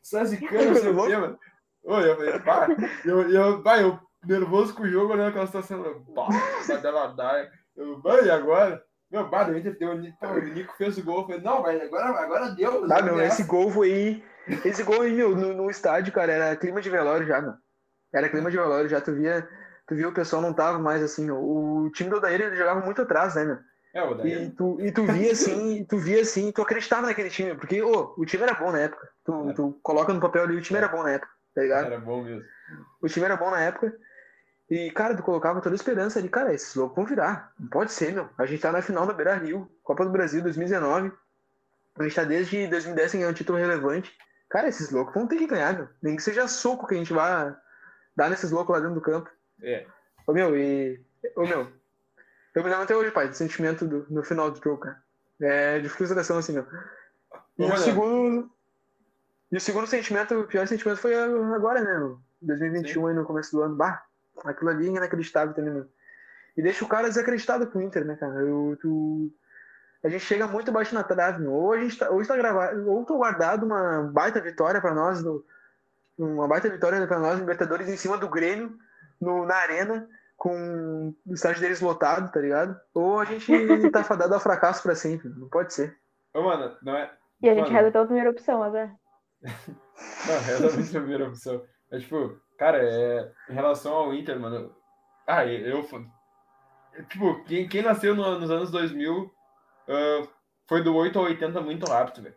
tu 0.02 0.10
tá 0.10 0.24
zicando, 0.24 0.66
não 0.68 0.76
sei 0.76 0.90
o 0.90 1.06
quê, 1.06 1.18
mano. 1.18 1.40
Oi, 1.88 2.10
eu 2.10 2.16
falei, 2.18 2.40
pá, 2.40 2.68
eu, 3.06 3.32
eu, 3.32 3.64
pá, 3.64 3.80
eu 3.80 3.98
nervoso 4.26 4.76
com 4.76 4.84
o 4.84 4.90
jogo, 4.90 5.14
olhando 5.14 5.30
aquela 5.30 5.46
situação, 5.48 6.04
pá, 6.14 6.28
vai 6.68 6.82
dar 6.82 6.94
uma 6.94 7.08
daia. 7.16 7.50
Eu, 7.78 8.02
vai, 8.02 8.26
e 8.26 8.30
agora? 8.30 8.84
Meu, 9.10 9.30
bah, 9.30 9.48
o 9.48 9.58
Inter 9.58 9.78
deu, 9.80 9.92
o 9.92 10.42
Nico 10.54 10.76
fez 10.78 10.98
o 10.98 11.04
gol. 11.04 11.22
Eu 11.22 11.26
falei, 11.28 11.42
não, 11.42 11.62
mas 11.62 11.82
agora, 11.82 12.06
agora 12.20 12.50
deu. 12.50 12.86
Tá, 12.90 13.02
meu, 13.02 13.22
esse 13.22 13.44
gol 13.44 13.72
foi. 13.72 14.22
Esse 14.66 14.84
gol 14.84 15.02
aí, 15.02 15.14
meu, 15.14 15.34
no, 15.34 15.54
no, 15.54 15.70
estádio, 15.70 16.12
cara, 16.12 16.34
era 16.34 16.56
clima 16.58 16.82
de 16.82 16.90
velório 16.90 17.26
já, 17.26 17.42
meu. 17.42 17.54
Era 18.14 18.28
clima 18.28 18.52
de 18.52 18.58
velório 18.58 18.90
já. 18.90 19.00
Tu 19.00 19.14
via, 19.14 19.48
tu 19.88 19.96
via 19.96 20.10
o 20.10 20.14
pessoal 20.14 20.42
não 20.42 20.54
tava 20.54 20.78
mais 20.78 21.02
assim. 21.02 21.30
O 21.32 21.90
time 21.94 22.10
do 22.10 22.18
Odair 22.18 22.42
ele 22.42 22.56
jogava 22.58 22.82
muito 22.82 23.02
atrás, 23.02 23.36
né, 23.36 23.46
meu? 23.46 23.58
É, 23.94 24.04
o 24.04 24.12
Odair. 24.12 24.42
E 24.42 24.50
tu, 24.50 24.78
e 24.82 24.92
tu 24.92 25.06
via 25.06 25.32
assim, 25.32 25.86
tu 25.86 25.98
via 25.98 26.22
assim, 26.22 26.52
tu 26.52 26.62
acreditava 26.62 27.08
naquele 27.08 27.30
time, 27.30 27.56
porque 27.56 27.82
ô, 27.82 28.14
o 28.18 28.26
time 28.26 28.44
era 28.44 28.54
bom 28.54 28.74
na 28.74 28.80
época. 28.80 29.08
Tu, 29.24 29.50
é. 29.50 29.54
tu 29.54 29.80
coloca 29.82 30.14
no 30.14 30.20
papel 30.20 30.44
ali, 30.44 30.58
o 30.58 30.62
time 30.62 30.80
era 30.80 30.90
bom 30.90 31.04
na 31.04 31.12
época, 31.12 31.32
tá 31.58 31.64
ligado? 31.64 31.88
Era 31.88 32.00
bom 32.00 32.24
mesmo. 32.24 32.46
O 33.02 33.08
time 33.08 33.26
era 33.26 33.36
bom 33.36 33.50
na 33.50 33.60
época. 33.60 33.92
E, 34.70 34.92
cara, 34.92 35.18
tu 35.18 35.24
colocava 35.24 35.60
toda 35.60 35.74
a 35.74 35.76
esperança 35.76 36.20
ali, 36.20 36.30
cara, 36.30 36.54
esses 36.54 36.76
loucos 36.76 36.96
vão 36.96 37.06
virar. 37.06 37.52
Não 37.60 37.68
pode 37.68 37.92
ser, 37.92 38.14
meu. 38.14 38.30
A 38.38 38.46
gente 38.46 38.62
tá 38.62 38.72
na 38.72 38.82
final 38.82 39.08
da 39.08 39.14
Beira 39.14 39.34
Rio, 39.34 39.68
Copa 39.82 40.06
do 40.06 40.12
Brasil 40.12 40.44
2019. 40.44 41.12
A 41.98 42.04
gente 42.04 42.16
tá 42.16 42.24
desde 42.24 42.68
2010 42.68 43.10
sem 43.10 43.20
ganhar 43.22 43.32
um 43.32 43.34
título 43.34 43.58
relevante. 43.58 44.16
Cara, 44.50 44.68
esses 44.68 44.92
loucos 44.92 45.16
vão 45.16 45.26
ter 45.26 45.38
que 45.38 45.48
ganhar, 45.48 45.74
meu. 45.74 45.90
Nem 46.00 46.16
que 46.16 46.22
seja 46.22 46.48
soco 46.48 46.86
que 46.86 46.94
a 46.94 46.98
gente 46.98 47.12
vai 47.12 47.56
dar 48.16 48.30
nesses 48.30 48.52
loucos 48.52 48.76
lá 48.76 48.80
dentro 48.80 48.96
do 48.96 49.02
campo. 49.02 49.32
É. 49.64 49.88
Ô, 50.28 50.34
meu, 50.34 50.56
e. 50.56 51.02
Ô, 51.36 51.42
meu. 51.42 51.72
Eu 52.54 52.64
me 52.64 52.70
lembro 52.70 52.84
até 52.84 52.96
hoje, 52.96 53.10
pai, 53.10 53.30
do 53.30 53.36
sentimento 53.36 53.88
do, 53.88 54.06
no 54.12 54.24
final 54.24 54.52
do 54.52 54.62
jogo, 54.64 54.82
cara. 54.82 55.02
É 55.42 55.80
de 55.80 55.90
frustração, 55.90 56.38
assim, 56.38 56.54
meu. 56.54 56.68
E 57.58 57.64
Ô, 57.64 57.74
o 57.74 57.78
segundo. 57.78 58.52
E 59.52 59.58
o 59.58 59.62
segundo 59.62 59.88
sentimento, 59.88 60.40
o 60.40 60.48
pior 60.48 60.68
sentimento 60.68 61.00
foi 61.00 61.16
agora, 61.16 61.82
né, 61.82 61.98
meu? 61.98 62.20
2021 62.42 63.08
aí 63.08 63.16
no 63.16 63.26
começo 63.26 63.52
do 63.52 63.64
ano. 63.64 63.76
Bah, 63.76 64.04
aquilo 64.44 64.70
ali 64.70 64.88
é 64.88 64.92
inacreditável 64.92 65.54
também, 65.54 65.74
meu. 65.74 65.88
E 66.56 66.62
deixa 66.62 66.84
o 66.84 66.88
cara 66.88 67.08
desacreditado 67.08 67.68
com 67.68 67.80
o 67.80 67.82
Inter, 67.82 68.04
né, 68.06 68.16
cara? 68.16 68.42
Eu, 68.42 68.78
tu... 68.82 69.32
A 70.04 70.10
gente 70.10 70.26
chega 70.26 70.48
muito 70.48 70.72
baixo 70.72 70.94
na 70.94 71.04
trave, 71.04 71.42
meu. 71.42 71.54
Ou 71.54 71.74
a 71.74 71.80
gente 71.80 71.98
tá, 71.98 72.10
ou 72.10 72.22
está 72.22 72.36
gravado, 72.36 72.90
ou 72.90 73.06
tô 73.06 73.18
guardado 73.18 73.66
uma 73.66 74.04
baita 74.04 74.42
vitória 74.42 74.82
pra 74.82 74.94
nós, 74.94 75.24
no, 75.24 75.44
uma 76.18 76.48
baita 76.48 76.70
vitória 76.70 77.06
pra 77.08 77.20
nós, 77.20 77.40
Libertadores, 77.40 77.88
em 77.88 77.98
cima 77.98 78.18
do 78.18 78.30
Grêmio, 78.30 78.78
no, 79.20 79.46
na 79.46 79.56
arena, 79.56 80.08
com 80.36 81.14
o 81.26 81.34
estádio 81.34 81.62
deles 81.62 81.82
lotado, 81.82 82.32
tá 82.32 82.40
ligado? 82.40 82.80
Ou 82.94 83.20
a 83.20 83.26
gente 83.26 83.48
tá 83.92 84.04
fadado 84.04 84.34
ao 84.34 84.40
fracasso 84.40 84.84
pra 84.84 84.96
sempre. 84.96 85.30
Não 85.30 85.48
pode 85.48 85.74
ser. 85.74 85.98
Ô, 86.34 86.44
mano, 86.44 86.76
não 86.82 86.96
é. 86.96 87.12
E 87.42 87.50
a 87.50 87.54
gente 87.54 87.66
Mano. 87.66 87.76
reza 87.76 87.92
pela 87.92 88.06
primeira 88.06 88.30
opção, 88.32 88.64
Azar. 88.64 88.92
Não, 89.42 90.34
é 90.36 90.52
exatamente 90.54 90.98
a 90.98 91.00
primeira 91.02 91.28
opção. 91.28 91.64
Mas, 91.92 92.04
tipo, 92.04 92.40
cara, 92.58 92.80
é, 92.82 93.32
em 93.50 93.54
relação 93.54 93.94
ao 93.94 94.14
Inter, 94.14 94.40
mano. 94.40 94.76
Ah, 95.26 95.46
eu. 95.46 95.80
eu- 95.82 97.06
tipo, 97.10 97.44
quem, 97.46 97.68
quem 97.68 97.82
nasceu 97.82 98.16
no- 98.16 98.40
nos 98.40 98.50
anos 98.50 98.72
2000 98.72 99.32
ah, 99.88 100.28
foi 100.68 100.84
do 100.84 100.96
8 100.96 101.18
ao 101.20 101.26
80 101.26 101.62
muito 101.62 101.90
rápido, 101.90 102.24
velho. 102.24 102.36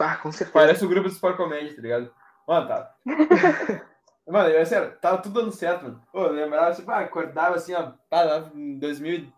Ah, 0.00 0.16
com 0.16 0.32
certeza. 0.32 0.52
Parece 0.52 0.84
o 0.84 0.88
grupo 0.88 1.08
do 1.08 1.12
Sport 1.12 1.36
Comedy, 1.36 1.74
tá 1.74 1.82
ligado? 1.82 2.12
Mano, 2.48 2.66
tá. 2.68 2.94
mano, 4.26 4.48
é 4.48 4.64
sério, 4.64 4.96
tava 5.00 5.18
tudo 5.18 5.40
dando 5.40 5.52
certo, 5.52 5.82
mano. 5.84 6.02
Pô, 6.12 6.22
eu 6.26 6.32
lembrava, 6.32 6.74
tipo, 6.74 6.90
ah, 6.90 7.00
acordava 7.00 7.56
assim, 7.56 7.74
ó, 7.74 7.92
tá, 8.08 8.50
em 8.54 8.78
2000, 8.78 9.30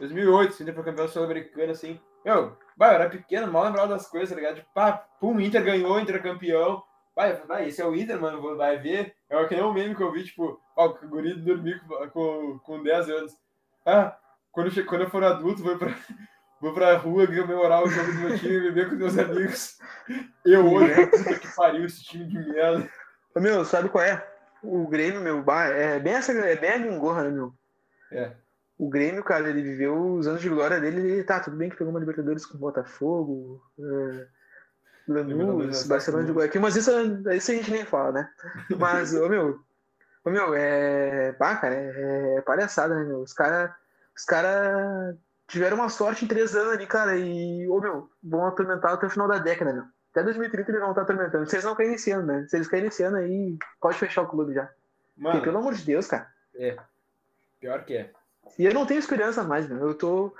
2008, 0.00 0.50
assim, 0.52 0.72
foi 0.72 0.84
campeão 0.84 1.06
sul-americano, 1.08 1.70
assim. 1.72 2.00
Meu, 2.24 2.56
bah, 2.76 2.88
eu 2.88 2.94
era 2.94 3.10
pequeno, 3.10 3.50
mal 3.50 3.64
lembrava 3.64 3.88
das 3.88 4.06
coisas, 4.08 4.28
tá 4.30 4.36
ligado? 4.36 4.56
Tipo, 4.56 4.68
pá, 4.74 4.92
pum, 5.20 5.40
Inter 5.40 5.64
ganhou, 5.64 5.98
Inter 5.98 6.16
é 6.16 6.20
campeão. 6.20 6.82
Vai, 7.14 7.32
vai, 7.46 7.68
esse 7.68 7.80
é 7.80 7.86
o 7.86 7.94
Inter, 7.96 8.20
mano, 8.20 8.40
vou- 8.42 8.56
vai 8.56 8.78
ver. 8.78 9.14
É 9.30 9.44
que 9.46 9.54
nem 9.54 9.64
um 9.64 9.72
meme 9.72 9.94
que 9.94 10.02
eu 10.02 10.12
vi, 10.12 10.22
tipo, 10.24 10.60
ó, 10.76 10.86
o 10.88 11.08
guri 11.08 11.34
dormir 11.40 11.80
com, 11.86 12.08
com, 12.10 12.58
com 12.58 12.82
10 12.82 13.08
anos. 13.08 13.32
Ah, 13.86 14.16
quando, 14.52 14.70
che- 14.70 14.82
quando 14.84 15.02
eu 15.02 15.10
for 15.10 15.24
adulto, 15.24 15.62
vou 15.62 15.78
pra, 15.78 15.88
vou 16.60 16.74
pra 16.74 16.96
rua 16.96 17.26
comemorar 17.26 17.82
o 17.82 17.88
jogo 17.88 18.12
do 18.12 18.18
meu 18.18 18.38
time 18.38 18.54
e 18.56 18.60
beber 18.60 18.90
com 18.90 18.96
meus 18.96 19.16
amigos. 19.18 19.78
Eu 20.44 20.70
hoje, 20.70 21.06
puta 21.06 21.38
que 21.38 21.48
pariu, 21.56 21.86
esse 21.86 22.02
time 22.04 22.26
de 22.26 22.38
merda. 22.38 22.88
Meu, 23.36 23.64
sabe 23.64 23.88
qual 23.88 24.04
é? 24.04 24.26
O 24.62 24.86
Grêmio, 24.86 25.20
meu, 25.20 25.42
bah, 25.42 25.66
é 25.66 25.98
bem 25.98 26.14
essa, 26.14 26.32
é 26.32 26.56
bem 26.56 26.70
a 26.70 26.78
gangorra, 26.78 27.24
né, 27.24 27.30
meu? 27.30 27.52
É. 28.12 28.32
O 28.78 28.88
Grêmio, 28.88 29.24
cara, 29.24 29.48
ele 29.48 29.62
viveu 29.62 30.14
os 30.14 30.26
anos 30.26 30.40
de 30.40 30.48
glória 30.48 30.80
dele. 30.80 31.00
Ele, 31.00 31.24
tá, 31.24 31.40
tudo 31.40 31.56
bem 31.56 31.70
que 31.70 31.76
pegou 31.76 31.90
uma 31.90 32.00
Libertadores 32.00 32.44
com 32.44 32.56
o 32.56 32.60
Botafogo, 32.60 33.62
é, 33.78 34.26
Libertadores 35.08 35.46
Lanús, 35.46 35.84
é 35.84 35.88
Barcelona 35.88 36.24
de. 36.24 36.32
Guayaquil, 36.32 36.60
mas 36.60 36.76
isso, 36.76 36.90
isso 37.32 37.50
a 37.50 37.54
gente 37.54 37.70
nem 37.70 37.86
fala, 37.86 38.12
né? 38.12 38.30
Mas, 38.78 39.14
ô, 39.14 39.28
meu, 39.28 39.58
ô, 40.24 40.30
meu, 40.30 40.54
é. 40.54 41.32
Pá, 41.32 41.56
cara, 41.56 41.74
é, 41.74 42.36
é 42.36 42.40
palhaçada, 42.42 42.94
né, 42.94 43.04
meu? 43.04 43.20
Os 43.20 43.32
caras 43.32 43.70
os 44.16 44.24
cara 44.24 45.16
tiveram 45.46 45.76
uma 45.76 45.88
sorte 45.88 46.24
em 46.24 46.28
três 46.28 46.56
anos 46.56 46.72
ali, 46.72 46.86
cara, 46.86 47.16
e, 47.16 47.68
ô, 47.68 47.80
meu, 47.80 48.10
vão 48.22 48.46
atormentar 48.46 48.94
até 48.94 49.06
o 49.06 49.10
final 49.10 49.28
da 49.28 49.38
década, 49.38 49.72
meu. 49.72 49.84
Até 50.10 50.22
2030 50.22 50.70
eles 50.70 50.80
vão 50.80 50.90
estar 50.90 51.02
atormentando. 51.02 51.46
Se 51.46 51.56
eles 51.56 51.64
não 51.64 51.74
caírem 51.74 51.96
esse 51.96 52.10
ano, 52.10 52.26
né? 52.26 52.46
Se 52.48 52.56
eles 52.56 52.66
caírem 52.66 52.88
esse 52.88 53.02
ano 53.02 53.18
aí, 53.18 53.58
pode 53.78 53.98
fechar 53.98 54.22
o 54.22 54.26
clube 54.26 54.54
já. 54.54 54.64
Porque, 54.64 55.28
Mano, 55.28 55.42
pelo 55.42 55.58
amor 55.58 55.74
de 55.74 55.84
Deus, 55.84 56.06
cara. 56.06 56.26
pior 57.60 57.84
que 57.84 57.96
é. 57.98 58.10
E 58.58 58.64
eu 58.64 58.74
não 58.74 58.86
tenho 58.86 58.98
esperança 58.98 59.42
mais, 59.42 59.68
meu. 59.68 59.88
Eu 59.88 59.94
tô. 59.94 60.34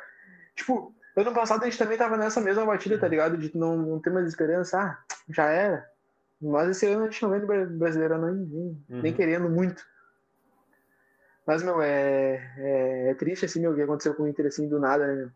Tipo, 0.55 0.95
ano 1.17 1.33
passado 1.35 1.63
a 1.63 1.65
gente 1.67 1.79
também 1.79 1.99
tava 1.99 2.17
nessa 2.17 2.41
mesma 2.41 2.65
batida, 2.65 2.99
tá 2.99 3.09
ligado? 3.09 3.37
De 3.37 3.57
não, 3.57 3.77
não 3.77 4.01
ter 4.01 4.11
mais 4.11 4.27
esperança. 4.27 4.79
Ah, 4.81 4.99
já 5.29 5.47
era. 5.47 5.87
Mas 6.41 6.71
esse 6.71 6.87
ano 6.87 7.05
a 7.05 7.11
gente 7.11 7.23
não 7.23 7.31
vem 7.31 7.41
brasileiro 7.79 8.19
nem, 8.19 8.35
nem, 8.35 8.85
nem 8.89 9.13
Uhum. 9.13 9.17
querendo 9.17 9.49
muito. 9.49 9.83
Mas, 11.47 11.63
meu, 11.63 11.81
é, 11.81 12.53
é, 12.59 13.11
é 13.11 13.15
triste 13.15 13.45
assim, 13.45 13.61
meu, 13.61 13.73
o 13.73 13.75
que 13.75 13.83
aconteceu 13.83 14.15
com 14.15 14.25
o 14.25 14.29
Inter 14.29 14.47
assim 14.47 14.69
do 14.69 14.81
nada, 14.81 15.07
né, 15.07 15.15
meu? 15.15 15.31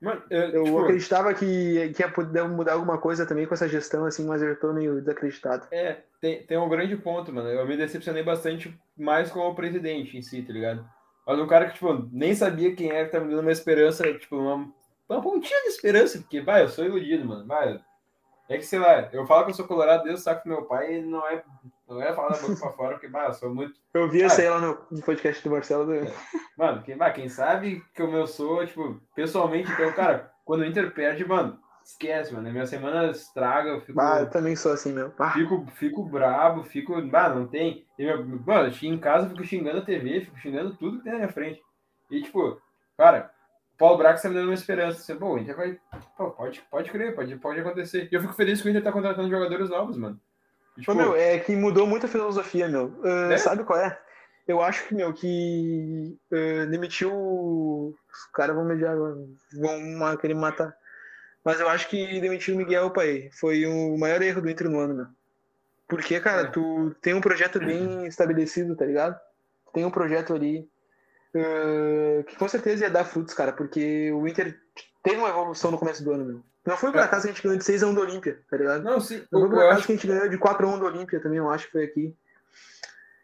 Mano, 0.00 0.22
eu, 0.28 0.40
Eu 0.50 0.64
tipo, 0.64 0.78
acreditava 0.80 1.34
que, 1.34 1.92
que 1.94 2.02
ia 2.02 2.10
poder 2.10 2.42
mudar 2.48 2.72
alguma 2.74 2.98
coisa 2.98 3.26
também 3.26 3.46
com 3.46 3.54
essa 3.54 3.68
gestão, 3.68 4.04
assim, 4.04 4.26
mas 4.26 4.42
eu 4.42 4.58
tô 4.58 4.72
meio 4.72 5.00
desacreditado. 5.00 5.66
É, 5.70 6.02
tem, 6.20 6.44
tem 6.46 6.58
um 6.58 6.68
grande 6.68 6.96
ponto, 6.96 7.32
mano. 7.32 7.48
Eu 7.48 7.66
me 7.66 7.76
decepcionei 7.76 8.22
bastante 8.22 8.78
mais 8.96 9.30
com 9.30 9.40
o 9.40 9.54
presidente 9.54 10.16
em 10.16 10.22
si, 10.22 10.42
tá 10.42 10.52
ligado? 10.52 10.86
Mas 11.26 11.38
um 11.38 11.46
cara 11.46 11.66
que, 11.66 11.74
tipo, 11.74 12.08
nem 12.12 12.34
sabia 12.34 12.74
quem 12.74 12.90
era, 12.90 13.06
que 13.06 13.12
tá 13.12 13.20
me 13.20 13.30
dando 13.30 13.40
uma 13.40 13.52
esperança, 13.52 14.12
tipo, 14.14 14.36
uma, 14.36 14.70
uma 15.08 15.22
pontinha 15.22 15.62
de 15.62 15.68
esperança, 15.68 16.18
porque, 16.18 16.40
vai, 16.40 16.62
eu 16.62 16.68
sou 16.68 16.84
iludido, 16.84 17.24
mano. 17.24 17.46
Vai, 17.46 17.80
é 18.48 18.58
que, 18.58 18.64
sei 18.66 18.78
lá, 18.78 19.08
eu 19.12 19.26
falo 19.26 19.44
que 19.44 19.50
eu 19.52 19.54
sou 19.54 19.66
colorado 19.66 20.04
desde 20.04 20.20
o 20.20 20.22
saco 20.22 20.44
do 20.44 20.50
meu 20.50 20.64
pai 20.66 20.96
e 20.96 21.02
não 21.02 21.26
é, 21.26 21.42
não 21.88 22.02
é 22.02 22.12
falar 22.12 22.28
da 22.30 22.38
boca 22.40 22.56
pra 22.56 22.70
fora, 22.72 22.92
porque, 22.94 23.08
vai, 23.08 23.26
eu 23.28 23.32
sou 23.32 23.54
muito. 23.54 23.80
Eu 23.94 24.10
vi 24.10 24.22
Ah. 24.22 24.26
essa 24.26 24.42
aí 24.42 24.50
lá 24.50 24.60
no, 24.60 25.02
podcast 25.02 25.42
do 25.42 25.50
Marcelo. 25.50 25.86
Do... 25.86 26.12
Mano, 26.58 26.82
quem, 26.82 26.96
vai, 26.96 27.12
quem 27.14 27.28
sabe 27.28 27.82
que 27.94 28.02
eu 28.02 28.12
eu 28.12 28.26
sou, 28.26 28.66
tipo, 28.66 29.00
pessoalmente, 29.14 29.72
então, 29.72 29.90
cara, 29.92 30.30
quando 30.44 30.60
o 30.60 30.66
Inter 30.66 30.92
perde, 30.92 31.26
mano, 31.26 31.58
esquece, 31.84 32.32
mano. 32.32 32.50
Minha 32.50 32.66
semana 32.66 33.10
estraga, 33.10 33.70
eu 33.70 33.80
fico. 33.80 34.00
Ah, 34.00 34.20
eu 34.20 34.30
também 34.30 34.56
sou 34.56 34.72
assim, 34.72 34.92
meu. 34.92 35.12
Ah, 35.18 35.30
Fico, 35.32 35.66
fico 35.74 36.02
brabo, 36.04 36.64
fico. 36.64 37.00
Bah, 37.02 37.28
não 37.28 37.46
tem. 37.46 37.86
E, 37.98 38.04
meu, 38.04 38.24
mano, 38.24 38.72
eu 38.72 38.88
em 38.88 38.98
casa, 38.98 39.26
eu 39.26 39.30
fico 39.30 39.44
xingando 39.44 39.78
a 39.78 39.84
TV, 39.84 40.22
fico 40.22 40.38
xingando 40.38 40.74
tudo 40.76 40.98
que 40.98 41.04
tem 41.04 41.12
na 41.12 41.18
minha 41.18 41.32
frente. 41.32 41.62
E, 42.10 42.22
tipo, 42.22 42.60
cara, 42.96 43.30
o 43.74 43.78
Paulo 43.78 43.98
Brax 43.98 44.22
tá 44.22 44.28
me 44.28 44.34
dando 44.34 44.46
uma 44.46 44.54
esperança. 44.54 45.00
Você, 45.00 45.14
pô, 45.14 45.34
o 45.34 45.38
Inter 45.38 45.56
vai. 45.56 45.78
Pô, 46.16 46.30
pode, 46.30 46.62
pode 46.70 46.90
crer, 46.90 47.14
pode, 47.14 47.36
pode 47.36 47.60
acontecer. 47.60 48.08
E 48.10 48.14
eu 48.14 48.20
fico 48.20 48.32
feliz 48.32 48.62
que 48.62 48.68
o 48.68 48.70
Inter 48.70 48.82
tá 48.82 48.92
contratando 48.92 49.30
jogadores 49.30 49.68
novos, 49.68 49.96
mano. 49.96 50.18
E, 50.76 50.80
tipo, 50.80 50.92
Ô, 50.92 50.94
meu, 50.94 51.14
é 51.14 51.38
que 51.38 51.54
mudou 51.54 51.86
muito 51.86 52.06
a 52.06 52.08
filosofia, 52.08 52.66
meu. 52.68 52.98
Ah, 53.04 53.32
É? 53.32 53.36
Sabe 53.36 53.64
qual 53.64 53.78
é? 53.78 53.98
Eu 54.46 54.60
acho 54.60 54.86
que, 54.86 54.94
meu, 54.94 55.12
que 55.12 56.18
ah, 56.32 56.66
demitiu. 56.66 57.12
Os 57.14 58.26
caras 58.32 58.54
vão 58.56 58.64
mediar, 58.64 58.96
vão 58.96 60.16
querer 60.16 60.34
matar. 60.34 60.74
Mas 61.44 61.60
eu 61.60 61.68
acho 61.68 61.88
que 61.88 62.20
demitiu 62.20 62.54
o 62.54 62.58
Miguel 62.58 62.90
Pai. 62.90 63.28
Foi 63.32 63.66
o 63.66 63.96
maior 63.98 64.22
erro 64.22 64.40
do 64.40 64.48
Inter 64.50 64.68
no 64.70 64.78
ano, 64.80 64.94
meu. 64.94 65.06
Porque, 65.86 66.18
cara, 66.20 66.42
É. 66.42 66.50
tu 66.50 66.94
tem 67.02 67.12
um 67.14 67.20
projeto 67.20 67.58
bem 67.58 68.06
estabelecido, 68.06 68.74
tá 68.74 68.86
ligado? 68.86 69.18
Tem 69.72 69.84
um 69.84 69.90
projeto 69.90 70.34
ali 70.34 70.66
ah, 71.36 72.22
que 72.28 72.36
com 72.36 72.48
certeza 72.48 72.84
ia 72.84 72.90
dar 72.90 73.04
frutos, 73.04 73.34
cara, 73.34 73.52
porque 73.52 74.10
o 74.12 74.26
Inter 74.26 74.56
teve 75.02 75.16
uma 75.16 75.28
evolução 75.28 75.70
no 75.72 75.78
começo 75.78 76.02
do 76.04 76.12
ano, 76.12 76.24
meu. 76.24 76.40
Não 76.64 76.76
foi 76.76 76.92
por 76.92 77.00
É. 77.00 77.02
acaso 77.02 77.22
que 77.24 77.28
a 77.28 77.32
gente 77.32 77.42
ganhou 77.42 77.58
de 77.58 77.64
6x1 77.64 77.92
do 77.94 78.00
Olímpia, 78.00 78.38
tá 78.48 78.56
ligado? 78.56 78.82
não, 78.84 79.00
sim, 79.00 79.22
Não 79.32 79.40
foi 79.40 79.50
por 79.50 79.58
acaso 79.58 79.78
acho 79.78 79.86
que 79.86 79.92
a 79.92 79.96
gente 79.96 80.06
ganhou 80.06 80.28
de 80.28 80.38
4x1 80.38 80.78
do 80.78 80.86
Olímpia 80.86 81.20
também, 81.20 81.38
eu 81.38 81.50
acho 81.50 81.66
que 81.66 81.72
foi 81.72 81.84
aqui. 81.84 82.14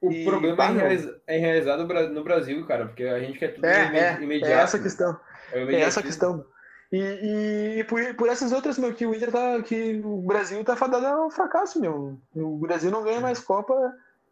o 0.03 0.11
E, 0.13 0.25
problema 0.25 0.57
bah, 0.57 0.73
é, 0.75 0.99
é 1.27 1.39
enraizado 1.39 1.83
no 1.83 1.89
Bra- 1.89 2.09
no 2.09 2.25
Brasil, 2.25 2.67
cara, 2.67 2.87
porque 2.87 3.05
a 3.05 3.21
gente 3.21 3.39
quer 3.39 3.55
tudo 3.55 3.65
É, 3.65 3.87
imme- 3.87 3.99
é, 3.99 4.21
imediato. 4.23 4.53
é 4.53 4.57
essa 4.63 4.77
a 4.77 4.81
questão. 4.81 5.21
É, 5.53 5.63
É 5.63 5.81
essa 5.81 6.01
a 6.01 6.03
questão. 6.03 6.45
E, 6.93 7.79
e, 7.79 7.85
por, 7.85 8.15
por 8.15 8.29
essas 8.29 8.51
outras, 8.53 8.77
meu, 8.77 8.93
que 8.93 9.07
o 9.07 9.15
Inter 9.15 9.31
tá. 9.31 9.63
que 9.63 10.01
o 10.05 10.23
Brasil 10.23 10.65
tá 10.65 10.75
fadado 10.75 11.07
ao 11.07 11.31
fracasso, 11.31 11.81
meu. 11.81 12.19
O 12.35 12.59
Brasil 12.59 12.91
não 12.91 13.05
ganha 13.05 13.21
mais 13.21 13.39
Copa 13.39 13.75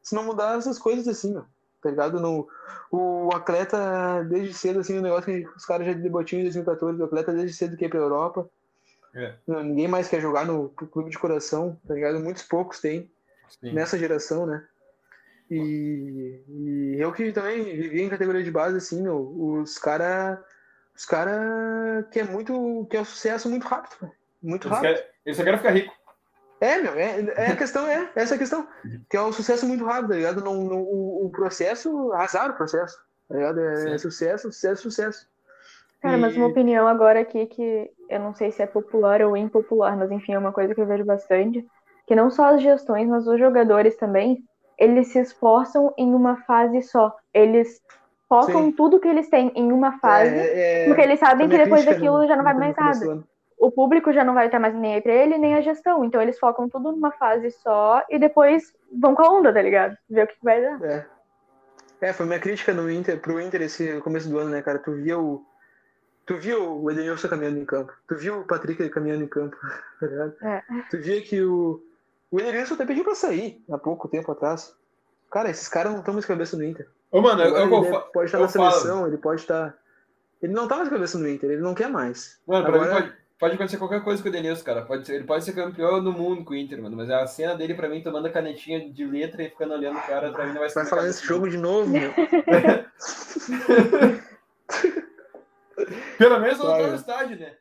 se 0.03 0.15
não 0.15 0.25
mudar 0.25 0.59
essas 0.59 0.79
coisas 0.79 1.07
assim, 1.07 1.33
meu. 1.33 1.45
Tá 1.81 1.91
ligado? 1.91 2.19
No, 2.19 2.49
o 2.91 3.31
atleta, 3.33 4.25
desde 4.29 4.53
cedo, 4.53 4.81
assim, 4.81 4.99
o 4.99 5.03
negócio 5.03 5.27
que 5.27 5.49
os 5.57 5.65
caras 5.65 5.87
já 5.87 5.93
debatiam 5.93 6.41
em 6.41 6.45
2014, 6.45 7.01
o 7.01 7.05
atleta 7.05 7.33
desde 7.33 7.57
cedo 7.57 7.77
quer 7.77 7.87
ir 7.87 7.91
pra 7.91 8.01
Europa. 8.01 8.51
É. 9.15 9.35
Não, 9.47 9.63
Ninguém 9.63 9.87
mais 9.87 10.09
quer 10.09 10.21
jogar 10.21 10.45
no 10.45 10.69
clube 10.69 11.11
de 11.11 11.19
coração, 11.19 11.79
tá 11.87 11.95
ligado? 11.95 12.19
Muitos 12.19 12.43
poucos 12.43 12.81
tem. 12.81 13.09
Sim. 13.61 13.73
nessa 13.73 13.99
geração, 13.99 14.47
né? 14.47 14.65
E, 15.51 16.43
e 16.47 16.97
eu 16.99 17.13
que 17.13 17.33
também 17.33 17.65
vivi 17.65 18.03
em 18.03 18.09
categoria 18.09 18.43
de 18.43 18.51
base, 18.51 18.77
assim, 18.77 19.03
meu, 19.03 19.19
os 19.19 19.79
cara, 19.79 20.43
os 20.99 21.05
cara 21.05 22.07
que 22.11 22.19
é 22.21 22.25
muito, 22.25 22.87
que 22.91 22.97
é 22.97 23.01
um 23.01 23.05
sucesso 23.05 23.49
muito 23.49 23.67
rápido, 23.67 24.11
muito 24.43 24.67
Eles, 24.67 24.79
rápido. 24.79 24.95
querem, 24.97 25.11
eles 25.25 25.37
só 25.37 25.45
querem 25.45 25.59
ficar 25.59 25.71
rico. 25.71 25.95
É, 26.61 26.79
meu, 26.81 26.93
é, 26.95 27.21
é 27.37 27.53
a 27.53 27.57
questão, 27.57 27.87
é, 27.87 28.11
essa 28.17 28.35
é 28.35 28.37
a 28.37 28.39
questão, 28.39 28.67
que 29.09 29.17
é 29.17 29.23
um 29.23 29.33
sucesso 29.33 29.65
muito 29.65 29.85
rápido, 29.85 30.09
tá 30.09 30.15
ligado? 30.17 30.43
Não, 30.43 30.55
não- 30.65 30.83
o, 30.83 31.27
o 31.27 31.31
processo, 31.31 32.13
azar 32.15 32.51
o 32.51 32.55
processo, 32.55 32.99
tá 33.29 33.37
ligado? 33.37 33.61
É, 33.61 33.95
é 33.95 33.99
sucesso, 33.99 34.51
sucesso, 34.51 34.83
sucesso. 34.83 35.29
Cara, 36.03 36.19
mas 36.19 36.37
uma 36.37 36.47
opinião 36.47 36.87
agora 36.89 37.21
aqui 37.21 37.47
que 37.47 37.91
eu 38.09 38.21
não 38.21 38.35
sei 38.35 38.51
se 38.51 38.63
é 38.63 38.67
popular 38.67 39.23
ou 39.23 39.37
impopular, 39.37 39.97
mas 39.97 40.11
enfim, 40.11 40.33
é 40.33 40.39
uma 40.39 40.53
coisa 40.53 40.75
que 40.75 40.81
eu 40.81 40.87
vejo 40.87 41.05
bastante. 41.05 41.65
Que 42.07 42.15
não 42.17 42.31
só 42.31 42.55
as 42.55 42.63
gestões, 42.63 43.07
mas 43.09 43.27
os 43.27 43.39
jogadores 43.39 43.97
também 43.97 44.45
eles 44.79 45.09
se 45.09 45.19
esforçam 45.21 45.93
em 45.99 46.15
uma 46.15 46.37
fase 46.45 46.83
só. 46.83 47.15
Eles 47.35 47.81
focam 48.29 48.65
Sim. 48.65 48.73
tudo 48.73 49.01
que 49.01 49.09
eles 49.09 49.29
têm 49.31 49.51
em 49.55 49.73
uma 49.73 49.99
fase, 49.99 50.35
É, 50.35 50.83
é, 50.83 50.87
porque 50.87 51.01
eles 51.01 51.19
sabem 51.19 51.49
que 51.49 51.55
minha 51.55 51.65
depois 51.65 51.85
daquilo 51.85 52.19
no- 52.19 52.29
já 52.29 52.37
não 52.37 52.45
vai 52.45 52.55
mais 52.55 52.75
do 53.01 53.07
nada. 53.07 53.25
O 53.59 53.73
público 53.73 54.13
já 54.13 54.23
não 54.23 54.35
vai 54.35 54.47
estar 54.47 54.61
mais 54.61 54.73
nem 54.75 54.95
aí 54.95 55.01
pra 55.01 55.13
ele, 55.13 55.37
nem 55.37 55.55
a 55.57 55.61
gestão. 55.61 56.05
Então 56.05 56.23
eles 56.23 56.39
focam 56.39 56.69
tudo 56.69 56.93
numa 56.93 57.11
fase 57.11 57.51
só 57.51 58.05
e 58.09 58.17
depois 58.19 58.73
vão 58.93 59.15
com 59.17 59.23
a 59.23 59.31
onda, 59.33 59.53
tá 59.53 59.61
ligado? 59.61 59.97
Ver 60.09 60.25
o 60.25 60.27
que 60.29 60.37
vai 60.43 60.61
dar. 60.63 60.81
É. 60.85 61.07
É, 62.01 62.13
foi 62.13 62.27
minha 62.27 62.39
crítica 62.39 62.73
no 62.73 62.89
Inter, 62.89 63.19
pro 63.19 63.41
Inter 63.41 63.63
esse 63.63 64.01
começo 64.03 64.29
do 64.29 64.39
ano, 64.39 64.51
né, 64.51 64.63
cara? 64.63 64.79
Tu 64.79 64.93
via 64.93 65.19
o. 65.19 65.45
Tu 66.25 66.37
via 66.37 66.57
o 66.61 66.89
Edenilson 66.91 67.27
caminhando 67.27 67.59
em 67.59 67.65
campo. 67.65 67.93
Tu 68.07 68.15
viu 68.15 68.41
o 68.41 68.45
Patrick 68.45 68.89
caminhando 68.91 69.25
em 69.25 69.27
campo, 69.27 69.57
tá 69.99 70.07
ligado? 70.07 70.35
É. 70.43 70.63
Tu 70.91 70.99
via 70.99 71.21
que 71.23 71.43
o. 71.43 71.83
O 72.31 72.39
Edenilson 72.39 72.75
até 72.75 72.87
pediu 72.87 73.03
pra 73.03 73.17
sair 73.17 73.61
há 73.73 73.79
pouco 73.79 74.07
tempo 74.07 74.31
atrás. 74.31 74.73
Cara, 75.33 75.51
esses 75.51 75.67
caras 75.67 75.91
não 75.91 75.99
estão 75.99 76.15
mais 76.15 76.27
cabeça 76.27 76.57
no 76.57 76.63
Inter. 76.63 76.87
Ô, 77.11 77.21
mano, 77.23 77.43
Agora 77.43 77.63
eu, 77.65 77.85
ele 77.85 77.99
pode 78.13 78.27
estar 78.27 78.39
eu 78.39 78.43
na 78.43 78.49
falo. 78.49 78.71
seleção, 78.73 79.07
ele 79.07 79.17
pode 79.17 79.41
estar. 79.41 79.75
Ele 80.43 80.53
não 80.53 80.69
tá 80.69 80.77
mais 80.77 80.89
cabeça 80.89 81.19
no 81.19 81.29
Inter, 81.29 81.51
ele 81.51 81.63
não 81.63 81.75
quer 81.75 81.89
mais. 81.89 82.39
Mano, 82.47 82.65
pra 82.67 82.75
Agora- 82.77 82.95
mim 82.95 83.01
pode, 83.01 83.13
pode 83.39 83.55
acontecer 83.55 83.77
qualquer 83.79 84.05
coisa 84.05 84.23
com 84.23 84.29
o 84.29 84.33
Denilson, 84.33 84.65
cara. 84.65 84.83
Pode 84.83 85.07
ser, 85.07 85.15
ele 85.17 85.25
pode 85.25 85.45
ser 85.45 85.53
campeão 85.53 86.03
do 86.05 86.13
mundo 86.13 86.45
com 86.45 86.53
o 86.53 86.57
Inter, 86.57 86.81
mano. 86.83 86.97
Mas 86.97 87.11
a 87.11 87.27
cena 87.27 87.57
dele, 87.57 87.75
pra 87.75 87.89
mim, 87.89 88.03
tomando 88.03 88.27
a 88.27 88.31
canetinha 88.31 88.89
de 88.91 89.05
letra 89.07 89.43
e 89.43 89.49
ficando 89.51 89.75
olhando 89.75 89.99
o 89.99 90.03
cara, 90.03 90.31
pra 90.33 90.45
mim 90.47 90.53
não 90.53 90.61
vai 90.61 90.69
ser. 90.69 90.77
Vai 90.81 90.87
falar 90.87 91.03
nesse 91.05 91.25
jogo 91.25 91.49
de 91.49 91.57
novo, 91.57 91.89
meu. 91.91 92.13
Pelo 96.19 96.41
menos 96.41 96.59
não 96.59 96.67
tá 96.67 96.87
no 96.89 96.95
estádio, 96.95 97.39
né? 97.39 97.53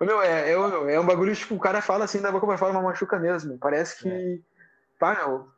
Meu, 0.00 0.22
é, 0.22 0.50
é, 0.50 0.52
é 0.94 1.00
um 1.00 1.04
bagulho, 1.04 1.34
tipo, 1.34 1.54
o 1.54 1.58
cara 1.60 1.82
fala 1.82 2.04
assim 2.04 2.20
da 2.22 2.32
boca 2.32 2.46
pra 2.46 2.56
fora, 2.56 2.72
mas 2.72 2.82
machuca 2.82 3.18
mesmo. 3.18 3.58
Parece 3.58 4.08
É. 4.08 4.10
que. 4.10 4.42
Pá, 4.98 5.14
meu. 5.14 5.48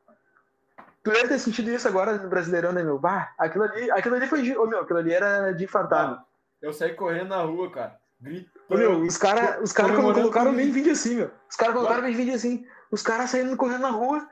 Tu 1.04 1.10
deve 1.10 1.28
ter 1.28 1.38
sentido 1.38 1.70
isso 1.70 1.88
agora 1.88 2.16
no 2.16 2.28
Brasileirão, 2.28 2.72
né, 2.72 2.82
meu? 2.82 2.98
Bah, 2.98 3.32
aquilo 3.38 3.64
ali, 3.64 3.90
aquilo 3.90 4.14
ali 4.14 4.26
foi 4.26 4.42
de. 4.42 4.56
Ô, 4.56 4.66
meu, 4.66 4.80
aquilo 4.80 4.98
ali 5.00 5.12
era 5.12 5.50
de. 5.52 5.68
Ah, 5.74 6.22
eu 6.60 6.72
saí 6.72 6.94
correndo 6.94 7.28
na 7.30 7.42
rua, 7.42 7.70
cara. 7.72 7.96
Gritando. 8.20 8.52
Ô, 8.70 8.76
meu, 8.76 9.00
os 9.00 9.16
caras 9.18 9.60
os 9.62 9.72
cara 9.72 9.94
colocaram 9.94 10.54
bem 10.54 10.70
vídeo 10.70 10.92
assim, 10.92 11.16
meu. 11.16 11.30
Os 11.50 11.56
caras 11.56 11.74
colocaram 11.74 12.02
bem 12.02 12.14
vídeo 12.14 12.34
assim. 12.34 12.64
Os 12.90 13.02
caras 13.02 13.30
saindo 13.30 13.56
correndo 13.56 13.80
na 13.82 13.90
rua. 13.90 14.26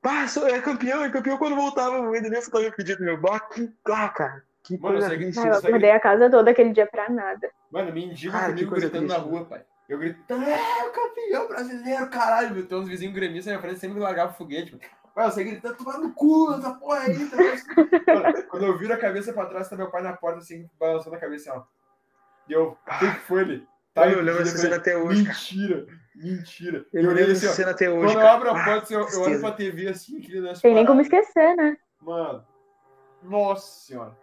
Pá, 0.00 0.26
sou- 0.26 0.48
é 0.48 0.58
campeão, 0.62 1.04
é 1.04 1.10
campeão 1.10 1.36
quando 1.36 1.54
voltava. 1.54 2.00
O 2.00 2.16
Edenilson 2.16 2.50
tava 2.50 2.64
impedido, 2.64 3.04
meu. 3.04 3.20
Bah, 3.20 3.38
que. 3.40 3.70
Ah, 3.86 4.08
cara. 4.08 4.42
Que 4.62 4.78
Mano, 4.78 4.96
eu 4.96 5.00
coisa 5.00 5.08
sei. 5.08 5.42
Ah, 5.42 5.46
eu 5.48 5.52
isso 5.52 5.66
aí- 5.66 5.70
acordei 5.72 5.90
a 5.90 6.00
casa 6.00 6.30
toda 6.30 6.50
aquele 6.50 6.70
dia 6.72 6.86
pra 6.86 7.10
nada. 7.10 7.50
Mano, 7.70 7.92
mendigo 7.92 8.32
Cara, 8.32 8.46
que 8.54 8.64
comigo 8.64 8.70
gritando 8.74 9.06
triste, 9.06 9.18
na 9.18 9.18
rua, 9.18 9.44
pai. 9.44 9.64
Eu 9.88 9.98
gritando, 9.98 10.44
é 10.44 10.86
o 10.86 10.90
campeão 10.92 11.48
brasileiro, 11.48 12.08
caralho. 12.08 12.54
Meu, 12.54 12.66
tem 12.66 12.78
uns 12.78 12.88
vizinhos 12.88 13.14
gremistas 13.14 13.46
na 13.46 13.52
minha 13.52 13.60
frente 13.62 13.80
sempre 13.80 13.98
largavam 13.98 14.34
foguete, 14.34 14.72
mano. 14.72 14.84
Mas 15.14 15.26
eu 15.26 15.32
sei 15.32 15.44
gritando, 15.44 15.76
tomar 15.76 15.98
no 15.98 16.12
cu, 16.12 16.52
essa 16.54 16.72
porra 16.74 17.00
aí. 17.00 17.28
tá 17.28 18.42
Quando 18.48 18.66
eu 18.66 18.78
viro 18.78 18.94
a 18.94 18.98
cabeça 18.98 19.32
pra 19.32 19.46
trás, 19.46 19.68
tá 19.68 19.76
meu 19.76 19.90
pai 19.90 20.02
na 20.02 20.12
porta, 20.12 20.38
assim, 20.38 20.68
balançando 20.78 21.16
a 21.16 21.18
cabeça, 21.20 21.52
ó. 21.54 21.64
E 22.48 22.52
eu, 22.52 22.76
o 22.86 22.98
que 22.98 23.12
que 23.12 23.20
foi 23.20 23.40
ele? 23.42 23.68
Tá 23.94 24.08
eu 24.08 24.20
lembro 24.22 24.44
dessa 24.44 24.56
eu 24.56 24.60
cena 24.60 24.76
até 24.76 24.96
hoje, 24.96 25.24
cara. 25.24 25.34
Mentira, 25.36 25.86
mentira. 26.14 26.86
Eu 26.92 27.02
Eu 27.02 27.10
olhei 27.10 27.24
lembro 27.24 27.32
assim, 27.32 27.40
dessa 27.46 27.52
ó. 27.52 27.56
cena 27.56 27.70
até 27.72 27.90
hoje. 27.90 28.06
Quando 28.06 28.16
eu 28.16 28.22
cara. 28.22 28.34
abro 28.34 28.50
a 28.50 28.54
porta, 28.64 28.82
assim, 28.82 28.94
eu, 28.94 29.08
eu 29.08 29.20
olho 29.22 29.40
pra 29.40 29.52
TV 29.52 29.88
assim, 29.88 30.40
lance 30.40 30.62
Tem 30.62 30.74
nem 30.74 30.86
como 30.86 31.00
esquecer, 31.00 31.56
né? 31.56 31.76
Mano, 32.00 32.44
nossa 33.22 33.86
senhora. 33.86 34.16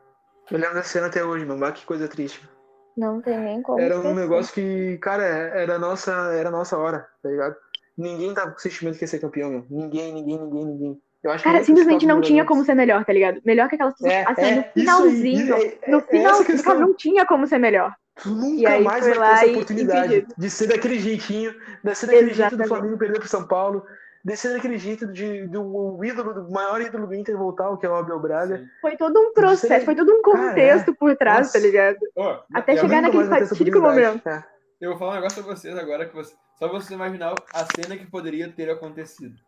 Eu 0.49 0.57
lembro 0.57 0.75
dessa 0.75 0.89
cena 0.89 1.07
até 1.07 1.23
hoje, 1.23 1.45
mano. 1.45 1.71
Que 1.73 1.85
coisa 1.85 2.07
triste. 2.07 2.49
Não 2.95 3.21
tem 3.21 3.37
nem 3.37 3.61
como 3.61 3.79
Era 3.79 3.95
um 3.95 3.99
esquecer. 3.99 4.21
negócio 4.21 4.53
que, 4.53 4.97
cara, 4.99 5.23
era 5.23 5.77
nossa, 5.77 6.11
era 6.33 6.49
nossa 6.49 6.77
hora, 6.77 7.07
tá 7.21 7.29
ligado? 7.29 7.55
Ninguém 7.97 8.33
tava 8.33 8.51
com 8.51 8.57
o 8.57 8.61
sentimento 8.61 8.97
que 8.97 9.03
ia 9.03 9.07
ser 9.07 9.19
campeão, 9.19 9.49
meu. 9.49 9.65
Ninguém, 9.69 10.13
ninguém, 10.13 10.37
ninguém, 10.39 10.65
ninguém. 10.65 11.01
Eu 11.23 11.31
acho 11.31 11.43
que 11.43 11.49
Cara, 11.49 11.63
simplesmente 11.63 12.05
não 12.05 12.21
tinha 12.21 12.45
como 12.45 12.63
ser 12.63 12.75
melhor, 12.75 13.03
tá 13.03 13.11
ligado? 13.11 13.41
Melhor 13.43 13.67
que 13.67 13.75
aquelas 13.75 13.93
pessoas 13.95 14.13
É, 14.13 14.23
assim, 14.27 14.41
é, 14.41 14.55
no 14.55 14.63
finalzinho. 14.73 15.55
aí, 15.55 15.79
é- 15.81 15.91
no 15.91 15.97
é 15.97 16.01
final, 16.01 16.41
essa 16.41 16.63
cara, 16.63 16.79
não 16.79 16.93
tinha 16.93 17.25
como 17.25 17.47
ser 17.47 17.57
melhor. 17.57 17.91
Tu 18.21 18.29
E 18.29 18.31
nunca 18.31 18.69
aí 18.69 18.83
mais 18.83 19.05
vai 19.05 19.13
ter 19.13 19.21
essa 19.21 19.51
oportunidade 19.51 20.27
de 20.37 20.49
ser 20.49 20.67
daquele 20.67 20.99
jeitinho, 20.99 21.53
de 21.83 21.95
ser 21.95 22.05
daquele 22.07 22.33
jeito 22.33 22.37
do 22.37 22.41
Exatamente. 22.63 22.67
Flamengo 22.67 22.97
perder 22.97 23.19
pro 23.19 23.27
São 23.27 23.47
Paulo, 23.47 23.83
de 24.23 24.35
ser 24.35 24.53
daquele 24.53 24.77
jeito 24.77 25.07
de, 25.07 25.47
do 25.47 25.99
ídolo, 26.03 26.33
do 26.33 26.51
maior 26.51 26.81
ídolo 26.81 27.07
do 27.07 27.13
Inter 27.15 27.37
voltar, 27.37 27.69
o 27.69 27.77
que 27.77 27.85
é 27.85 27.89
o 27.89 27.95
Abel 27.95 28.19
Braga. 28.19 28.57
Sim. 28.57 28.65
Foi 28.81 28.97
todo 28.97 29.19
um 29.19 29.33
processo, 29.33 29.67
Sei. 29.67 29.85
foi 29.85 29.95
todo 29.95 30.11
um 30.11 30.21
contexto 30.21 30.95
por 30.95 31.15
trás, 31.15 31.47
Nossa. 31.47 31.53
tá 31.53 31.59
ligado? 31.59 31.97
Ó, 32.15 32.39
Até 32.53 32.77
chegar 32.77 33.01
naquele 33.01 33.25
fatídico 33.25 33.79
momento. 33.79 34.27
É. 34.27 34.43
Eu 34.79 34.91
vou 34.91 34.99
falar 34.99 35.13
um 35.13 35.15
negócio 35.15 35.43
pra 35.43 35.55
vocês 35.55 35.75
agora 35.75 36.07
que 36.07 36.13
você, 36.13 36.35
só 36.57 36.67
vocês 36.67 36.91
imaginar 36.91 37.33
a 37.51 37.65
cena 37.65 37.97
que 37.97 38.05
poderia 38.05 38.51
ter 38.51 38.69
acontecido. 38.69 39.39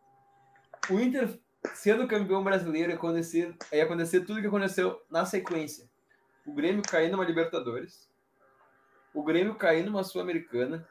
O 0.89 0.99
Inter 0.99 1.39
sendo 1.73 2.07
campeão 2.07 2.43
brasileiro 2.43 2.89
ia 2.89 2.95
acontecer, 2.95 3.55
ia 3.71 3.83
acontecer 3.83 4.21
tudo 4.21 4.41
que 4.41 4.47
aconteceu 4.47 4.99
na 5.09 5.25
sequência. 5.25 5.87
O 6.45 6.53
Grêmio 6.53 6.81
cair 6.81 7.11
numa 7.11 7.23
Libertadores, 7.23 8.09
o 9.13 9.23
Grêmio 9.23 9.53
cair 9.53 9.85
numa 9.85 10.03
Sul-Americana, 10.03 10.87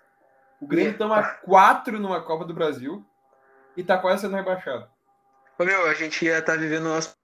o 0.61 0.67
Grêmio 0.67 0.93
Eita. 0.93 0.99
toma 0.99 1.23
quatro 1.23 1.99
numa 1.99 2.23
Copa 2.23 2.45
do 2.45 2.55
Brasil 2.55 3.05
e 3.77 3.83
tá 3.83 3.99
quase 3.99 4.23
sendo 4.23 4.37
rebaixado. 4.37 4.89
Ô, 5.59 5.65
meu, 5.65 5.87
a 5.87 5.95
gente 5.95 6.25
ia 6.25 6.39
estar 6.39 6.57
vivendo 6.57 6.87
o 6.87 6.91
nosso. 6.91 7.18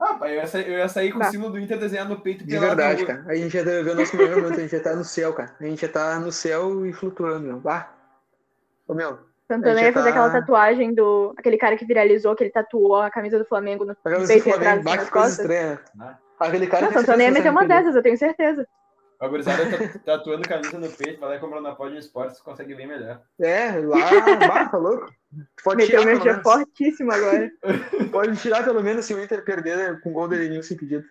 Ah, 0.00 0.14
pai, 0.14 0.30
eu 0.32 0.36
ia, 0.36 0.46
sa- 0.46 0.60
eu 0.60 0.78
ia 0.78 0.88
sair 0.88 1.12
com 1.12 1.18
o 1.18 1.20
Tá. 1.20 1.30
símbolo 1.30 1.52
do 1.52 1.58
Inter 1.58 1.78
desenhado 1.78 2.10
no 2.10 2.20
peito 2.20 2.42
De 2.44 2.58
verdade, 2.58 3.04
cara. 3.04 3.22
A 3.28 3.34
gente 3.34 3.52
ia 3.54 3.60
estar 3.60 3.72
vivendo 3.72 3.96
o 3.98 4.00
nosso 4.00 4.16
melhor 4.16 4.36
momento, 4.40 4.58
a 4.58 4.62
gente 4.62 4.72
ia 4.72 4.78
estar 4.78 4.96
no 4.96 5.04
céu, 5.04 5.32
cara. 5.34 5.54
A 5.60 5.64
gente 5.64 5.82
ia 5.82 5.86
estar 5.86 6.18
no 6.20 6.32
céu 6.32 6.86
e 6.86 6.92
flutuando, 6.92 7.40
meu. 7.46 7.62
Ah. 7.70 7.88
Ô, 8.88 8.94
meu, 8.94 9.18
Santana 9.46 9.82
ia 9.82 9.92
fazer 9.92 10.04
tá- 10.06 10.10
aquela 10.10 10.30
tatuagem 10.30 10.94
do. 10.94 11.34
Aquele 11.36 11.58
cara 11.58 11.76
que 11.76 11.84
viralizou, 11.84 12.34
que 12.34 12.44
ele 12.44 12.50
tatuou 12.50 12.96
a 13.02 13.10
camisa 13.10 13.38
do 13.38 13.44
Flamengo 13.44 13.84
no 13.84 13.94
peito 13.94 14.22
e 14.22 14.40
Flamengo, 14.40 14.54
atrás 14.56 14.82
bah, 14.84 14.96
nas 14.96 15.10
coisa 15.10 15.26
costas. 15.26 15.38
estranha. 15.40 15.80
Ah. 16.00 16.16
Aquele 16.40 16.66
cara 16.66 16.86
Não, 16.86 16.92
Santana 16.92 17.22
ia 17.24 17.30
meter 17.30 17.50
uma 17.50 17.66
dessas, 17.66 17.94
eu 17.94 18.02
tenho 18.02 18.16
certeza. 18.16 18.66
A 19.20 19.28
gurizada 19.28 19.64
tá 19.68 19.98
tatuando 20.04 20.48
camisa 20.48 20.78
no 20.78 20.90
peito, 20.90 21.20
vai 21.20 21.28
lá 21.28 21.36
e 21.36 21.38
comprar 21.38 21.60
na 21.60 21.74
Pod 21.74 21.94
Esportes, 21.94 22.40
consegue 22.40 22.74
bem 22.74 22.86
melhor. 22.86 23.20
É, 23.38 23.72
lá, 23.78 23.98
bah, 24.48 24.68
tá 24.70 24.78
louco? 24.78 25.12
Pode 25.62 25.82
Meteu 25.82 26.00
tirar, 26.00 26.24
menos. 26.24 26.42
fortíssimo 26.42 27.12
agora. 27.12 27.52
Pode 28.10 28.36
tirar 28.38 28.64
pelo 28.64 28.82
menos 28.82 29.04
se 29.04 29.12
o 29.12 29.22
Inter 29.22 29.44
perder 29.44 29.76
né, 29.76 30.00
com 30.02 30.12
gol 30.12 30.26
do 30.26 30.34
Edenilson 30.34 30.72
impedido. 30.72 31.04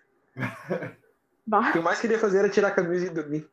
Bah. 1.46 1.68
O 1.68 1.72
que 1.72 1.78
eu 1.78 1.82
mais 1.82 2.00
queria 2.00 2.18
fazer 2.18 2.38
era 2.40 2.48
tirar 2.48 2.68
a 2.68 2.72
camisa 2.72 3.06
e 3.06 3.10
dormir. 3.10 3.48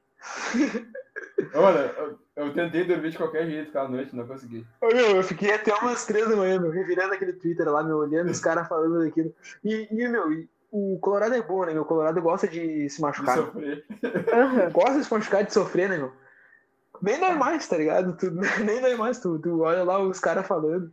Olha, 1.54 1.94
eu, 1.98 2.20
eu 2.36 2.54
tentei 2.54 2.84
dormir 2.84 3.12
de 3.12 3.18
qualquer 3.18 3.46
jeito 3.46 3.70
aquela 3.70 3.90
noite, 3.90 4.16
não 4.16 4.28
consegui. 4.28 4.66
Ô, 4.82 4.88
meu, 4.88 5.18
eu 5.18 5.24
fiquei 5.24 5.54
até 5.54 5.74
umas 5.76 6.06
três 6.06 6.28
da 6.28 6.36
manhã, 6.36 6.60
meu, 6.60 6.72
revirando 6.72 7.14
aquele 7.14 7.34
Twitter 7.34 7.70
lá, 7.70 7.84
meu, 7.84 7.98
olhando 7.98 8.32
os 8.32 8.40
caras 8.42 8.68
falando 8.68 9.04
daquilo. 9.04 9.34
E, 9.64 9.88
e, 9.92 10.08
meu, 10.08 10.32
e 10.34 10.50
o 10.72 11.00
Colorado 11.00 11.34
é 11.36 11.42
bom, 11.42 11.66
né, 11.66 11.74
meu? 11.74 11.84
O 11.84 11.86
Colorado 11.86 12.22
gosta 12.22 12.48
de 12.48 12.90
se 12.90 12.98
De 12.98 13.02
machucar. 13.02 13.36
sofrer. 13.38 13.86
Gosta 14.74 15.00
de 15.00 15.06
se 15.06 15.14
machucar, 15.14 15.44
de 15.44 15.54
sofrer, 15.54 15.90
né, 15.90 15.98
meu? 15.98 16.12
Nem 17.02 17.20
dói 17.20 17.36
mais, 17.36 17.68
tá 17.68 17.78
ligado? 17.78 18.16
Tu, 18.18 18.32
nem 18.66 18.82
dói 18.82 18.96
mais, 18.96 19.20
tu, 19.20 19.40
tu 19.40 19.62
olha 19.62 19.84
lá 19.84 20.00
os 20.00 20.20
caras 20.20 20.46
falando. 20.48 20.92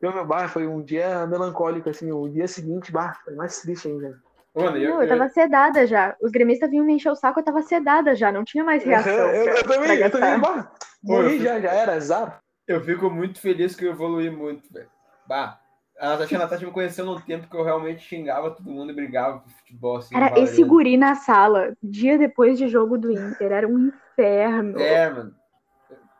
Meu, 0.00 0.14
meu, 0.14 0.24
bah, 0.24 0.48
foi 0.48 0.66
um 0.66 0.82
dia 0.82 1.26
melancólico, 1.26 1.90
assim, 1.90 2.10
o 2.10 2.26
dia 2.28 2.48
seguinte, 2.48 2.90
bah, 2.90 3.18
foi 3.24 3.34
mais 3.34 3.60
triste 3.60 3.88
ainda. 3.88 4.18
Mano, 4.54 4.76
eu, 4.78 4.90
Não, 4.90 5.02
eu 5.02 5.02
eu, 5.02 5.08
tava 5.08 5.28
sedada 5.28 5.86
já. 5.86 6.16
Os 6.20 6.32
gremistas 6.32 6.70
vinham 6.70 6.84
me 6.84 6.94
encher 6.94 7.10
o 7.10 7.14
saco, 7.14 7.38
eu 7.38 7.44
tava 7.44 7.62
sedada 7.62 8.14
já. 8.14 8.32
Não 8.32 8.42
tinha 8.44 8.64
mais 8.64 8.82
reação. 8.82 9.12
eu, 9.28 9.44
eu, 9.46 9.56
eu 9.56 9.62
também, 9.64 9.98
eu 9.98 10.10
também, 10.10 10.40
bah, 10.40 10.72
eu 11.06 11.16
morri 11.16 11.30
fico- 11.32 11.44
já, 11.44 11.60
já 11.60 11.70
era, 11.70 11.94
azar. 11.94 12.38
eu 12.66 12.80
fico 12.82 13.10
muito 13.10 13.38
feliz 13.40 13.76
que 13.76 13.84
eu 13.84 13.90
evolui 13.92 14.30
muito, 14.30 14.72
velho. 14.72 14.88
Bah, 15.26 15.59
a 16.00 16.08
Natasha, 16.08 16.36
a 16.36 16.38
Natasha 16.38 16.66
me 16.66 16.72
conheceu 16.72 17.04
num 17.04 17.20
tempo 17.20 17.46
que 17.46 17.54
eu 17.54 17.62
realmente 17.62 18.02
xingava 18.02 18.50
todo 18.50 18.70
mundo 18.70 18.90
e 18.90 18.94
brigava 18.94 19.40
pro 19.40 19.50
futebol, 19.50 19.98
assim. 19.98 20.14
Cara, 20.14 20.30
valendo. 20.30 20.44
esse 20.44 20.64
guri 20.64 20.96
na 20.96 21.14
sala, 21.14 21.76
dia 21.82 22.16
depois 22.16 22.56
de 22.56 22.68
jogo 22.68 22.96
do 22.96 23.12
Inter, 23.12 23.52
era 23.52 23.68
um 23.68 23.88
inferno. 23.88 24.80
É, 24.80 25.10
mano. 25.10 25.34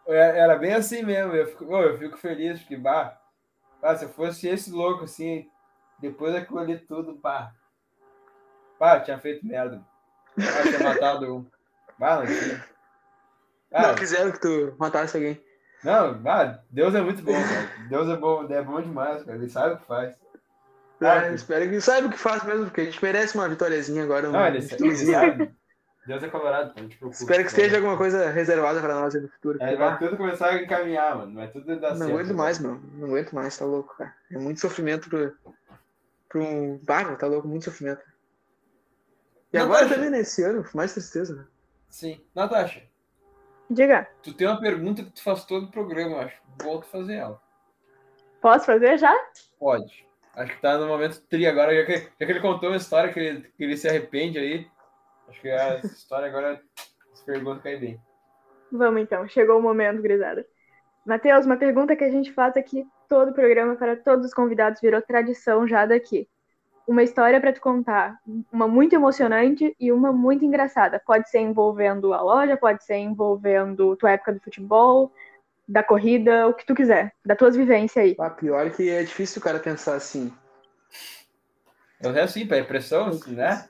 É, 0.07 0.39
Era 0.39 0.57
bem 0.57 0.75
assim 0.75 1.03
mesmo. 1.03 1.33
Eu 1.33 1.47
fico, 1.47 1.65
eu 1.75 1.97
fico 1.97 2.19
feliz, 2.19 2.61
porque, 2.61 2.77
bah, 2.77 3.19
bah, 3.81 3.97
se 3.97 4.05
eu 4.05 4.11
fosse 4.11 4.47
esse 4.49 4.71
louco, 4.71 5.05
assim, 5.05 5.49
depois 5.99 6.35
daquilo 6.35 6.59
ali 6.59 6.79
tudo, 6.79 7.15
pá. 7.17 7.55
Pá, 8.79 9.01
tinha 9.01 9.19
feito 9.19 9.47
merda. 9.47 9.83
Pá, 10.37 10.63
tinha 10.63 10.81
matado 10.81 11.37
um. 11.37 11.47
Bah, 11.99 12.17
não 12.17 12.27
tinha. 12.27 12.65
Não 13.73 13.81
Cara, 13.81 13.95
quiseram 13.95 14.31
que 14.31 14.41
tu 14.41 14.75
matasse 14.79 15.17
alguém. 15.17 15.41
Não, 15.83 16.15
bah, 16.15 16.61
Deus 16.71 16.95
é 16.95 17.01
muito 17.01 17.23
bom, 17.23 17.33
cara. 17.33 17.89
Deus 17.89 18.09
é 18.09 18.17
bom, 18.17 18.47
é 18.51 18.63
bom 18.63 18.81
demais, 18.81 19.23
cara. 19.25 19.39
Ele 19.39 19.49
sabe 19.49 19.75
o 19.75 19.79
que 19.79 19.87
faz. 19.87 20.15
Ah, 21.01 21.27
eu 21.27 21.35
espero 21.35 21.69
que 21.69 21.81
saiba 21.81 22.09
o 22.09 22.11
que 22.11 22.19
faz 22.19 22.45
mesmo, 22.45 22.67
porque 22.67 22.83
a 22.83 22.85
gente 22.85 23.03
merece 23.03 23.35
uma 23.35 23.49
vitóriazinha 23.49 24.05
agora. 24.05 24.29
Não, 24.29 24.39
um 24.39 24.47
ele, 24.47 24.59
ele 24.59 24.97
sabe. 24.97 25.51
Deus 26.07 26.23
é 26.23 26.29
colorado, 26.29 26.71
então, 26.71 26.83
não 26.83 26.91
preocupa. 26.91 27.15
Espero 27.15 27.43
que 27.43 27.49
esteja 27.51 27.77
alguma 27.77 27.97
coisa 27.97 28.31
reservada 28.31 28.81
pra 28.81 28.95
nós 28.95 29.15
aí 29.15 29.23
no 29.23 29.29
futuro. 29.29 29.59
É, 29.63 29.77
vai 29.77 29.91
bah, 29.91 29.97
tudo 29.97 30.17
começar 30.17 30.49
a 30.49 30.63
encaminhar, 30.63 31.17
mano. 31.17 31.35
Vai 31.35 31.49
tudo 31.49 31.79
dar 31.79 31.91
não 31.91 31.99
certo. 31.99 32.13
aguento 32.13 32.35
mais, 32.35 32.59
meu. 32.59 32.81
Não 32.95 33.09
aguento 33.09 33.33
mais, 33.33 33.57
tá 33.57 33.65
louco, 33.65 33.97
cara. 33.97 34.15
É 34.31 34.39
muito 34.39 34.61
sofrimento 34.61 35.09
pro, 35.09 35.33
pro 36.29 36.43
um. 36.43 36.81
Meu, 36.87 37.17
tá 37.17 37.27
louco, 37.27 37.47
muito 37.47 37.65
sofrimento. 37.65 38.03
E 39.53 39.59
Não, 39.59 39.65
agora 39.65 39.83
Natasha. 39.83 39.95
também, 39.95 40.11
né? 40.11 40.21
Esse 40.21 40.43
ano, 40.43 40.65
mais 40.75 40.93
tristeza, 40.93 41.35
né? 41.35 41.45
Sim. 41.89 42.21
Natasha, 42.35 42.83
Diga. 43.71 44.09
tu 44.21 44.35
tem 44.35 44.49
uma 44.49 44.61
pergunta 44.61 45.05
que 45.05 45.11
tu 45.11 45.23
faz 45.23 45.45
todo 45.45 45.67
o 45.67 45.71
programa, 45.71 46.17
eu 46.17 46.21
acho. 46.23 46.43
Volto 46.61 46.85
a 46.85 46.89
fazer 46.89 47.15
ela. 47.15 47.41
Posso 48.41 48.67
fazer 48.67 48.99
já? 48.99 49.15
Pode. 49.59 50.05
Acho 50.35 50.55
que 50.55 50.61
tá 50.61 50.77
no 50.77 50.89
momento 50.89 51.21
tri 51.29 51.47
agora, 51.47 51.75
já 51.75 51.87
que, 51.87 51.99
já 51.99 52.27
que 52.27 52.33
ele 52.33 52.41
contou 52.41 52.71
uma 52.71 52.77
história 52.77 53.13
que 53.13 53.21
ele, 53.21 53.53
que 53.57 53.63
ele 53.63 53.77
se 53.77 53.89
arrepende 53.89 54.39
aí. 54.39 54.67
Acho 55.29 55.41
que 55.41 55.49
essa 55.49 55.87
história 55.87 56.27
agora, 56.27 56.61
essa 57.13 57.25
pergunta 57.25 57.63
cai 57.63 57.77
bem. 57.77 58.01
Vamos 58.73 59.03
então, 59.03 59.29
chegou 59.29 59.59
o 59.59 59.63
momento, 59.63 60.03
grisada. 60.03 60.45
Matheus, 61.07 61.47
uma 61.47 61.57
pergunta 61.57 61.95
que 61.95 62.05
a 62.05 62.11
gente 62.11 62.33
faz 62.33 62.57
aqui 62.57 62.85
todo 63.09 63.31
o 63.31 63.35
programa 63.35 63.77
para 63.77 63.97
todos 63.97 64.27
os 64.27 64.35
convidados 64.35 64.81
virou 64.81 65.01
tradição 65.03 65.67
já 65.67 65.87
daqui. 65.87 66.29
Uma 66.91 67.05
história 67.05 67.41
para 67.41 67.53
te 67.53 67.61
contar, 67.61 68.19
uma 68.51 68.67
muito 68.67 68.97
emocionante 68.97 69.77
e 69.79 69.93
uma 69.93 70.11
muito 70.11 70.45
engraçada. 70.45 71.01
Pode 71.07 71.31
ser 71.31 71.39
envolvendo 71.39 72.13
a 72.13 72.21
loja, 72.21 72.57
pode 72.57 72.83
ser 72.85 72.97
envolvendo 72.97 73.95
tua 73.95 74.11
época 74.11 74.33
do 74.33 74.41
futebol, 74.41 75.13
da 75.69 75.85
corrida, 75.85 76.49
o 76.49 76.53
que 76.53 76.67
tu 76.67 76.75
quiser, 76.75 77.13
da 77.25 77.37
tuas 77.37 77.55
vivências 77.55 78.05
aí. 78.05 78.17
Ah, 78.19 78.29
pior 78.29 78.69
que 78.71 78.91
é 78.91 79.05
difícil 79.05 79.39
o 79.39 79.45
cara 79.45 79.61
pensar 79.61 79.95
assim. 79.95 80.33
Eu 82.03 82.11
é 82.11 82.23
assim, 82.23 82.49
é 82.51 82.63
pressão, 82.65 83.07
assim, 83.07 83.37
né? 83.37 83.69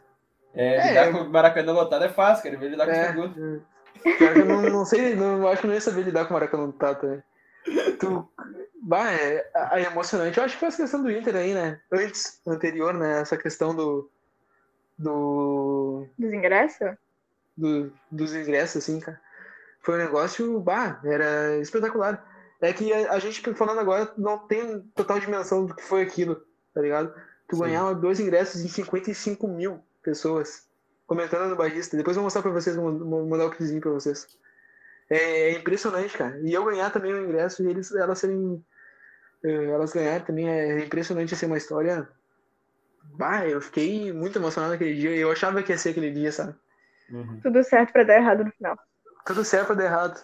É, 0.55 0.77
é, 0.77 0.89
lidar 0.89 1.13
com 1.13 1.19
o 1.19 1.31
Maracanã 1.31 1.73
lotado 1.73 2.05
é 2.07 2.09
fácil, 2.09 2.43
quero 2.43 2.59
ver 2.59 2.71
lidar 2.71 2.87
com 2.87 2.93
é, 2.93 3.03
o 3.03 3.07
segundo. 3.07 3.63
Pior 4.03 4.33
que 4.33 4.39
eu 4.39 4.47
não, 4.47 4.63
não 4.63 4.85
sei, 4.87 5.15
não, 5.15 5.47
acho 5.47 5.61
que 5.61 5.67
não 5.67 5.75
ia 5.75 5.81
saber 5.83 6.05
lidar 6.05 6.25
com 6.25 6.31
o 6.31 6.33
Maracanã 6.33 6.65
lotado 6.65 7.03
também. 7.03 7.23
Tu, 7.99 8.29
bah, 8.83 9.13
é, 9.13 9.51
é, 9.73 9.83
emocionante. 9.83 10.39
Eu 10.39 10.45
acho 10.45 10.55
que 10.55 10.61
foi 10.61 10.69
essa 10.69 10.83
questão 10.83 11.03
do 11.03 11.11
Inter 11.11 11.37
aí, 11.37 11.55
né? 11.55 11.81
Antes, 11.93 12.41
anterior, 12.47 12.95
né? 12.95 13.21
Essa 13.21 13.37
questão 13.37 13.75
do. 13.75 14.11
do 14.99 16.07
dos 16.19 16.33
ingressos? 16.33 16.97
Do, 17.57 17.93
dos 18.11 18.35
ingressos, 18.35 18.83
assim, 18.83 19.01
cara. 19.01 19.21
Foi 19.83 19.95
um 19.95 20.05
negócio, 20.05 20.61
bah, 20.61 21.01
era 21.05 21.57
espetacular. 21.59 22.27
É 22.61 22.73
que 22.73 22.93
a, 22.93 23.13
a 23.13 23.19
gente, 23.19 23.43
falando 23.55 23.81
agora, 23.81 24.13
não 24.17 24.39
tem 24.39 24.81
total 24.95 25.19
dimensão 25.19 25.65
do 25.67 25.75
que 25.75 25.83
foi 25.83 26.03
aquilo, 26.03 26.43
tá 26.75 26.81
ligado? 26.81 27.15
Tu 27.49 27.57
Sim. 27.57 27.63
ganhava 27.63 27.95
dois 27.95 28.21
ingressos 28.21 28.61
em 28.63 28.69
55 28.69 29.49
mil 29.49 29.83
pessoas 30.03 30.69
comentando 31.07 31.49
no 31.51 31.57
Bagista. 31.57 31.97
Depois 31.97 32.17
eu 32.17 32.21
vou 32.21 32.27
mostrar 32.27 32.43
pra 32.43 32.53
vocês, 32.53 32.77
vou 32.77 32.93
mandar 33.27 33.47
o 33.47 33.51
clipzinho 33.51 33.81
pra 33.81 33.91
vocês. 33.91 34.29
É, 35.11 35.17
é, 35.17 35.59
impressionante, 35.59 36.17
cara. 36.17 36.39
E 36.45 36.53
eu 36.53 36.65
ganhar 36.65 36.89
também 36.91 37.13
o 37.13 37.25
ingresso 37.25 37.65
e 37.65 37.67
eles, 37.67 37.93
elas 37.93 38.21
serem. 38.21 38.65
Eh, 39.45 39.65
elas 39.65 39.93
ganharem 39.93 40.25
também 40.25 40.49
é 40.49 40.85
impressionante 40.85 41.37
ser 41.37 41.47
uma 41.47 41.57
história. 41.57 42.09
Bah, 43.17 43.47
eu 43.47 43.61
fiquei 43.61 44.13
muito 44.13 44.39
emocionado 44.39 44.73
naquele 44.73 44.95
dia. 44.95 45.17
Eu 45.17 45.31
achava 45.31 45.63
que 45.63 45.73
ia 45.73 45.79
ser 45.79 45.91
aquele 45.91 46.11
dia, 46.11 46.31
sabe? 46.31 46.55
Uhum. 47.11 47.41
Tudo 47.43 47.63
certo 47.65 47.93
pra 47.93 48.05
dar 48.05 48.17
errado 48.17 48.45
no 48.45 48.53
final. 48.53 48.79
Tudo 49.25 49.45
certo 49.45 49.69
pra 49.69 49.77
dar 49.77 49.85
errado. 49.85 50.21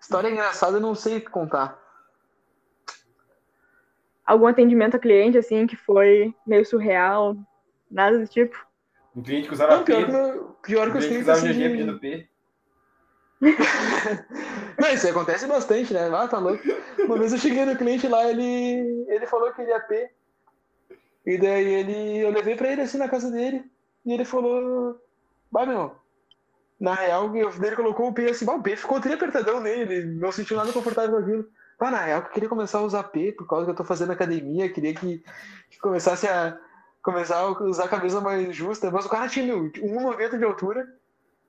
História 0.00 0.28
engraçada 0.28 0.78
eu 0.78 0.80
não 0.80 0.94
sei 0.94 1.20
contar. 1.20 1.80
Algum 4.24 4.46
atendimento 4.46 4.96
a 4.96 5.00
cliente, 5.00 5.36
assim, 5.36 5.66
que 5.66 5.76
foi 5.76 6.34
meio 6.46 6.64
surreal? 6.64 7.36
Nada 7.90 8.18
do 8.18 8.26
tipo? 8.26 8.56
Um 9.14 9.22
cliente 9.22 9.48
que 9.48 9.54
usava 9.54 9.76
não, 9.76 9.84
pior 9.84 10.06
P. 10.06 10.12
Que, 10.12 10.62
pior 10.62 10.90
que 10.90 10.98
os 10.98 11.04
clientes. 11.04 11.28
usava 11.28 11.38
assim, 11.38 11.58
pedindo 11.58 11.98
P. 11.98 12.28
Não, 14.78 14.88
isso 14.90 15.08
acontece 15.08 15.46
bastante, 15.46 15.92
né? 15.92 16.08
Ah, 16.14 16.28
tá 16.28 16.38
louco. 16.38 16.62
Uma 17.00 17.18
vez 17.18 17.32
eu 17.32 17.38
cheguei 17.38 17.64
no 17.64 17.76
cliente 17.76 18.06
lá, 18.06 18.30
ele, 18.30 19.04
ele 19.08 19.26
falou 19.26 19.52
que 19.52 19.60
ele 19.62 19.70
ia 19.70 19.80
P. 19.80 20.10
E 21.26 21.38
daí 21.38 21.66
ele, 21.66 22.18
eu 22.18 22.30
levei 22.30 22.54
pra 22.54 22.70
ele 22.72 22.82
assim 22.82 22.98
na 22.98 23.08
casa 23.08 23.30
dele. 23.30 23.64
E 24.06 24.12
ele 24.12 24.24
falou: 24.24 25.00
Bah, 25.50 25.66
meu. 25.66 25.96
Na 26.78 26.94
real, 26.94 27.30
ele 27.36 27.76
colocou 27.76 28.08
o 28.08 28.12
P 28.12 28.28
assim, 28.28 28.44
o 28.48 28.60
P 28.60 28.74
ficou 28.74 29.00
tri 29.00 29.12
apertadão 29.12 29.60
nele. 29.60 30.04
Não 30.04 30.32
sentiu 30.32 30.56
nada 30.56 30.72
confortável 30.72 31.12
com 31.12 31.18
aquilo. 31.18 31.48
Na 31.80 31.98
real, 31.98 32.20
eu 32.20 32.28
queria 32.28 32.48
começar 32.48 32.78
a 32.78 32.82
usar 32.82 33.04
P 33.04 33.32
por 33.32 33.46
causa 33.46 33.64
que 33.64 33.70
eu 33.70 33.76
tô 33.76 33.84
fazendo 33.84 34.12
academia. 34.12 34.72
Queria 34.72 34.92
que, 34.92 35.22
que 35.70 35.78
começasse 35.78 36.26
a 36.26 36.58
começar 37.00 37.38
a 37.38 37.48
usar 37.62 37.84
a 37.84 37.88
camisa 37.88 38.20
mais 38.20 38.54
justa. 38.54 38.90
Mas 38.90 39.06
o 39.06 39.08
cara 39.08 39.28
tinha, 39.28 39.46
meu, 39.46 39.64
1,90 39.64 40.38
de 40.38 40.44
altura 40.44 40.88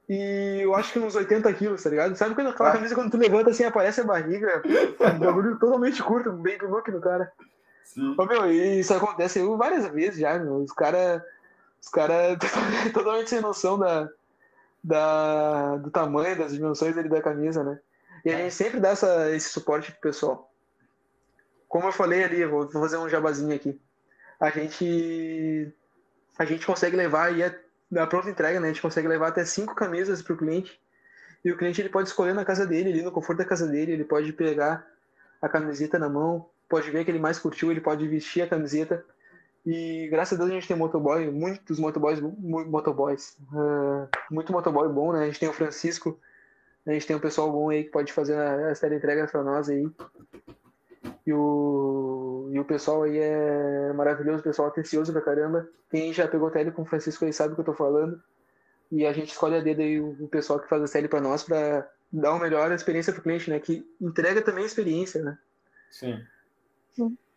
e 0.09 0.59
eu 0.61 0.75
acho 0.75 0.91
que 0.91 0.99
uns 0.99 1.15
80 1.15 1.53
quilos, 1.53 1.83
tá 1.83 1.89
ligado? 1.89 2.15
Sabe 2.15 2.35
quando 2.35 2.49
aquela 2.49 2.69
ah. 2.69 2.73
camisa, 2.73 2.95
quando 2.95 3.11
tu 3.11 3.17
levanta 3.17 3.49
assim, 3.49 3.63
aparece 3.63 4.01
a 4.01 4.05
barriga? 4.05 4.61
um 4.99 5.19
bagulho 5.19 5.57
totalmente 5.59 6.03
curto, 6.03 6.31
baby 6.31 6.65
look 6.65 6.91
no 6.91 6.99
cara. 6.99 7.31
Sim. 7.83 8.15
Meu, 8.17 8.51
isso 8.51 8.93
acontece 8.93 9.41
várias 9.55 9.87
vezes 9.87 10.19
já, 10.19 10.37
meu. 10.39 10.55
Os 10.55 10.71
caras 10.71 11.21
os 11.83 11.89
cara 11.89 12.37
totalmente 12.93 13.29
sem 13.29 13.41
noção 13.41 13.77
da, 13.77 14.09
da, 14.81 15.75
do 15.77 15.91
tamanho, 15.91 16.37
das 16.37 16.53
dimensões 16.53 16.95
dele 16.95 17.09
da 17.09 17.21
camisa, 17.21 17.61
né? 17.61 17.79
E 18.23 18.31
a 18.31 18.37
gente 18.37 18.53
sempre 18.53 18.79
dá 18.79 18.89
essa, 18.89 19.29
esse 19.31 19.49
suporte 19.49 19.91
pro 19.91 20.01
pessoal. 20.01 20.49
Como 21.67 21.87
eu 21.87 21.91
falei 21.91 22.23
ali, 22.23 22.45
vou 22.45 22.69
fazer 22.71 22.97
um 22.97 23.09
jabazinho 23.09 23.53
aqui. 23.53 23.77
A 24.39 24.49
gente 24.49 25.73
a 26.37 26.45
gente 26.45 26.65
consegue 26.65 26.95
levar 26.95 27.27
aí 27.27 27.43
na 27.93 28.07
pronta 28.07 28.29
entrega, 28.29 28.59
né, 28.59 28.67
a 28.67 28.71
gente 28.71 28.81
consegue 28.81 29.07
levar 29.07 29.27
até 29.27 29.45
cinco 29.45 29.75
camisas 29.75 30.21
para 30.21 30.33
o 30.33 30.37
cliente. 30.37 30.79
E 31.45 31.51
o 31.51 31.57
cliente 31.57 31.81
ele 31.81 31.89
pode 31.89 32.09
escolher 32.09 32.33
na 32.33 32.43
casa 32.43 32.65
dele, 32.65 32.89
ali 32.89 33.01
no 33.01 33.11
conforto 33.11 33.39
da 33.39 33.45
casa 33.45 33.67
dele, 33.67 33.91
ele 33.91 34.03
pode 34.03 34.33
pegar 34.33 34.85
a 35.41 35.47
camiseta 35.47 35.99
na 35.99 36.09
mão, 36.09 36.49
pode 36.67 36.89
ver 36.89 37.03
que 37.05 37.11
ele 37.11 37.19
mais 37.19 37.37
curtiu, 37.37 37.69
ele 37.69 37.81
pode 37.81 38.07
vestir 38.07 38.41
a 38.41 38.47
camiseta. 38.47 39.05
E 39.65 40.07
graças 40.09 40.33
a 40.33 40.41
Deus 40.41 40.51
a 40.51 40.53
gente 40.55 40.67
tem 40.67 40.75
motoboy, 40.75 41.29
muitos 41.29 41.79
motoboys, 41.79 42.19
motoboys, 42.19 43.37
uh, 43.51 44.07
muito 44.31 44.51
motoboy 44.51 44.89
bom, 44.89 45.13
né? 45.13 45.23
A 45.23 45.25
gente 45.25 45.39
tem 45.39 45.49
o 45.49 45.53
Francisco, 45.53 46.19
a 46.85 46.91
gente 46.91 47.05
tem 47.05 47.15
um 47.15 47.19
pessoal 47.19 47.51
bom 47.51 47.69
aí 47.69 47.83
que 47.83 47.91
pode 47.91 48.11
fazer 48.11 48.37
as 48.37 48.81
entregas 48.83 49.31
para 49.31 49.43
nós 49.43 49.69
aí. 49.69 49.89
E 51.25 51.33
o, 51.33 52.49
e 52.51 52.59
o 52.59 52.65
pessoal 52.65 53.03
aí 53.03 53.17
é 53.17 53.93
maravilhoso, 53.93 54.39
o 54.39 54.43
pessoal 54.43 54.67
atencioso 54.67 55.11
pra 55.11 55.21
caramba. 55.21 55.67
Quem 55.89 56.13
já 56.13 56.27
pegou 56.27 56.51
tele 56.51 56.71
com 56.71 56.81
o 56.81 56.85
Francisco 56.85 57.25
aí 57.25 57.33
sabe 57.33 57.53
o 57.53 57.55
que 57.55 57.61
eu 57.61 57.65
tô 57.65 57.73
falando. 57.73 58.21
E 58.91 59.05
a 59.05 59.13
gente 59.13 59.31
escolhe 59.31 59.55
a 59.55 59.61
dedo 59.61 59.81
aí 59.81 59.99
o, 59.99 60.15
o 60.19 60.27
pessoal 60.27 60.59
que 60.59 60.69
faz 60.69 60.83
a 60.83 60.87
tele 60.87 61.07
pra 61.07 61.21
nós 61.21 61.43
pra 61.43 61.87
dar 62.11 62.31
uma 62.31 62.43
melhor 62.43 62.71
experiência 62.71 63.11
pro 63.11 63.21
cliente, 63.21 63.49
né? 63.49 63.59
Que 63.59 63.87
entrega 63.99 64.41
também 64.41 64.63
a 64.63 64.67
experiência, 64.67 65.23
né? 65.23 65.37
Sim. 65.89 66.21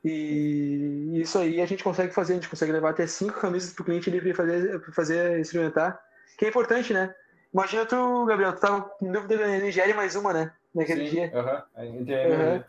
E 0.05 1.21
isso 1.21 1.39
aí 1.39 1.61
a 1.61 1.67
gente 1.67 1.83
consegue 1.83 2.13
fazer, 2.13 2.35
a 2.35 2.37
gente 2.37 2.49
consegue 2.49 2.73
levar 2.73 2.91
até 2.91 3.07
cinco 3.07 3.41
camisas 3.41 3.73
pro 3.73 3.85
cliente 3.85 4.09
ali 4.09 4.21
pra 4.21 4.35
fazer, 4.35 4.81
pra 4.81 4.93
fazer 4.93 5.41
experimentar. 5.41 6.01
Que 6.39 6.45
é 6.45 6.49
importante, 6.49 6.93
né? 6.93 7.15
Imagina 7.53 7.87
tu, 7.87 8.25
Gabriel, 8.27 8.53
tu 8.53 8.61
tava 8.61 8.83
com 8.83 9.11
dúvida, 9.11 9.35
ele 9.35 9.69
ingere 9.69 9.95
mais 9.95 10.15
uma, 10.15 10.33
né? 10.33 10.53
Naquele 10.75 11.07
Sim, 11.07 11.15
dia. 11.15 11.33
Aham, 11.35 11.65
uh 11.77 11.83
-huh. 11.83 12.65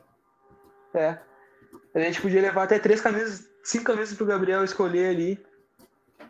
É. 0.97 1.19
A 1.93 1.99
gente 1.99 2.21
podia 2.21 2.41
levar 2.41 2.63
até 2.63 2.79
três 2.79 3.01
camisas, 3.01 3.49
cinco 3.63 3.85
camisas 3.85 4.15
pro 4.15 4.25
Gabriel 4.25 4.63
escolher 4.63 5.09
ali 5.09 5.45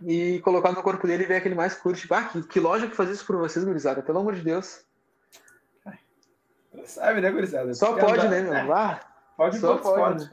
e 0.01 0.39
colocar 0.41 0.71
no 0.71 0.83
corpo 0.83 1.07
dele 1.07 1.23
e 1.23 1.27
ver 1.27 1.37
aquele 1.37 1.55
mais 1.55 1.73
curte. 1.73 2.07
Ah, 2.11 2.23
que, 2.23 2.41
que 2.43 2.59
loja 2.59 2.87
que 2.87 2.95
faz 2.95 3.09
isso 3.09 3.25
por 3.25 3.37
vocês, 3.37 3.65
gurizada? 3.65 4.01
Pelo 4.01 4.19
amor 4.19 4.35
de 4.35 4.41
Deus. 4.41 4.85
Sabe, 6.85 7.21
né, 7.21 7.31
gurizada? 7.31 7.73
Só 7.73 7.87
Porque 7.87 8.05
pode, 8.05 8.19
andar... 8.19 8.29
né, 8.29 8.41
meu? 8.41 8.53
É. 8.53 8.71
Ah, 8.71 8.99
pode 9.35 9.59
só 9.59 9.77
pode. 9.77 10.27
Formas, 10.27 10.29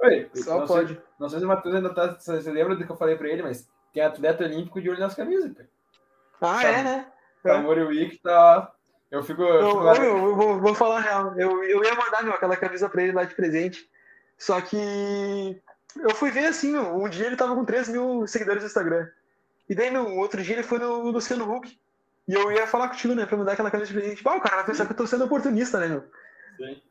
Oi, 0.00 0.30
Só 0.34 0.60
não 0.60 0.66
pode. 0.66 0.94
Sei, 0.94 1.02
não 1.18 1.28
sei 1.28 1.38
se 1.40 1.44
o 1.44 1.48
Matheus 1.48 1.74
ainda 1.74 1.92
tá. 1.92 2.14
Você 2.18 2.52
lembra 2.52 2.76
do 2.76 2.84
que 2.84 2.90
eu 2.90 2.96
falei 2.96 3.16
pra 3.16 3.28
ele, 3.28 3.42
mas 3.42 3.68
tem 3.92 4.02
atleta 4.02 4.44
olímpico 4.44 4.80
de 4.80 4.88
olho 4.88 5.00
nas 5.00 5.14
camisas. 5.14 5.52
Ah, 6.40 6.64
é, 6.64 6.82
né? 6.84 7.06
O 7.44 7.50
Amor 7.50 7.78
Week 7.78 8.16
tá. 8.18 8.72
Eu 9.10 9.22
fico. 9.22 9.42
Eu, 9.42 9.70
fico... 9.70 10.02
eu, 10.02 10.18
eu 10.18 10.36
vou, 10.36 10.60
vou 10.60 10.74
falar 10.74 11.00
real. 11.00 11.34
Eu, 11.38 11.64
eu 11.64 11.82
ia 11.82 11.94
mandar, 11.94 12.22
meu, 12.22 12.34
aquela 12.34 12.56
camisa 12.56 12.88
pra 12.88 13.02
ele 13.02 13.12
lá 13.12 13.24
de 13.24 13.34
presente. 13.34 13.88
Só 14.36 14.60
que 14.60 15.60
eu 15.96 16.14
fui 16.14 16.30
ver 16.30 16.46
assim, 16.46 16.76
um 16.76 17.08
dia 17.08 17.26
ele 17.26 17.36
tava 17.36 17.54
com 17.54 17.64
3 17.64 17.88
mil 17.88 18.26
seguidores 18.26 18.62
no 18.62 18.68
Instagram. 18.68 19.08
E 19.68 19.74
daí, 19.74 19.90
no 19.90 20.16
outro 20.16 20.42
dia 20.42 20.56
ele 20.56 20.62
foi 20.62 20.78
no 20.78 21.10
Luciano 21.10 21.50
Huck. 21.50 21.78
E 22.26 22.34
eu 22.34 22.52
ia 22.52 22.66
falar 22.66 22.88
contigo, 22.88 23.14
né, 23.14 23.24
pra 23.24 23.38
mudar 23.38 23.52
aquela 23.52 23.70
camisa 23.70 23.90
de 23.90 23.98
presente. 23.98 24.22
Ah, 24.24 24.36
o 24.36 24.40
cara 24.40 24.56
vai 24.56 24.66
pensar 24.66 24.84
que 24.84 24.92
eu 24.92 24.96
tô 24.96 25.06
sendo 25.06 25.24
oportunista, 25.24 25.80
né, 25.80 25.88
meu? 25.88 26.04
Sim. 26.56 26.82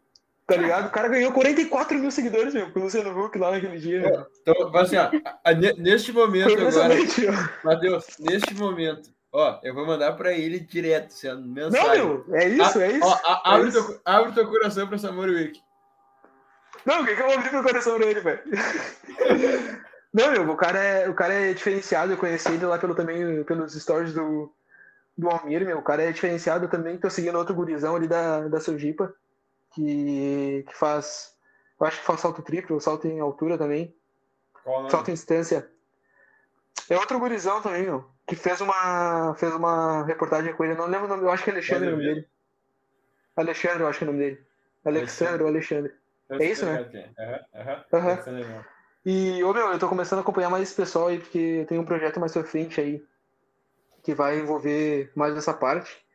Tá 0.47 0.55
ligado? 0.55 0.87
O 0.87 0.91
cara 0.91 1.09
ganhou 1.09 1.31
44 1.33 1.99
mil 1.99 2.09
seguidores, 2.09 2.53
meu, 2.53 2.71
com 2.71 2.79
o 2.79 2.83
Luciano 2.83 3.25
Huck 3.25 3.37
lá 3.37 3.51
naquele 3.51 3.77
dia. 3.77 3.99
Meu. 3.99 4.25
Então, 4.41 4.75
assim, 4.77 4.95
ó, 4.95 5.09
neste 5.77 6.13
momento 6.13 6.53
agora. 6.53 6.95
Matheus, 7.63 8.05
neste 8.17 8.55
momento, 8.55 9.09
ó, 9.37 9.59
eu 9.61 9.73
vou 9.73 9.85
mandar 9.85 10.13
pra 10.13 10.33
ele 10.33 10.59
direto, 10.59 11.11
sendo 11.11 11.47
mensagem. 11.47 11.99
Não, 11.99 12.23
meu, 12.25 12.35
é 12.35 12.47
isso, 12.47 12.81
é 12.81 12.91
isso. 12.91 13.07
Ó, 13.07 13.19
a, 13.23 13.53
abre, 13.53 13.69
é 13.69 13.71
Teu, 13.71 13.81
isso. 13.81 14.01
abre 14.03 14.31
teu 14.33 14.49
coração 14.49 14.87
pra 14.87 14.97
Samuel 14.97 15.33
Week. 15.33 15.61
Não, 16.83 17.01
o 17.01 17.05
que, 17.05 17.15
que 17.15 17.21
eu 17.21 17.27
vou 17.27 17.35
abrir 17.35 17.51
meu 17.51 17.63
coração 17.63 17.97
pra 17.97 18.05
ele, 18.07 18.19
velho? 18.19 18.41
Não, 20.13 20.31
meu, 20.31 20.49
o 20.49 20.55
cara, 20.55 20.79
é, 20.79 21.09
o 21.09 21.13
cara 21.13 21.33
é 21.33 21.53
diferenciado, 21.53 22.13
eu 22.13 22.17
conheci 22.17 22.51
ele 22.51 22.65
lá 22.65 22.79
pelo, 22.79 22.95
também, 22.95 23.43
pelos 23.43 23.73
stories 23.73 24.13
do, 24.13 24.51
do 25.15 25.29
Almir, 25.29 25.63
meu, 25.63 25.77
o 25.77 25.83
cara 25.83 26.01
é 26.01 26.11
diferenciado 26.11 26.67
também, 26.69 26.97
tô 26.97 27.09
seguindo 27.09 27.37
outro 27.37 27.53
gurizão 27.53 27.95
ali 27.95 28.07
da, 28.07 28.47
da 28.47 28.59
Sojipa, 28.59 29.13
que, 29.75 30.65
que 30.67 30.75
faz, 30.75 31.35
eu 31.79 31.85
acho 31.85 31.99
que 31.99 32.05
faz 32.05 32.21
salto 32.21 32.41
triplo, 32.41 32.81
salto 32.81 33.05
em 33.05 33.19
altura 33.19 33.57
também, 33.57 33.93
salto 34.89 35.11
em 35.11 35.13
distância. 35.13 35.69
É 36.89 36.97
outro 36.97 37.19
gurizão 37.19 37.61
também, 37.61 37.83
meu, 37.83 38.09
que 38.27 38.35
fez 38.35 38.59
uma, 38.59 39.33
fez 39.35 39.53
uma 39.53 40.05
reportagem 40.05 40.53
com 40.53 40.63
ele, 40.63 40.75
não 40.75 40.85
lembro 40.85 41.05
o 41.05 41.07
nome, 41.07 41.23
eu 41.23 41.31
acho 41.31 41.43
que 41.43 41.49
é 41.49 41.53
Alexandre 41.53 41.87
o 41.87 41.91
nome 41.91 42.03
dele. 42.03 42.27
Alexandre, 43.35 43.83
eu 43.83 43.87
acho 43.87 43.99
que 43.99 44.05
é 44.05 44.07
o 44.07 44.11
nome 44.11 44.23
dele. 44.23 44.45
Alexandre 44.83 45.43
ou 45.43 45.49
Alexandre. 45.49 45.93
É 46.29 46.45
isso, 46.45 46.65
né? 46.65 46.85
Aham, 47.55 47.85
aham. 47.93 48.31
Legal. 48.31 48.65
E, 49.05 49.41
ô 49.43 49.53
meu, 49.53 49.71
eu 49.71 49.79
tô 49.79 49.87
começando 49.87 50.19
a 50.19 50.21
acompanhar 50.21 50.49
mais 50.49 50.63
esse 50.63 50.75
pessoal 50.75 51.07
aí, 51.07 51.19
porque 51.19 51.65
tem 51.69 51.79
um 51.79 51.85
projeto 51.85 52.19
mais 52.19 52.33
pra 52.33 52.43
frente 52.43 52.81
aí, 52.81 53.01
que 54.03 54.13
vai 54.13 54.39
envolver 54.39 55.09
mais 55.15 55.35
essa 55.37 55.53
parte. 55.53 56.05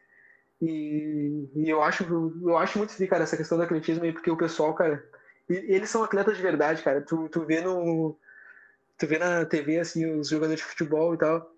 E, 0.60 1.48
e 1.56 1.70
eu 1.70 1.82
acho 1.82 2.04
eu 2.42 2.56
acho 2.58 2.78
muito 2.78 2.94
tri, 2.94 3.08
cara, 3.08 3.22
essa 3.24 3.36
questão 3.36 3.56
do 3.56 3.64
atletismo 3.64 4.04
aí, 4.04 4.12
porque 4.12 4.30
o 4.30 4.36
pessoal, 4.36 4.74
cara, 4.74 5.02
eles 5.48 5.88
são 5.88 6.04
atletas 6.04 6.36
de 6.36 6.42
verdade, 6.42 6.82
cara. 6.82 7.00
Tu, 7.00 7.28
tu 7.30 7.44
vê 7.46 7.62
no. 7.62 8.16
Tu 8.98 9.06
vê 9.06 9.18
na 9.18 9.44
TV, 9.44 9.78
assim, 9.80 10.18
os 10.18 10.28
jogadores 10.28 10.60
de 10.60 10.66
futebol 10.66 11.14
e 11.14 11.18
tal. 11.18 11.51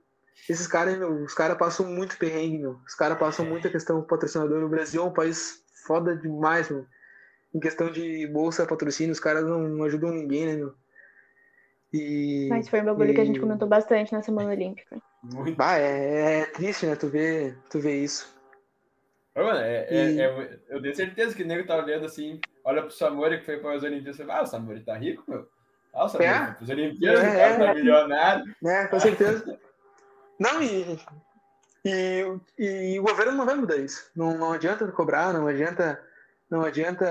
Esses 0.48 0.66
caras, 0.66 0.98
meu, 0.98 1.22
os 1.24 1.32
caras 1.34 1.56
passam 1.56 1.86
muito 1.86 2.18
perrengue, 2.18 2.58
meu. 2.58 2.78
Os 2.86 2.94
caras 2.94 3.18
passam 3.18 3.46
muita 3.46 3.70
questão 3.70 4.00
com 4.00 4.06
patrocinador. 4.06 4.62
O 4.62 4.68
Brasil 4.68 5.02
é 5.02 5.04
um 5.06 5.12
país 5.12 5.62
foda 5.86 6.14
demais, 6.16 6.68
meu. 6.70 6.86
Em 7.54 7.60
questão 7.60 7.90
de 7.90 8.26
bolsa, 8.26 8.66
patrocínio, 8.66 9.12
os 9.12 9.20
caras 9.20 9.44
não, 9.44 9.60
não 9.60 9.84
ajudam 9.84 10.10
ninguém, 10.10 10.46
né, 10.46 10.56
meu? 10.56 10.74
E. 11.92 12.48
Mas 12.50 12.68
foi 12.68 12.80
um 12.80 12.84
bagulho 12.86 13.14
que 13.14 13.20
a 13.20 13.24
gente 13.24 13.36
e- 13.36 13.40
comentou 13.40 13.68
bastante 13.68 14.12
na 14.12 14.22
Semana 14.22 14.50
Olímpica. 14.50 14.96
Muito. 15.22 15.56
Bah, 15.56 15.78
é, 15.78 16.40
é 16.40 16.46
triste, 16.46 16.84
né? 16.86 16.96
Tu 16.96 17.08
vê, 17.08 17.54
tu 17.70 17.78
vê 17.78 17.96
isso. 18.02 18.34
Mano, 19.36 19.58
é, 19.60 19.86
é- 19.88 20.10
E- 20.12 20.20
é- 20.20 20.58
eu 20.68 20.82
tenho 20.82 20.94
certeza 20.94 21.34
que 21.34 21.42
o 21.42 21.46
nego 21.46 21.66
tá 21.66 21.76
olhando 21.76 22.04
assim, 22.06 22.40
olha 22.64 22.82
pro 22.82 22.90
Samori 22.90 23.38
que 23.38 23.44
foi 23.46 23.58
para 23.58 23.74
as 23.76 23.82
Olimpíadas 23.82 24.18
e 24.18 24.24
fala, 24.24 24.40
ah, 24.40 24.42
o 24.42 24.46
Samori 24.46 24.80
tá 24.80 24.96
rico, 24.96 25.22
meu. 25.28 25.48
Ah, 25.92 26.04
o 26.04 26.08
Samori 26.08 26.28
É. 26.30 26.44
foi 26.46 26.54
pras 26.54 26.68
Olimpíadas, 26.70 27.20
o 27.20 27.26
É, 27.26 27.36
cara 27.36 27.54
é. 27.54 27.66
tá 27.66 27.74
milionário. 27.74 28.54
né? 28.60 28.86
Com 28.88 29.00
certeza. 29.00 29.58
Não, 30.44 30.62
e, 30.62 30.98
e, 31.84 32.94
e 32.94 33.00
o 33.00 33.02
governo 33.02 33.32
não 33.32 33.46
vai 33.46 33.54
mudar 33.54 33.76
isso. 33.76 34.10
Não, 34.14 34.36
não 34.36 34.52
adianta 34.52 34.86
cobrar, 34.92 35.32
não 35.32 35.46
adianta, 35.46 35.98
não 36.50 36.62
adianta 36.62 37.06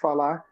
falar, 0.00 0.44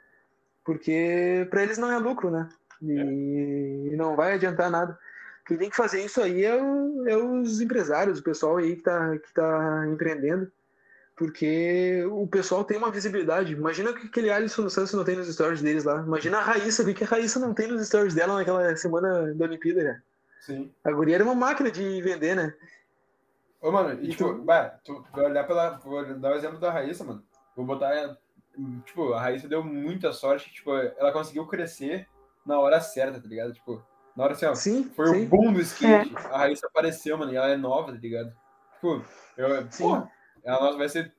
porque 0.65 1.47
para 1.51 1.62
eles 1.62 1.78
não 1.78 1.93
é 1.93 1.98
lucro, 1.98 2.31
né? 2.31 2.48
E 2.82 3.94
não 3.97 4.16
vai 4.16 4.35
adiantar 4.35 4.70
nada. 4.70 4.98
Quem 5.47 5.56
tem 5.56 5.70
que 5.70 5.77
fazer 5.77 6.05
isso 6.05 6.20
aí 6.20 6.44
é, 6.44 6.60
o- 6.62 7.09
é 7.09 7.16
os 7.16 7.60
empresários, 7.60 8.19
o 8.19 8.23
pessoal 8.23 8.56
aí 8.59 8.77
que 8.77 8.82
tá, 8.82 9.16
que 9.19 9.32
tá 9.32 9.86
empreendendo. 9.89 10.51
Porque 11.16 12.05
o 12.12 12.28
pessoal 12.28 12.62
tem 12.65 12.77
uma 12.78 12.90
visibilidade. 12.93 13.52
Imagina 13.52 13.90
o 13.90 13.94
que 13.94 14.06
aquele 14.06 14.31
Alisson 14.31 14.69
Santos 14.69 14.93
não 14.93 15.02
tem 15.05 15.16
nos 15.16 15.32
stories 15.32 15.60
deles 15.60 15.82
lá. 15.85 16.01
Imagina 16.01 16.39
a 16.39 16.43
Raíssa, 16.43 16.82
o 16.85 16.94
que 16.94 17.02
a 17.02 17.06
Raíssa 17.06 17.40
não 17.40 17.52
tem 17.52 17.66
nos 17.66 17.85
stories 17.86 18.15
dela 18.15 18.36
naquela 18.36 18.77
semana 18.77 19.35
da 19.35 19.44
Olimpíada, 19.47 19.82
cara. 19.85 20.02
Sim. 20.40 20.73
A 20.85 20.93
guria 20.93 21.16
era 21.16 21.24
uma 21.24 21.35
máquina 21.35 21.70
de 21.70 22.01
vender, 22.02 22.35
né? 22.35 22.55
Ô, 23.60 23.70
mano, 23.73 24.01
e 24.01 24.06
E 24.06 24.10
tipo, 24.10 24.35
tu- 24.35 24.43
bah, 24.44 24.69
tu 24.85 25.05
vai 25.12 25.24
olhar 25.27 25.44
pela. 25.47 25.78
Vou 25.78 26.05
dar 26.19 26.32
o 26.32 26.36
exemplo 26.36 26.59
da 26.59 26.70
Raíssa, 26.70 27.05
mano. 27.05 27.24
Vou 27.56 27.66
botar. 27.66 28.16
Tipo, 28.85 29.12
a 29.12 29.20
Raíssa 29.20 29.48
deu 29.48 29.62
muita 29.65 30.12
sorte, 30.12 30.52
tipo, 30.52 30.73
ela 30.74 31.12
conseguiu 31.12 31.47
crescer 31.47 32.09
na 32.47 32.59
hora 32.59 32.81
certa, 32.81 33.20
tá 33.20 33.28
ligado? 33.28 33.52
Tipo, 33.52 33.85
na 34.16 34.24
hora 34.24 34.32
assim, 34.32 34.47
ó. 34.47 34.55
Sim, 34.55 34.85
Foi 34.85 35.10
o 35.10 35.15
sim. 35.15 35.27
boom 35.27 35.52
do 35.52 35.60
skate. 35.60 36.15
A 36.31 36.39
Raíssa 36.39 36.66
apareceu, 36.66 37.16
mano, 37.19 37.32
e 37.32 37.36
ela 37.36 37.48
é 37.48 37.56
nova, 37.56 37.93
tá 37.93 37.98
ligado? 37.98 38.32
Tipo, 38.74 39.05
eu, 39.36 39.70
Sim. 39.70 39.82
porra, 39.85 40.10
ela 40.44 40.77
vai 40.77 40.89
ser. 40.89 41.12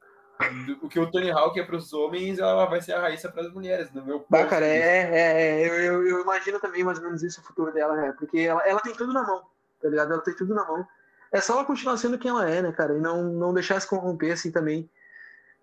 O 0.82 0.88
que 0.88 1.00
o 1.00 1.12
Tony 1.12 1.30
Hawk 1.32 1.60
é 1.60 1.64
pros 1.64 1.92
homens, 1.92 2.40
ela 2.40 2.66
vai 2.66 2.82
ser 2.82 2.94
a 2.94 3.02
Raíssa 3.02 3.30
pras 3.30 3.52
mulheres, 3.52 3.92
no 3.92 4.06
meu 4.06 4.22
ponto 4.22 4.48
cara, 4.48 4.66
é, 4.66 4.78
é, 4.78 5.62
é, 5.64 5.68
eu, 5.68 5.74
eu, 5.74 6.08
eu 6.08 6.22
imagino 6.22 6.60
também 6.62 6.84
mais 6.84 6.98
ou 6.98 7.04
menos 7.04 7.22
isso 7.24 7.42
o 7.42 7.44
futuro 7.44 7.74
dela, 7.74 7.96
né? 7.96 8.14
Porque 8.18 8.40
ela, 8.40 8.62
ela 8.66 8.80
tem 8.80 8.94
tudo 8.94 9.12
na 9.12 9.24
mão, 9.24 9.44
tá 9.82 9.90
ligado? 9.90 10.14
Ela 10.14 10.22
tem 10.22 10.34
tudo 10.36 10.56
na 10.56 10.66
mão. 10.66 10.88
É 11.32 11.42
só 11.42 11.54
ela 11.54 11.66
continuar 11.66 11.98
sendo 11.98 12.18
quem 12.18 12.32
ela 12.32 12.50
é, 12.50 12.62
né, 12.62 12.72
cara? 12.72 12.96
E 12.96 13.00
não, 13.02 13.24
não 13.24 13.54
deixar 13.54 13.80
se 13.82 13.88
corromper, 13.88 14.32
assim, 14.34 14.50
também, 14.52 14.90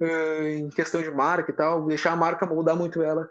em 0.01 0.69
questão 0.71 1.03
de 1.03 1.11
marca 1.11 1.51
e 1.51 1.55
tal, 1.55 1.87
deixar 1.87 2.13
a 2.13 2.17
marca 2.17 2.45
moldar 2.47 2.77
muito 2.77 3.03
ela. 3.03 3.29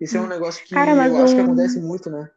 Isso 0.00 0.16
é 0.16 0.20
um 0.20 0.26
negócio 0.26 0.64
que 0.64 0.74
Cara, 0.74 0.90
eu 0.90 1.16
acho 1.22 1.34
que 1.34 1.40
um- 1.40 1.44
acontece 1.44 1.80
muito, 1.80 2.10
né? 2.10 2.28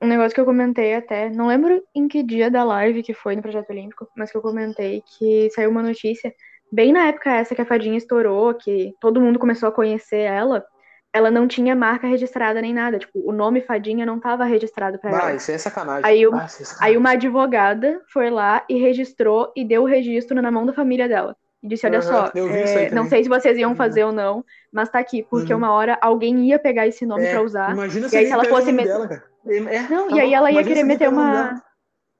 Um 0.00 0.06
negócio 0.06 0.32
que 0.34 0.40
eu 0.40 0.44
comentei 0.44 0.94
até, 0.94 1.28
não 1.28 1.48
lembro 1.48 1.82
em 1.94 2.06
que 2.06 2.22
dia 2.22 2.50
da 2.50 2.62
live 2.62 3.02
que 3.02 3.12
foi 3.12 3.34
no 3.34 3.42
Projeto 3.42 3.70
Olímpico, 3.70 4.08
mas 4.16 4.30
que 4.30 4.36
eu 4.36 4.42
comentei 4.42 5.02
que 5.02 5.50
saiu 5.50 5.70
uma 5.70 5.82
notícia, 5.82 6.32
bem 6.72 6.92
na 6.92 7.06
época 7.08 7.30
essa 7.32 7.54
que 7.54 7.62
a 7.62 7.66
Fadinha 7.66 7.96
estourou, 7.96 8.54
que 8.54 8.94
todo 9.00 9.20
mundo 9.20 9.38
começou 9.38 9.68
a 9.68 9.72
conhecer 9.72 10.20
ela, 10.20 10.64
ela 11.12 11.30
não 11.30 11.48
tinha 11.48 11.74
marca 11.74 12.06
registrada 12.06 12.60
nem 12.60 12.74
nada, 12.74 12.98
tipo, 12.98 13.18
o 13.28 13.32
nome 13.32 13.60
Fadinha 13.62 14.04
não 14.04 14.16
estava 14.16 14.44
registrado 14.44 14.98
pra 14.98 15.10
Bah, 15.10 15.20
ela. 15.22 15.34
isso 15.34 15.50
é 15.50 15.58
sacanagem. 15.58 16.04
Aí 16.04 16.24
Ah, 16.26 16.44
isso 16.46 16.62
é 16.62 16.64
sacanagem. 16.66 16.76
Aí 16.80 16.96
uma 16.96 17.10
advogada 17.10 18.00
foi 18.12 18.30
lá 18.30 18.64
e 18.68 18.78
registrou 18.78 19.52
e 19.56 19.64
deu 19.64 19.82
o 19.82 19.86
registro 19.86 20.40
na 20.42 20.50
mão 20.50 20.66
da 20.66 20.72
família 20.72 21.08
dela. 21.08 21.34
E 21.62 21.66
disse, 21.66 21.86
olha 21.86 22.00
só, 22.02 22.30
é, 22.36 22.90
não 22.94 23.04
sei 23.06 23.22
se 23.24 23.28
vocês 23.28 23.58
iam 23.58 23.70
Uhum. 23.70 23.76
fazer 23.76 24.04
ou 24.04 24.12
não, 24.12 24.44
mas 24.72 24.88
tá 24.90 24.98
aqui, 25.00 25.26
porque 25.28 25.52
Uhum. 25.52 25.58
uma 25.58 25.72
hora 25.72 25.98
alguém 26.00 26.46
ia 26.46 26.58
pegar 26.58 26.86
esse 26.86 27.04
nome 27.04 27.24
É, 27.24 27.30
pra 27.30 27.42
usar. 27.42 27.72
Imagina 27.72 28.06
E 28.12 28.16
aí, 28.16 28.26
se 28.26 28.32
ela 28.32 28.44
fosse 28.44 28.66
nome 28.66 28.72
met- 28.76 28.86
dela, 28.86 29.08
cara. 29.08 29.22
É, 29.46 29.80
Não, 29.88 30.08
tá 30.08 30.14
e 30.14 30.20
aí 30.20 30.34
ela 30.34 30.52
ia 30.52 30.62
querer 30.62 30.80
se 30.80 30.84
meter 30.84 31.08
uma. 31.08 31.60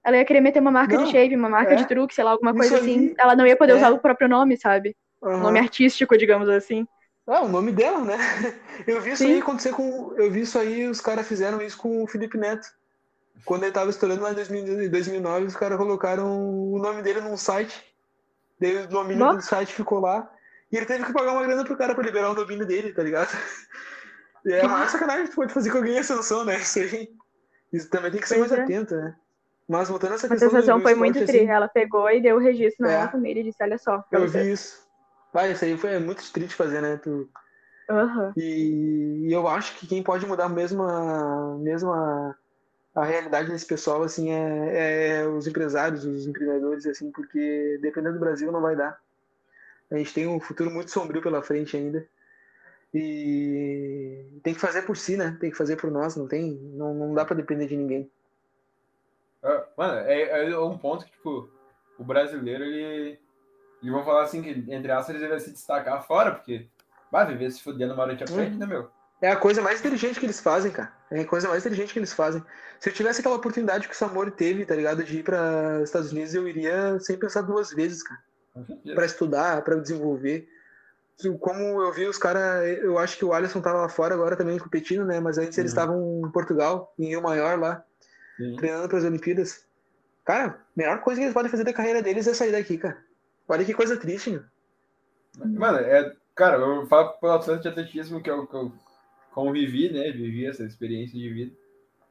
Ela 0.05 0.17
ia 0.19 0.25
querer 0.25 0.41
meter 0.41 0.61
uma 0.61 0.71
marca 0.71 0.97
Não, 0.97 1.05
de 1.05 1.11
shape, 1.11 1.37
uma 1.37 1.49
marca 1.49 1.73
é. 1.73 1.77
de 1.77 1.87
truque, 1.87 2.15
sei 2.15 2.25
lá, 2.25 2.31
alguma 2.31 2.55
coisa 2.55 2.79
assim. 2.79 3.15
Ela 3.19 3.37
não 3.37 3.47
ia 3.47 3.57
poder 3.57 3.73
é. 3.73 3.77
usar 3.77 3.91
o 3.91 3.99
próprio 3.99 4.29
nome, 4.29 4.57
sabe? 4.57 4.97
Aham. 5.23 5.43
nome 5.43 5.59
artístico, 5.59 6.17
digamos 6.17 6.49
assim. 6.49 6.87
Ah, 7.27 7.43
o 7.43 7.49
nome 7.49 7.73
dela, 7.73 8.03
né? 8.05 8.17
Eu 8.87 9.01
vi 9.03 9.11
isso 9.11 9.23
Sim. 9.25 9.35
aí 9.35 9.41
acontecer 9.41 9.73
com. 9.73 10.15
Eu 10.17 10.31
vi 10.31 10.41
isso 10.41 10.59
aí, 10.59 10.87
os 10.87 11.01
caras 11.01 11.27
fizeram 11.27 11.61
isso 11.61 11.77
com 11.77 12.03
o 12.03 12.07
Felipe 12.07 12.39
Neto. 12.39 12.67
Quando 13.45 13.65
ele 13.65 13.73
tava 13.73 13.91
estourando 13.91 14.23
lá 14.23 14.33
em 14.33 14.35
2000 14.35 14.85
em 14.85 14.89
2009, 14.89 15.47
os 15.47 15.57
caras 15.57 15.77
colocaram 15.77 16.73
o 16.73 16.79
nome 16.79 17.03
dele 17.03 17.21
num 17.21 17.37
site. 17.37 17.85
Daí 18.61 18.85
o 18.85 18.89
domínio 18.89 19.27
Bom. 19.27 19.37
do 19.37 19.43
site 19.43 19.75
ficou 19.75 20.01
lá. 20.01 20.31
E 20.73 20.77
ele 20.77 20.87
teve 20.87 21.05
que 21.05 21.13
pagar 21.13 21.33
uma 21.33 21.43
grana 21.43 21.65
pro 21.65 21.77
cara 21.77 21.95
pra 21.95 22.05
liberar 22.05 22.31
o 22.31 22.35
domínio 22.35 22.67
dele, 22.67 22.93
tá 22.93 23.03
ligado? 23.03 23.31
E 24.45 24.53
é 24.53 24.65
a 24.65 24.69
maior 24.69 24.89
sacanagem 24.89 25.25
que 25.25 25.31
tu 25.31 25.37
pode 25.37 25.53
fazer 25.53 25.71
com 25.71 25.79
alguém 25.79 25.95
em 25.95 25.99
ascensão, 25.99 26.45
né? 26.45 26.57
Isso 26.57 26.79
aí. 26.79 27.09
Isso 27.73 27.91
também 27.91 28.11
tem 28.11 28.21
que 28.21 28.29
ser 28.29 28.39
Pois 28.39 28.51
mais 28.51 28.61
é. 28.61 28.65
atento, 28.65 28.97
né? 28.97 29.15
Mas 29.69 29.89
voltando 29.89 30.13
a 30.13 30.15
essa 30.15 30.27
A 30.27 30.31
questão 30.31 30.49
do, 30.49 30.55
sensação 30.55 30.81
foi 30.81 30.93
esporte, 30.93 31.13
muito 31.13 31.25
assim, 31.25 31.33
tri. 31.39 31.47
Ela 31.47 31.69
pegou 31.69 32.11
e 32.11 32.21
deu 32.21 32.37
o 32.37 32.41
registro 32.41 32.87
na 32.87 32.93
É. 32.93 33.05
da 33.05 33.13
família 33.13 33.41
e 33.41 33.45
disse, 33.45 33.63
olha 33.63 33.79
só. 33.79 34.03
Eu 34.11 34.27
vi 34.27 34.51
isso. 34.51 34.89
Ah, 35.35 35.47
isso 35.47 35.65
aí 35.65 35.77
foi 35.77 35.99
muito 35.99 36.33
triste 36.33 36.55
fazer, 36.57 36.81
né? 36.81 36.97
Tu, 36.97 37.29
Aham. 37.91 38.33
E, 38.37 39.27
e 39.29 39.33
eu 39.33 39.47
acho 39.49 39.79
que 39.79 39.87
quem 39.87 40.03
pode 40.03 40.27
mudar 40.27 40.49
mesmo 40.49 40.83
a, 40.83 41.57
mesmo 41.59 41.93
a, 41.93 42.35
a 42.95 43.05
realidade 43.05 43.51
desse 43.51 43.67
pessoal, 43.67 44.03
assim, 44.03 44.31
é, 44.31 45.21
é 45.21 45.27
os 45.29 45.47
empresários, 45.47 46.05
os 46.05 46.27
empreendedores, 46.27 46.87
assim, 46.87 47.11
porque 47.11 47.79
dependendo 47.81 48.15
do 48.15 48.21
Brasil 48.21 48.51
não 48.53 48.61
vai 48.61 48.77
dar. 48.77 48.99
A 49.91 49.97
gente 49.97 50.13
tem 50.13 50.27
um 50.27 50.41
futuro 50.41 50.71
muito 50.71 50.91
sombrio 50.91 51.23
pela 51.23 51.43
frente 51.43 51.77
ainda. 51.77 52.07
E 52.93 54.41
tem 54.43 54.55
que 54.55 54.61
fazer 54.61 54.83
por 54.83 54.97
si, 54.97 55.17
né? 55.17 55.37
Tem 55.41 55.51
que 55.51 55.57
fazer 55.57 55.77
por 55.77 55.91
nós, 55.91 56.17
não 56.17 56.27
tem, 56.27 56.55
não, 56.75 56.95
não 56.95 57.15
dá 57.15 57.25
pra 57.25 57.37
depender 57.37 57.67
de 57.67 57.77
ninguém. 57.77 58.11
Ah, 59.43 59.65
Mano, 59.77 59.99
é, 60.09 60.51
é 60.51 60.59
um 60.59 60.77
ponto 60.79 61.05
que, 61.05 61.13
tipo, 61.13 61.49
o 61.99 62.05
brasileiro, 62.05 62.65
ele. 62.65 63.19
E 63.81 63.91
vão 63.91 64.05
falar 64.05 64.23
assim 64.25 64.43
que, 64.43 64.51
entre 64.73 64.91
aspas, 64.91 65.15
ele 65.17 65.29
vai 65.29 65.39
se 65.39 65.53
destacar 65.53 66.05
fora, 66.05 66.33
porque 66.33 66.69
vai 67.13 67.27
viver 67.27 67.51
se 67.53 67.63
fudendo 67.63 67.95
uma 67.95 68.07
noite 68.07 68.25
à 68.25 68.27
frente, 68.27 68.57
né, 68.57 68.67
meu? 68.67 68.91
É 69.23 69.31
a 69.31 69.37
coisa 69.37 69.61
mais 69.63 69.81
inteligente 69.81 70.19
que 70.19 70.27
eles 70.27 70.41
fazem, 70.41 70.71
cara. 70.73 70.93
É 71.11 71.21
a 71.21 71.27
coisa 71.27 71.49
mais 71.49 71.63
inteligente 71.65 71.93
que 71.93 71.99
eles 71.99 72.13
fazem. 72.13 72.43
Se 72.81 72.89
eu 72.89 72.93
tivesse 72.93 73.21
aquela 73.21 73.37
oportunidade 73.37 73.87
que 73.89 73.95
o 73.95 73.97
Samori 73.97 74.31
teve, 74.33 74.65
tá 74.67 74.75
ligado? 74.75 75.03
De 75.03 75.19
ir 75.19 75.23
para 75.25 75.81
Estados 75.83 76.13
Unidos, 76.13 76.35
eu 76.35 76.47
iria 76.49 76.99
sem 77.01 77.17
pensar 77.17 77.43
duas 77.43 77.71
vezes, 77.71 78.03
cara. 78.03 78.21
Para 78.95 79.07
estudar, 79.07 79.63
para 79.63 79.77
desenvolver. 79.77 80.49
Como 81.41 81.83
eu 81.83 81.93
vi 81.93 82.07
os 82.07 82.17
caras, 82.19 82.65
eu 82.79 82.97
acho 82.99 83.17
que 83.19 83.25
o 83.25 83.33
Alisson 83.33 83.61
tava 83.61 83.79
lá 83.79 83.89
fora 83.89 84.15
agora 84.15 84.37
também 84.37 84.59
competindo, 84.59 85.05
né? 85.05 85.19
Mas 85.19 85.37
antes 85.39 85.57
eles 85.59 85.73
Uhum. 85.73 85.79
estavam 85.79 86.23
em 86.27 86.31
Portugal, 86.31 86.93
em 86.99 87.07
Rio 87.09 87.23
Maior 87.23 87.59
lá, 87.59 87.85
Sim. 88.39 88.57
treinando 88.57 88.89
para 88.89 88.99
as 88.99 89.05
Olimpíadas. 89.05 89.67
Cara, 90.25 90.47
a 90.47 90.57
melhor 90.77 91.01
coisa 91.03 91.21
que 91.21 91.25
eles 91.25 91.35
podem 91.35 91.51
fazer 91.51 91.65
da 91.65 91.73
carreira 91.73 92.01
deles 92.03 92.27
é 92.27 92.33
sair 92.33 92.53
daqui, 92.53 92.79
cara. 92.79 92.97
Olha 93.49 93.65
que 93.65 93.75
coisa 93.75 93.97
triste, 93.97 94.31
meu. 94.31 94.43
Mano, 95.37 95.79
é. 95.79 96.15
Cara, 96.35 96.57
eu 96.57 96.87
falo 96.87 97.11
pelo 97.15 97.33
atleta 97.33 97.63
de 97.63 97.69
atletismo 97.69 98.23
que 98.23 98.31
eu, 98.31 98.47
que 98.47 98.55
eu 98.55 98.73
convivi, 99.33 99.93
né? 99.93 100.11
Vivi 100.13 100.47
essa 100.47 100.63
experiência 100.65 101.19
de 101.19 101.29
vida. 101.33 101.53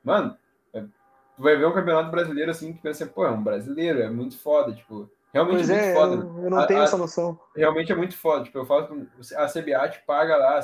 Mano, 0.04 0.38
é, 0.74 0.82
tu 0.82 1.44
vai 1.44 1.56
ver 1.56 1.66
um 1.66 1.74
campeonato 1.74 2.12
brasileiro 2.12 2.52
assim 2.52 2.74
que 2.74 2.82
pensa, 2.82 3.06
pô, 3.06 3.26
é 3.26 3.32
um 3.32 3.42
brasileiro, 3.44 4.02
é 4.02 4.10
muito 4.10 4.38
foda, 4.40 4.74
tipo. 4.74 5.10
Realmente 5.34 5.58
Pois 5.58 5.70
é 5.70 5.74
muito 5.74 5.86
é, 5.86 5.94
foda. 5.94 6.14
eu, 6.14 6.18
mano. 6.26 6.46
eu 6.46 6.50
não 6.50 6.58
A- 6.60 6.68
tenho 6.68 6.82
a- 6.82 6.84
essa 6.84 6.98
noção. 6.98 7.40
realmente 7.56 7.92
é 7.92 7.96
muito 7.96 8.18
foda. 8.18 8.44
Tipo, 8.46 8.58
eu 8.60 8.66
falo 8.66 8.88
com 8.88 9.06
a 9.36 9.48
CBA 9.48 9.90
te 9.90 10.00
paga 10.06 10.36
lá, 10.38 10.58
a 10.58 10.62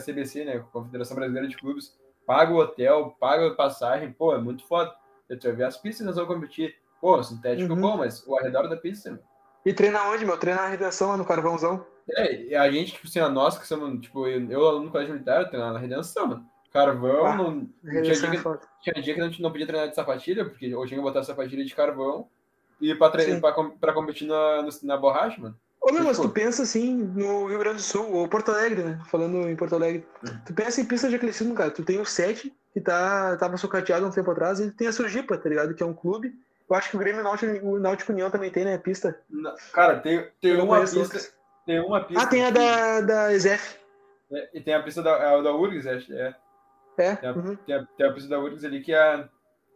CBC, 0.00 0.44
né? 0.44 0.64
Confederação 0.72 1.14
Brasileira 1.16 1.46
de 1.48 1.56
Clubes, 1.56 1.94
paga 2.30 2.52
o 2.52 2.58
hotel, 2.58 3.16
paga 3.18 3.48
a 3.48 3.54
passagem, 3.56 4.12
pô, 4.12 4.32
é 4.32 4.38
muito 4.38 4.64
foda. 4.64 4.94
Você 5.28 5.48
vai 5.48 5.56
ver 5.56 5.64
as 5.64 5.76
nós 6.06 6.14
vamos 6.14 6.32
competir. 6.32 6.76
Pô, 7.00 7.16
o 7.16 7.24
sintético 7.24 7.72
Uhum. 7.72 7.80
bom, 7.80 7.96
mas 7.96 8.24
o 8.24 8.38
arredor 8.38 8.68
da 8.68 8.76
pista, 8.76 9.10
meu. 9.10 9.20
E 9.66 9.72
treina 9.72 10.04
onde, 10.04 10.24
meu? 10.24 10.38
Treina 10.38 10.62
na 10.62 10.68
redação 10.68 11.08
lá 11.08 11.16
no 11.16 11.24
Carvãozão. 11.24 11.84
É, 12.08 12.42
e 12.42 12.54
a 12.54 12.70
gente, 12.70 12.92
tipo 12.92 13.08
assim, 13.08 13.18
a 13.18 13.28
nós 13.28 13.58
que 13.58 13.66
somos, 13.66 14.00
tipo, 14.00 14.28
eu, 14.28 14.48
aluno 14.68 14.86
do 14.86 14.92
colégio 14.92 15.12
militar, 15.12 15.42
eu 15.42 15.48
treinava 15.48 15.72
na 15.72 15.80
redenção, 15.80 16.28
mano. 16.28 16.46
Carvão, 16.72 17.26
Ah, 17.26 17.36
não, 17.36 17.66
tinha, 17.80 17.92
Redação 18.00 18.30
dia 18.30 18.38
é 18.38 18.42
que, 18.42 18.58
tinha 18.80 19.02
dia 19.02 19.14
que 19.14 19.20
a 19.20 19.24
gente 19.24 19.42
não 19.42 19.50
podia 19.50 19.66
treinar 19.66 19.88
de 19.88 19.96
sapatilha, 19.96 20.44
porque 20.44 20.66
eu 20.66 20.86
tinha 20.86 20.98
que 20.98 21.02
botar 21.02 21.24
sapatilha 21.24 21.64
de 21.64 21.74
carvão 21.74 22.28
e 22.80 22.94
pra, 22.94 23.10
treinar, 23.10 23.40
pra, 23.40 23.52
pra 23.80 23.92
competir 23.92 24.28
na, 24.28 24.68
na 24.84 24.96
borracha, 24.96 25.40
mano. 25.40 25.58
Ô, 25.82 25.92
meu, 25.92 26.04
mas 26.04 26.18
tu 26.18 26.28
pensa 26.28 26.62
assim 26.62 26.94
no 26.94 27.46
Rio 27.46 27.58
Grande 27.58 27.76
do 27.76 27.82
Sul, 27.82 28.12
ou 28.12 28.28
Porto 28.28 28.50
Alegre, 28.50 28.82
né? 28.82 29.00
Falando 29.06 29.48
em 29.48 29.56
Porto 29.56 29.74
Alegre. 29.74 30.06
Tu 30.44 30.52
pensa 30.52 30.80
em 30.80 30.84
pista 30.84 31.08
de 31.08 31.16
atletismo, 31.16 31.54
cara. 31.54 31.70
Tu 31.70 31.82
tem 31.82 31.98
o 31.98 32.04
7, 32.04 32.54
que 32.72 32.80
tá, 32.80 33.36
tava 33.38 33.56
socateado 33.56 34.04
há 34.04 34.08
um 34.08 34.12
tempo 34.12 34.30
atrás, 34.30 34.60
e 34.60 34.70
tem 34.70 34.88
a 34.88 34.92
Surgipa, 34.92 35.38
tá 35.38 35.48
ligado? 35.48 35.74
Que 35.74 35.82
é 35.82 35.86
um 35.86 35.94
clube. 35.94 36.34
Eu 36.68 36.76
acho 36.76 36.90
que 36.90 36.96
o 36.96 37.00
Grêmio 37.00 37.22
Náutico, 37.22 37.66
o 37.66 37.80
Náutico 37.80 38.12
União 38.12 38.30
também 38.30 38.50
tem, 38.50 38.64
né? 38.64 38.78
Pista. 38.78 39.18
Cara, 39.72 39.98
tem, 40.00 40.28
tem 40.40 40.52
Eu 40.52 40.64
uma 40.64 40.80
pista. 40.80 40.98
outras. 41.00 41.34
Tem 41.66 41.80
uma 41.80 42.04
pista. 42.04 42.22
Ah, 42.22 42.26
tem 42.26 42.44
a 42.44 42.50
da, 42.50 43.00
da 43.00 43.32
Ezef. 43.32 43.76
é, 44.32 44.50
e 44.54 44.60
tem 44.60 44.74
a 44.74 44.82
pista 44.82 45.02
da, 45.02 45.16
é, 45.16 45.42
da 45.42 45.52
URGS, 45.52 45.86
acho. 45.86 46.12
É. 46.12 46.36
É. 46.98 47.16
Tem 47.16 47.28
a, 47.28 47.32
uhum. 47.32 47.56
tem, 47.56 47.74
a, 47.74 47.86
tem 47.96 48.06
a 48.06 48.12
pista 48.12 48.28
da 48.28 48.38
URGS 48.38 48.64
ali 48.64 48.82
que 48.82 48.92
é. 48.94 49.28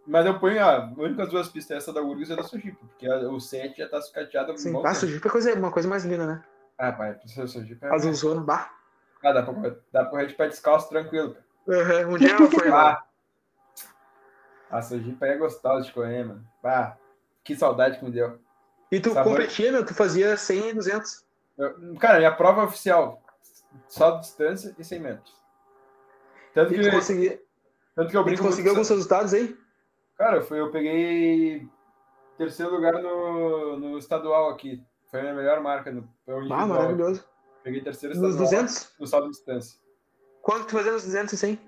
Mas 0.06 0.26
eu 0.26 0.38
ponho 0.38 0.62
a. 0.62 0.84
A 0.84 0.84
única 0.96 1.26
duas 1.26 1.48
pistas 1.48 1.74
é 1.74 1.78
essa 1.78 1.92
da 1.92 2.02
URGS 2.02 2.30
e 2.30 2.32
a 2.32 2.36
da 2.36 2.42
Sojipa, 2.42 2.78
porque 2.86 3.06
a- 3.06 3.28
o 3.30 3.40
7 3.40 3.78
já 3.78 3.88
tá 3.88 4.00
sucateado 4.02 4.56
Sim. 4.58 4.70
Ah, 4.78 4.82
tempo. 4.82 4.94
Surgipa 4.94 5.28
é 5.28 5.30
coisa, 5.30 5.54
uma 5.54 5.70
coisa 5.72 5.88
mais 5.88 6.04
linda, 6.04 6.26
né? 6.26 6.44
Ah, 6.76 6.92
pai, 6.92 7.10
a 7.12 7.14
pista 7.14 7.40
da 7.42 7.46
Sojipa 7.48 7.86
é. 7.86 7.94
Azulzona, 7.94 8.40
bah. 8.42 8.70
Ah, 9.22 9.32
dá 9.32 9.42
pra, 9.42 9.52
dá 9.92 10.00
pra 10.02 10.06
correr 10.10 10.26
de 10.26 10.34
pé 10.34 10.48
descalço 10.48 10.88
tranquilo. 10.90 11.36
Uhum. 11.66 12.14
Um 12.14 12.18
dia 12.18 12.32
eu 12.38 12.50
fui 12.50 12.68
lá. 12.68 13.02
Ah, 14.70 14.78
a 14.78 14.82
Sojipa 14.82 15.26
é 15.26 15.36
gostosa 15.36 15.84
de 15.86 15.92
correr, 15.92 16.24
mano. 16.24 16.44
Ah, 16.64 16.96
que 17.44 17.54
saudade 17.54 17.98
que 17.98 18.04
me 18.04 18.10
deu. 18.10 18.40
E 18.90 18.98
tu 18.98 19.12
Sabor- 19.12 19.34
competia, 19.36 19.70
meu? 19.70 19.84
Tu 19.86 19.94
fazia 19.94 20.36
100 20.36 20.70
e 20.70 20.74
200. 20.74 21.24
Eu- 21.56 21.94
cara, 21.98 22.18
minha 22.18 22.34
prova 22.34 22.64
oficial, 22.64 23.22
só 23.88 24.18
distância 24.18 24.74
e 24.76 24.82
100 24.84 24.98
metros. 25.00 25.32
Tanto 26.52 26.72
E 26.74 26.78
que, 26.78 26.82
tu, 26.82 26.90
conseguia, 26.90 27.40
tanto 27.94 28.10
que 28.10 28.16
eu 28.16 28.20
e 28.20 28.24
tu 28.24 28.26
brinco 28.26 28.42
conseguiu 28.42 28.72
alguns 28.72 28.88
resultados 28.88 29.32
aí? 29.32 29.56
Cara, 30.16 30.42
foi, 30.42 30.60
eu 30.60 30.70
peguei 30.70 31.68
terceiro 32.38 32.72
lugar 32.72 32.94
no, 33.02 33.76
no 33.78 33.98
estadual 33.98 34.50
aqui. 34.50 34.82
Foi 35.10 35.20
a 35.20 35.22
minha 35.22 35.34
melhor 35.34 35.60
marca 35.60 35.90
no 35.90 36.08
Ah, 36.50 36.66
maravilhoso. 36.66 37.24
Peguei 37.62 37.80
terceiro 37.80 38.14
Nos 38.16 38.34
estadual 38.34 38.50
200? 38.64 38.94
no 38.98 39.06
salto 39.06 39.24
de 39.24 39.30
distância. 39.30 39.78
Quanto 40.42 40.66
tu 40.66 40.72
fazia 40.72 40.92
nos 40.92 41.04
200 41.04 41.32
e 41.32 41.36
100? 41.36 41.60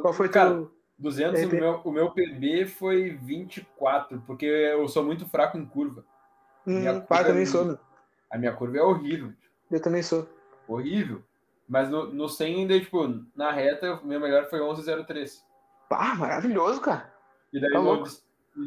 Qual 0.00 0.14
foi 0.14 0.28
Cara, 0.28 0.50
teu... 0.50 0.72
200, 0.98 1.42
o 1.44 1.48
meu, 1.50 1.80
o 1.84 1.92
meu 1.92 2.10
PB 2.12 2.66
foi 2.66 3.10
24, 3.10 4.22
porque 4.26 4.46
eu 4.46 4.86
sou 4.88 5.04
muito 5.04 5.26
fraco 5.28 5.58
em 5.58 5.66
curva. 5.66 6.04
minha 6.64 6.94
Hum, 6.94 7.00
pá, 7.00 7.18
curva 7.18 7.24
também 7.24 7.42
é- 7.42 7.46
sou, 7.46 7.64
meu. 7.64 7.78
A 8.30 8.38
minha 8.38 8.52
curva 8.54 8.78
é 8.78 8.82
horrível. 8.82 9.32
Eu 9.70 9.80
também 9.82 10.02
sou. 10.02 10.26
Horrível. 10.66 11.22
Mas 11.68 11.88
no, 11.90 12.06
no 12.12 12.28
100 12.28 12.54
ainda, 12.62 12.80
tipo, 12.80 13.06
na 13.36 13.50
reta, 13.50 13.94
o 13.94 14.06
meu 14.06 14.18
melhor 14.20 14.46
foi 14.48 14.60
11,03. 14.60 15.42
Pá, 15.88 16.14
maravilhoso, 16.14 16.80
cara. 16.80 17.11
E 17.52 17.60
daí 17.60 17.70
Tá 17.70 17.78
louco. 17.78 18.08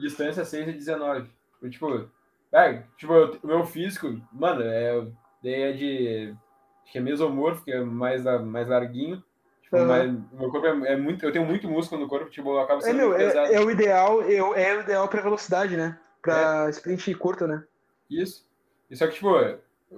distância 0.01 0.45
6 0.45 0.67
e 0.67 0.73
19. 0.73 1.29
Foi, 1.59 1.69
tipo, 1.69 2.09
é, 2.51 2.83
tipo, 2.97 3.13
eu- 3.13 3.39
o 3.43 3.47
meu 3.47 3.65
físico, 3.65 4.07
mano, 4.31 4.61
é, 4.61 5.05
daí 5.43 5.61
é 5.61 5.71
de. 5.71 6.35
Acho 6.83 6.91
que 6.91 6.97
é 6.99 7.01
mesomorfo, 7.01 7.63
que 7.63 7.71
é 7.71 7.81
mais, 7.81 8.23
mais 8.45 8.67
larguinho. 8.67 9.23
Tipo, 9.63 9.79
mais- 9.85 10.09
o 10.09 10.37
meu 10.39 10.51
corpo 10.51 10.67
é, 10.67 10.93
é 10.93 10.95
muito. 10.95 11.25
Eu 11.25 11.31
tenho 11.31 11.45
muito 11.45 11.67
músculo 11.67 12.01
no 12.01 12.07
corpo, 12.07 12.29
tipo, 12.29 12.49
eu 12.49 12.59
acabo 12.59 12.79
É, 12.79 12.83
sendo 12.83 12.97
meu, 12.97 13.07
muito 13.09 13.19
pesado. 13.19 13.47
é, 13.51 13.55
é 13.55 13.59
o 13.59 13.71
ideal, 13.71 14.21
é, 14.21 14.43
o- 14.43 14.53
é 14.53 14.77
o 14.77 14.81
ideal 14.81 15.07
pra 15.07 15.21
velocidade, 15.21 15.75
né? 15.75 15.99
Pra 16.21 16.69
sprint 16.69 17.13
curto, 17.15 17.47
né? 17.47 17.63
Isso. 18.09 18.47
E 18.89 18.95
só 18.95 19.07
que, 19.07 19.13
tipo, 19.15 19.29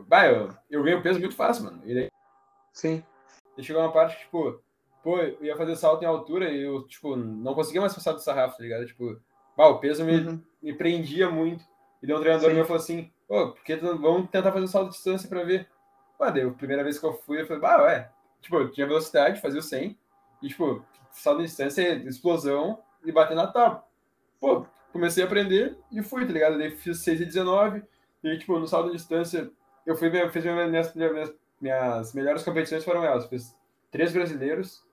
vai, 0.07 0.33
eu, 0.33 0.49
eu 0.71 0.83
ganho 0.83 1.01
peso 1.01 1.19
muito 1.19 1.35
fácil, 1.35 1.65
mano. 1.65 1.81
E 1.85 1.93
daí 1.93 2.11
Sim. 2.71 3.03
daí 3.55 3.65
chegou 3.65 3.81
uma 3.81 3.91
parte 3.91 4.15
que, 4.15 4.23
tipo, 4.23 4.61
pô, 5.07 5.19
eu 5.19 5.37
ia 5.45 5.55
fazer 5.55 5.77
salto 5.77 6.03
em 6.03 6.05
altura 6.05 6.49
e 6.51 6.61
eu, 6.63 6.83
tipo, 6.85 7.15
não 7.15 7.53
conseguia 7.53 7.79
mais 7.79 7.95
passar 7.95 8.11
do 8.11 8.19
sarrafo, 8.19 8.57
tá 8.57 8.63
ligado? 8.63 8.85
Tipo, 8.85 9.17
bah, 9.55 9.67
o 9.69 9.79
peso 9.79 10.03
me, 10.03 10.17
Uhum. 10.17 10.41
me 10.61 10.73
prendia 10.73 11.29
muito. 11.29 11.63
E 12.03 12.05
daí 12.07 12.13
um 12.13 12.19
treinador 12.19 12.49
Sim. 12.49 12.55
meu 12.57 12.65
falou 12.65 12.81
assim, 12.81 13.09
ô, 13.25 13.51
por 13.51 13.63
que 13.63 13.77
tu 13.77 13.85
não- 13.85 13.97
vamos 13.97 14.29
tentar 14.29 14.51
fazer 14.51 14.65
um 14.65 14.67
salto 14.67 14.89
de 14.89 14.95
distância 14.95 15.29
pra 15.29 15.45
ver? 15.45 15.65
Ué, 16.19 16.29
daí 16.33 16.41
a 16.43 16.51
primeira 16.51 16.83
vez 16.83 16.99
que 16.99 17.05
eu 17.05 17.13
fui, 17.13 17.39
eu 17.39 17.47
falei, 17.47 17.61
bah, 17.61 17.83
ué. 17.83 18.11
Tipo, 18.41 18.57
eu 18.57 18.69
tinha 18.69 18.85
velocidade, 18.85 19.39
fazia 19.39 19.61
o 19.61 19.63
100. 19.63 19.97
E, 20.41 20.49
tipo, 20.49 20.83
salto 21.11 21.37
de 21.37 21.45
distância, 21.45 21.93
explosão 22.05 22.77
e 23.05 23.09
bater 23.09 23.33
na 23.33 23.47
tábua. 23.47 23.85
Pô, 24.41 24.65
comecei 24.91 25.23
a 25.23 25.25
aprender 25.25 25.77
e 25.89 26.03
fui, 26.03 26.25
tá 26.25 26.33
ligado? 26.33 26.57
Daí 26.57 26.71
fiz 26.71 26.99
6 27.01 27.21
e 27.21 27.25
19. 27.25 27.81
E, 28.25 28.37
tipo, 28.37 28.59
no 28.59 28.67
salto 28.67 28.87
de 28.87 28.97
distância, 28.97 29.49
eu 29.85 29.95
fui, 29.95 30.11
fiz 30.31 30.43
minhas, 30.43 30.93
minhas, 30.93 31.33
minhas 31.61 32.13
melhores 32.13 32.43
competições 32.43 32.83
foram 32.83 33.05
elas. 33.05 33.25
Fiz 33.27 33.55
três 33.89 34.11
brasileiros, 34.11 34.85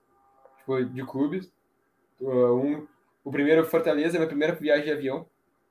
tipo, 0.65 0.83
de 0.83 1.05
clubes. 1.05 1.51
Uh, 2.19 2.53
Um, 2.53 2.87
o 3.23 3.31
primeiro 3.31 3.65
Fortaleza, 3.65 4.17
minha 4.17 4.27
primeira 4.27 4.53
viagem 4.55 4.85
de 4.85 4.91
avião. 4.91 5.25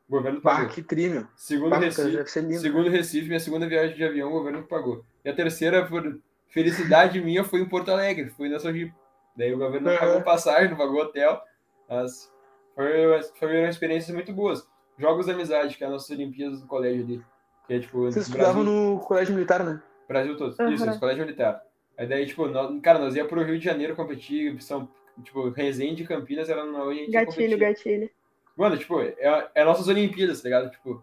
O 0.09 0.13
governo 0.13 0.41
pagou. 0.41 0.69
que 0.69 0.83
tri, 0.83 1.09
meu. 1.09 1.27
Segundo 1.35 1.75
Recife, 1.77 2.41
lindo. 2.41 2.61
segundo 2.61 2.91
Recife, 2.91 3.27
minha 3.27 3.41
segunda 3.41 3.67
viagem 3.67 3.97
de 3.97 4.05
avião, 4.05 4.29
o 4.29 4.33
governo 4.33 4.63
que 4.63 4.69
pagou. 4.69 5.05
E 5.25 5.31
a 5.31 5.35
terceira, 5.35 5.87
por 5.87 6.21
felicidade 6.49 7.21
minha, 7.23 7.43
foi 7.43 7.61
em 7.61 7.69
Porto 7.69 7.91
Alegre, 7.91 8.29
fui 8.31 8.49
na 8.49 8.59
Sojipa. 8.59 8.95
Daí 9.37 9.53
o 9.53 9.59
governo 9.59 9.91
não 9.91 9.99
pagou 9.99 10.23
passagem, 10.23 10.71
não 10.71 10.77
pagou 10.77 11.01
hotel, 11.01 11.41
mas 11.89 12.31
foi, 12.75 13.23
foi 13.39 13.61
uma 13.61 13.69
experiência 13.69 14.13
muito 14.13 14.33
boas. 14.33 14.69
Jogos 14.99 15.27
de 15.27 15.33
amizade, 15.33 15.77
que 15.77 15.83
é 15.83 15.87
as 15.87 15.93
nossas 15.93 16.11
Olimpíadas 16.11 16.61
do 16.61 16.67
colégio 16.67 17.03
ali. 17.05 17.25
Que 17.67 17.75
é 17.75 17.81
tipo, 17.81 18.03
Vocês 18.03 18.27
estudavam 18.27 18.63
no 18.63 19.01
colégio 19.01 19.35
militar, 19.35 19.65
né? 19.65 19.81
Brasil 20.07 20.37
todo. 20.37 20.55
Uhum. 20.61 20.71
Isso, 20.71 20.89
isso, 20.89 21.01
colégio 21.01 21.25
militar. 21.25 21.63
Aí 21.97 22.07
daí, 22.07 22.27
tipo, 22.27 22.47
nós, 22.49 22.81
cara, 22.83 22.99
nós 22.99 23.15
ia 23.15 23.25
pro 23.25 23.43
Rio 23.43 23.59
de 23.59 23.65
Janeiro 23.65 23.95
competir, 23.95 24.61
são, 24.63 24.89
tipo, 25.23 25.49
Resende 25.51 26.03
e 26.03 26.07
Campinas 26.07 26.49
era 26.49 26.65
onde 26.65 26.77
a 26.77 26.95
gente 26.95 27.11
Gatilho, 27.13 27.59
gatilho. 27.59 28.11
Mano, 28.57 28.77
tipo, 28.77 29.01
é, 29.01 29.49
é 29.55 29.65
nossas 29.65 29.89
Olimpíadas, 29.89 30.41
tá 30.43 30.49
ligado? 30.49 30.71
Tipo, 30.71 31.03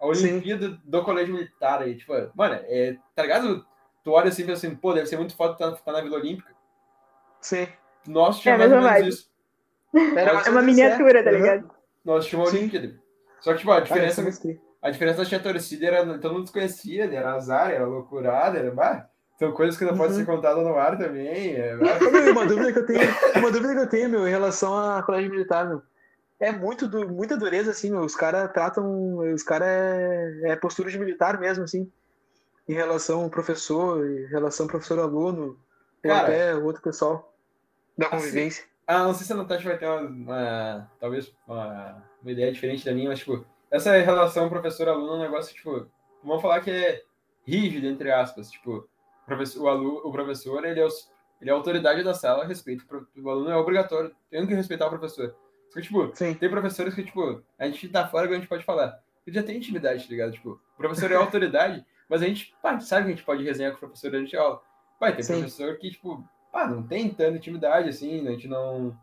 a 0.00 0.14
Sim. 0.14 0.32
Olimpíada 0.32 0.80
do 0.84 1.02
Colégio 1.04 1.34
Militar 1.34 1.82
aí, 1.82 1.96
tipo, 1.96 2.12
mano, 2.34 2.54
é, 2.64 2.96
tá 3.14 3.22
ligado? 3.22 3.64
Tu 4.04 4.10
olha 4.10 4.28
assim 4.28 4.42
e 4.42 4.46
pensa 4.46 4.66
assim, 4.66 4.76
pô, 4.76 4.92
deve 4.92 5.06
ser 5.06 5.16
muito 5.16 5.36
foda 5.36 5.52
estar 5.52 5.70
tá 5.72 5.92
na 5.92 6.00
Vila 6.00 6.16
Olímpica. 6.16 6.52
Sim. 7.40 7.68
Nós 8.06 8.38
É, 8.38 8.40
tínhamos 8.42 8.68
mais 8.68 8.72
ou 8.84 8.90
menos 8.90 9.14
isso. 9.14 9.30
Era 10.16 10.30
É 10.30 10.34
É 10.34 10.50
uma 10.50 10.60
menos 10.62 10.66
miniatura, 10.66 11.22
tá 11.22 11.30
Uhum. 11.30 11.36
ligado? 11.36 11.70
Nós 12.04 12.26
tínhamos 12.26 12.48
a 12.48 12.52
Sim. 12.52 12.58
Olimpíada. 12.58 13.00
Só 13.40 13.52
que, 13.52 13.58
tipo, 13.60 13.70
a 13.70 13.76
Ah, 13.76 13.80
diferença, 13.80 14.22
é 14.22 14.30
tri. 14.32 14.60
a 14.80 14.90
diferença 14.90 15.18
da 15.18 15.24
tinha 15.24 15.40
torcida 15.40 15.86
era, 15.86 16.18
todo 16.18 16.32
mundo 16.32 16.44
desconhecia, 16.44 17.06
né? 17.06 17.16
era 17.16 17.34
azar, 17.34 17.70
era 17.70 17.86
loucurada, 17.86 18.58
era, 18.58 18.70
bah, 18.72 19.08
são 19.42 19.52
coisas 19.52 19.76
que 19.76 19.84
não 19.84 19.96
podem 19.96 20.12
Uhum. 20.12 20.18
ser 20.20 20.26
contadas 20.26 20.64
no 20.64 20.76
ar 20.76 20.96
também. 20.96 21.56
É, 21.56 21.74
uma 22.30 22.46
dúvida 22.46 22.72
que 22.72 22.78
eu 22.78 22.86
tenho, 22.86 23.00
uma 23.36 23.50
dúvida 23.50 23.74
que 23.74 23.80
eu 23.80 23.88
tenho, 23.88 24.08
meu, 24.08 24.26
em 24.26 24.30
relação 24.30 24.76
a 24.78 25.02
colégio 25.02 25.30
militar, 25.30 25.68
meu. 25.68 25.82
É 26.38 26.50
muito 26.52 26.88
du- 26.88 27.08
muita 27.08 27.36
dureza, 27.36 27.70
assim, 27.72 27.90
meu. 27.90 28.00
Os 28.00 28.14
caras 28.16 28.50
tratam. 28.52 29.18
Os 29.18 29.42
caras 29.42 29.68
é, 29.68 30.50
é 30.52 30.56
postura 30.56 30.90
de 30.90 30.98
militar 30.98 31.38
mesmo, 31.38 31.64
assim. 31.64 31.90
Em 32.68 32.74
relação 32.74 33.22
ao 33.22 33.30
professor, 33.30 34.04
em 34.08 34.26
relação 34.26 34.66
ao 34.66 34.70
professor-aluno, 34.70 35.58
ou 36.04 36.12
até 36.12 36.54
outro 36.54 36.82
pessoal 36.82 37.32
da 37.98 38.06
assim, 38.06 38.16
convivência. 38.16 38.64
Ah, 38.86 39.04
não 39.04 39.14
sei 39.14 39.26
se 39.26 39.32
a 39.32 39.36
Natasha 39.36 39.68
vai 39.68 39.78
ter 39.78 39.86
uma, 39.86 40.00
uma- 40.00 40.90
talvez 41.00 41.32
uma, 41.46 42.02
uma 42.22 42.30
ideia 42.32 42.52
diferente 42.52 42.84
da 42.84 42.92
minha, 42.92 43.08
mas, 43.08 43.20
tipo, 43.20 43.44
essa 43.70 43.92
relação 43.96 44.48
professor-aluno 44.48 45.12
é 45.14 45.16
um 45.16 45.20
negócio, 45.20 45.54
tipo, 45.54 45.86
vamos 46.24 46.42
falar 46.42 46.60
que 46.60 46.70
é 46.70 47.02
rígido, 47.46 47.86
entre 47.86 48.10
aspas, 48.10 48.50
tipo, 48.50 48.78
o 48.78 48.88
professor, 49.36 49.80
o, 49.82 50.08
o 50.08 50.12
professor, 50.12 50.64
ele 50.64 50.80
é, 50.80 50.84
os- 50.84 51.10
ele 51.40 51.50
é 51.50 51.52
a 51.52 51.56
autoridade 51.56 52.02
da 52.02 52.14
sala, 52.14 52.44
respeito, 52.44 52.84
o 53.16 53.30
aluno 53.30 53.50
é 53.50 53.56
obrigatório, 53.56 54.14
tem 54.30 54.46
que 54.46 54.54
respeitar 54.54 54.86
o 54.86 54.90
professor. 54.90 55.34
Tipo, 55.80 56.10
Sim. 56.14 56.34
tem 56.34 56.50
professores 56.50 56.94
que, 56.94 57.02
tipo, 57.02 57.42
a 57.58 57.66
gente 57.66 57.88
tá 57.88 58.06
fora 58.06 58.28
que 58.28 58.34
a 58.34 58.36
gente 58.36 58.48
pode 58.48 58.64
falar. 58.64 59.00
Ele 59.26 59.34
já 59.36 59.42
tem 59.42 59.56
intimidade, 59.56 60.04
tá 60.04 60.10
ligado? 60.10 60.32
Tipo, 60.32 60.50
o 60.74 60.76
professor 60.76 61.10
é 61.10 61.14
autoridade, 61.14 61.84
mas 62.08 62.22
a 62.22 62.26
gente, 62.26 62.54
pá, 62.62 62.78
sabe 62.80 63.04
que 63.04 63.12
a 63.12 63.14
gente 63.16 63.24
pode 63.24 63.42
resenhar 63.42 63.72
com 63.72 63.78
o 63.78 63.80
professor 63.80 64.10
durante 64.10 64.36
a 64.36 64.42
aula. 64.42 64.62
Pai, 65.00 65.14
tem 65.14 65.22
Sim. 65.22 65.34
professor 65.38 65.76
que, 65.78 65.90
tipo, 65.90 66.22
pá, 66.52 66.68
não 66.68 66.82
tem 66.82 67.08
tanta 67.08 67.38
intimidade, 67.38 67.88
assim, 67.88 68.26
a 68.28 68.32
gente 68.32 68.46
não, 68.46 68.94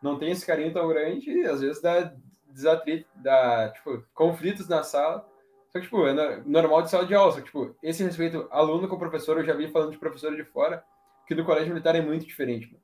não 0.00 0.18
tem 0.18 0.30
esse 0.30 0.46
carinho 0.46 0.72
tão 0.72 0.88
grande 0.88 1.30
e 1.30 1.46
às 1.46 1.60
vezes 1.60 1.82
dá 1.82 2.12
desatrito, 2.48 3.06
dá, 3.16 3.68
tipo, 3.70 4.02
conflitos 4.14 4.66
na 4.68 4.82
sala. 4.82 5.28
Só 5.76 5.80
que, 5.80 5.84
tipo, 5.86 6.06
é 6.06 6.12
no- 6.14 6.42
normal 6.48 6.82
de 6.82 6.90
sala 6.90 7.04
de 7.06 7.14
aula. 7.14 7.32
Só 7.32 7.38
que, 7.38 7.44
tipo, 7.46 7.76
esse 7.82 8.02
respeito 8.02 8.48
aluno 8.50 8.88
com 8.88 8.98
professor, 8.98 9.36
eu 9.36 9.44
já 9.44 9.52
vi 9.54 9.68
falando 9.68 9.90
de 9.92 9.98
professor 9.98 10.34
de 10.34 10.42
fora, 10.44 10.82
que 11.26 11.34
do 11.34 11.44
colégio 11.44 11.68
militar 11.68 11.94
é 11.94 12.00
muito 12.00 12.24
diferente, 12.24 12.66
mano. 12.66 12.82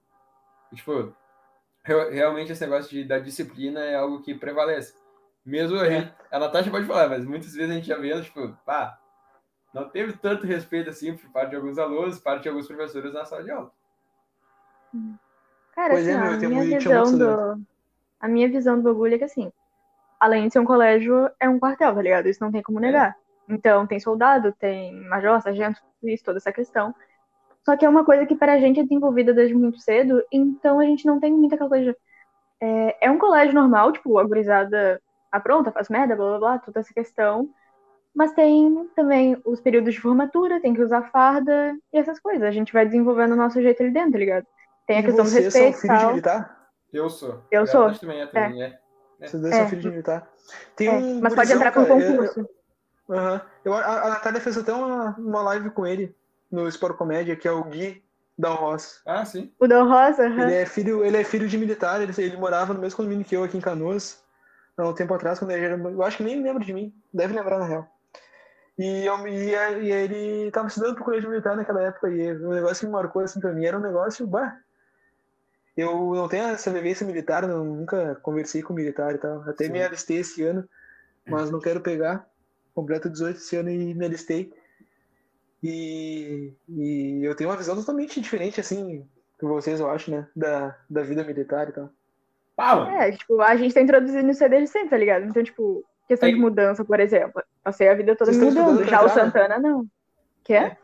E, 0.72 0.76
tipo, 0.76 1.14
re- 1.82 2.10
realmente 2.10 2.52
esse 2.52 2.60
negócio 2.66 2.90
de, 2.90 3.04
da 3.04 3.18
disciplina 3.18 3.80
é 3.80 3.94
algo 3.94 4.20
que 4.22 4.34
prevalece. 4.34 4.94
Mesmo 5.44 5.78
a 5.78 5.86
É. 5.86 5.90
gente, 6.00 6.14
a 6.30 6.38
Natasha 6.38 6.70
pode 6.70 6.86
falar, 6.86 7.08
mas 7.08 7.24
muitas 7.24 7.52
vezes 7.54 7.70
a 7.70 7.74
gente 7.74 7.86
já 7.86 7.96
vê, 7.96 8.20
tipo, 8.20 8.56
pá, 8.66 8.98
não 9.72 9.88
teve 9.88 10.12
tanto 10.14 10.46
respeito 10.46 10.90
assim 10.90 11.16
por 11.16 11.30
parte 11.30 11.50
de 11.50 11.56
alguns 11.56 11.78
alunos, 11.78 12.18
por 12.18 12.24
parte 12.24 12.42
de 12.42 12.48
alguns 12.50 12.66
professores 12.66 13.12
na 13.12 13.24
sala 13.24 13.42
de 13.42 13.50
aula. 13.50 13.72
Cara, 15.74 15.94
Pois 15.94 16.06
é, 16.06 16.12
assim, 16.14 16.20
meu, 16.46 16.58
a 16.60 16.62
minha 16.62 16.78
visão 16.78 17.18
do. 17.18 17.66
A 18.20 18.28
minha 18.28 18.48
visão 18.48 18.76
do 18.76 18.82
bagulho 18.82 19.14
é 19.14 19.18
que 19.18 19.24
assim, 19.24 19.50
além 20.22 20.46
de 20.46 20.52
ser 20.52 20.60
um 20.60 20.64
colégio, 20.64 21.28
é 21.40 21.48
um 21.48 21.58
quartel, 21.58 21.92
tá 21.92 22.00
ligado? 22.00 22.28
Isso 22.28 22.42
não 22.42 22.52
tem 22.52 22.62
como 22.62 22.78
negar. 22.78 23.16
Então, 23.48 23.84
tem 23.88 23.98
soldado, 23.98 24.52
tem 24.52 24.94
major, 25.08 25.42
sargento, 25.42 25.80
isso, 26.00 26.22
toda 26.22 26.38
essa 26.38 26.52
questão. 26.52 26.94
Só 27.64 27.76
que 27.76 27.84
é 27.84 27.88
uma 27.88 28.04
coisa 28.04 28.24
que 28.24 28.36
pra 28.36 28.60
gente 28.60 28.78
é 28.78 28.84
desenvolvida 28.84 29.34
desde 29.34 29.52
muito 29.52 29.80
cedo, 29.80 30.22
então 30.30 30.78
a 30.78 30.84
gente 30.84 31.04
não 31.06 31.18
tem 31.18 31.32
muita 31.32 31.56
aquela 31.56 31.68
coisa. 31.68 31.96
É, 32.60 33.08
é 33.08 33.10
um 33.10 33.18
colégio 33.18 33.52
normal, 33.52 33.90
tipo, 33.90 34.16
a 34.16 34.22
gurizada 34.22 35.02
apronta, 35.32 35.72
faz 35.72 35.88
merda, 35.88 36.14
blá 36.14 36.28
blá 36.28 36.38
blá, 36.38 36.58
toda 36.60 36.78
essa 36.78 36.94
questão. 36.94 37.50
Mas 38.14 38.32
tem 38.32 38.88
também 38.94 39.36
os 39.44 39.60
períodos 39.60 39.92
de 39.92 40.00
formatura, 40.00 40.60
tem 40.60 40.72
que 40.72 40.82
usar 40.82 41.10
farda 41.10 41.76
e 41.92 41.98
essas 41.98 42.20
coisas. 42.20 42.44
A 42.44 42.52
gente 42.52 42.72
vai 42.72 42.86
desenvolvendo 42.86 43.32
o 43.32 43.36
nosso 43.36 43.60
jeito 43.60 43.82
ali 43.82 43.90
dentro, 43.90 44.12
tá 44.12 44.18
ligado? 44.18 44.46
Tem 44.86 44.98
a 44.98 45.02
E 45.02 45.02
questão 45.02 45.24
do 45.24 45.30
vocês 45.30 45.52
são 45.52 45.62
respeito 45.62 45.78
e 45.78 45.80
filhos 45.80 45.98
de 45.98 46.06
militar? 46.06 46.70
Eu 46.92 47.10
sou. 47.10 47.42
Eu 47.50 47.62
A 47.62 47.66
sou. 47.66 47.92
Também 47.94 48.20
é, 48.20 48.26
também 48.26 48.62
é. 48.62 48.81
Vocês 49.28 49.42
dois 49.42 49.54
É. 49.54 49.58
são 49.58 49.68
filhos 49.68 49.84
de 49.84 49.90
militar. 49.90 50.28
Tem 50.76 50.88
É, 50.88 50.90
um 50.92 51.20
mas 51.20 51.34
pode 51.34 51.52
gurizão, 51.52 51.56
entrar 51.56 51.72
com 51.72 51.86
cara, 51.86 52.00
eu- 52.00 52.16
concurso. 52.16 52.48
Aham. 53.10 53.40
Eu, 53.64 53.74
a, 53.74 53.80
a 54.06 54.08
Natália 54.10 54.40
fez 54.40 54.56
até 54.56 54.72
uma, 54.72 55.14
uma 55.18 55.42
live 55.42 55.70
com 55.70 55.86
ele 55.86 56.14
no 56.50 56.68
Sport 56.68 56.96
Comédia, 56.96 57.36
que 57.36 57.46
é 57.46 57.52
o 57.52 57.64
Gui 57.64 58.02
Dal 58.38 58.56
Ross. 58.56 59.00
Ah, 59.06 59.24
sim. 59.24 59.52
O 59.58 59.66
Rosa, 59.66 60.26
aham. 60.26 60.42
Ele 60.42 60.54
é 60.54 60.66
filho, 60.66 61.04
ele 61.04 61.16
é 61.16 61.24
filho 61.24 61.48
de 61.48 61.58
militar, 61.58 62.00
ele, 62.00 62.12
ele 62.18 62.36
morava 62.36 62.72
no 62.72 62.80
mesmo 62.80 62.96
condomínio 62.96 63.24
que 63.24 63.36
eu 63.36 63.44
aqui 63.44 63.56
em 63.56 63.60
Canoas, 63.60 64.22
há 64.76 64.88
um 64.88 64.94
tempo 64.94 65.12
atrás, 65.14 65.38
quando 65.38 65.50
ele 65.50 65.64
era. 65.64 65.76
Eu 65.76 66.02
acho 66.02 66.16
que 66.18 66.22
nem 66.22 66.42
lembra 66.42 66.64
de 66.64 66.72
mim, 66.72 66.94
deve 67.12 67.34
lembrar 67.34 67.58
na 67.58 67.66
real. 67.66 67.86
E, 68.78 69.04
eu, 69.04 69.26
e, 69.28 69.50
e 69.84 69.92
ele 69.92 70.50
tava 70.50 70.68
estudando 70.68 70.94
pro 70.94 71.04
colégio 71.04 71.28
militar 71.28 71.54
naquela 71.56 71.82
época, 71.82 72.08
e 72.08 72.32
o 72.32 72.50
negócio 72.54 72.80
que 72.80 72.86
me 72.86 72.92
marcou 72.92 73.22
assim 73.22 73.40
pra 73.40 73.52
mim 73.52 73.64
era 73.64 73.76
um 73.78 73.82
negócio, 73.82 74.26
bah. 74.26 74.56
Eu 75.76 76.14
não 76.14 76.28
tenho 76.28 76.44
essa 76.44 76.70
vivência 76.70 77.06
militar, 77.06 77.46
não, 77.46 77.64
nunca 77.64 78.14
conversei 78.16 78.62
com 78.62 78.74
militar 78.74 79.14
e 79.14 79.18
tal. 79.18 79.42
Até 79.48 79.66
Sim. 79.66 79.72
me 79.72 79.82
alistei 79.82 80.18
esse 80.18 80.42
ano, 80.42 80.68
mas 81.26 81.50
não 81.50 81.60
quero 81.60 81.80
pegar. 81.80 82.28
Completo 82.74 83.08
18 83.08 83.36
esse 83.36 83.56
ano 83.56 83.70
e 83.70 83.94
me 83.94 84.04
alistei. 84.04 84.52
E, 85.62 86.52
e 86.68 87.20
eu 87.22 87.34
tenho 87.34 87.48
uma 87.48 87.56
visão 87.56 87.76
totalmente 87.76 88.20
diferente, 88.20 88.60
assim, 88.60 89.06
que 89.38 89.46
vocês, 89.46 89.80
eu 89.80 89.90
acho, 89.90 90.10
né? 90.10 90.26
Da, 90.34 90.76
da 90.90 91.02
vida 91.02 91.24
militar 91.24 91.68
e 91.68 91.72
tal. 91.72 91.90
Mano. 92.56 92.90
É, 92.90 93.12
tipo, 93.12 93.40
a 93.40 93.56
gente 93.56 93.74
tá 93.74 93.80
introduzindo 93.80 94.30
isso 94.30 94.42
aí 94.42 94.50
desde 94.50 94.68
sempre, 94.68 94.90
tá 94.90 94.96
ligado? 94.96 95.24
Então, 95.24 95.42
tipo, 95.42 95.84
questão 96.06 96.28
É. 96.28 96.32
de 96.32 96.38
mudança, 96.38 96.84
por 96.84 97.00
exemplo. 97.00 97.42
Passei 97.62 97.88
a 97.88 97.94
vida 97.94 98.16
toda 98.16 98.32
Vocês 98.32 98.54
me 98.54 98.60
mudando. 98.60 98.84
Já 98.84 98.98
pra 98.98 99.06
o 99.06 99.10
entrar, 99.10 99.24
né? 99.24 99.24
Santana, 99.24 99.58
não. 99.58 99.86
Quer? 100.44 100.78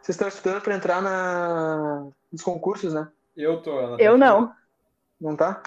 Vocês 0.00 0.14
estão 0.14 0.28
estudando 0.28 0.62
para 0.62 0.74
entrar 0.74 1.02
na... 1.02 2.06
nos 2.32 2.42
concursos, 2.42 2.94
né? 2.94 3.08
Eu 3.42 3.62
tô. 3.62 3.78
Ana, 3.78 3.96
Eu 3.98 4.12
tá 4.12 4.18
não. 4.18 4.52
Não 5.20 5.36
tá? 5.36 5.62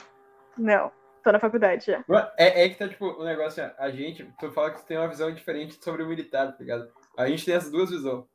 Não. 0.57 0.91
Tô 1.23 1.31
na 1.31 1.39
faculdade 1.39 1.85
já. 1.85 2.03
É, 2.37 2.65
é 2.65 2.69
que 2.69 2.75
tá, 2.77 2.87
tipo, 2.87 3.05
o 3.05 3.23
negócio, 3.23 3.63
assim, 3.63 3.73
a 3.77 3.89
gente, 3.89 4.29
tu 4.39 4.51
fala 4.51 4.71
que 4.71 4.81
tu 4.81 4.85
tem 4.85 4.97
uma 4.97 5.07
visão 5.07 5.31
diferente 5.33 5.81
sobre 5.81 6.03
o 6.03 6.07
militar, 6.07 6.51
tá 6.51 6.57
ligado? 6.59 6.91
A 7.17 7.27
gente 7.27 7.45
tem 7.45 7.55
essas 7.55 7.71
duas 7.71 7.89
visões. 7.89 8.25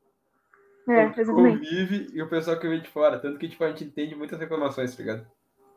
É, 0.89 1.05
O 1.07 1.13
que 1.13 1.21
exatamente. 1.21 1.59
convive 1.59 2.07
e 2.15 2.23
o 2.23 2.29
pessoal 2.31 2.59
que 2.59 2.67
vem 2.67 2.81
de 2.81 2.89
fora. 2.89 3.19
Tanto 3.19 3.39
que, 3.39 3.47
tipo, 3.49 3.63
a 3.63 3.69
gente 3.69 3.85
entende 3.85 4.15
muitas 4.15 4.39
reclamações, 4.39 4.97
tá 4.97 5.03
ligado? 5.03 5.27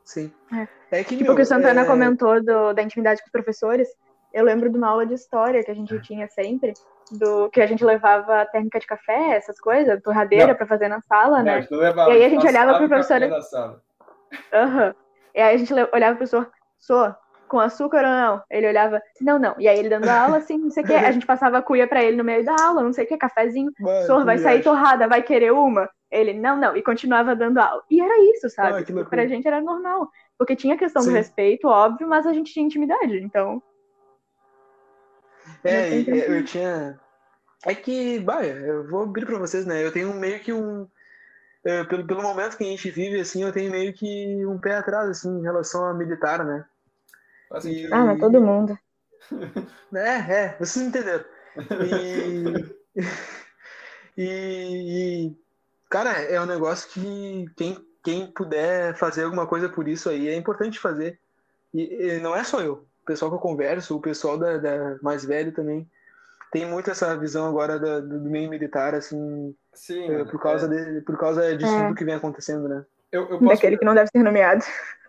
Sim. 0.05 0.31
É. 0.53 0.99
É 0.99 1.03
que, 1.03 1.09
Tipo, 1.17 1.23
meu, 1.23 1.33
o 1.33 1.35
que 1.35 1.41
o 1.41 1.45
Santana 1.45 1.81
é... 1.81 1.85
comentou 1.85 2.41
do- 2.41 2.71
da 2.73 2.81
intimidade 2.81 3.19
com 3.21 3.25
os 3.27 3.31
professores, 3.31 3.89
eu 4.33 4.45
lembro 4.45 4.69
de 4.69 4.77
uma 4.77 4.88
aula 4.88 5.05
de 5.05 5.13
história 5.13 5.61
que 5.65 5.71
a 5.71 5.75
gente 5.75 5.99
tinha 6.01 6.29
sempre, 6.29 6.73
do 7.11 7.49
que 7.49 7.61
a 7.61 7.67
gente 7.67 7.83
levava 7.83 8.45
técnica 8.45 8.79
de 8.79 8.88
café, 8.88 9.35
essas 9.35 9.59
coisas, 9.59 10.01
torradeira 10.01 10.55
pra 10.55 10.65
fazer 10.65 10.88
na 10.88 11.01
sala, 11.01 11.38
Não, 11.39 11.43
né? 11.45 11.67
levava, 11.69 12.09
E 12.11 12.13
aí 12.13 12.25
a 12.25 12.29
gente 12.29 12.47
olhava 12.47 12.75
pro 12.75 12.85
o 12.85 12.88
professor-. 12.89 13.21
Aham. 14.53 14.95
E 15.35 15.39
aí 15.41 15.55
a 15.55 15.57
gente 15.57 15.73
olhava 15.73 16.17
pro 16.17 16.27
professor, 16.27 16.51
sou, 16.79 17.13
com 17.47 17.59
açúcar 17.59 18.03
ou 18.05 18.09
não? 18.11 18.43
Ele 18.49 18.67
olhava, 18.67 19.01
não, 19.19 19.38
não. 19.38 19.55
E 19.59 19.67
aí 19.67 19.77
ele 19.77 19.89
dando 19.89 20.07
aula, 20.07 20.38
assim, 20.38 20.57
não 20.57 20.69
sei 20.69 20.83
o 20.83 20.88
quê. 20.88 20.93
A 20.93 21.11
gente 21.11 21.25
passava 21.25 21.57
a 21.57 21.61
cuia 21.61 21.88
pra 21.88 22.03
ele 22.03 22.17
no 22.17 22.23
meio 22.23 22.43
da 22.45 22.53
aula, 22.67 22.81
não 22.83 22.93
sei 22.93 23.05
o 23.05 23.07
quê, 23.07 23.17
cafezinho. 23.17 23.71
Mano, 23.79 24.05
Sor, 24.05 24.19
que 24.19 24.25
vai 24.25 24.38
sair 24.38 24.61
viagem. 24.61 24.63
torrada, 24.63 25.07
vai 25.07 25.21
querer 25.21 25.51
uma? 25.51 25.89
Ele, 26.09 26.33
não, 26.33 26.57
não. 26.57 26.75
E 26.75 26.81
continuava 26.81 27.35
dando 27.35 27.57
aula. 27.59 27.83
E 27.89 28.01
era 28.01 28.23
isso, 28.33 28.49
sabe? 28.49 28.79
Ah, 28.81 28.83
que 28.83 28.91
loucura. 28.91 29.17
pra 29.23 29.27
gente 29.27 29.47
era 29.47 29.61
normal. 29.61 30.09
Porque 30.38 30.55
tinha 30.55 30.75
a 30.75 30.77
questão 30.77 31.03
do 31.03 31.09
Sim. 31.09 31.15
respeito, 31.15 31.67
óbvio, 31.67 32.07
mas 32.07 32.25
a 32.25 32.33
gente 32.33 32.53
tinha 32.53 32.65
intimidade. 32.65 33.17
Então, 33.21 33.61
É, 35.63 35.99
e- 35.99 36.05
tranquilo. 36.05 36.35
eu 36.35 36.45
tinha. 36.45 36.99
É 37.65 37.75
que, 37.75 38.19
bah, 38.19 38.43
eu 38.43 38.88
vou 38.89 39.03
abrir 39.03 39.25
pra 39.25 39.38
vocês, 39.38 39.65
né? 39.65 39.85
Eu 39.85 39.91
tenho 39.91 40.13
meio 40.13 40.39
que 40.39 40.51
um. 40.51 40.88
é, 41.63 41.83
pelo, 41.83 42.05
pelo 42.07 42.23
momento 42.23 42.57
que 42.57 42.63
a 42.63 42.67
gente 42.67 42.89
vive, 42.89 43.19
assim, 43.19 43.43
eu 43.43 43.51
tenho 43.51 43.71
meio 43.71 43.93
que 43.93 44.45
um 44.45 44.57
pé 44.57 44.75
atrás, 44.75 45.09
assim, 45.09 45.29
em 45.29 45.43
relação 45.43 45.85
a 45.85 45.93
militar, 45.93 46.43
né? 46.43 46.65
E- 47.65 47.89
ah, 47.91 48.05
mas 48.05 48.19
todo 48.19 48.41
mundo. 48.41 48.77
É, 49.93 50.33
é, 50.45 50.55
vocês 50.57 50.85
entenderam. 50.88 51.25
E, 51.83 52.65
e, 54.17 55.27
e, 55.27 55.35
cara, 55.89 56.11
é 56.11 56.39
um 56.39 56.45
negócio 56.45 56.89
que 56.89 57.45
quem, 57.57 57.85
quem 58.01 58.27
puder 58.31 58.95
fazer 58.95 59.25
alguma 59.25 59.45
coisa 59.45 59.67
por 59.67 59.85
isso 59.88 60.09
aí 60.09 60.29
é 60.29 60.35
importante 60.35 60.79
fazer. 60.79 61.19
E, 61.73 61.81
e 62.15 62.19
não 62.19 62.33
é 62.33 62.43
só 62.45 62.61
eu. 62.61 62.88
O 63.11 63.13
pessoal 63.13 63.29
que 63.31 63.35
eu 63.35 63.41
converso, 63.41 63.97
o 63.97 64.01
pessoal 64.01 64.38
da, 64.38 64.57
da 64.57 64.97
mais 65.01 65.25
velho 65.25 65.51
também, 65.51 65.85
tem 66.49 66.65
muito 66.65 66.89
essa 66.89 67.13
visão 67.17 67.45
agora 67.45 67.77
da- 67.77 67.99
do, 67.99 68.21
meio 68.21 68.49
militar, 68.49 68.95
assim, 68.95 69.53
Sim, 69.73 70.09
mano, 70.09 70.31
por 70.31 70.39
causa, 70.39 70.73
é. 70.73 70.93
de, 70.93 71.01
por 71.01 71.17
causa 71.17 71.57
disso 71.57 71.73
É. 71.73 71.83
tudo 71.88 71.95
que 71.95 72.05
vem 72.05 72.15
acontecendo, 72.15 72.69
né? 72.69 72.85
Eu, 73.11 73.23
eu 73.23 73.39
posso... 73.39 73.49
Daquele 73.55 73.77
que 73.77 73.83
não 73.83 73.93
deve 73.93 74.09
ser 74.09 74.23
nomeado. 74.23 74.63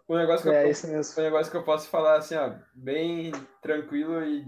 O 0.08 0.16
negócio 0.16 0.42
que 0.42 0.52
É 0.56 0.66
eu, 0.66 0.70
isso 0.70 0.88
mesmo. 0.88 1.20
um 1.20 1.24
negócio 1.24 1.50
que 1.52 1.56
eu 1.56 1.62
posso 1.62 1.88
falar 1.88 2.16
assim, 2.16 2.34
ó, 2.34 2.54
bem 2.74 3.30
tranquilo 3.62 4.20
e, 4.24 4.44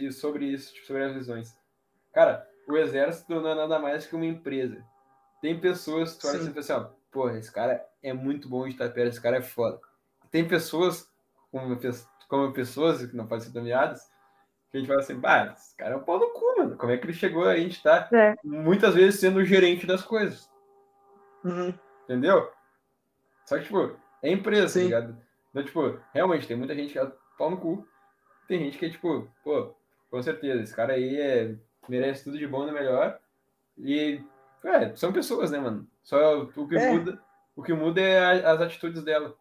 e 0.00 0.12
sobre 0.12 0.44
isso, 0.44 0.74
tipo, 0.74 0.86
sobre 0.86 1.04
as 1.04 1.14
visões. 1.14 1.56
Cara, 2.12 2.46
o 2.68 2.76
exército 2.76 3.40
não 3.40 3.48
é 3.50 3.54
nada 3.54 3.78
mais 3.78 4.06
que 4.06 4.14
uma 4.14 4.26
empresa. 4.26 4.84
Tem 5.40 5.58
pessoas 5.58 6.12
que 6.12 6.20
tu 6.20 6.26
olha 6.28 6.36
Sim. 6.36 6.50
assim 6.50 6.50
e 6.58 6.62
fala 6.62 6.80
assim, 6.82 6.92
ó, 6.92 6.94
porra, 7.10 7.38
esse 7.38 7.50
cara 7.50 7.82
é 8.02 8.12
muito 8.12 8.50
bom 8.50 8.64
de 8.64 8.72
estar 8.72 8.90
perto, 8.90 9.08
esse 9.12 9.20
cara 9.20 9.38
é 9.38 9.42
foda. 9.42 9.80
Tem 10.30 10.46
pessoas, 10.46 11.08
como, 11.50 11.74
pe- 11.78 11.88
como 12.28 12.52
pessoas 12.52 13.04
que 13.04 13.16
não 13.16 13.26
podem 13.26 13.44
ser 13.46 13.58
nomeadas, 13.58 14.08
que 14.70 14.76
a 14.76 14.80
gente 14.80 14.88
fala 14.88 15.00
assim, 15.00 15.18
bah, 15.18 15.52
esse 15.56 15.74
cara 15.76 15.94
é 15.94 15.96
um 15.96 16.02
pau 16.04 16.18
no 16.18 16.28
cu, 16.30 16.58
mano. 16.58 16.76
Como 16.76 16.92
é 16.92 16.96
que 16.98 17.06
ele 17.06 17.14
chegou 17.14 17.44
a 17.48 17.56
gente 17.56 17.82
tá 17.82 18.08
É. 18.12 18.36
muitas 18.44 18.94
vezes 18.94 19.18
sendo 19.18 19.38
o 19.38 19.44
gerente 19.44 19.86
das 19.86 20.02
coisas? 20.02 20.50
Uhum. 21.44 21.72
Entendeu? 22.04 22.50
Só 23.46 23.56
que, 23.56 23.64
tipo, 23.64 23.96
é 24.22 24.30
empresa, 24.30 24.64
tá 24.64 24.68
Sim. 24.70 24.84
ligado? 24.84 25.16
Então, 25.50 25.64
tipo, 25.64 25.98
realmente, 26.12 26.46
tem 26.46 26.56
muita 26.56 26.74
gente 26.74 26.92
que 26.92 26.98
é 26.98 27.10
pau 27.38 27.50
no 27.50 27.56
cu. 27.56 27.88
Tem 28.46 28.58
gente 28.60 28.76
que 28.78 28.86
é, 28.86 28.90
tipo, 28.90 29.26
pô, 29.42 29.74
com 30.10 30.22
certeza, 30.22 30.62
esse 30.62 30.74
cara 30.74 30.92
aí 30.94 31.16
é, 31.18 31.54
merece 31.88 32.24
tudo 32.24 32.36
de 32.38 32.46
bom 32.46 32.64
e 32.64 32.66
do 32.66 32.72
melhor. 32.72 33.18
E, 33.78 34.22
é, 34.64 34.94
são 34.96 35.12
pessoas, 35.12 35.50
né, 35.50 35.58
mano? 35.58 35.88
Só 36.02 36.42
o 36.42 36.68
que 36.68 36.76
É. 36.76 36.92
muda, 36.92 37.22
o 37.56 37.62
que 37.62 37.72
muda 37.72 38.00
é 38.00 38.18
a- 38.44 38.52
as 38.52 38.60
atitudes 38.60 39.02
dela. 39.02 39.34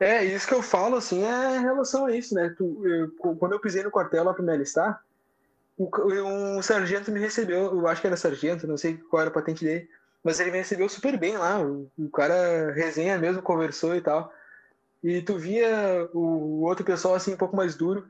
É, 0.00 0.24
isso 0.24 0.46
que 0.48 0.54
eu 0.54 0.62
falo, 0.62 0.96
assim, 0.96 1.22
é 1.24 1.56
em 1.58 1.62
relação 1.62 2.06
a 2.06 2.16
isso, 2.16 2.34
né? 2.34 2.54
Tu, 2.56 2.86
eu- 2.86 3.36
quando 3.36 3.52
eu 3.52 3.60
pisei 3.60 3.82
no 3.82 3.90
quartel 3.90 4.24
lá 4.24 4.32
pra 4.34 4.42
me 4.42 4.52
alistar, 4.52 5.04
um 5.78 6.62
sargento 6.62 7.10
me 7.10 7.20
recebeu, 7.20 7.64
eu 7.74 7.86
acho 7.88 8.00
que 8.00 8.06
era 8.06 8.16
sargento, 8.16 8.66
não 8.66 8.76
sei 8.76 8.98
qual 8.98 9.22
era 9.22 9.30
a 9.30 9.32
patente 9.34 9.64
dele, 9.64 9.88
mas 10.22 10.40
ele 10.40 10.50
me 10.50 10.58
recebeu 10.58 10.88
super 10.88 11.18
bem 11.18 11.36
lá, 11.38 11.60
o, 11.60 11.90
o 11.98 12.10
cara 12.10 12.72
resenha 12.72 13.18
mesmo, 13.18 13.42
conversou 13.42 13.94
e 13.96 14.00
tal. 14.02 14.32
E 15.02 15.22
tu 15.22 15.38
via 15.38 16.08
o, 16.14 16.20
o 16.20 16.62
outro 16.62 16.84
pessoal, 16.84 17.14
assim, 17.14 17.34
um 17.34 17.38
pouco 17.38 17.56
mais 17.56 17.76
duro. 17.76 18.06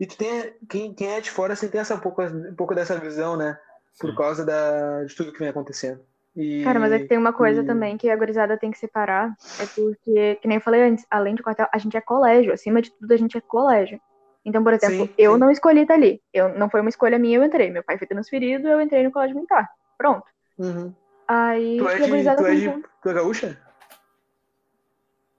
E 0.00 0.06
tu 0.06 0.16
tem, 0.18 0.54
quem, 0.68 0.94
quem 0.94 1.08
é 1.14 1.20
de 1.20 1.30
fora, 1.30 1.54
assim, 1.54 1.68
tem 1.68 1.80
essa, 1.80 1.94
um, 1.96 2.00
pouco, 2.00 2.22
um 2.22 2.54
pouco 2.56 2.74
dessa 2.74 2.98
visão, 2.98 3.36
né? 3.36 3.58
Por 3.98 4.10
Sim. 4.10 4.16
causa 4.16 4.44
da, 4.46 5.04
de 5.04 5.14
tudo 5.16 5.32
que 5.32 5.38
vem 5.40 5.48
acontecendo. 5.50 6.04
E, 6.36 6.62
Cara, 6.62 6.78
mas 6.78 6.92
é 6.92 6.98
que 6.98 7.08
tem 7.08 7.18
uma 7.18 7.32
coisa 7.32 7.62
e- 7.62 7.66
também 7.66 7.96
que 7.96 8.08
a 8.08 8.16
gurizada 8.16 8.56
tem 8.56 8.70
que 8.70 8.78
separar. 8.78 9.34
É 9.58 9.66
porque, 9.66 10.36
que 10.36 10.48
nem 10.48 10.56
eu 10.56 10.60
falei 10.62 10.82
antes, 10.82 11.04
além 11.10 11.34
de 11.34 11.42
quartel, 11.42 11.66
a 11.72 11.78
gente 11.78 11.96
é 11.96 12.00
colégio. 12.00 12.52
Acima 12.52 12.80
de 12.80 12.90
tudo, 12.96 13.12
a 13.12 13.16
gente 13.16 13.36
é 13.36 13.40
colégio. 13.40 14.00
Então, 14.44 14.62
por 14.64 14.72
exemplo, 14.72 15.06
Sim, 15.06 15.14
eu 15.18 15.34
sim. 15.34 15.38
não 15.38 15.50
escolhi 15.50 15.80
estar 15.82 15.94
ali. 15.94 16.22
Eu, 16.32 16.56
não 16.58 16.70
foi 16.70 16.80
uma 16.80 16.88
escolha 16.88 17.18
minha, 17.18 17.38
eu 17.38 17.44
entrei. 17.44 17.70
Meu 17.70 17.82
pai 17.84 17.98
foi 17.98 18.06
transferido, 18.06 18.66
eu 18.68 18.80
entrei 18.80 19.02
no 19.02 19.12
colégio 19.12 19.36
militar. 19.36 19.68
Pronto. 19.98 20.24
Uhum. 20.58 20.94
Aí, 21.28 21.78
Tu 21.78 21.88
é 21.88 21.94
a 21.94 21.98
de, 21.98 22.36
tu 22.36 22.46
é 22.46 22.50
tem 22.50 22.58
de, 22.58 22.82
tu 23.02 23.08
é 23.10 23.14
gaúcha? 23.14 23.58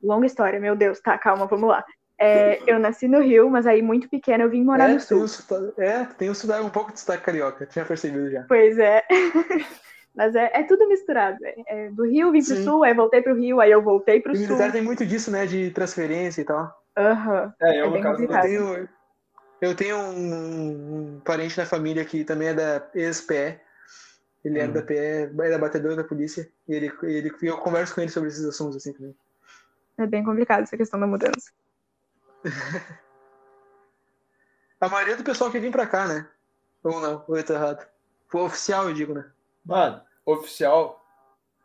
Longa 0.03 0.25
história, 0.25 0.59
meu 0.59 0.75
Deus. 0.75 0.99
Tá, 0.99 1.17
calma, 1.17 1.45
vamos 1.47 1.69
lá. 1.69 1.83
É, 2.19 2.71
eu 2.71 2.77
nasci 2.77 3.07
no 3.07 3.19
Rio, 3.19 3.49
mas 3.49 3.65
aí 3.65 3.81
muito 3.81 4.07
pequena 4.07 4.43
eu 4.43 4.49
vim 4.49 4.63
morar 4.63 4.85
é, 4.85 4.93
no 4.93 4.99
tem 4.99 5.07
Sul. 5.07 5.23
um 5.23 5.27
sotaque- 5.27 5.81
é, 5.81 6.05
tem 6.05 6.29
um, 6.29 6.65
um 6.65 6.69
pouco 6.69 6.91
de 6.93 6.99
sotaque 6.99 7.23
carioca, 7.23 7.65
tinha 7.65 7.83
percebido 7.83 8.29
já. 8.29 8.43
Pois 8.47 8.77
é. 8.77 9.03
Mas 10.15 10.35
é, 10.35 10.51
é 10.53 10.63
tudo 10.63 10.87
misturado. 10.87 11.37
É, 11.43 11.55
é 11.67 11.89
do 11.91 12.03
Rio, 12.05 12.31
vim 12.31 12.43
pro 12.43 12.55
Sim. 12.55 12.63
Sul, 12.63 12.83
aí 12.83 12.93
voltei 12.93 13.21
pro 13.21 13.35
Rio, 13.35 13.59
aí 13.59 13.71
eu 13.71 13.81
voltei 13.81 14.19
pro 14.19 14.33
O 14.33 14.35
Sul. 14.35 14.47
militar 14.47 14.71
tem 14.71 14.81
muito 14.81 15.05
disso, 15.05 15.31
né, 15.31 15.45
de 15.45 15.71
transferência 15.71 16.41
e 16.41 16.45
tal. 16.45 16.71
Aham. 16.97 17.53
É, 17.61 17.81
eu, 17.81 17.87
É 17.87 17.89
bem 17.91 18.01
caso, 18.03 18.21
Eu 18.21 18.27
complicado. 18.27 18.47
tenho, 18.47 18.89
eu 19.61 19.75
tenho 19.75 19.97
um, 19.97 21.15
um 21.15 21.21
parente 21.21 21.57
na 21.57 21.65
família 21.65 22.03
que 22.03 22.23
também 22.25 22.49
é 22.49 22.53
da 22.53 22.89
ex-PE, 22.93 23.59
ele 24.43 24.59
era 24.59 24.69
Hum. 24.69 24.73
da 24.73 24.81
PE, 24.81 25.31
era 25.43 25.57
batedor 25.57 25.95
da 25.95 26.03
polícia, 26.03 26.51
e 26.67 26.73
ele, 26.73 26.91
ele, 27.03 27.31
eu 27.43 27.57
converso 27.57 27.93
com 27.95 28.01
ele 28.01 28.09
sobre 28.11 28.29
esses 28.29 28.43
assuntos 28.43 28.75
assim 28.75 28.91
também. 28.93 29.15
É 29.97 30.07
bem 30.07 30.23
complicado 30.23 30.63
essa 30.63 30.75
questão 30.75 30.99
da 30.99 31.07
mudança. 31.07 31.51
A 34.81 34.89
maioria 34.89 35.15
do 35.15 35.23
pessoal 35.23 35.51
que 35.51 35.59
vem 35.59 35.69
pra 35.69 35.85
cá, 35.85 36.07
né? 36.07 36.27
Ou 36.83 36.99
não, 36.99 37.23
ou 37.27 37.37
eu 37.37 37.45
tô 37.45 37.53
errado. 37.53 37.87
O 38.33 38.39
oficial, 38.39 38.89
eu 38.89 38.95
digo, 38.95 39.13
né? 39.13 39.31
Mano, 39.65 40.01
oficial 40.25 40.99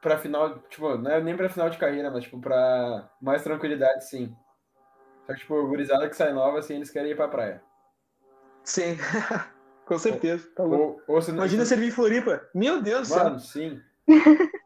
pra 0.01 0.19
final, 0.19 0.59
tipo, 0.71 0.97
não 0.99 1.11
é 1.11 1.21
nem 1.21 1.37
pra 1.37 1.49
final 1.49 1.69
de 1.71 1.79
carreira, 1.79 2.11
mas 2.11 2.25
tipo, 2.25 2.41
pra 2.41 3.09
mais 3.21 3.43
tranquilidade, 3.43 4.09
sim. 4.09 4.35
Só 5.27 5.33
que, 5.33 5.41
tipo, 5.41 5.67
gurizada 5.67 6.09
que 6.09 6.15
sai 6.17 6.33
nova, 6.33 6.59
assim, 6.59 6.77
eles 6.77 6.91
querem 6.91 7.11
ir 7.11 7.17
pra 7.17 7.27
praia. 7.29 7.61
Sim. 8.63 8.97
Com 9.87 9.99
certeza. 9.99 10.49
Tá 10.55 10.63
ou, 10.65 11.01
ou 11.07 11.23
se 11.23 11.31
não- 11.31 11.39
Imagina 11.39 11.65
servir 11.65 11.89
em 11.89 11.91
Floripa. 11.93 12.49
Meu 12.55 12.83
Deus 12.83 13.09
do 13.09 13.15
céu. 13.15 13.25
Mano, 13.25 13.41
sim. 13.41 13.81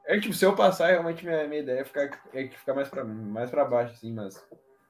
É 0.07 0.15
que, 0.15 0.21
tipo, 0.23 0.35
se 0.35 0.45
eu 0.45 0.55
passar, 0.57 0.89
realmente 0.89 1.25
minha, 1.25 1.47
minha 1.47 1.61
ideia 1.63 1.81
é 1.81 1.85
ficar, 1.85 2.11
é 2.35 2.45
que 2.45 2.59
ficar 2.59 2.75
mais 2.75 2.89
pra, 2.89 3.05
mais 3.05 3.51
pra 3.51 3.65
baixo, 3.65 3.95
assim, 3.95 4.13
mas. 4.13 4.43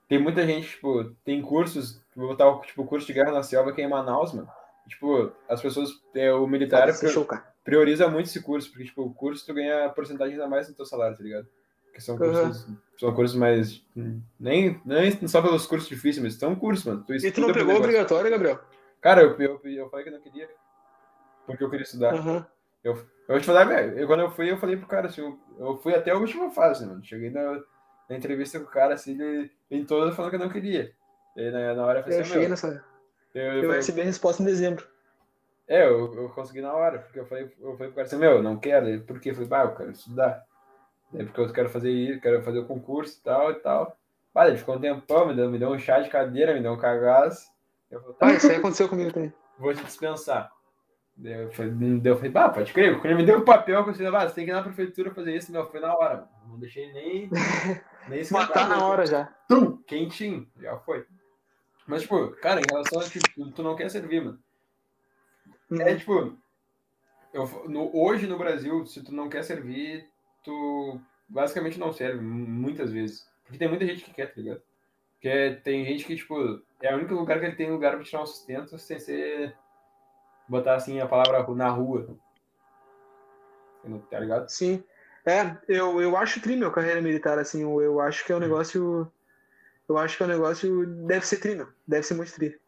Tem 0.09 0.19
muita 0.21 0.45
gente, 0.47 0.69
tipo, 0.71 1.05
tem 1.25 1.41
cursos, 1.43 2.05
vou 2.17 2.29
botar 2.29 2.49
o 2.49 2.61
tipo, 2.63 2.85
curso 2.85 3.07
de 3.07 3.13
guerra 3.13 3.31
na 3.31 3.43
selva 3.45 3.73
que 3.73 3.81
é 3.81 3.85
em 3.85 3.89
Manaus, 3.89 4.33
mano. 4.33 4.49
Tipo, 4.89 5.33
as 5.49 5.61
pessoas, 5.63 5.91
é, 6.15 6.33
o 6.33 6.47
militar 6.49 6.81
Pode 6.87 6.97
ser 6.97 7.09
show, 7.11 7.25
cara. 7.25 7.50
Prioriza 7.65 8.09
muito 8.09 8.27
esse 8.27 8.43
curso, 8.43 8.69
porque, 8.71 8.85
tipo, 8.85 9.03
o 9.03 9.15
curso 9.15 9.45
tu 9.45 9.55
ganha 9.55 9.89
porcentagem 9.91 10.35
ainda 10.35 10.49
mais 10.49 10.69
no 10.69 10.75
teu 10.75 10.85
salário, 10.87 11.17
tá 11.17 11.23
ligado? 11.23 11.47
Porque 11.85 12.01
são 12.01 12.17
cursos, 12.17 12.67
são 12.99 13.15
cursos 13.15 13.37
mais. 13.37 13.85
Nem, 14.39 14.81
nem 14.85 15.29
só 15.29 15.43
pelos 15.43 15.67
cursos 15.67 15.89
difíceis, 15.89 16.23
mas 16.23 16.35
são 16.35 16.55
cursos, 16.55 16.85
mano. 16.85 17.05
E 17.09 17.31
tu 17.31 17.41
não 17.41 17.53
pegou 17.53 17.77
obrigatório, 17.77 18.31
Gabriel? 18.31 18.61
Cara, 19.01 19.23
eu, 19.23 19.37
eu, 19.41 19.61
eu 19.65 19.89
falei 19.91 20.05
que 20.05 20.11
eu 20.11 20.15
não 20.15 20.21
queria. 20.21 20.49
Porque 21.47 21.65
eu 21.65 21.71
queria 21.71 21.85
estudar. 21.85 22.15
Aham. 22.15 22.47
Eu 22.83 22.95
vou 23.29 23.41
te 23.41 23.47
falar, 23.47 23.65
velho, 23.65 23.99
eu, 23.99 24.07
quando 24.07 24.21
eu 24.21 24.31
fui, 24.31 24.51
eu 24.51 24.57
falei 24.59 24.77
pro 24.77 24.87
cara, 24.87 25.09
assim, 25.09 25.21
eu, 25.21 25.39
eu 25.59 25.77
fui 25.79 25.95
até 25.95 26.11
a 26.11 26.17
última 26.17 26.51
fase, 26.51 26.87
mano. 26.87 27.05
Cheguei 27.05 27.31
na, 27.31 27.61
na 28.09 28.17
entrevista 28.17 28.59
com 28.59 28.67
o 28.67 28.71
cara, 28.71 28.95
assim, 28.95 29.21
ele, 29.21 29.51
em 29.71 29.85
toda 29.85 30.13
falando 30.13 30.31
que 30.31 30.37
eu 30.37 30.41
não 30.41 30.49
queria. 30.49 30.93
E 31.37 31.51
na, 31.51 31.75
na 31.75 31.85
hora 31.85 31.99
eu 31.99 32.03
falei 32.03 32.19
Eu 32.19 32.23
assim, 32.23 32.31
cheguei 32.31 32.43
meu, 32.43 32.51
nessa. 32.51 32.85
eu, 33.35 33.43
eu 33.43 33.63
Eu 33.65 33.73
recebi 33.73 34.01
a 34.01 34.05
resposta 34.05 34.43
em 34.43 34.47
dezembro. 34.47 34.87
É, 35.71 35.87
eu, 35.87 36.13
eu 36.15 36.29
consegui 36.31 36.61
na 36.61 36.73
hora, 36.75 36.99
porque 36.99 37.21
eu 37.21 37.27
falei, 37.27 37.45
eu 37.61 37.77
falei 37.77 37.87
pro 37.87 37.93
cara 37.93 38.03
assim, 38.03 38.17
meu, 38.17 38.33
eu 38.33 38.43
não 38.43 38.57
quero, 38.57 38.89
Ele, 38.89 38.99
por 39.03 39.21
quê? 39.21 39.31
Eu 39.31 39.35
falei, 39.35 39.49
bah, 39.49 39.63
eu 39.63 39.75
quero 39.77 39.91
estudar. 39.93 40.45
Daí 41.13 41.25
porque 41.25 41.41
eu 41.41 41.53
quero 41.53 41.69
fazer 41.71 41.91
isso, 41.93 42.21
quero 42.21 42.43
fazer 42.43 42.59
o 42.59 42.67
concurso 42.67 43.17
e 43.21 43.23
tal 43.23 43.53
e 43.53 43.55
tal. 43.55 43.97
Bah, 44.35 44.49
ele 44.49 44.59
ficou 44.59 44.75
um 44.75 44.81
tempão, 44.81 45.29
me 45.29 45.35
deu, 45.35 45.49
me 45.49 45.61
deu 45.61 45.69
um 45.71 45.79
chá 45.79 46.01
de 46.01 46.11
cadeira, 46.11 46.55
me 46.55 46.61
deu 46.61 46.73
um 46.73 46.77
cagaço. 46.77 47.49
Eu 47.89 48.01
falei, 48.01 48.17
tá, 48.17 48.27
Ah, 48.27 48.33
isso 48.33 48.51
aí 48.51 48.57
aconteceu 48.57 48.89
comigo 48.89 49.13
também. 49.13 49.33
vou 49.61 49.73
te 49.73 49.85
dispensar. 49.85 50.51
Eu 51.23 51.53
falei, 51.53 51.73
eu 52.05 52.17
falei, 52.17 52.31
bah, 52.33 52.49
pode 52.49 52.73
crer. 52.73 52.95
Quando 52.95 53.07
ele 53.07 53.15
me 53.15 53.27
deu 53.27 53.39
o 53.39 53.45
papel, 53.45 53.77
eu 53.77 53.95
falei, 53.95 54.11
bah, 54.11 54.29
você 54.29 54.35
tem 54.35 54.45
que 54.45 54.51
ir 54.51 54.55
na 54.55 54.63
prefeitura 54.65 55.15
fazer 55.15 55.37
isso, 55.37 55.53
meu, 55.53 55.65
foi 55.71 55.79
na 55.79 55.95
hora. 55.95 56.27
Não 56.49 56.59
deixei 56.59 56.93
nem. 56.93 57.31
nem 58.09 58.21
esquentar 58.21 58.49
Matar 58.49 58.69
na 58.69 58.85
hora 58.85 59.07
já. 59.07 59.27
Tum, 59.49 59.77
quentinho, 59.87 60.49
já 60.61 60.77
foi. 60.79 61.07
Mas, 61.87 62.03
tipo, 62.03 62.29
cara, 62.41 62.61
em 62.61 62.65
relação 62.69 63.01
a 63.01 63.05
tipo, 63.05 63.51
tu 63.53 63.63
não 63.63 63.77
quer 63.77 63.89
servir, 63.89 64.25
mano. 64.25 64.39
É 65.79 65.95
tipo, 65.97 66.37
eu, 67.33 67.47
no, 67.69 67.95
hoje 67.97 68.27
no 68.27 68.39
Brasil, 68.39 68.85
se 68.87 69.03
tu 69.05 69.15
não 69.15 69.29
quer 69.29 69.45
servir, 69.45 70.09
tu 70.43 71.01
basicamente 71.29 71.79
não 71.79 71.93
serve, 71.93 72.21
mu- 72.21 72.47
muitas 72.47 72.91
vezes. 72.93 73.29
Porque 73.45 73.59
tem 73.59 73.69
muita 73.69 73.87
gente 73.87 74.05
que 74.05 74.13
quer, 74.13 74.27
tá 74.35 74.41
ligado? 74.41 74.63
Porque 75.15 75.61
tem 75.63 75.85
gente 75.85 76.05
que, 76.05 76.17
tipo, 76.17 76.61
é 76.81 76.95
o 76.95 76.99
único 76.99 77.15
lugar 77.15 77.39
que 77.39 77.47
ele 77.47 77.57
tem 77.57 77.71
lugar 77.71 77.95
pra 77.95 78.05
tirar 78.05 78.23
um 78.23 78.27
sustento 78.27 78.79
sem 78.79 78.99
ser. 78.99 79.55
botar 80.49 80.75
assim 80.75 80.99
a 81.01 81.07
palavra 81.07 81.47
na 81.55 81.69
rua. 81.69 82.17
Tá 84.11 84.19
ligado? 84.19 84.49
Sim. 84.49 84.83
É, 85.25 85.57
eu, 85.69 86.01
eu 86.01 86.17
acho 86.17 86.41
tri 86.41 86.57
meu 86.57 86.71
carreira 86.73 87.01
militar, 87.01 87.39
assim, 87.39 87.63
eu, 87.63 87.81
eu 87.81 88.01
acho 88.01 88.25
que 88.25 88.33
é 88.33 88.37
um 88.37 88.41
negócio. 88.41 89.11
Eu 89.89 89.99
acho 89.99 90.17
que 90.17 90.23
é 90.23 90.27
um 90.27 90.31
negócio. 90.31 90.87
Deve 91.07 91.27
ser 91.27 91.39
tri, 91.39 91.55
meu. 91.55 91.69
Deve 91.87 92.03
ser 92.05 92.15
muito 92.15 92.33
tri. 92.33 92.59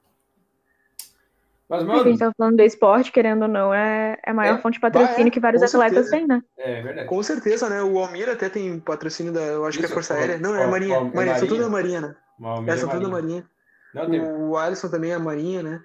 Mas, 1.73 1.81
É 1.81 1.85
que 1.87 1.91
a 1.91 1.95
mano, 1.95 2.05
gente 2.11 2.19
tá 2.19 2.33
falando 2.37 2.57
do 2.59 2.63
esporte, 2.63 3.11
querendo 3.11 3.43
ou 3.43 3.49
não, 3.49 3.73
é, 3.73 4.19
é 4.27 4.31
a 4.31 4.35
maior 4.35 4.59
É. 4.59 4.61
fonte 4.61 4.75
de 4.75 4.81
patrocínio 4.81 5.25
Ah, 5.25 5.29
é, 5.29 5.31
que 5.31 5.41
vários 5.41 5.63
atletas 5.63 6.11
têm, 6.11 6.27
né? 6.27 6.43
é 6.59 6.83
verdade. 6.83 7.09
Com 7.09 7.23
certeza, 7.23 7.67
né? 7.71 7.83
O 7.83 7.99
Almir 7.99 8.29
até 8.29 8.51
tem 8.51 8.79
patrocínio 8.79 9.33
da. 9.33 9.41
Eu 9.41 9.65
acho 9.65 9.79
que 9.79 9.85
é 9.85 9.87
Isso, 9.87 9.95
Força 9.95 10.13
o- 10.13 10.17
Aérea. 10.19 10.37
Não, 10.39 10.55
é 10.55 10.59
o- 10.59 10.65
a 10.65 10.67
Marinha. 10.69 11.01
o- 11.01 11.07
é 11.09 11.15
Marinha, 11.15 11.15
são 11.15 11.25
Marinha. 11.25 11.49
tudo 11.49 11.63
da 11.63 11.69
Marinha, 11.71 12.01
né? 12.03 12.17
Uma 12.39 12.73
É, 12.73 12.77
são 12.77 12.91
tudo 12.91 13.03
da 13.05 13.09
Marinha. 13.09 13.09
Marinha. 13.09 13.51
Não, 13.95 14.11
tem, 14.11 14.21
O 14.51 14.57
Alisson 14.59 14.91
também 14.91 15.13
é 15.13 15.15
a 15.15 15.19
Marinha, 15.19 15.63
né? 15.63 15.81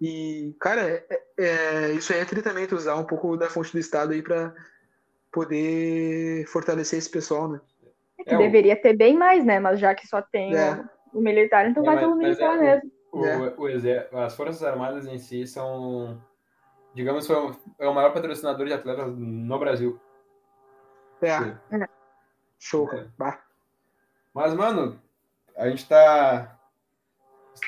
E, 0.00 0.56
cara, 0.60 0.80
é, 0.88 1.04
é- 1.38 1.92
isso 1.92 2.10
aí 2.10 2.20
é 2.20 2.24
tri 2.24 2.40
também, 2.40 2.66
tu 2.66 2.74
usar 2.74 2.94
um 2.96 3.04
pouco 3.04 3.36
da 3.36 3.50
fonte 3.50 3.70
do 3.72 3.78
Estado 3.78 4.14
aí 4.14 4.22
pra 4.22 4.54
poder 5.30 6.46
fortalecer 6.46 6.98
esse 6.98 7.10
pessoal, 7.10 7.48
né? 7.48 7.60
É 8.18 8.24
que 8.24 8.30
É, 8.32 8.36
o- 8.36 8.38
deveria 8.38 8.76
ter 8.80 8.96
bem 8.96 9.16
mais, 9.16 9.44
né? 9.44 9.60
Mas 9.60 9.78
já 9.78 9.94
que 9.94 10.06
só 10.06 10.22
tem 10.22 10.54
É. 10.56 10.80
o, 11.12 11.18
o 11.18 11.20
militar, 11.22 11.68
então 11.68 11.82
É, 11.82 11.86
vai 11.86 11.94
mas- 11.96 12.04
pelo 12.04 12.16
mas 12.16 12.24
militar 12.28 12.56
é, 12.56 12.60
mesmo. 12.60 12.90
O, 13.12 13.24
É. 13.24 13.54
o 13.56 13.68
exer- 13.68 14.08
as 14.12 14.34
Forças 14.36 14.62
Armadas 14.62 15.06
em 15.06 15.18
si 15.18 15.46
são, 15.46 16.20
digamos, 16.94 17.26
foi 17.26 17.36
o- 17.36 17.56
é 17.78 17.88
o 17.88 17.94
maior 17.94 18.12
patrocinador 18.12 18.66
de 18.66 18.72
atletas 18.72 19.06
no 19.16 19.58
Brasil. 19.58 19.98
É. 21.22 21.38
Sim. 21.38 21.56
Show, 22.58 22.88
É. 22.92 23.06
Mas, 24.34 24.54
mano, 24.54 25.00
a 25.56 25.68
gente 25.68 25.88
tá 25.88 26.56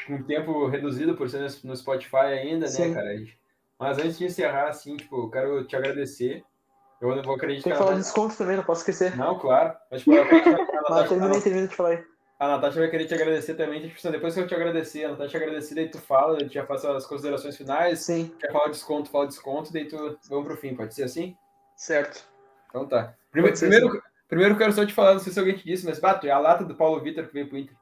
com 0.06 0.22
tempo 0.22 0.66
reduzido 0.66 1.16
por 1.16 1.28
ser 1.28 1.40
no 1.64 1.76
Spotify 1.76 2.16
ainda, 2.16 2.68
Sim. 2.68 2.88
né, 2.90 2.94
cara? 2.94 3.14
Mas 3.78 3.98
antes 3.98 4.18
de 4.18 4.26
encerrar, 4.26 4.68
assim, 4.68 4.96
tipo, 4.96 5.24
eu 5.24 5.30
quero 5.30 5.64
te 5.64 5.74
agradecer. 5.74 6.44
Eu 7.00 7.08
não 7.08 7.22
vou 7.22 7.22
Tem 7.24 7.34
acreditar. 7.36 7.70
que 7.70 7.76
falar 7.78 7.92
de 7.92 8.00
desconto 8.00 8.36
também, 8.36 8.56
não 8.58 8.62
posso 8.62 8.82
esquecer. 8.82 9.16
Não, 9.16 9.38
claro. 9.38 9.74
Mas, 9.90 10.02
tipo, 10.02 10.14
a, 10.16 10.20
a, 10.20 10.24
Mas 10.30 10.72
Natasha, 10.90 11.08
termina, 11.08 11.40
termina 11.40 11.66
de 11.66 11.74
falar 11.74 11.88
aí. 11.90 12.04
A 12.40 12.48
Natasha 12.48 12.80
vai 12.80 12.88
querer 12.88 13.04
te 13.04 13.12
agradecer 13.12 13.52
também. 13.52 13.82
Tipo, 13.82 14.10
depois 14.10 14.32
que 14.32 14.40
eu 14.40 14.46
te 14.46 14.54
agradecer, 14.54 15.04
a 15.04 15.10
Natasha 15.10 15.36
agradecer, 15.36 15.74
daí 15.74 15.90
tu 15.90 15.98
fala, 15.98 16.38
eu 16.40 16.48
já 16.48 16.64
faço 16.64 16.88
as 16.88 17.04
considerações 17.04 17.54
finais. 17.54 18.00
Sim, 18.00 18.32
Quer 18.40 18.50
falar 18.50 18.68
desconto, 18.68 19.10
fala 19.10 19.26
desconto, 19.26 19.70
daí 19.70 19.86
tu 19.86 20.18
vamos 20.26 20.46
pro 20.46 20.56
fim, 20.56 20.74
pode 20.74 20.94
ser 20.94 21.04
assim? 21.04 21.36
certo. 21.76 22.24
Então 22.70 22.86
tá. 22.86 23.14
Primeiro, 23.30 23.58
primeiro, 23.58 24.02
primeiro 24.26 24.54
eu 24.54 24.58
quero 24.58 24.72
só 24.72 24.86
te 24.86 24.94
falar, 24.94 25.12
não 25.12 25.20
sei 25.20 25.32
se 25.32 25.38
alguém 25.38 25.56
te 25.56 25.64
disse, 25.64 25.84
mas 25.84 25.98
bato, 25.98 26.26
é 26.26 26.30
a 26.30 26.38
lata 26.38 26.64
do 26.64 26.74
Paulo 26.74 27.02
Vitor 27.02 27.26
que 27.26 27.34
veio 27.34 27.48
pro 27.48 27.58
Inter. 27.58 27.76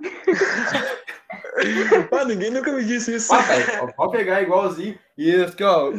ah, 2.12 2.24
ninguém 2.24 2.50
nunca 2.50 2.72
me 2.72 2.84
disse 2.84 3.16
isso. 3.16 3.34
Ah, 3.34 3.42
cara, 3.42 3.92
pode 3.92 4.12
pegar 4.12 4.40
igualzinho. 4.40 4.98
E 5.18 5.42
aqui, 5.42 5.62
ó, 5.62 5.92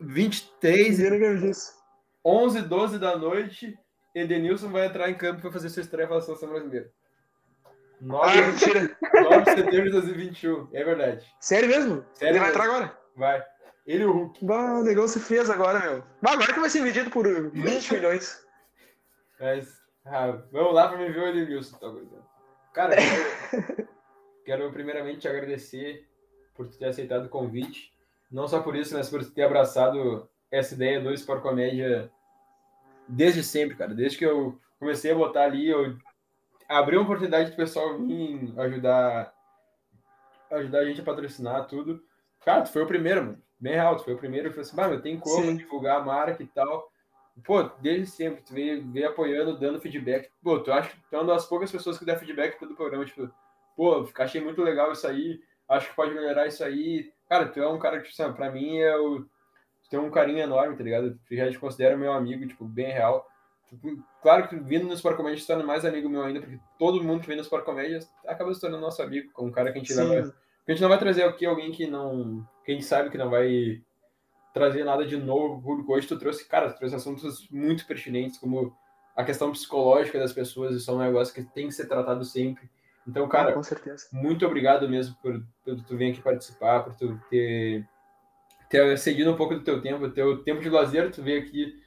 23, 0.00 0.98
Ninguém 0.98 1.18
nunca 1.18 1.32
me 1.32 1.48
disse. 1.48 1.72
11, 2.24 2.62
12 2.62 2.98
da 2.98 3.16
noite, 3.16 3.76
Edenilson 4.14 4.68
vai 4.70 4.86
entrar 4.86 5.08
em 5.10 5.14
campo 5.14 5.40
para 5.40 5.52
fazer 5.52 5.68
sua 5.68 5.82
estreia 5.82 6.08
pela 6.08 6.20
seleção 6.20 6.48
brasileira. 6.48 6.90
9, 8.00 8.38
Ah, 8.38 8.46
mentira. 8.46 8.96
9 9.22 9.42
de 9.42 9.50
setembro 9.50 9.84
de 9.86 9.90
2021, 9.92 10.68
é 10.72 10.84
verdade. 10.84 11.26
Sério 11.38 11.68
mesmo? 11.68 12.04
Sério 12.14 12.32
Ele 12.32 12.38
vai 12.38 12.48
mesmo. 12.48 12.62
entrar 12.62 12.64
agora? 12.64 12.98
Vai. 13.16 13.44
Ele 13.86 14.02
e 14.02 14.06
o 14.06 14.12
Hulk. 14.12 14.44
Bah, 14.44 14.78
o 14.78 14.82
negócio 14.82 15.20
se 15.20 15.26
fez 15.26 15.50
agora, 15.50 15.80
meu. 15.80 16.02
Bah, 16.22 16.32
agora 16.32 16.52
que 16.52 16.60
vai 16.60 16.70
ser 16.70 16.82
vendido 16.82 17.10
por 17.10 17.26
20 17.52 17.92
milhões. 17.94 18.46
Mas, 19.38 19.80
ah, 20.06 20.38
vamos 20.52 20.74
lá 20.74 20.88
para 20.88 20.98
me 20.98 21.10
ver 21.10 21.20
o 21.20 21.26
Edenilson. 21.28 21.76
Tá. 21.78 21.92
Cara, 22.72 22.96
quero, 22.96 23.88
quero 24.44 24.72
primeiramente 24.72 25.18
te 25.20 25.28
agradecer 25.28 26.08
por 26.54 26.68
ter 26.68 26.86
aceitado 26.86 27.26
o 27.26 27.30
convite. 27.30 27.92
Não 28.30 28.46
só 28.46 28.60
por 28.62 28.76
isso, 28.76 28.94
mas 28.96 29.10
por 29.10 29.24
ter 29.24 29.42
abraçado 29.42 30.28
essa 30.50 30.74
ideia 30.74 31.00
do 31.00 31.12
Sport 31.14 31.42
Comédia 31.42 32.10
desde 33.10 33.42
sempre, 33.42 33.76
cara. 33.76 33.94
Desde 33.94 34.18
que 34.18 34.24
eu 34.24 34.58
comecei 34.78 35.12
a 35.12 35.14
botar 35.14 35.44
ali, 35.44 35.68
eu 35.68 35.96
abri 36.68 36.96
uma 36.96 37.04
oportunidade 37.04 37.50
do 37.50 37.56
pessoal 37.56 37.98
vir 37.98 38.52
ajudar, 38.58 39.34
ajudar 40.52 40.78
a 40.80 40.84
gente 40.84 41.00
a 41.00 41.04
patrocinar 41.04 41.66
tudo. 41.66 42.02
Cara, 42.44 42.62
tu 42.62 42.72
foi 42.72 42.82
o 42.82 42.86
primeiro, 42.86 43.24
mano. 43.24 43.42
Bem 43.58 43.74
real, 43.74 43.96
tu 43.96 44.04
foi 44.04 44.14
o 44.14 44.18
primeiro. 44.18 44.48
Eu 44.48 44.52
falei 44.52 44.62
assim, 44.66 44.76
mano, 44.76 45.02
tem 45.02 45.18
como 45.18 45.44
Sim. 45.44 45.56
divulgar 45.56 46.00
a 46.00 46.04
marca 46.04 46.42
e 46.42 46.46
tal. 46.46 46.90
Pô, 47.44 47.62
desde 47.62 48.06
sempre, 48.06 48.42
tu 48.42 48.52
veio, 48.52 48.86
veio 48.90 49.08
apoiando, 49.08 49.58
dando 49.58 49.80
feedback. 49.80 50.30
Pô, 50.42 50.58
tu 50.58 50.72
acha 50.72 50.90
que 50.90 50.96
tu 50.96 51.16
é 51.16 51.18
uma 51.18 51.34
das 51.34 51.46
poucas 51.46 51.70
pessoas 51.70 51.98
que 51.98 52.04
dá 52.04 52.16
feedback 52.16 52.58
todo 52.58 52.72
o 52.72 52.76
programa, 52.76 53.04
tipo, 53.04 53.30
pô, 53.76 54.06
achei 54.18 54.40
muito 54.40 54.62
legal 54.62 54.92
isso 54.92 55.06
aí, 55.06 55.40
acho 55.68 55.88
que 55.88 55.96
pode 55.96 56.12
melhorar 56.12 56.46
isso 56.46 56.62
aí. 56.62 57.12
Cara, 57.28 57.48
tu 57.48 57.60
é 57.60 57.68
um 57.68 57.78
cara 57.78 57.98
que, 57.98 58.04
tipo, 58.04 58.16
sabe, 58.16 58.34
pra 58.34 58.50
mim, 58.50 58.78
é 58.78 58.96
tem 59.90 59.98
um 60.00 60.10
carinho 60.10 60.38
enorme, 60.38 60.76
tá 60.76 60.82
ligado? 60.84 61.18
Tu 61.26 61.36
já 61.36 61.50
te 61.50 61.58
considera 61.58 61.96
meu 61.96 62.12
amigo, 62.12 62.46
tipo, 62.46 62.64
bem 62.64 62.86
real. 62.92 63.26
Tipo, 63.68 63.88
Claro 64.22 64.48
que 64.48 64.56
vindo 64.56 64.86
no 64.86 64.92
Sport 64.94 65.16
Comédia 65.16 65.40
se 65.40 65.46
torna 65.46 65.64
mais 65.64 65.84
amigo 65.84 66.08
meu 66.08 66.22
ainda, 66.22 66.40
porque 66.40 66.58
todo 66.78 67.02
mundo 67.02 67.20
que 67.22 67.26
vem 67.26 67.36
no 67.36 67.42
Sport 67.42 67.64
Comédia 67.64 67.98
acaba 68.26 68.52
se 68.54 68.60
tornando 68.60 68.82
nosso 68.82 69.02
amigo, 69.02 69.30
com 69.32 69.46
um 69.46 69.50
cara 69.50 69.72
que 69.72 69.78
a 69.78 69.80
gente 69.80 69.92
Sim. 69.94 70.00
a 70.16 70.70
gente 70.70 70.82
não 70.82 70.88
vai 70.88 70.98
trazer 70.98 71.22
aqui 71.24 71.44
alguém 71.46 71.70
que 71.72 71.86
não. 71.86 72.46
que 72.64 72.72
a 72.72 72.74
gente 72.74 72.84
sabe 72.86 73.10
que 73.10 73.16
não 73.18 73.30
vai 73.30 73.80
trazer 74.52 74.84
nada 74.84 75.06
de 75.06 75.16
novo 75.16 75.54
pro 75.54 75.62
público. 75.62 75.92
Hoje 75.94 76.06
tu 76.06 76.18
trouxe, 76.18 76.46
cara, 76.46 76.70
tu 76.70 76.78
trouxe 76.78 76.94
assuntos 76.94 77.48
muito 77.50 77.86
pertinentes, 77.86 78.38
como 78.38 78.74
a 79.16 79.24
questão 79.24 79.50
psicológica 79.52 80.18
das 80.18 80.32
pessoas, 80.32 80.74
isso 80.74 80.90
é 80.90 80.94
um 80.94 80.98
negócio 80.98 81.34
que 81.34 81.42
tem 81.42 81.66
que 81.68 81.72
ser 81.74 81.86
tratado 81.86 82.24
sempre. 82.24 82.68
Então, 83.06 83.24
Ah, 83.24 83.28
cara, 83.28 83.52
com 83.52 83.62
certeza. 83.62 84.06
muito 84.12 84.44
obrigado 84.46 84.88
mesmo 84.88 85.16
por, 85.22 85.42
por 85.64 85.80
tu 85.82 85.96
vir 85.96 86.10
aqui 86.12 86.20
participar, 86.20 86.84
por 86.84 86.94
tu 86.94 87.18
ter, 87.30 87.86
ter 88.70 88.96
cedido 88.96 89.32
um 89.32 89.36
pouco 89.36 89.54
do 89.54 89.64
teu 89.64 89.82
tempo, 89.82 90.08
teu 90.10 90.42
tempo 90.44 90.62
de 90.62 90.70
lazer, 90.70 91.10
tu 91.10 91.22
veio 91.22 91.42
aqui, 91.42 91.78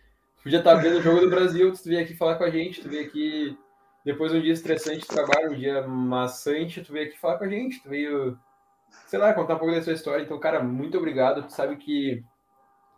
podia 0.43 0.59
estar 0.59 0.75
vendo 0.75 0.97
o 0.97 1.01
jogo 1.01 1.21
do 1.21 1.29
Brasil, 1.29 1.71
tu 1.71 1.81
veio 1.85 2.03
aqui 2.03 2.13
falar 2.13 2.35
com 2.35 2.43
a 2.43 2.49
gente, 2.49 2.81
tu 2.81 2.89
veio 2.89 3.07
aqui 3.07 3.57
depois 4.05 4.31
de 4.31 4.37
um 4.37 4.41
dia 4.41 4.51
estressante 4.51 4.99
de 4.99 5.07
trabalho, 5.07 5.53
um 5.53 5.57
dia 5.57 5.87
maçante, 5.87 6.83
tu 6.83 6.91
veio 6.91 7.07
aqui 7.07 7.17
falar 7.17 7.37
com 7.37 7.45
a 7.45 7.49
gente, 7.49 7.81
tu 7.81 7.89
veio, 7.89 8.37
sei 9.07 9.17
lá, 9.17 9.33
contar 9.33 9.55
um 9.55 9.59
pouco 9.59 9.73
da 9.73 9.81
sua 9.81 9.93
história. 9.93 10.23
Então, 10.23 10.37
cara, 10.39 10.61
muito 10.61 10.97
obrigado. 10.97 11.43
Tu 11.43 11.53
sabe 11.53 11.77
que 11.77 12.21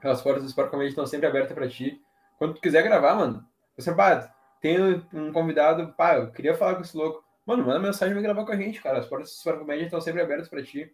as 0.03 0.21
portas 0.21 0.43
do 0.43 0.49
Sport 0.49 0.71
Comedy 0.71 0.89
estão 0.89 1.05
sempre 1.05 1.27
abertas 1.27 1.53
para 1.53 1.67
ti. 1.67 2.01
Quando 2.39 2.55
tu 2.55 2.61
quiser 2.61 2.81
gravar, 2.81 3.13
mano, 3.13 3.45
você, 3.77 3.93
pá, 3.93 4.33
tem 4.59 4.77
um 5.13 5.31
convidado, 5.31 5.93
pá, 5.93 6.15
eu 6.15 6.31
queria 6.31 6.55
falar 6.55 6.75
com 6.75 6.81
esse 6.81 6.97
louco. 6.97 7.23
Mano, 7.45 7.63
manda 7.63 7.79
mensagem 7.79 8.17
e 8.17 8.21
gravar 8.21 8.43
com 8.43 8.51
a 8.51 8.57
gente, 8.57 8.81
cara. 8.81 8.97
As 8.97 9.05
portas 9.05 9.29
do 9.29 9.33
Sport 9.33 9.59
Comedy 9.59 9.83
estão 9.83 10.01
sempre 10.01 10.21
abertas 10.21 10.49
para 10.49 10.63
ti. 10.63 10.91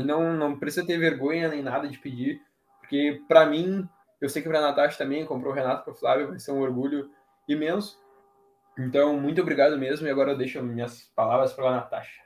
E 0.00 0.04
não, 0.04 0.32
não 0.32 0.58
precisa 0.58 0.86
ter 0.86 0.98
vergonha 0.98 1.48
nem 1.48 1.62
nada 1.62 1.88
de 1.88 1.98
pedir, 1.98 2.40
porque 2.80 3.22
para 3.28 3.46
mim, 3.46 3.88
eu 4.20 4.28
sei 4.28 4.42
que 4.42 4.48
para 4.48 4.58
a 4.58 4.62
Natasha 4.62 4.98
também, 4.98 5.24
comprou 5.24 5.52
o 5.52 5.54
Renato 5.54 5.84
para 5.84 5.92
o 5.92 5.96
Flávio, 5.96 6.28
vai 6.28 6.38
ser 6.38 6.52
um 6.52 6.60
orgulho 6.60 7.10
imenso. 7.48 8.00
Então, 8.78 9.18
muito 9.18 9.40
obrigado 9.40 9.76
mesmo. 9.78 10.06
E 10.06 10.10
agora 10.10 10.32
eu 10.32 10.38
deixo 10.38 10.62
minhas 10.62 11.02
palavras 11.14 11.52
para 11.52 11.68
a 11.68 11.72
Natasha. 11.72 12.20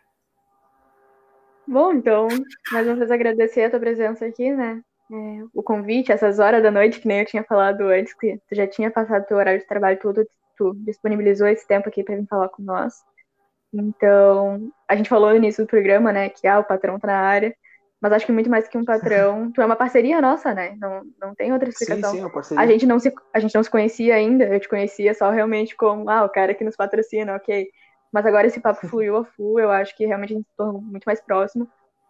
Bom, 1.66 1.92
então, 1.92 2.28
mais 2.70 2.86
uma 2.86 2.96
vez 2.96 3.10
agradecer 3.10 3.64
a 3.64 3.70
tua 3.70 3.80
presença 3.80 4.26
aqui, 4.26 4.52
né? 4.52 4.82
É, 5.10 5.44
o 5.54 5.62
convite, 5.62 6.12
essas 6.12 6.38
horas 6.38 6.62
da 6.62 6.70
noite, 6.70 7.00
que 7.00 7.08
nem 7.08 7.20
eu 7.20 7.26
tinha 7.26 7.44
falado 7.44 7.82
antes, 7.82 8.14
que 8.14 8.38
tu 8.48 8.54
já 8.54 8.66
tinha 8.66 8.90
passado 8.90 9.26
teu 9.26 9.36
horário 9.36 9.60
de 9.60 9.66
trabalho 9.66 9.98
tudo, 9.98 10.26
tu 10.56 10.74
disponibilizou 10.76 11.46
esse 11.48 11.66
tempo 11.66 11.88
aqui 11.88 12.02
para 12.02 12.16
vir 12.16 12.26
falar 12.26 12.48
com 12.48 12.62
nós. 12.62 13.02
Então, 13.72 14.70
a 14.86 14.94
gente 14.94 15.08
falou 15.08 15.30
no 15.30 15.36
início 15.36 15.64
do 15.64 15.68
programa, 15.68 16.12
né, 16.12 16.28
que 16.28 16.46
ah, 16.46 16.60
o 16.60 16.64
patrão 16.64 16.98
tá 16.98 17.08
na 17.08 17.18
área, 17.18 17.54
mas 18.04 18.12
acho 18.12 18.26
que 18.26 18.32
muito 18.32 18.50
mais 18.50 18.68
que 18.68 18.76
um 18.76 18.84
patrão, 18.84 19.50
tu 19.56 19.62
é 19.62 19.64
uma 19.64 19.76
parceria 19.76 20.20
nossa, 20.20 20.52
né? 20.52 20.76
Não, 20.78 21.02
não 21.18 21.34
tem 21.34 21.54
outra 21.54 21.70
explicação. 21.70 22.10
Sim, 22.10 22.16
sim, 22.16 22.22
é 22.22 22.26
uma 22.26 22.32
parceria. 22.34 22.62
A 22.62 22.66
gente 22.66 22.84
não 22.84 22.98
se 22.98 23.10
a 23.32 23.38
gente 23.40 23.54
não 23.54 23.62
se 23.62 23.70
conhecia 23.70 24.14
ainda, 24.14 24.44
eu 24.44 24.60
te 24.60 24.68
conhecia 24.68 25.14
só 25.14 25.30
realmente 25.30 25.74
como, 25.74 26.10
ah, 26.10 26.22
o 26.22 26.28
cara 26.28 26.52
que 26.52 26.62
nos 26.62 26.76
patrocina, 26.76 27.34
OK. 27.34 27.66
Mas 28.12 28.26
agora 28.26 28.46
esse 28.46 28.60
papo 28.60 28.84
fluiu 28.88 29.16
a 29.16 29.24
full, 29.24 29.58
eu 29.58 29.70
acho 29.70 29.96
que 29.96 30.04
realmente 30.04 30.34
a 30.34 30.36
gente 30.36 30.46
se 30.46 30.54
tornou 30.54 30.82
muito 30.82 31.04
mais 31.04 31.18
próximo. 31.18 31.66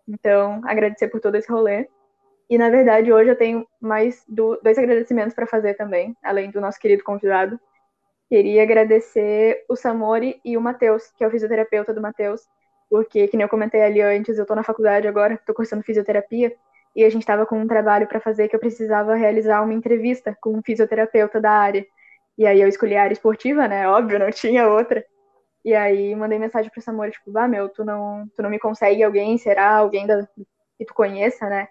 Então, 0.09 0.61
agradecer 0.65 1.07
por 1.07 1.21
todo 1.21 1.37
esse 1.37 1.49
rolê. 1.49 1.89
E, 2.51 2.59
na 2.59 2.71
verdade, 2.71 3.13
hoje 3.13 3.31
eu 3.31 3.37
tenho 3.37 3.65
mais 3.81 4.25
do, 4.29 4.59
dois 4.65 4.77
agradecimentos 4.77 5.33
para 5.33 5.47
fazer 5.47 5.75
também, 5.75 6.17
além 6.25 6.51
do 6.51 6.61
nosso 6.61 6.81
querido 6.81 7.05
convidado. 7.05 7.59
Queria 8.29 8.65
agradecer 8.65 9.65
o 9.69 9.77
Samori 9.77 10.41
e 10.45 10.57
o 10.57 10.61
Matheus, 10.61 11.13
que 11.17 11.23
é 11.23 11.29
o 11.29 11.31
fisioterapeuta 11.31 11.95
do 11.95 12.03
Matheus, 12.03 12.43
porque, 12.95 13.27
que 13.27 13.37
nem 13.37 13.43
eu 13.43 13.49
comentei 13.49 13.83
ali 13.83 14.01
antes, 14.01 14.39
eu 14.39 14.43
estou 14.43 14.55
na 14.55 14.63
faculdade 14.63 15.09
agora, 15.09 15.35
estou 15.35 15.53
cursando 15.53 15.83
fisioterapia, 15.83 16.55
e 16.95 17.03
a 17.03 17.11
gente 17.11 17.23
estava 17.23 17.45
com 17.45 17.59
um 17.59 17.67
trabalho 17.67 18.07
para 18.07 18.21
fazer 18.21 18.47
que 18.47 18.55
eu 18.55 18.61
precisava 18.61 19.17
realizar 19.17 19.63
uma 19.63 19.75
entrevista 19.75 20.39
com 20.41 20.57
um 20.57 20.63
fisioterapeuta 20.63 21.41
da 21.41 21.51
área. 21.51 21.85
E 22.39 22.47
aí 22.47 22.61
eu 22.61 22.69
escolhi 22.69 22.95
a 22.95 23.03
área 23.03 23.13
esportiva, 23.13 23.67
né? 23.67 23.89
Óbvio, 23.89 24.21
não 24.21 24.31
tinha 24.31 24.69
outra. 24.69 25.05
E 25.65 25.75
aí 25.75 26.15
mandei 26.15 26.39
mensagem 26.39 26.71
pro 26.71 26.81
Samora, 26.81 27.11
tipo, 27.11 27.37
ah, 27.37 27.49
meu, 27.49 27.69
tu 27.69 27.85
não, 27.85 28.29
tu 28.37 28.41
não 28.45 28.49
me 28.49 28.61
consegue 28.61 29.03
alguém, 29.03 29.37
será 29.39 29.75
alguém 29.75 30.07
da, 30.07 30.25
que 30.79 30.85
tu 30.87 30.95
conheça, 30.95 31.49
né? 31.49 31.67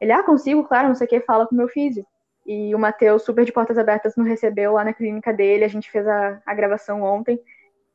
Ele, 0.00 0.10
ah, 0.10 0.22
consigo, 0.22 0.64
claro, 0.64 0.88
não 0.88 0.94
sei 0.94 1.06
o 1.06 1.10
que, 1.10 1.20
fala 1.20 1.46
com 1.46 1.54
meu 1.54 1.68
físico. 1.68 2.08
E 2.46 2.74
o 2.74 2.78
Matheus, 2.78 3.24
super 3.24 3.44
de 3.44 3.52
portas 3.52 3.76
abertas, 3.76 4.16
nos 4.16 4.26
recebeu 4.26 4.72
lá 4.72 4.84
na 4.84 4.94
clínica 4.94 5.34
dele, 5.34 5.64
a 5.64 5.68
gente 5.68 5.90
fez 5.90 6.08
a, 6.08 6.40
a 6.46 6.54
gravação 6.54 7.02
ontem. 7.02 7.38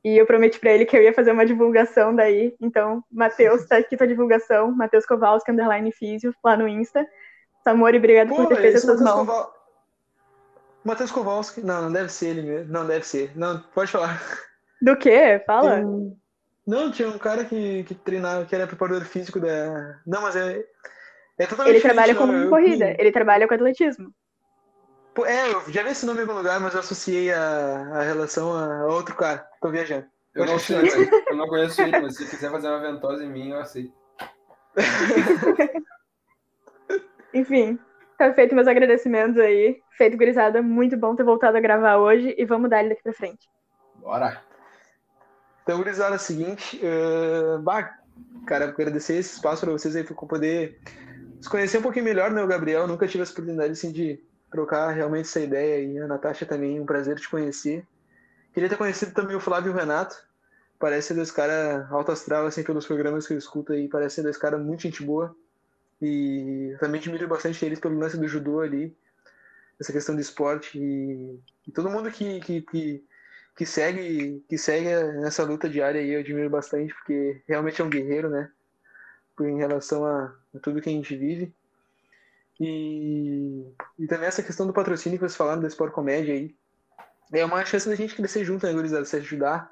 E 0.07 0.17
eu 0.17 0.25
prometi 0.25 0.57
para 0.57 0.71
ele 0.71 0.85
que 0.85 0.95
eu 0.95 1.03
ia 1.03 1.13
fazer 1.13 1.33
uma 1.33 1.45
divulgação 1.45 2.15
daí. 2.15 2.55
Então, 2.61 3.03
Matheus, 3.11 3.65
tá 3.65 3.75
aqui 3.75 3.97
tua 3.97 4.07
divulgação. 4.07 4.71
Matheus 4.71 5.05
Kowalski, 5.05 5.51
underline 5.51 5.91
físio, 5.91 6.33
lá 6.41 6.55
no 6.55 6.65
Insta. 6.65 7.05
Samori, 7.61 7.97
obrigado 7.97 8.29
Pô, 8.29 8.37
por 8.37 8.47
ter 8.47 8.61
feito 8.61 8.77
essas 8.77 9.01
mãos. 9.01 9.17
Koval... 9.17 9.53
Matheus 10.81 11.11
Kowalski, 11.11 11.59
não, 11.59 11.81
não 11.81 11.91
deve 11.91 12.07
ser 12.07 12.27
ele 12.27 12.41
mesmo. 12.43 12.71
Não, 12.71 12.87
deve 12.87 13.05
ser. 13.05 13.37
Não, 13.37 13.59
pode 13.75 13.91
falar. 13.91 14.21
Do 14.81 14.95
quê? 14.95 15.43
Fala. 15.45 15.83
Não, 16.65 16.89
tinha 16.89 17.09
um 17.09 17.17
cara 17.17 17.43
que, 17.43 17.83
que 17.83 17.93
treinava, 17.93 18.45
que 18.45 18.55
era 18.55 18.65
preparador 18.65 19.03
físico 19.03 19.41
da. 19.41 19.99
Não, 20.07 20.21
mas 20.21 20.37
é. 20.37 20.63
é 21.37 21.45
totalmente 21.45 21.75
ele 21.75 21.83
trabalha 21.83 22.15
com 22.15 22.31
eu, 22.31 22.49
corrida, 22.49 22.95
ele 22.97 23.11
trabalha 23.11 23.45
com 23.45 23.53
atletismo. 23.53 24.09
É, 25.25 25.51
eu 25.51 25.71
já 25.71 25.83
vi 25.83 25.89
esse 25.89 26.05
nome 26.05 26.19
em 26.19 26.21
algum 26.21 26.35
lugar, 26.35 26.59
mas 26.59 26.73
eu 26.73 26.79
associei 26.79 27.31
a, 27.31 27.87
a 27.93 28.01
relação 28.03 28.53
a 28.53 28.85
outro 28.85 29.15
cara. 29.15 29.47
Tô 29.61 29.69
viajando. 29.69 30.05
Eu 30.35 30.45
não, 30.45 30.59
sei, 30.59 30.77
eu 31.29 31.35
não 31.35 31.47
conheço 31.47 31.81
ele, 31.81 31.99
mas 31.99 32.15
se 32.15 32.29
quiser 32.29 32.51
fazer 32.51 32.67
uma 32.67 32.79
ventosa 32.79 33.23
em 33.23 33.29
mim, 33.29 33.49
eu 33.49 33.59
aceito. 33.59 33.91
Enfim, 37.33 37.79
tá 38.17 38.31
feito 38.33 38.53
meus 38.53 38.67
agradecimentos 38.67 39.39
aí. 39.39 39.81
Feito, 39.91 40.15
gurizada. 40.15 40.61
Muito 40.61 40.95
bom 40.95 41.15
ter 41.15 41.23
voltado 41.23 41.57
a 41.57 41.61
gravar 41.61 41.97
hoje 41.97 42.35
e 42.37 42.45
vamos 42.45 42.69
dar 42.69 42.81
ele 42.81 42.89
daqui 42.89 43.01
pra 43.01 43.13
frente. 43.13 43.49
Bora! 43.95 44.41
Então, 45.63 45.77
gurizada, 45.77 46.15
é 46.15 46.17
o 46.17 46.19
seguinte, 46.19 46.79
uh, 46.83 47.59
bah, 47.59 47.97
cara, 48.45 48.65
agradecer 48.65 49.15
esse 49.15 49.35
espaço 49.35 49.65
para 49.65 49.71
vocês 49.73 49.95
aí 49.95 50.03
para 50.03 50.15
poder 50.15 50.79
se 51.41 51.49
conhecer 51.49 51.79
um 51.79 51.81
pouquinho 51.81 52.05
melhor, 52.05 52.31
né, 52.31 52.41
o 52.41 52.47
Gabriel, 52.47 52.87
nunca 52.87 53.07
tive 53.07 53.23
essa 53.23 53.33
oportunidade, 53.33 53.73
assim, 53.73 53.91
de 53.91 54.23
trocar 54.49 54.91
realmente 54.91 55.25
essa 55.25 55.39
ideia 55.39 55.83
e 55.83 55.99
a 55.99 56.07
Natasha 56.07 56.45
também, 56.45 56.79
um 56.79 56.85
prazer 56.85 57.17
te 57.19 57.29
conhecer. 57.29 57.85
Queria 58.53 58.69
ter 58.69 58.77
conhecido 58.77 59.13
também 59.13 59.35
o 59.35 59.39
Flávio 59.39 59.71
e 59.71 59.73
o 59.73 59.77
Renato, 59.77 60.15
parece 60.79 61.13
dois 61.13 61.31
caras 61.31 61.89
alto 61.91 62.11
astral, 62.11 62.45
assim, 62.45 62.63
pelos 62.63 62.85
programas 62.85 63.27
que 63.27 63.33
eu 63.33 63.37
escuto 63.37 63.73
aí, 63.73 63.87
parece 63.87 64.15
ser 64.15 64.23
dois 64.23 64.37
caras 64.37 64.61
muito 64.61 64.81
gente 64.81 65.03
boa, 65.03 65.35
e 66.01 66.75
também 66.79 66.99
admiro 66.99 67.27
bastante 67.27 67.63
eles 67.65 67.79
pelo 67.79 67.97
lance 67.97 68.17
do 68.17 68.27
judô 68.27 68.61
ali, 68.61 68.95
essa 69.79 69.91
questão 69.91 70.15
do 70.15 70.21
esporte, 70.21 70.77
e, 70.79 71.39
e 71.67 71.71
todo 71.71 71.89
mundo 71.89 72.09
que, 72.11 72.39
que, 72.39 72.61
que 72.61 73.03
que 73.57 73.65
segue 73.65 74.45
que 74.47 74.55
segue 74.55 74.87
nessa 75.19 75.43
luta 75.43 75.67
diária 75.67 75.99
aí, 75.99 76.11
eu 76.11 76.19
admiro 76.19 76.49
bastante, 76.49 76.93
porque 76.93 77.41
realmente 77.47 77.81
é 77.81 77.83
um 77.83 77.89
guerreiro, 77.89 78.29
né? 78.29 78.51
Em 79.41 79.57
relação 79.57 80.05
a, 80.05 80.25
a 80.55 80.59
tudo 80.61 80.79
que 80.79 80.89
a 80.89 80.93
gente 80.93 81.15
vive. 81.17 81.53
E, 82.59 83.71
e 83.99 84.07
também 84.07 84.27
essa 84.27 84.43
questão 84.43 84.65
do 84.65 84.73
patrocínio 84.73 85.17
que 85.17 85.25
vocês 85.25 85.35
falaram 85.35 85.61
da 85.61 85.67
Sport 85.67 85.93
Comédia 85.93 86.33
aí. 86.33 86.55
É 87.31 87.45
uma 87.45 87.63
chance 87.65 87.87
da 87.87 87.95
gente 87.95 88.15
crescer 88.15 88.43
junto, 88.43 88.65
né, 88.65 88.73
gurizada? 88.73 89.05
Se 89.05 89.17
ajudar, 89.17 89.71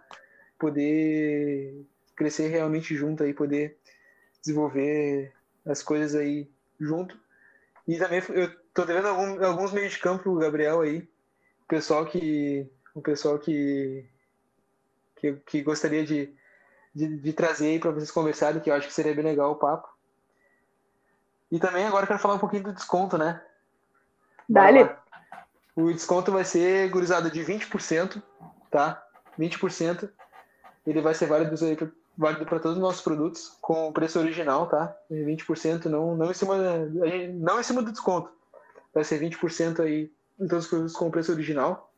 poder 0.59 1.85
crescer 2.15 2.47
realmente 2.47 2.95
junto 2.95 3.23
aí, 3.23 3.33
poder 3.33 3.77
desenvolver 4.41 5.33
as 5.65 5.81
coisas 5.81 6.15
aí 6.15 6.49
junto. 6.79 7.17
E 7.87 7.97
também 7.97 8.21
eu 8.29 8.51
tô 8.73 8.85
devendo 8.85 9.07
algum, 9.07 9.43
alguns 9.43 9.71
meios 9.71 9.93
de 9.93 9.99
campo 9.99 10.23
pro 10.23 10.35
Gabriel 10.35 10.81
aí. 10.81 10.99
O 11.63 11.67
pessoal 11.67 12.05
que 12.05 12.69
o 12.93 13.01
pessoal 13.01 13.37
que, 13.37 14.05
que, 15.17 15.33
que 15.33 15.61
gostaria 15.61 16.05
de, 16.05 16.33
de, 16.93 17.17
de 17.17 17.33
trazer 17.33 17.67
aí 17.67 17.79
para 17.79 17.91
vocês 17.91 18.09
conversarem, 18.09 18.61
que 18.61 18.69
eu 18.69 18.73
acho 18.73 18.87
que 18.87 18.93
seria 18.93 19.13
bem 19.13 19.25
legal 19.25 19.51
o 19.51 19.57
papo. 19.57 19.94
E 21.51 21.59
também 21.59 21.85
agora 21.85 22.03
eu 22.03 22.07
quero 22.07 22.19
falar 22.19 22.35
um 22.35 22.39
pouquinho 22.39 22.63
do 22.63 22.73
desconto, 22.73 23.17
né? 23.17 23.41
Dale. 24.47 24.89
O 25.75 25.91
desconto 25.91 26.31
vai 26.31 26.45
ser 26.45 26.89
gurizada 26.89 27.29
de 27.29 27.41
20%, 27.41 28.21
tá? 28.71 29.03
20%. 29.39 30.09
Ele 30.85 31.01
vai 31.01 31.13
ser 31.13 31.25
válido 31.25 31.63
aí 31.65 31.77
válido 32.17 32.45
para 32.45 32.59
todos 32.59 32.77
os 32.77 32.81
nossos 32.81 33.01
produtos 33.01 33.57
com 33.59 33.91
preço 33.91 34.19
original, 34.19 34.67
tá? 34.67 34.95
20% 35.11 35.85
não 35.85 36.15
não 36.15 36.31
em 36.31 36.33
cima 36.33 36.55
não 37.33 37.59
em 37.59 37.63
cima 37.63 37.81
do 37.81 37.91
desconto. 37.91 38.31
Vai 38.93 39.03
ser 39.03 39.19
20% 39.19 39.81
aí 39.81 40.11
em 40.39 40.47
todos 40.47 40.65
os 40.65 40.69
produtos 40.69 40.95
com 40.95 41.11
preço 41.11 41.31
original. 41.31 41.91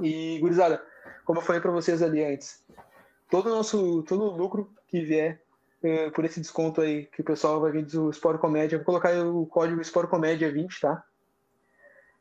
E, 0.00 0.38
gurizada, 0.40 0.84
como 1.24 1.38
eu 1.38 1.44
falei 1.44 1.60
para 1.60 1.70
vocês 1.70 2.02
ali 2.02 2.24
antes, 2.24 2.64
todo 3.30 3.46
o 3.46 3.54
nosso 3.54 4.02
todo 4.02 4.24
o 4.24 4.36
lucro 4.36 4.72
que 4.88 5.04
vier 5.04 5.41
por 6.14 6.24
esse 6.24 6.40
desconto 6.40 6.80
aí 6.80 7.06
que 7.06 7.20
o 7.20 7.24
pessoal 7.24 7.60
vai 7.60 7.72
vir 7.72 7.84
do 7.84 8.10
Sport 8.10 8.40
Comédia, 8.40 8.78
vou 8.78 8.84
colocar 8.84 9.12
o 9.26 9.46
código 9.46 9.80
Sport 9.80 10.08
Comédia 10.08 10.50
20, 10.50 10.80
tá? 10.80 11.04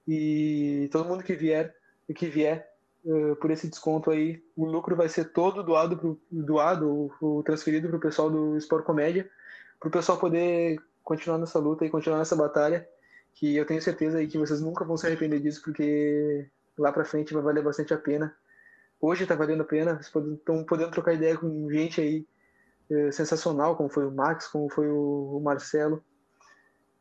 E 0.07 0.89
todo 0.91 1.07
mundo 1.07 1.23
que 1.23 1.35
vier 1.35 1.75
que 2.13 2.27
vier 2.27 2.69
uh, 3.05 3.35
por 3.37 3.51
esse 3.51 3.67
desconto 3.69 4.11
aí, 4.11 4.43
o 4.55 4.65
lucro 4.65 4.95
vai 4.95 5.07
ser 5.07 5.25
todo 5.25 5.63
doado 5.63 5.97
pro, 5.97 6.21
doado 6.29 7.11
ou, 7.21 7.43
transferido 7.43 7.87
para 7.87 7.97
o 7.97 8.01
pessoal 8.01 8.29
do 8.29 8.57
Sport 8.57 8.85
Comédia, 8.85 9.29
para 9.79 9.89
o 9.89 9.91
pessoal 9.91 10.17
poder 10.17 10.77
continuar 11.03 11.37
nessa 11.37 11.59
luta 11.59 11.85
e 11.85 11.89
continuar 11.89 12.19
nessa 12.19 12.35
batalha, 12.35 12.87
que 13.33 13.55
eu 13.55 13.65
tenho 13.65 13.81
certeza 13.81 14.17
aí 14.17 14.27
que 14.27 14.37
vocês 14.37 14.61
nunca 14.61 14.85
vão 14.85 14.97
se 14.97 15.07
arrepender 15.07 15.39
disso, 15.39 15.61
porque 15.63 16.47
lá 16.77 16.91
para 16.91 17.05
frente 17.05 17.33
vai 17.33 17.41
valer 17.41 17.63
bastante 17.63 17.93
a 17.93 17.97
pena. 17.97 18.35
Hoje 18.99 19.23
está 19.23 19.35
valendo 19.35 19.61
a 19.61 19.65
pena, 19.65 20.01
vocês 20.01 20.25
estão 20.33 20.63
podendo 20.63 20.91
trocar 20.91 21.13
ideia 21.13 21.37
com 21.37 21.71
gente 21.71 21.99
aí 21.99 22.25
sensacional, 23.11 23.75
como 23.75 23.89
foi 23.89 24.05
o 24.05 24.11
Max, 24.11 24.47
como 24.47 24.69
foi 24.69 24.87
o, 24.89 25.39
Marcelo. 25.43 26.03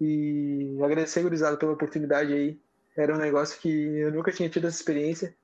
E 0.00 0.78
agradecer, 0.82 1.22
gurizada, 1.22 1.56
pela 1.56 1.72
oportunidade 1.72 2.32
aí. 2.32 2.60
Era 2.96 3.14
um 3.14 3.18
negócio 3.18 3.60
que 3.60 3.68
eu 3.68 4.12
nunca 4.12 4.32
tinha 4.32 4.48
tido 4.48 4.66
essa 4.66 4.76
experiência. 4.76 5.34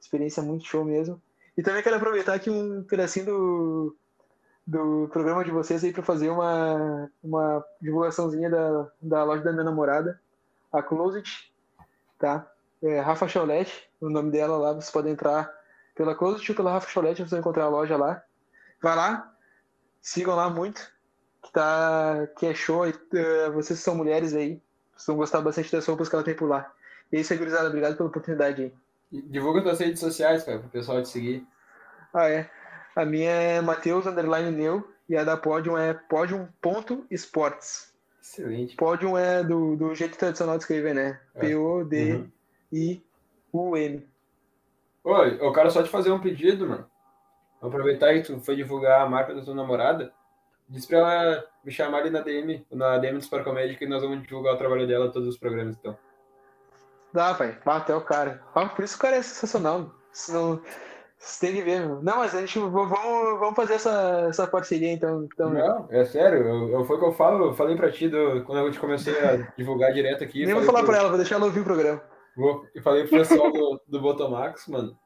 Experiência 0.00 0.42
muito 0.42 0.66
show 0.66 0.84
mesmo. 0.84 1.20
E 1.56 1.62
também 1.62 1.82
quero 1.82 1.96
aproveitar 1.96 2.34
aqui 2.34 2.48
um 2.48 2.84
pedacinho 2.84 3.26
do, 3.26 3.96
do 4.66 5.08
programa 5.12 5.44
de 5.44 5.50
vocês 5.50 5.82
aí 5.82 5.92
para 5.92 6.02
fazer 6.02 6.30
uma, 6.30 7.10
uma 7.22 7.64
divulgaçãozinha 7.80 8.48
da, 8.48 8.90
da 9.02 9.24
loja 9.24 9.42
da 9.42 9.52
minha 9.52 9.64
namorada, 9.64 10.20
a 10.72 10.82
Closet, 10.82 11.52
tá? 12.18 12.48
é, 12.82 13.00
Rafa 13.00 13.28
Chaulete, 13.28 13.88
o 14.00 14.08
nome 14.08 14.30
dela 14.30 14.56
lá, 14.56 14.72
você 14.72 14.90
pode 14.90 15.08
entrar 15.08 15.50
pela 15.94 16.14
Closet 16.14 16.50
ou 16.50 16.56
pela 16.56 16.72
Rafa 16.72 16.90
Chaulete, 16.90 17.22
você 17.22 17.30
vai 17.30 17.40
encontrar 17.40 17.64
a 17.64 17.68
loja 17.68 17.96
lá. 17.96 18.22
Vai 18.80 18.94
lá, 18.94 19.32
sigam 20.08 20.34
lá 20.34 20.48
muito, 20.48 20.80
que, 21.42 21.52
tá, 21.52 22.26
que 22.38 22.46
é 22.46 22.54
show, 22.54 22.86
uh, 22.88 23.52
vocês 23.52 23.78
são 23.78 23.94
mulheres 23.94 24.34
aí, 24.34 24.58
vocês 24.96 25.06
vão 25.06 25.16
gostar 25.16 25.42
bastante 25.42 25.70
das 25.70 25.84
roupas 25.86 26.08
que 26.08 26.14
ela 26.14 26.24
tem 26.24 26.34
por 26.34 26.48
lá. 26.48 26.72
E 27.12 27.16
é 27.16 27.20
isso 27.20 27.30
aí, 27.32 27.38
gurizada, 27.38 27.68
obrigado 27.68 27.96
pela 27.96 28.08
oportunidade 28.08 28.62
aí. 28.62 28.72
Divulga 29.10 29.62
suas 29.62 29.78
redes 29.78 30.00
sociais, 30.00 30.44
cara, 30.44 30.60
pro 30.60 30.70
pessoal 30.70 31.02
te 31.02 31.08
seguir. 31.08 31.46
Ah, 32.12 32.28
é. 32.28 32.50
A 32.96 33.04
minha 33.04 33.30
é 33.30 33.60
Matheus 33.60 34.06
Underline 34.06 34.50
Neu 34.50 34.88
E 35.08 35.16
a 35.16 35.24
da 35.24 35.36
Podium 35.36 35.76
é 35.78 35.92
podium.esportes. 35.94 37.92
Excelente. 38.20 38.76
Podium 38.76 39.16
é 39.16 39.44
do, 39.44 39.76
do 39.76 39.94
jeito 39.94 40.18
tradicional 40.18 40.56
de 40.56 40.64
escrever, 40.64 40.94
né? 40.94 41.20
É. 41.34 41.40
P-O-D-I-U-M. 41.40 42.28
Oi, 45.04 45.38
eu 45.40 45.52
quero 45.52 45.70
só 45.70 45.82
te 45.82 45.88
fazer 45.88 46.10
um 46.10 46.20
pedido, 46.20 46.66
mano. 46.66 46.86
Vou 47.60 47.68
aproveitar 47.70 48.12
que 48.14 48.22
tu 48.22 48.40
foi 48.40 48.56
divulgar 48.56 49.00
a 49.02 49.08
marca 49.08 49.34
da 49.34 49.42
tua 49.42 49.54
namorada. 49.54 50.12
Diz 50.68 50.84
pra 50.86 50.98
ela 50.98 51.44
me 51.64 51.72
chamar 51.72 51.98
ali 51.98 52.10
na 52.10 52.20
DM, 52.20 52.64
na 52.70 52.98
DM 52.98 53.18
do 53.18 53.24
Super 53.24 53.42
Comédia, 53.42 53.76
que 53.76 53.86
nós 53.86 54.02
vamos 54.02 54.22
divulgar 54.22 54.54
o 54.54 54.58
trabalho 54.58 54.86
dela 54.86 55.10
todos 55.10 55.28
os 55.28 55.38
programas, 55.38 55.76
então. 55.78 55.96
Dá, 57.12 57.34
pai. 57.34 57.58
Ah, 57.64 57.76
até 57.78 57.94
o 57.94 58.00
cara. 58.02 58.42
Ah, 58.54 58.66
por 58.66 58.84
isso 58.84 58.96
o 58.96 59.00
cara 59.00 59.16
é 59.16 59.22
sensacional. 59.22 59.90
Senão, 60.12 60.60
você 61.18 61.46
tem 61.46 61.56
que 61.56 61.62
ver, 61.62 61.80
meu. 61.80 62.02
Não, 62.02 62.18
mas 62.18 62.34
a 62.34 62.40
gente 62.40 62.58
vamos, 62.58 62.90
vamos 62.90 63.56
fazer 63.56 63.74
essa, 63.74 64.26
essa 64.28 64.46
parceria 64.46 64.92
então. 64.92 65.24
então. 65.24 65.50
Não, 65.50 65.86
é 65.90 66.04
sério, 66.04 66.46
eu, 66.46 66.68
eu, 66.70 66.84
foi 66.84 66.96
o 66.96 66.98
que 67.00 67.06
eu 67.06 67.12
falo, 67.12 67.46
eu 67.46 67.54
falei 67.54 67.74
pra 67.76 67.90
ti 67.90 68.08
do, 68.08 68.44
quando 68.44 68.60
a 68.60 68.64
gente 68.66 68.78
comecei 68.78 69.18
a 69.24 69.36
divulgar 69.56 69.92
direto 69.92 70.22
aqui. 70.22 70.44
Nem 70.44 70.54
vou 70.54 70.64
falar 70.64 70.80
pro- 70.80 70.88
pra 70.88 70.98
ela, 70.98 71.08
vou 71.08 71.16
deixar 71.16 71.36
ela 71.36 71.46
ouvir 71.46 71.60
o 71.60 71.64
programa. 71.64 72.02
Vou, 72.36 72.64
eu 72.74 72.82
falei 72.82 73.06
pro 73.06 73.18
pessoal 73.18 73.50
do, 73.50 73.80
do 73.88 74.00
Botomax, 74.00 74.68
mano. 74.68 74.96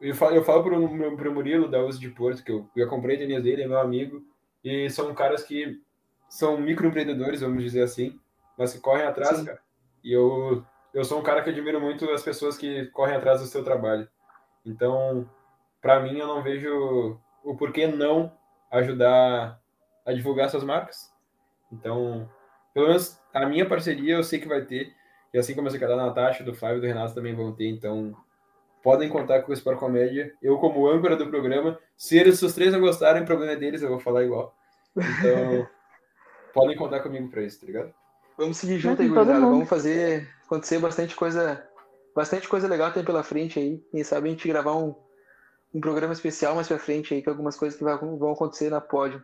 Eu 0.00 0.14
falo, 0.14 0.36
eu 0.36 0.44
falo 0.44 0.62
pro, 0.62 1.16
pro 1.16 1.34
Murilo 1.34 1.68
da 1.68 1.82
Uso 1.82 1.98
de 1.98 2.08
Porto, 2.08 2.42
que 2.42 2.52
eu, 2.52 2.68
eu 2.76 2.88
comprei 2.88 3.16
tênis 3.16 3.42
dele, 3.42 3.62
é 3.62 3.68
meu 3.68 3.78
amigo. 3.78 4.22
E 4.62 4.88
são 4.90 5.14
caras 5.14 5.42
que 5.42 5.80
são 6.28 6.60
microempreendedores, 6.60 7.40
vamos 7.40 7.62
dizer 7.62 7.82
assim, 7.82 8.18
mas 8.56 8.72
que 8.72 8.80
correm 8.80 9.06
atrás, 9.06 9.38
Sim. 9.38 9.44
cara. 9.44 9.60
E 10.04 10.12
eu, 10.12 10.64
eu 10.94 11.04
sou 11.04 11.18
um 11.18 11.22
cara 11.22 11.42
que 11.42 11.50
admiro 11.50 11.80
muito 11.80 12.08
as 12.10 12.22
pessoas 12.22 12.56
que 12.56 12.86
correm 12.86 13.16
atrás 13.16 13.40
do 13.40 13.46
seu 13.46 13.64
trabalho. 13.64 14.08
Então, 14.64 15.28
pra 15.80 16.00
mim, 16.00 16.18
eu 16.18 16.26
não 16.26 16.42
vejo 16.42 17.18
o 17.42 17.56
porquê 17.56 17.86
não 17.86 18.32
ajudar 18.70 19.60
a 20.04 20.12
divulgar 20.12 20.46
essas 20.46 20.62
marcas. 20.62 21.12
Então, 21.72 22.28
pelo 22.72 22.88
menos 22.88 23.20
a 23.32 23.46
minha 23.46 23.68
parceria 23.68 24.14
eu 24.14 24.22
sei 24.22 24.38
que 24.38 24.48
vai 24.48 24.62
ter. 24.62 24.92
E 25.32 25.38
assim 25.38 25.54
como 25.54 25.68
essa 25.68 25.78
cara 25.78 25.96
da 25.96 26.06
Natasha, 26.06 26.44
do 26.44 26.54
Flávio 26.54 26.78
e 26.78 26.80
do 26.80 26.86
Renato 26.86 27.14
também 27.14 27.34
vão 27.34 27.52
ter. 27.52 27.68
Então, 27.68 28.16
podem 28.82 29.08
contar 29.08 29.42
com 29.42 29.50
o 29.50 29.54
Sport 29.54 29.78
Comédia. 29.78 30.32
Eu, 30.42 30.58
como 30.58 30.88
âncora 30.88 31.16
do 31.16 31.28
programa, 31.28 31.78
se 31.96 32.18
eles, 32.18 32.38
se 32.38 32.44
os 32.44 32.54
três 32.54 32.72
não 32.72 32.80
gostarem, 32.80 33.22
o 33.22 33.26
problema 33.26 33.52
é 33.52 33.56
deles, 33.56 33.82
eu 33.82 33.88
vou 33.88 33.98
falar 34.00 34.24
igual. 34.24 34.54
Então, 34.96 35.68
podem 36.54 36.76
contar 36.76 37.00
comigo 37.00 37.28
pra 37.28 37.42
isso, 37.42 37.60
tá 37.60 37.66
ligado? 37.66 37.92
Vamos 38.36 38.56
seguir 38.56 38.78
junto 38.78 39.02
aí, 39.02 39.08
gurizada. 39.08 39.40
Vamos 39.40 39.68
fazer 39.68 40.28
acontecer 40.46 40.78
bastante 40.78 41.14
coisa. 41.16 41.66
Bastante 42.14 42.48
coisa 42.48 42.66
legal 42.66 42.92
tem 42.92 43.04
pela 43.04 43.22
frente 43.22 43.58
aí. 43.58 43.78
Quem 43.90 44.02
sabe 44.02 44.28
a 44.28 44.30
gente 44.30 44.48
gravar 44.48 44.74
um, 44.76 44.94
um 45.74 45.80
programa 45.80 46.12
especial 46.12 46.54
mais 46.54 46.66
pra 46.66 46.78
frente 46.78 47.14
aí, 47.14 47.22
com 47.22 47.30
algumas 47.30 47.56
coisas 47.56 47.78
que 47.78 47.84
vai- 47.84 47.96
vão 47.96 48.32
acontecer 48.32 48.70
na 48.70 48.80
pódio. 48.80 49.22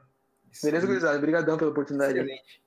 Beleza, 0.63 0.87
gurizada? 0.87 1.17
Obrigadão 1.19 1.57
pela 1.57 1.71
oportunidade. 1.71 2.19
Excelente. 2.19 2.63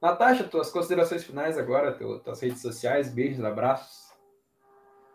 Natasha, 0.00 0.44
tuas 0.44 0.70
considerações 0.70 1.22
finais 1.24 1.56
agora, 1.56 1.92
tuas 1.92 2.40
redes 2.40 2.60
sociais, 2.60 3.08
beijos, 3.08 3.44
abraços. 3.44 4.11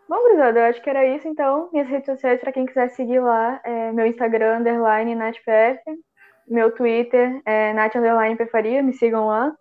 Bom, 0.08 0.22
gurizada, 0.22 0.60
eu 0.60 0.64
acho 0.64 0.80
que 0.80 0.88
era 0.88 1.06
isso, 1.06 1.28
então. 1.28 1.68
Minhas 1.70 1.86
redes 1.86 2.06
sociais, 2.06 2.40
pra 2.40 2.50
quem 2.50 2.64
quiser 2.64 2.88
seguir 2.88 3.20
lá, 3.20 3.60
é 3.62 3.92
meu 3.92 4.06
Instagram, 4.06 4.58
underline, 4.58 5.14
NathPF. 5.14 5.82
Meu 6.46 6.74
Twitter 6.74 7.42
é 7.44 7.74
Nath, 7.74 7.94
underline, 7.94 8.34
Pefaria, 8.34 8.82
me 8.82 8.94
sigam 8.94 9.26
lá. 9.26 9.54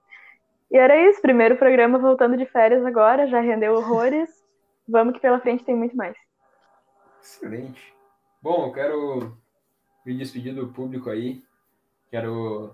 E 0.72 0.78
era 0.78 0.96
isso, 1.10 1.22
primeiro 1.22 1.58
programa 1.58 1.98
voltando 1.98 2.38
de 2.38 2.46
férias 2.46 2.86
agora, 2.86 3.28
já 3.28 3.42
rendeu 3.42 3.74
horrores. 3.74 4.30
Vamos 4.88 5.14
que 5.16 5.20
pela 5.20 5.42
frente 5.42 5.66
tem 5.66 5.76
muito 5.76 5.98
mais. 5.98 6.16
Excelente. 7.22 7.94
Bom, 8.42 8.68
eu 8.68 8.72
quero 8.72 9.38
me 10.06 10.18
despedir 10.18 10.56
do 10.56 10.70
público 10.70 11.10
aí. 11.10 11.44
Quero 12.10 12.74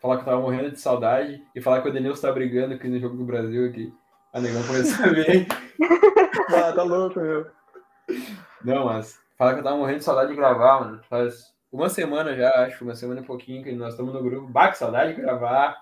falar 0.00 0.16
que 0.16 0.22
eu 0.22 0.26
tava 0.26 0.40
morrendo 0.40 0.70
de 0.70 0.80
saudade 0.80 1.44
e 1.52 1.60
falar 1.60 1.82
que 1.82 1.88
o 1.88 1.92
Denilson 1.92 2.28
tá 2.28 2.32
brigando 2.32 2.74
aqui 2.74 2.86
no 2.86 3.00
Jogo 3.00 3.16
do 3.16 3.24
Brasil 3.24 3.68
aqui. 3.68 3.92
A 4.32 4.40
negão 4.40 4.62
começou 4.66 5.04
a 5.04 5.08
ver. 5.10 5.46
Ah, 6.54 6.72
tá 6.72 6.82
louco, 6.82 7.20
meu. 7.20 7.46
Não, 8.64 8.86
mas 8.86 9.20
falar 9.36 9.54
que 9.54 9.60
eu 9.60 9.64
tava 9.64 9.76
morrendo 9.76 9.98
de 9.98 10.04
saudade 10.04 10.30
de 10.30 10.36
gravar, 10.36 10.80
mano. 10.80 11.00
Faz 11.08 11.54
uma 11.70 11.88
semana 11.88 12.34
já, 12.34 12.50
acho, 12.64 12.84
uma 12.84 12.94
semana 12.94 13.20
e 13.20 13.24
pouquinho 13.24 13.62
que 13.62 13.72
nós 13.72 13.92
estamos 13.94 14.12
no 14.14 14.22
grupo. 14.22 14.48
Bah, 14.48 14.68
que 14.70 14.78
saudade 14.78 15.14
de 15.14 15.20
gravar. 15.20 15.76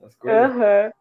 Essas 0.00 0.14
coisas. 0.16 0.50
Aham. 0.50 0.92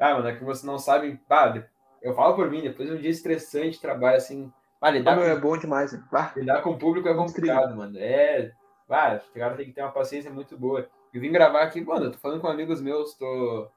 Ah, 0.00 0.14
mano, 0.14 0.28
é 0.28 0.36
que 0.36 0.44
vocês 0.44 0.64
não 0.64 0.78
sabem. 0.78 1.20
Bah, 1.28 1.48
de- 1.48 1.64
eu 2.02 2.14
falo 2.14 2.34
por 2.34 2.50
mim, 2.50 2.62
depois 2.62 2.88
de 2.88 2.94
um 2.94 2.98
dia 2.98 3.10
estressante 3.10 3.70
de 3.72 3.80
trabalho, 3.80 4.16
assim. 4.16 4.52
Ah, 4.80 4.90
lidar, 4.90 5.12
Ah, 5.12 5.16
com, 5.16 5.22
é 5.24 5.36
bom 5.36 5.56
demais. 5.56 5.92
Ah, 6.12 6.32
lidar 6.36 6.62
com 6.62 6.70
o 6.70 6.78
público 6.78 7.08
é 7.08 7.14
complicado, 7.14 7.76
mano. 7.76 7.98
É. 7.98 8.52
Ah, 8.88 9.20
o 9.34 9.38
cara 9.38 9.56
tem 9.56 9.66
que 9.66 9.72
ter 9.72 9.82
uma 9.82 9.90
paciência 9.92 10.30
muito 10.30 10.56
boa. 10.56 10.88
Eu 11.12 11.20
vim 11.20 11.32
gravar 11.32 11.62
aqui, 11.62 11.80
mano, 11.84 12.06
eu 12.06 12.12
tô 12.12 12.18
falando 12.18 12.40
com 12.40 12.46
amigos 12.48 12.80
meus, 12.80 13.14
tô 13.14 13.68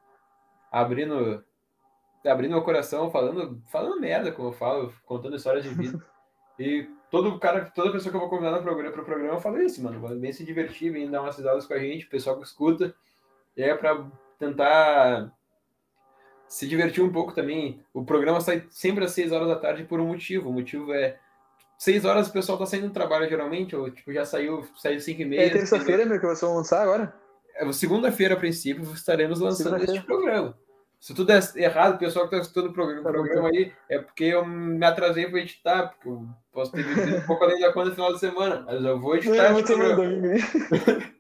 abrindo. 0.71 1.43
Abrindo 2.25 2.51
meu 2.51 2.61
coração, 2.61 3.09
falando, 3.09 3.61
falando 3.67 3.99
merda, 3.99 4.31
como 4.31 4.49
eu 4.49 4.53
falo, 4.53 4.93
contando 5.05 5.35
histórias 5.35 5.63
de 5.63 5.69
vida. 5.73 6.03
E 6.59 6.87
todo 7.09 7.39
cara, 7.39 7.71
toda 7.73 7.91
pessoa 7.91 8.11
que 8.11 8.15
eu 8.15 8.19
vou 8.19 8.29
convidar 8.29 8.51
no 8.51 8.61
programa, 8.61 8.91
pro 8.91 9.03
programa, 9.03 9.33
eu 9.33 9.39
falo 9.39 9.59
isso, 9.63 9.81
mano. 9.81 9.99
Vem 10.19 10.31
se 10.31 10.43
divertir, 10.43 10.91
vem 10.91 11.09
dar 11.09 11.21
umas 11.21 11.35
risadas 11.35 11.65
com 11.65 11.73
a 11.73 11.79
gente, 11.79 12.05
o 12.05 12.09
pessoal 12.09 12.37
que 12.37 12.45
escuta. 12.45 12.93
E 13.57 13.63
é 13.63 13.73
pra 13.73 14.05
tentar 14.37 15.33
se 16.47 16.67
divertir 16.67 17.03
um 17.03 17.11
pouco 17.11 17.33
também. 17.33 17.83
O 17.93 18.05
programa 18.05 18.41
sai 18.41 18.67
sempre 18.69 19.05
às 19.05 19.11
6 19.11 19.31
horas 19.31 19.47
da 19.47 19.55
tarde 19.55 19.85
por 19.85 19.99
um 19.99 20.07
motivo. 20.07 20.49
O 20.49 20.53
motivo 20.53 20.93
é 20.93 21.17
6 21.79 22.05
horas 22.05 22.27
o 22.27 22.33
pessoal 22.33 22.59
tá 22.59 22.65
saindo 22.67 22.89
do 22.89 22.93
trabalho 22.93 23.27
geralmente, 23.27 23.75
ou 23.75 23.89
tipo, 23.89 24.13
já 24.13 24.23
saiu, 24.23 24.63
saiu 24.77 24.99
5 24.99 25.21
e 25.21 25.25
meia. 25.25 25.47
é 25.47 25.49
terça-feira, 25.49 26.05
meu, 26.05 26.19
que 26.19 26.25
vocês 26.27 26.41
vão 26.41 26.57
lançar 26.57 26.83
agora? 26.83 27.11
É, 27.55 27.71
Segunda-feira, 27.71 28.35
a 28.35 28.37
princípio, 28.37 28.83
estaremos 28.93 29.39
lançando 29.39 29.83
este 29.83 30.01
programa. 30.01 30.55
Se 31.01 31.15
tudo 31.15 31.31
é 31.31 31.39
errado, 31.55 31.95
o 31.95 31.97
pessoal 31.97 32.29
que 32.29 32.35
está 32.35 32.43
escutando 32.47 32.69
o 32.69 32.73
programa, 32.73 33.01
programa 33.11 33.49
aí, 33.49 33.73
é 33.89 33.97
porque 33.97 34.25
eu 34.25 34.45
me 34.45 34.85
atrasei 34.85 35.27
para 35.27 35.39
editar, 35.39 35.87
porque 35.89 36.07
eu 36.07 36.27
posso 36.53 36.71
ter 36.71 36.83
vivido 36.83 37.17
um 37.17 37.21
pouco 37.25 37.43
além 37.43 37.59
da 37.59 37.73
conta 37.73 37.89
no 37.89 37.95
final 37.95 38.13
de 38.13 38.19
semana, 38.19 38.63
mas 38.67 38.85
eu 38.85 38.99
vou 38.99 39.15
editar 39.15 39.45
É, 39.45 39.49
muito 39.51 39.67
domingo, 39.75 40.03
né? 40.03 40.37
Fazer 40.77 41.13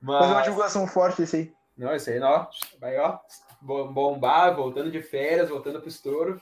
uma 0.00 0.34
Mas, 0.34 0.44
divulgação 0.44 0.86
forte 0.86 1.22
esse 1.22 1.36
aí. 1.36 1.52
não, 1.76 1.94
isso 1.96 2.08
aí, 2.08 2.20
ó, 2.20 2.46
vai, 2.80 2.96
ó, 2.98 3.18
bom- 3.60 3.92
bombar, 3.92 4.54
voltando 4.54 4.92
de 4.92 5.02
férias, 5.02 5.48
voltando 5.48 5.80
pro 5.80 5.88
estouro. 5.88 6.40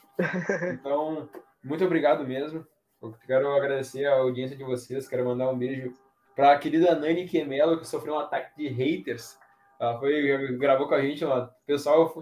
Então, 0.73 1.27
muito 1.62 1.82
obrigado 1.85 2.27
mesmo. 2.27 2.66
Eu 3.02 3.15
quero 3.27 3.51
agradecer 3.55 4.05
a 4.05 4.16
audiência 4.16 4.56
de 4.56 4.65
vocês, 4.65 5.09
quero 5.09 5.24
mandar 5.24 5.48
um 5.48 5.56
beijo 5.59 5.94
para 6.36 6.52
a 6.52 6.59
querida 6.59 6.94
Nani 6.94 7.27
Quemelo, 7.27 7.78
que 7.78 7.86
sofreu 7.89 8.15
um 8.15 8.19
ataque 8.19 8.51
de 8.59 8.69
haters. 8.69 9.39
Ela 9.81 9.98
foi, 9.98 10.56
gravou 10.59 10.86
com 10.89 10.94
a 10.94 11.01
gente, 11.01 11.24
o 11.24 11.48
pessoal 11.66 12.12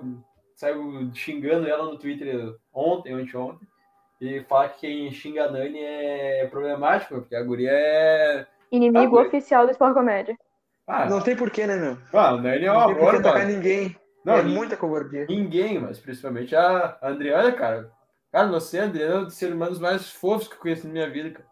saiu 0.62 1.10
xingando 1.12 1.68
ela 1.68 1.84
no 1.84 1.98
Twitter 1.98 2.54
ontem, 2.72 3.12
anteontem, 3.12 3.66
e 4.20 4.40
fala 4.44 4.68
que 4.68 4.80
quem 4.80 5.10
xinga 5.10 5.46
a 5.46 5.50
Nani 5.50 5.80
é 5.82 6.46
problemático, 6.46 7.16
porque 7.16 7.34
a 7.34 7.42
guria 7.42 7.72
é. 7.72 8.46
Inimigo 8.70 9.18
Ah, 9.18 9.22
oficial 9.22 9.66
do 9.66 9.72
Sport 9.72 9.92
Comédia. 9.92 10.38
Ah, 10.86 11.06
Não 11.06 11.20
tem 11.20 11.34
porquê, 11.36 11.66
né, 11.66 11.76
meu? 11.76 11.98
ah, 12.14 12.28
a 12.28 12.36
Nani 12.36 12.64
é 12.64 12.68
Não 12.68 12.76
uma 12.76 12.86
tem 12.86 13.22
porquê 13.22 13.44
ninguém. 13.44 13.96
Não, 14.24 14.34
é 14.34 14.42
muita 14.42 14.76
covardia. 14.76 15.26
Ninguém, 15.28 15.80
mas 15.80 15.98
principalmente 15.98 16.54
a 16.54 16.96
Adriana, 17.02 17.50
cara. 17.52 17.90
Cara, 18.30 18.46
você, 18.46 18.78
a 18.78 18.84
Adriana, 18.84 19.14
é 19.14 19.18
um 19.18 19.24
dos 19.24 19.34
seres 19.34 19.54
humanos 19.54 19.80
mais 19.80 20.08
fofos 20.10 20.46
que 20.46 20.54
eu 20.54 20.60
conheço 20.60 20.86
na 20.86 20.92
minha 20.92 21.10
vida, 21.10 21.30
cara. 21.32 21.48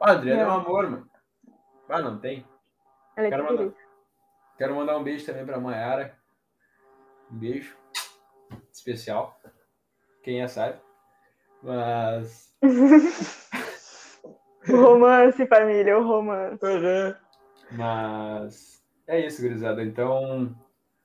Ah, 0.00 0.10
a 0.10 0.12
Adriana 0.12 0.42
é 0.42 0.46
um 0.46 0.50
É. 0.50 0.54
amor, 0.54 0.90
mano. 0.90 1.08
Ah, 1.88 2.02
não 2.02 2.18
tem. 2.18 2.44
Ela 3.16 3.26
é 3.28 3.30
Quero 3.30 3.44
mandar, 3.44 3.72
quero 4.58 4.74
mandar 4.76 4.98
um 4.98 5.02
beijo 5.02 5.24
também 5.24 5.46
pra 5.46 5.58
Mayara. 5.58 6.14
Um 7.32 7.38
beijo. 7.38 7.74
Especial. 8.72 9.38
Quem 10.22 10.42
é 10.42 10.48
sabe. 10.48 10.78
Mas. 11.62 12.52
O 14.68 14.76
romance, 14.76 15.46
família, 15.46 15.98
o 15.98 16.06
romance. 16.06 16.64
Uhum. 16.64 17.14
Mas 17.72 18.82
é 19.06 19.26
isso, 19.26 19.42
gurizada. 19.42 19.82
Então, 19.82 20.54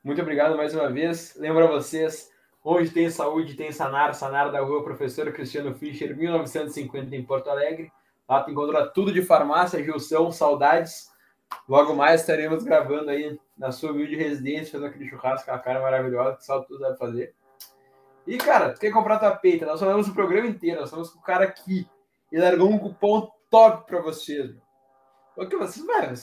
muito 0.04 0.22
obrigado 0.22 0.58
mais 0.58 0.76
uma 0.76 0.90
vez. 0.90 1.36
Lembro 1.38 1.64
a 1.64 1.72
vocês, 1.72 2.30
onde 2.64 2.92
tem 2.92 3.10
saúde, 3.10 3.56
tem 3.56 3.72
Sanar, 3.72 4.14
Sanar 4.14 4.52
da 4.52 4.62
rua 4.62 4.84
Professor 4.84 5.32
Cristiano 5.32 5.74
Fischer, 5.74 6.16
1950 6.16 7.16
em 7.16 7.26
Porto 7.26 7.50
Alegre. 7.50 7.92
Lá 8.28 8.42
tu 8.42 8.52
encontra 8.52 8.88
tudo 8.88 9.12
de 9.12 9.22
farmácia, 9.22 9.84
Gilson, 9.84 10.32
saudades. 10.32 11.10
Logo 11.68 11.94
mais 11.94 12.22
estaremos 12.22 12.64
gravando 12.64 13.10
aí 13.10 13.40
na 13.58 13.72
sua 13.72 13.92
humilde 13.92 14.16
residência, 14.16 14.72
fazendo 14.74 14.88
aquele 14.90 15.08
churrasco 15.10 15.46
com 15.46 15.52
a 15.56 15.60
cara 15.60 15.82
maravilhosa 15.82 16.38
que 16.38 16.46
só 16.46 16.62
tu 16.62 16.78
sabe 16.80 16.98
fazer. 16.98 17.34
E, 18.26 18.38
cara, 18.38 18.74
tu 18.74 18.80
quer 18.80 18.92
comprar 18.92 19.20
tua 19.20 19.36
peita? 19.36 19.66
Nós 19.66 19.80
falamos 19.80 20.08
o 20.08 20.14
programa 20.14 20.48
inteiro, 20.48 20.80
nós 20.82 20.90
falamos 20.90 21.10
com 21.12 21.20
o 21.20 21.24
cara 21.24 21.44
aqui. 21.46 21.88
E 22.32 22.38
largou 22.40 22.70
um 22.70 22.80
cupom 22.80 23.30
top 23.50 23.86
pra 23.86 24.02
vocês, 24.02 24.50
meu. 24.50 24.62
Porque 25.36 25.56
vocês, 25.58 25.86
mano, 25.86 26.14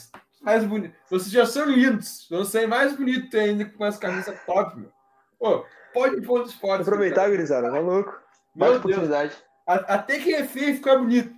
mais 0.41 0.63
bonito. 0.65 0.95
Vocês 1.09 1.31
já 1.31 1.45
são 1.45 1.65
lindos. 1.65 2.27
Vão 2.29 2.43
ser 2.43 2.67
mais 2.67 2.95
bonitos 2.95 3.33
ainda 3.39 3.65
com 3.65 3.83
as 3.83 3.97
camisas 3.97 4.37
top, 4.45 4.77
meu. 4.77 4.91
Pô, 5.39 5.65
pode 5.93 6.17
ir 6.17 6.25
ponto 6.25 6.49
esporte. 6.49 6.81
Aproveitar, 6.81 7.29
gurizada, 7.29 7.71
tá 7.71 7.79
louco? 7.79 8.09
Meu 8.09 8.19
Mais 8.55 8.71
Deus. 8.71 8.79
oportunidade. 8.83 9.35
A- 9.67 9.95
Até 9.95 10.19
quem 10.19 10.33
é 10.33 10.43
feio 10.43 10.75
fica 10.75 10.97
bonito. 10.97 11.33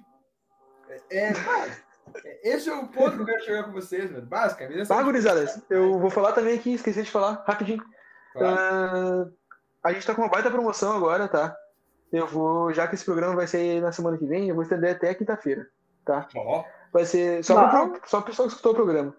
É, 1.11 1.33
cara, 1.33 1.71
Esse 2.43 2.69
é 2.69 2.75
o 2.75 2.87
ponto 2.87 3.15
que 3.15 3.21
eu 3.21 3.25
quero 3.25 3.43
chegar 3.43 3.63
com 3.63 3.71
vocês, 3.71 4.11
mano. 4.11 4.25
Básica, 4.25 4.67
camisa. 4.67 4.93
Ah, 4.93 5.03
gurizada, 5.03 5.45
eu 5.69 5.99
vou 5.99 6.09
falar 6.09 6.33
também 6.33 6.55
aqui, 6.55 6.73
esqueci 6.73 7.03
de 7.03 7.11
falar, 7.11 7.43
rapidinho. 7.45 7.83
Uh, 8.35 9.31
a 9.83 9.91
gente 9.93 10.05
tá 10.05 10.15
com 10.15 10.21
uma 10.21 10.29
baita 10.29 10.49
promoção 10.49 10.95
agora, 10.95 11.27
tá? 11.27 11.55
Eu 12.11 12.27
vou, 12.27 12.71
já 12.73 12.87
que 12.87 12.95
esse 12.95 13.05
programa 13.05 13.35
vai 13.35 13.47
sair 13.47 13.81
na 13.81 13.91
semana 13.91 14.17
que 14.17 14.25
vem, 14.25 14.47
eu 14.47 14.55
vou 14.55 14.63
estender 14.63 14.95
até 14.95 15.13
quinta-feira, 15.13 15.67
tá? 16.05 16.27
Oh. 16.35 16.63
Vai 16.91 17.05
ser 17.05 17.43
só 17.43 17.55
para 17.55 17.99
só 18.05 18.19
o 18.19 18.21
pessoal 18.21 18.47
que 18.47 18.53
escutou 18.53 18.73
o 18.73 18.75
programa. 18.75 19.15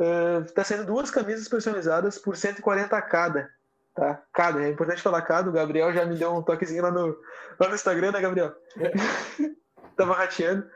Uh, 0.00 0.50
tá 0.54 0.64
sendo 0.64 0.86
duas 0.86 1.10
camisas 1.10 1.46
personalizadas 1.48 2.18
por 2.18 2.34
140 2.34 3.00
cada, 3.02 3.50
tá? 3.94 4.22
Cada, 4.32 4.64
é 4.64 4.70
importante 4.70 5.02
falar 5.02 5.20
cada. 5.22 5.50
O 5.50 5.52
Gabriel 5.52 5.92
já 5.92 6.06
me 6.06 6.16
deu 6.16 6.34
um 6.34 6.42
toquezinho 6.42 6.82
lá 6.82 6.90
no, 6.90 7.14
lá 7.58 7.68
no 7.68 7.74
Instagram, 7.74 8.12
né, 8.12 8.20
Gabriel? 8.20 8.54
Tava 9.96 10.14
rateando. 10.14 10.66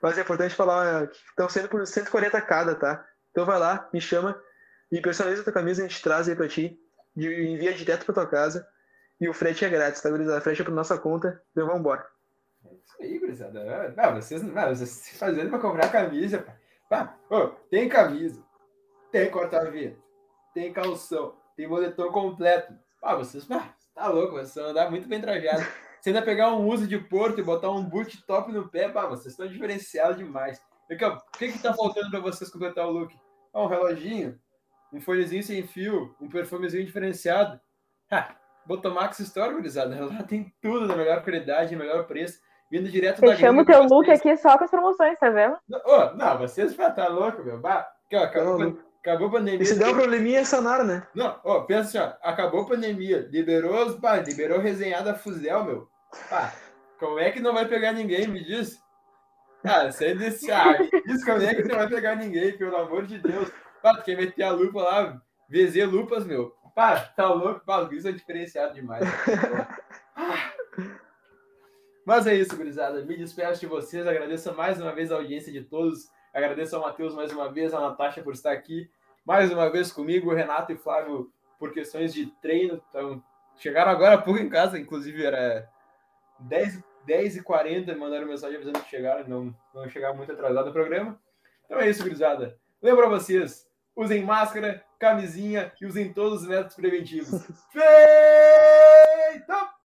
Mas 0.00 0.16
é 0.16 0.20
importante 0.20 0.54
falar 0.54 1.08
que 1.08 1.16
estão 1.16 1.48
sendo 1.48 1.68
por 1.68 1.86
140 1.86 2.40
cada, 2.42 2.74
tá? 2.74 3.04
Então 3.30 3.44
vai 3.44 3.58
lá, 3.58 3.88
me 3.92 4.00
chama 4.00 4.40
e 4.90 5.00
personaliza 5.00 5.42
a 5.42 5.44
tua 5.44 5.52
camisa, 5.52 5.84
a 5.84 5.88
gente 5.88 6.02
traz 6.02 6.28
aí 6.28 6.34
pra 6.34 6.48
ti, 6.48 6.78
envia 7.16 7.72
direto 7.72 8.04
pra 8.04 8.14
tua 8.14 8.26
casa. 8.26 8.66
E 9.20 9.28
o 9.28 9.34
frete 9.34 9.64
é 9.64 9.68
grátis, 9.68 10.00
tá, 10.00 10.10
gurizada? 10.10 10.40
Frete 10.40 10.62
é 10.62 10.64
pra 10.64 10.74
nossa 10.74 10.96
conta, 10.96 11.42
então 11.50 11.66
vamos 11.66 11.80
embora. 11.80 12.06
É 12.64 12.74
isso 12.74 12.96
aí, 13.00 13.18
gurizada. 13.18 13.94
Não, 13.96 14.14
vocês, 14.14 14.42
não, 14.42 14.68
vocês 14.68 15.18
fazendo 15.18 15.50
pra 15.50 15.58
comprar 15.58 15.90
camisa, 15.90 16.46
pá. 16.88 17.16
oh, 17.28 17.48
tem 17.68 17.88
camisa, 17.88 18.42
tem 19.10 19.30
corta-vento, 19.30 20.00
tem 20.54 20.72
calção, 20.72 21.34
tem 21.56 21.68
boletom 21.68 22.12
completo. 22.12 22.72
Ah, 23.02 23.16
vocês, 23.16 23.46
ah, 23.50 23.74
tá 23.94 24.08
louco, 24.08 24.34
vocês 24.34 24.54
vão 24.54 24.70
andar 24.70 24.90
muito 24.90 25.08
bem 25.08 25.20
trajados. 25.20 25.66
Você 26.00 26.10
ainda 26.10 26.22
pegar 26.22 26.52
um 26.52 26.66
uso 26.66 26.86
de 26.86 26.98
porto 26.98 27.40
e 27.40 27.44
botar 27.44 27.70
um 27.70 27.82
boot 27.82 28.24
top 28.26 28.52
no 28.52 28.68
pé, 28.68 28.88
pá, 28.88 29.06
vocês 29.06 29.32
estão 29.32 29.46
diferenciados 29.46 30.16
demais. 30.16 30.60
O 30.90 31.36
que 31.38 31.52
que 31.52 31.58
tá 31.58 31.74
faltando 31.74 32.10
para 32.10 32.20
vocês 32.20 32.50
completar 32.50 32.86
o 32.86 32.90
look? 32.90 33.14
Ah, 33.52 33.62
um 33.62 33.66
reloginho, 33.66 34.38
um 34.92 35.00
fonezinho 35.00 35.42
sem 35.42 35.66
fio, 35.66 36.14
um 36.20 36.28
perfumezinho 36.28 36.84
diferenciado. 36.84 37.60
Ha, 38.10 38.34
Botomax 38.64 39.18
Store, 39.20 39.52
gurizada, 39.52 39.94
ela 39.94 40.22
tem 40.24 40.52
tudo 40.62 40.86
na 40.86 40.96
melhor 40.96 41.22
qualidade, 41.22 41.76
melhor 41.76 42.06
preço, 42.06 42.40
vindo 42.70 42.88
direto 42.88 43.20
da 43.20 43.28
Fechamos 43.28 43.62
o 43.62 43.66
teu 43.66 43.82
look 43.84 44.10
aqui 44.10 44.36
só 44.36 44.56
com 44.56 44.64
as 44.64 44.70
promoções, 44.70 45.18
tá 45.18 45.30
vendo? 45.30 45.58
Não, 45.68 45.80
oh, 45.84 46.14
não 46.14 46.38
vocês 46.38 46.74
já 46.74 46.90
tá 46.90 47.08
louco, 47.08 47.42
meu. 47.42 47.58
Bah, 47.58 47.86
aqui, 48.06 48.16
ó, 48.16 48.22
acabou, 48.24 48.78
acabou 49.00 49.28
a 49.28 49.32
pandemia. 49.32 49.62
E 49.62 49.66
se 49.66 49.78
der 49.78 49.86
uma 49.86 50.00
probleminha, 50.00 50.40
é 50.40 50.44
sanar, 50.44 50.84
né? 50.84 51.06
Não, 51.14 51.40
ó, 51.44 51.60
pensa 51.62 51.80
assim, 51.80 51.98
ó, 51.98 52.28
acabou 52.28 52.62
a 52.62 52.66
pandemia, 52.66 53.28
liberou 53.30 53.86
os, 53.86 53.94
pá, 53.96 54.16
liberou 54.16 54.58
resenhada 54.60 55.14
Fuzel, 55.14 55.64
meu. 55.64 55.88
Pá, 56.28 56.52
como 56.98 57.18
é 57.18 57.30
que 57.30 57.40
não 57.40 57.54
vai 57.54 57.66
pegar 57.66 57.92
ninguém, 57.92 58.26
me 58.26 58.44
diz? 58.44 58.78
Cara, 59.62 59.90
sai 59.92 60.14
desse 60.14 60.50
ar. 60.50 60.78
Diz 61.06 61.24
como 61.24 61.42
é 61.42 61.54
que 61.54 61.64
não 61.64 61.76
vai 61.76 61.88
pegar 61.88 62.16
ninguém, 62.16 62.56
pelo 62.56 62.76
amor 62.76 63.06
de 63.06 63.18
Deus. 63.18 63.50
Pá, 63.82 63.94
tu 63.94 64.02
quer 64.02 64.16
meter 64.16 64.42
a 64.42 64.50
lupa 64.50 64.82
lá, 64.82 65.20
VZ 65.48 65.86
Lupas, 65.86 66.24
meu. 66.24 66.52
Pá, 66.74 67.00
tá 67.00 67.28
louco? 67.28 67.64
Pá, 67.64 67.80
os 67.80 68.02
são 68.02 68.12
diferenciados 68.12 68.74
demais. 68.74 69.04
Mas 72.06 72.26
é 72.26 72.34
isso, 72.34 72.56
gurizada. 72.56 73.04
Me 73.04 73.16
despeço 73.16 73.60
de 73.60 73.66
vocês. 73.66 74.06
Agradeço 74.06 74.54
mais 74.54 74.80
uma 74.80 74.94
vez 74.94 75.10
a 75.10 75.16
audiência 75.16 75.52
de 75.52 75.62
todos. 75.62 76.08
Agradeço 76.32 76.76
ao 76.76 76.82
Matheus 76.82 77.14
mais 77.14 77.32
uma 77.32 77.50
vez, 77.50 77.74
a 77.74 77.80
Natasha 77.80 78.22
por 78.22 78.32
estar 78.32 78.52
aqui. 78.52 78.90
Mais 79.24 79.52
uma 79.52 79.70
vez 79.70 79.92
comigo, 79.92 80.30
o 80.30 80.34
Renato 80.34 80.72
e 80.72 80.74
o 80.74 80.78
Flávio 80.78 81.30
por 81.58 81.72
questões 81.72 82.14
de 82.14 82.26
treino. 82.40 82.82
Então, 82.88 83.22
chegaram 83.56 83.90
agora 83.90 84.14
há 84.14 84.22
pouco 84.22 84.40
em 84.40 84.48
casa, 84.48 84.78
inclusive 84.78 85.24
era 85.24 85.68
10, 86.40 86.82
10 87.04 87.36
e 87.36 87.42
40 87.42 87.94
mandaram 87.96 88.26
mensagem 88.26 88.56
avisando 88.56 88.80
que 88.80 88.90
chegaram, 88.90 89.28
não 89.28 89.54
vão 89.72 89.88
chegar 89.88 90.14
muito 90.14 90.32
atrasado 90.32 90.66
no 90.66 90.72
programa. 90.72 91.20
Então 91.64 91.78
é 91.78 91.88
isso, 91.88 92.02
gurizada. 92.02 92.58
Lembro 92.80 93.06
a 93.06 93.08
vocês, 93.08 93.68
usem 93.96 94.24
máscara, 94.24 94.84
camisinha 94.98 95.72
e 95.80 95.86
usem 95.86 96.12
todos 96.12 96.42
os 96.42 96.48
métodos 96.48 96.76
preventivos. 96.76 97.46
Feito! 97.70 99.77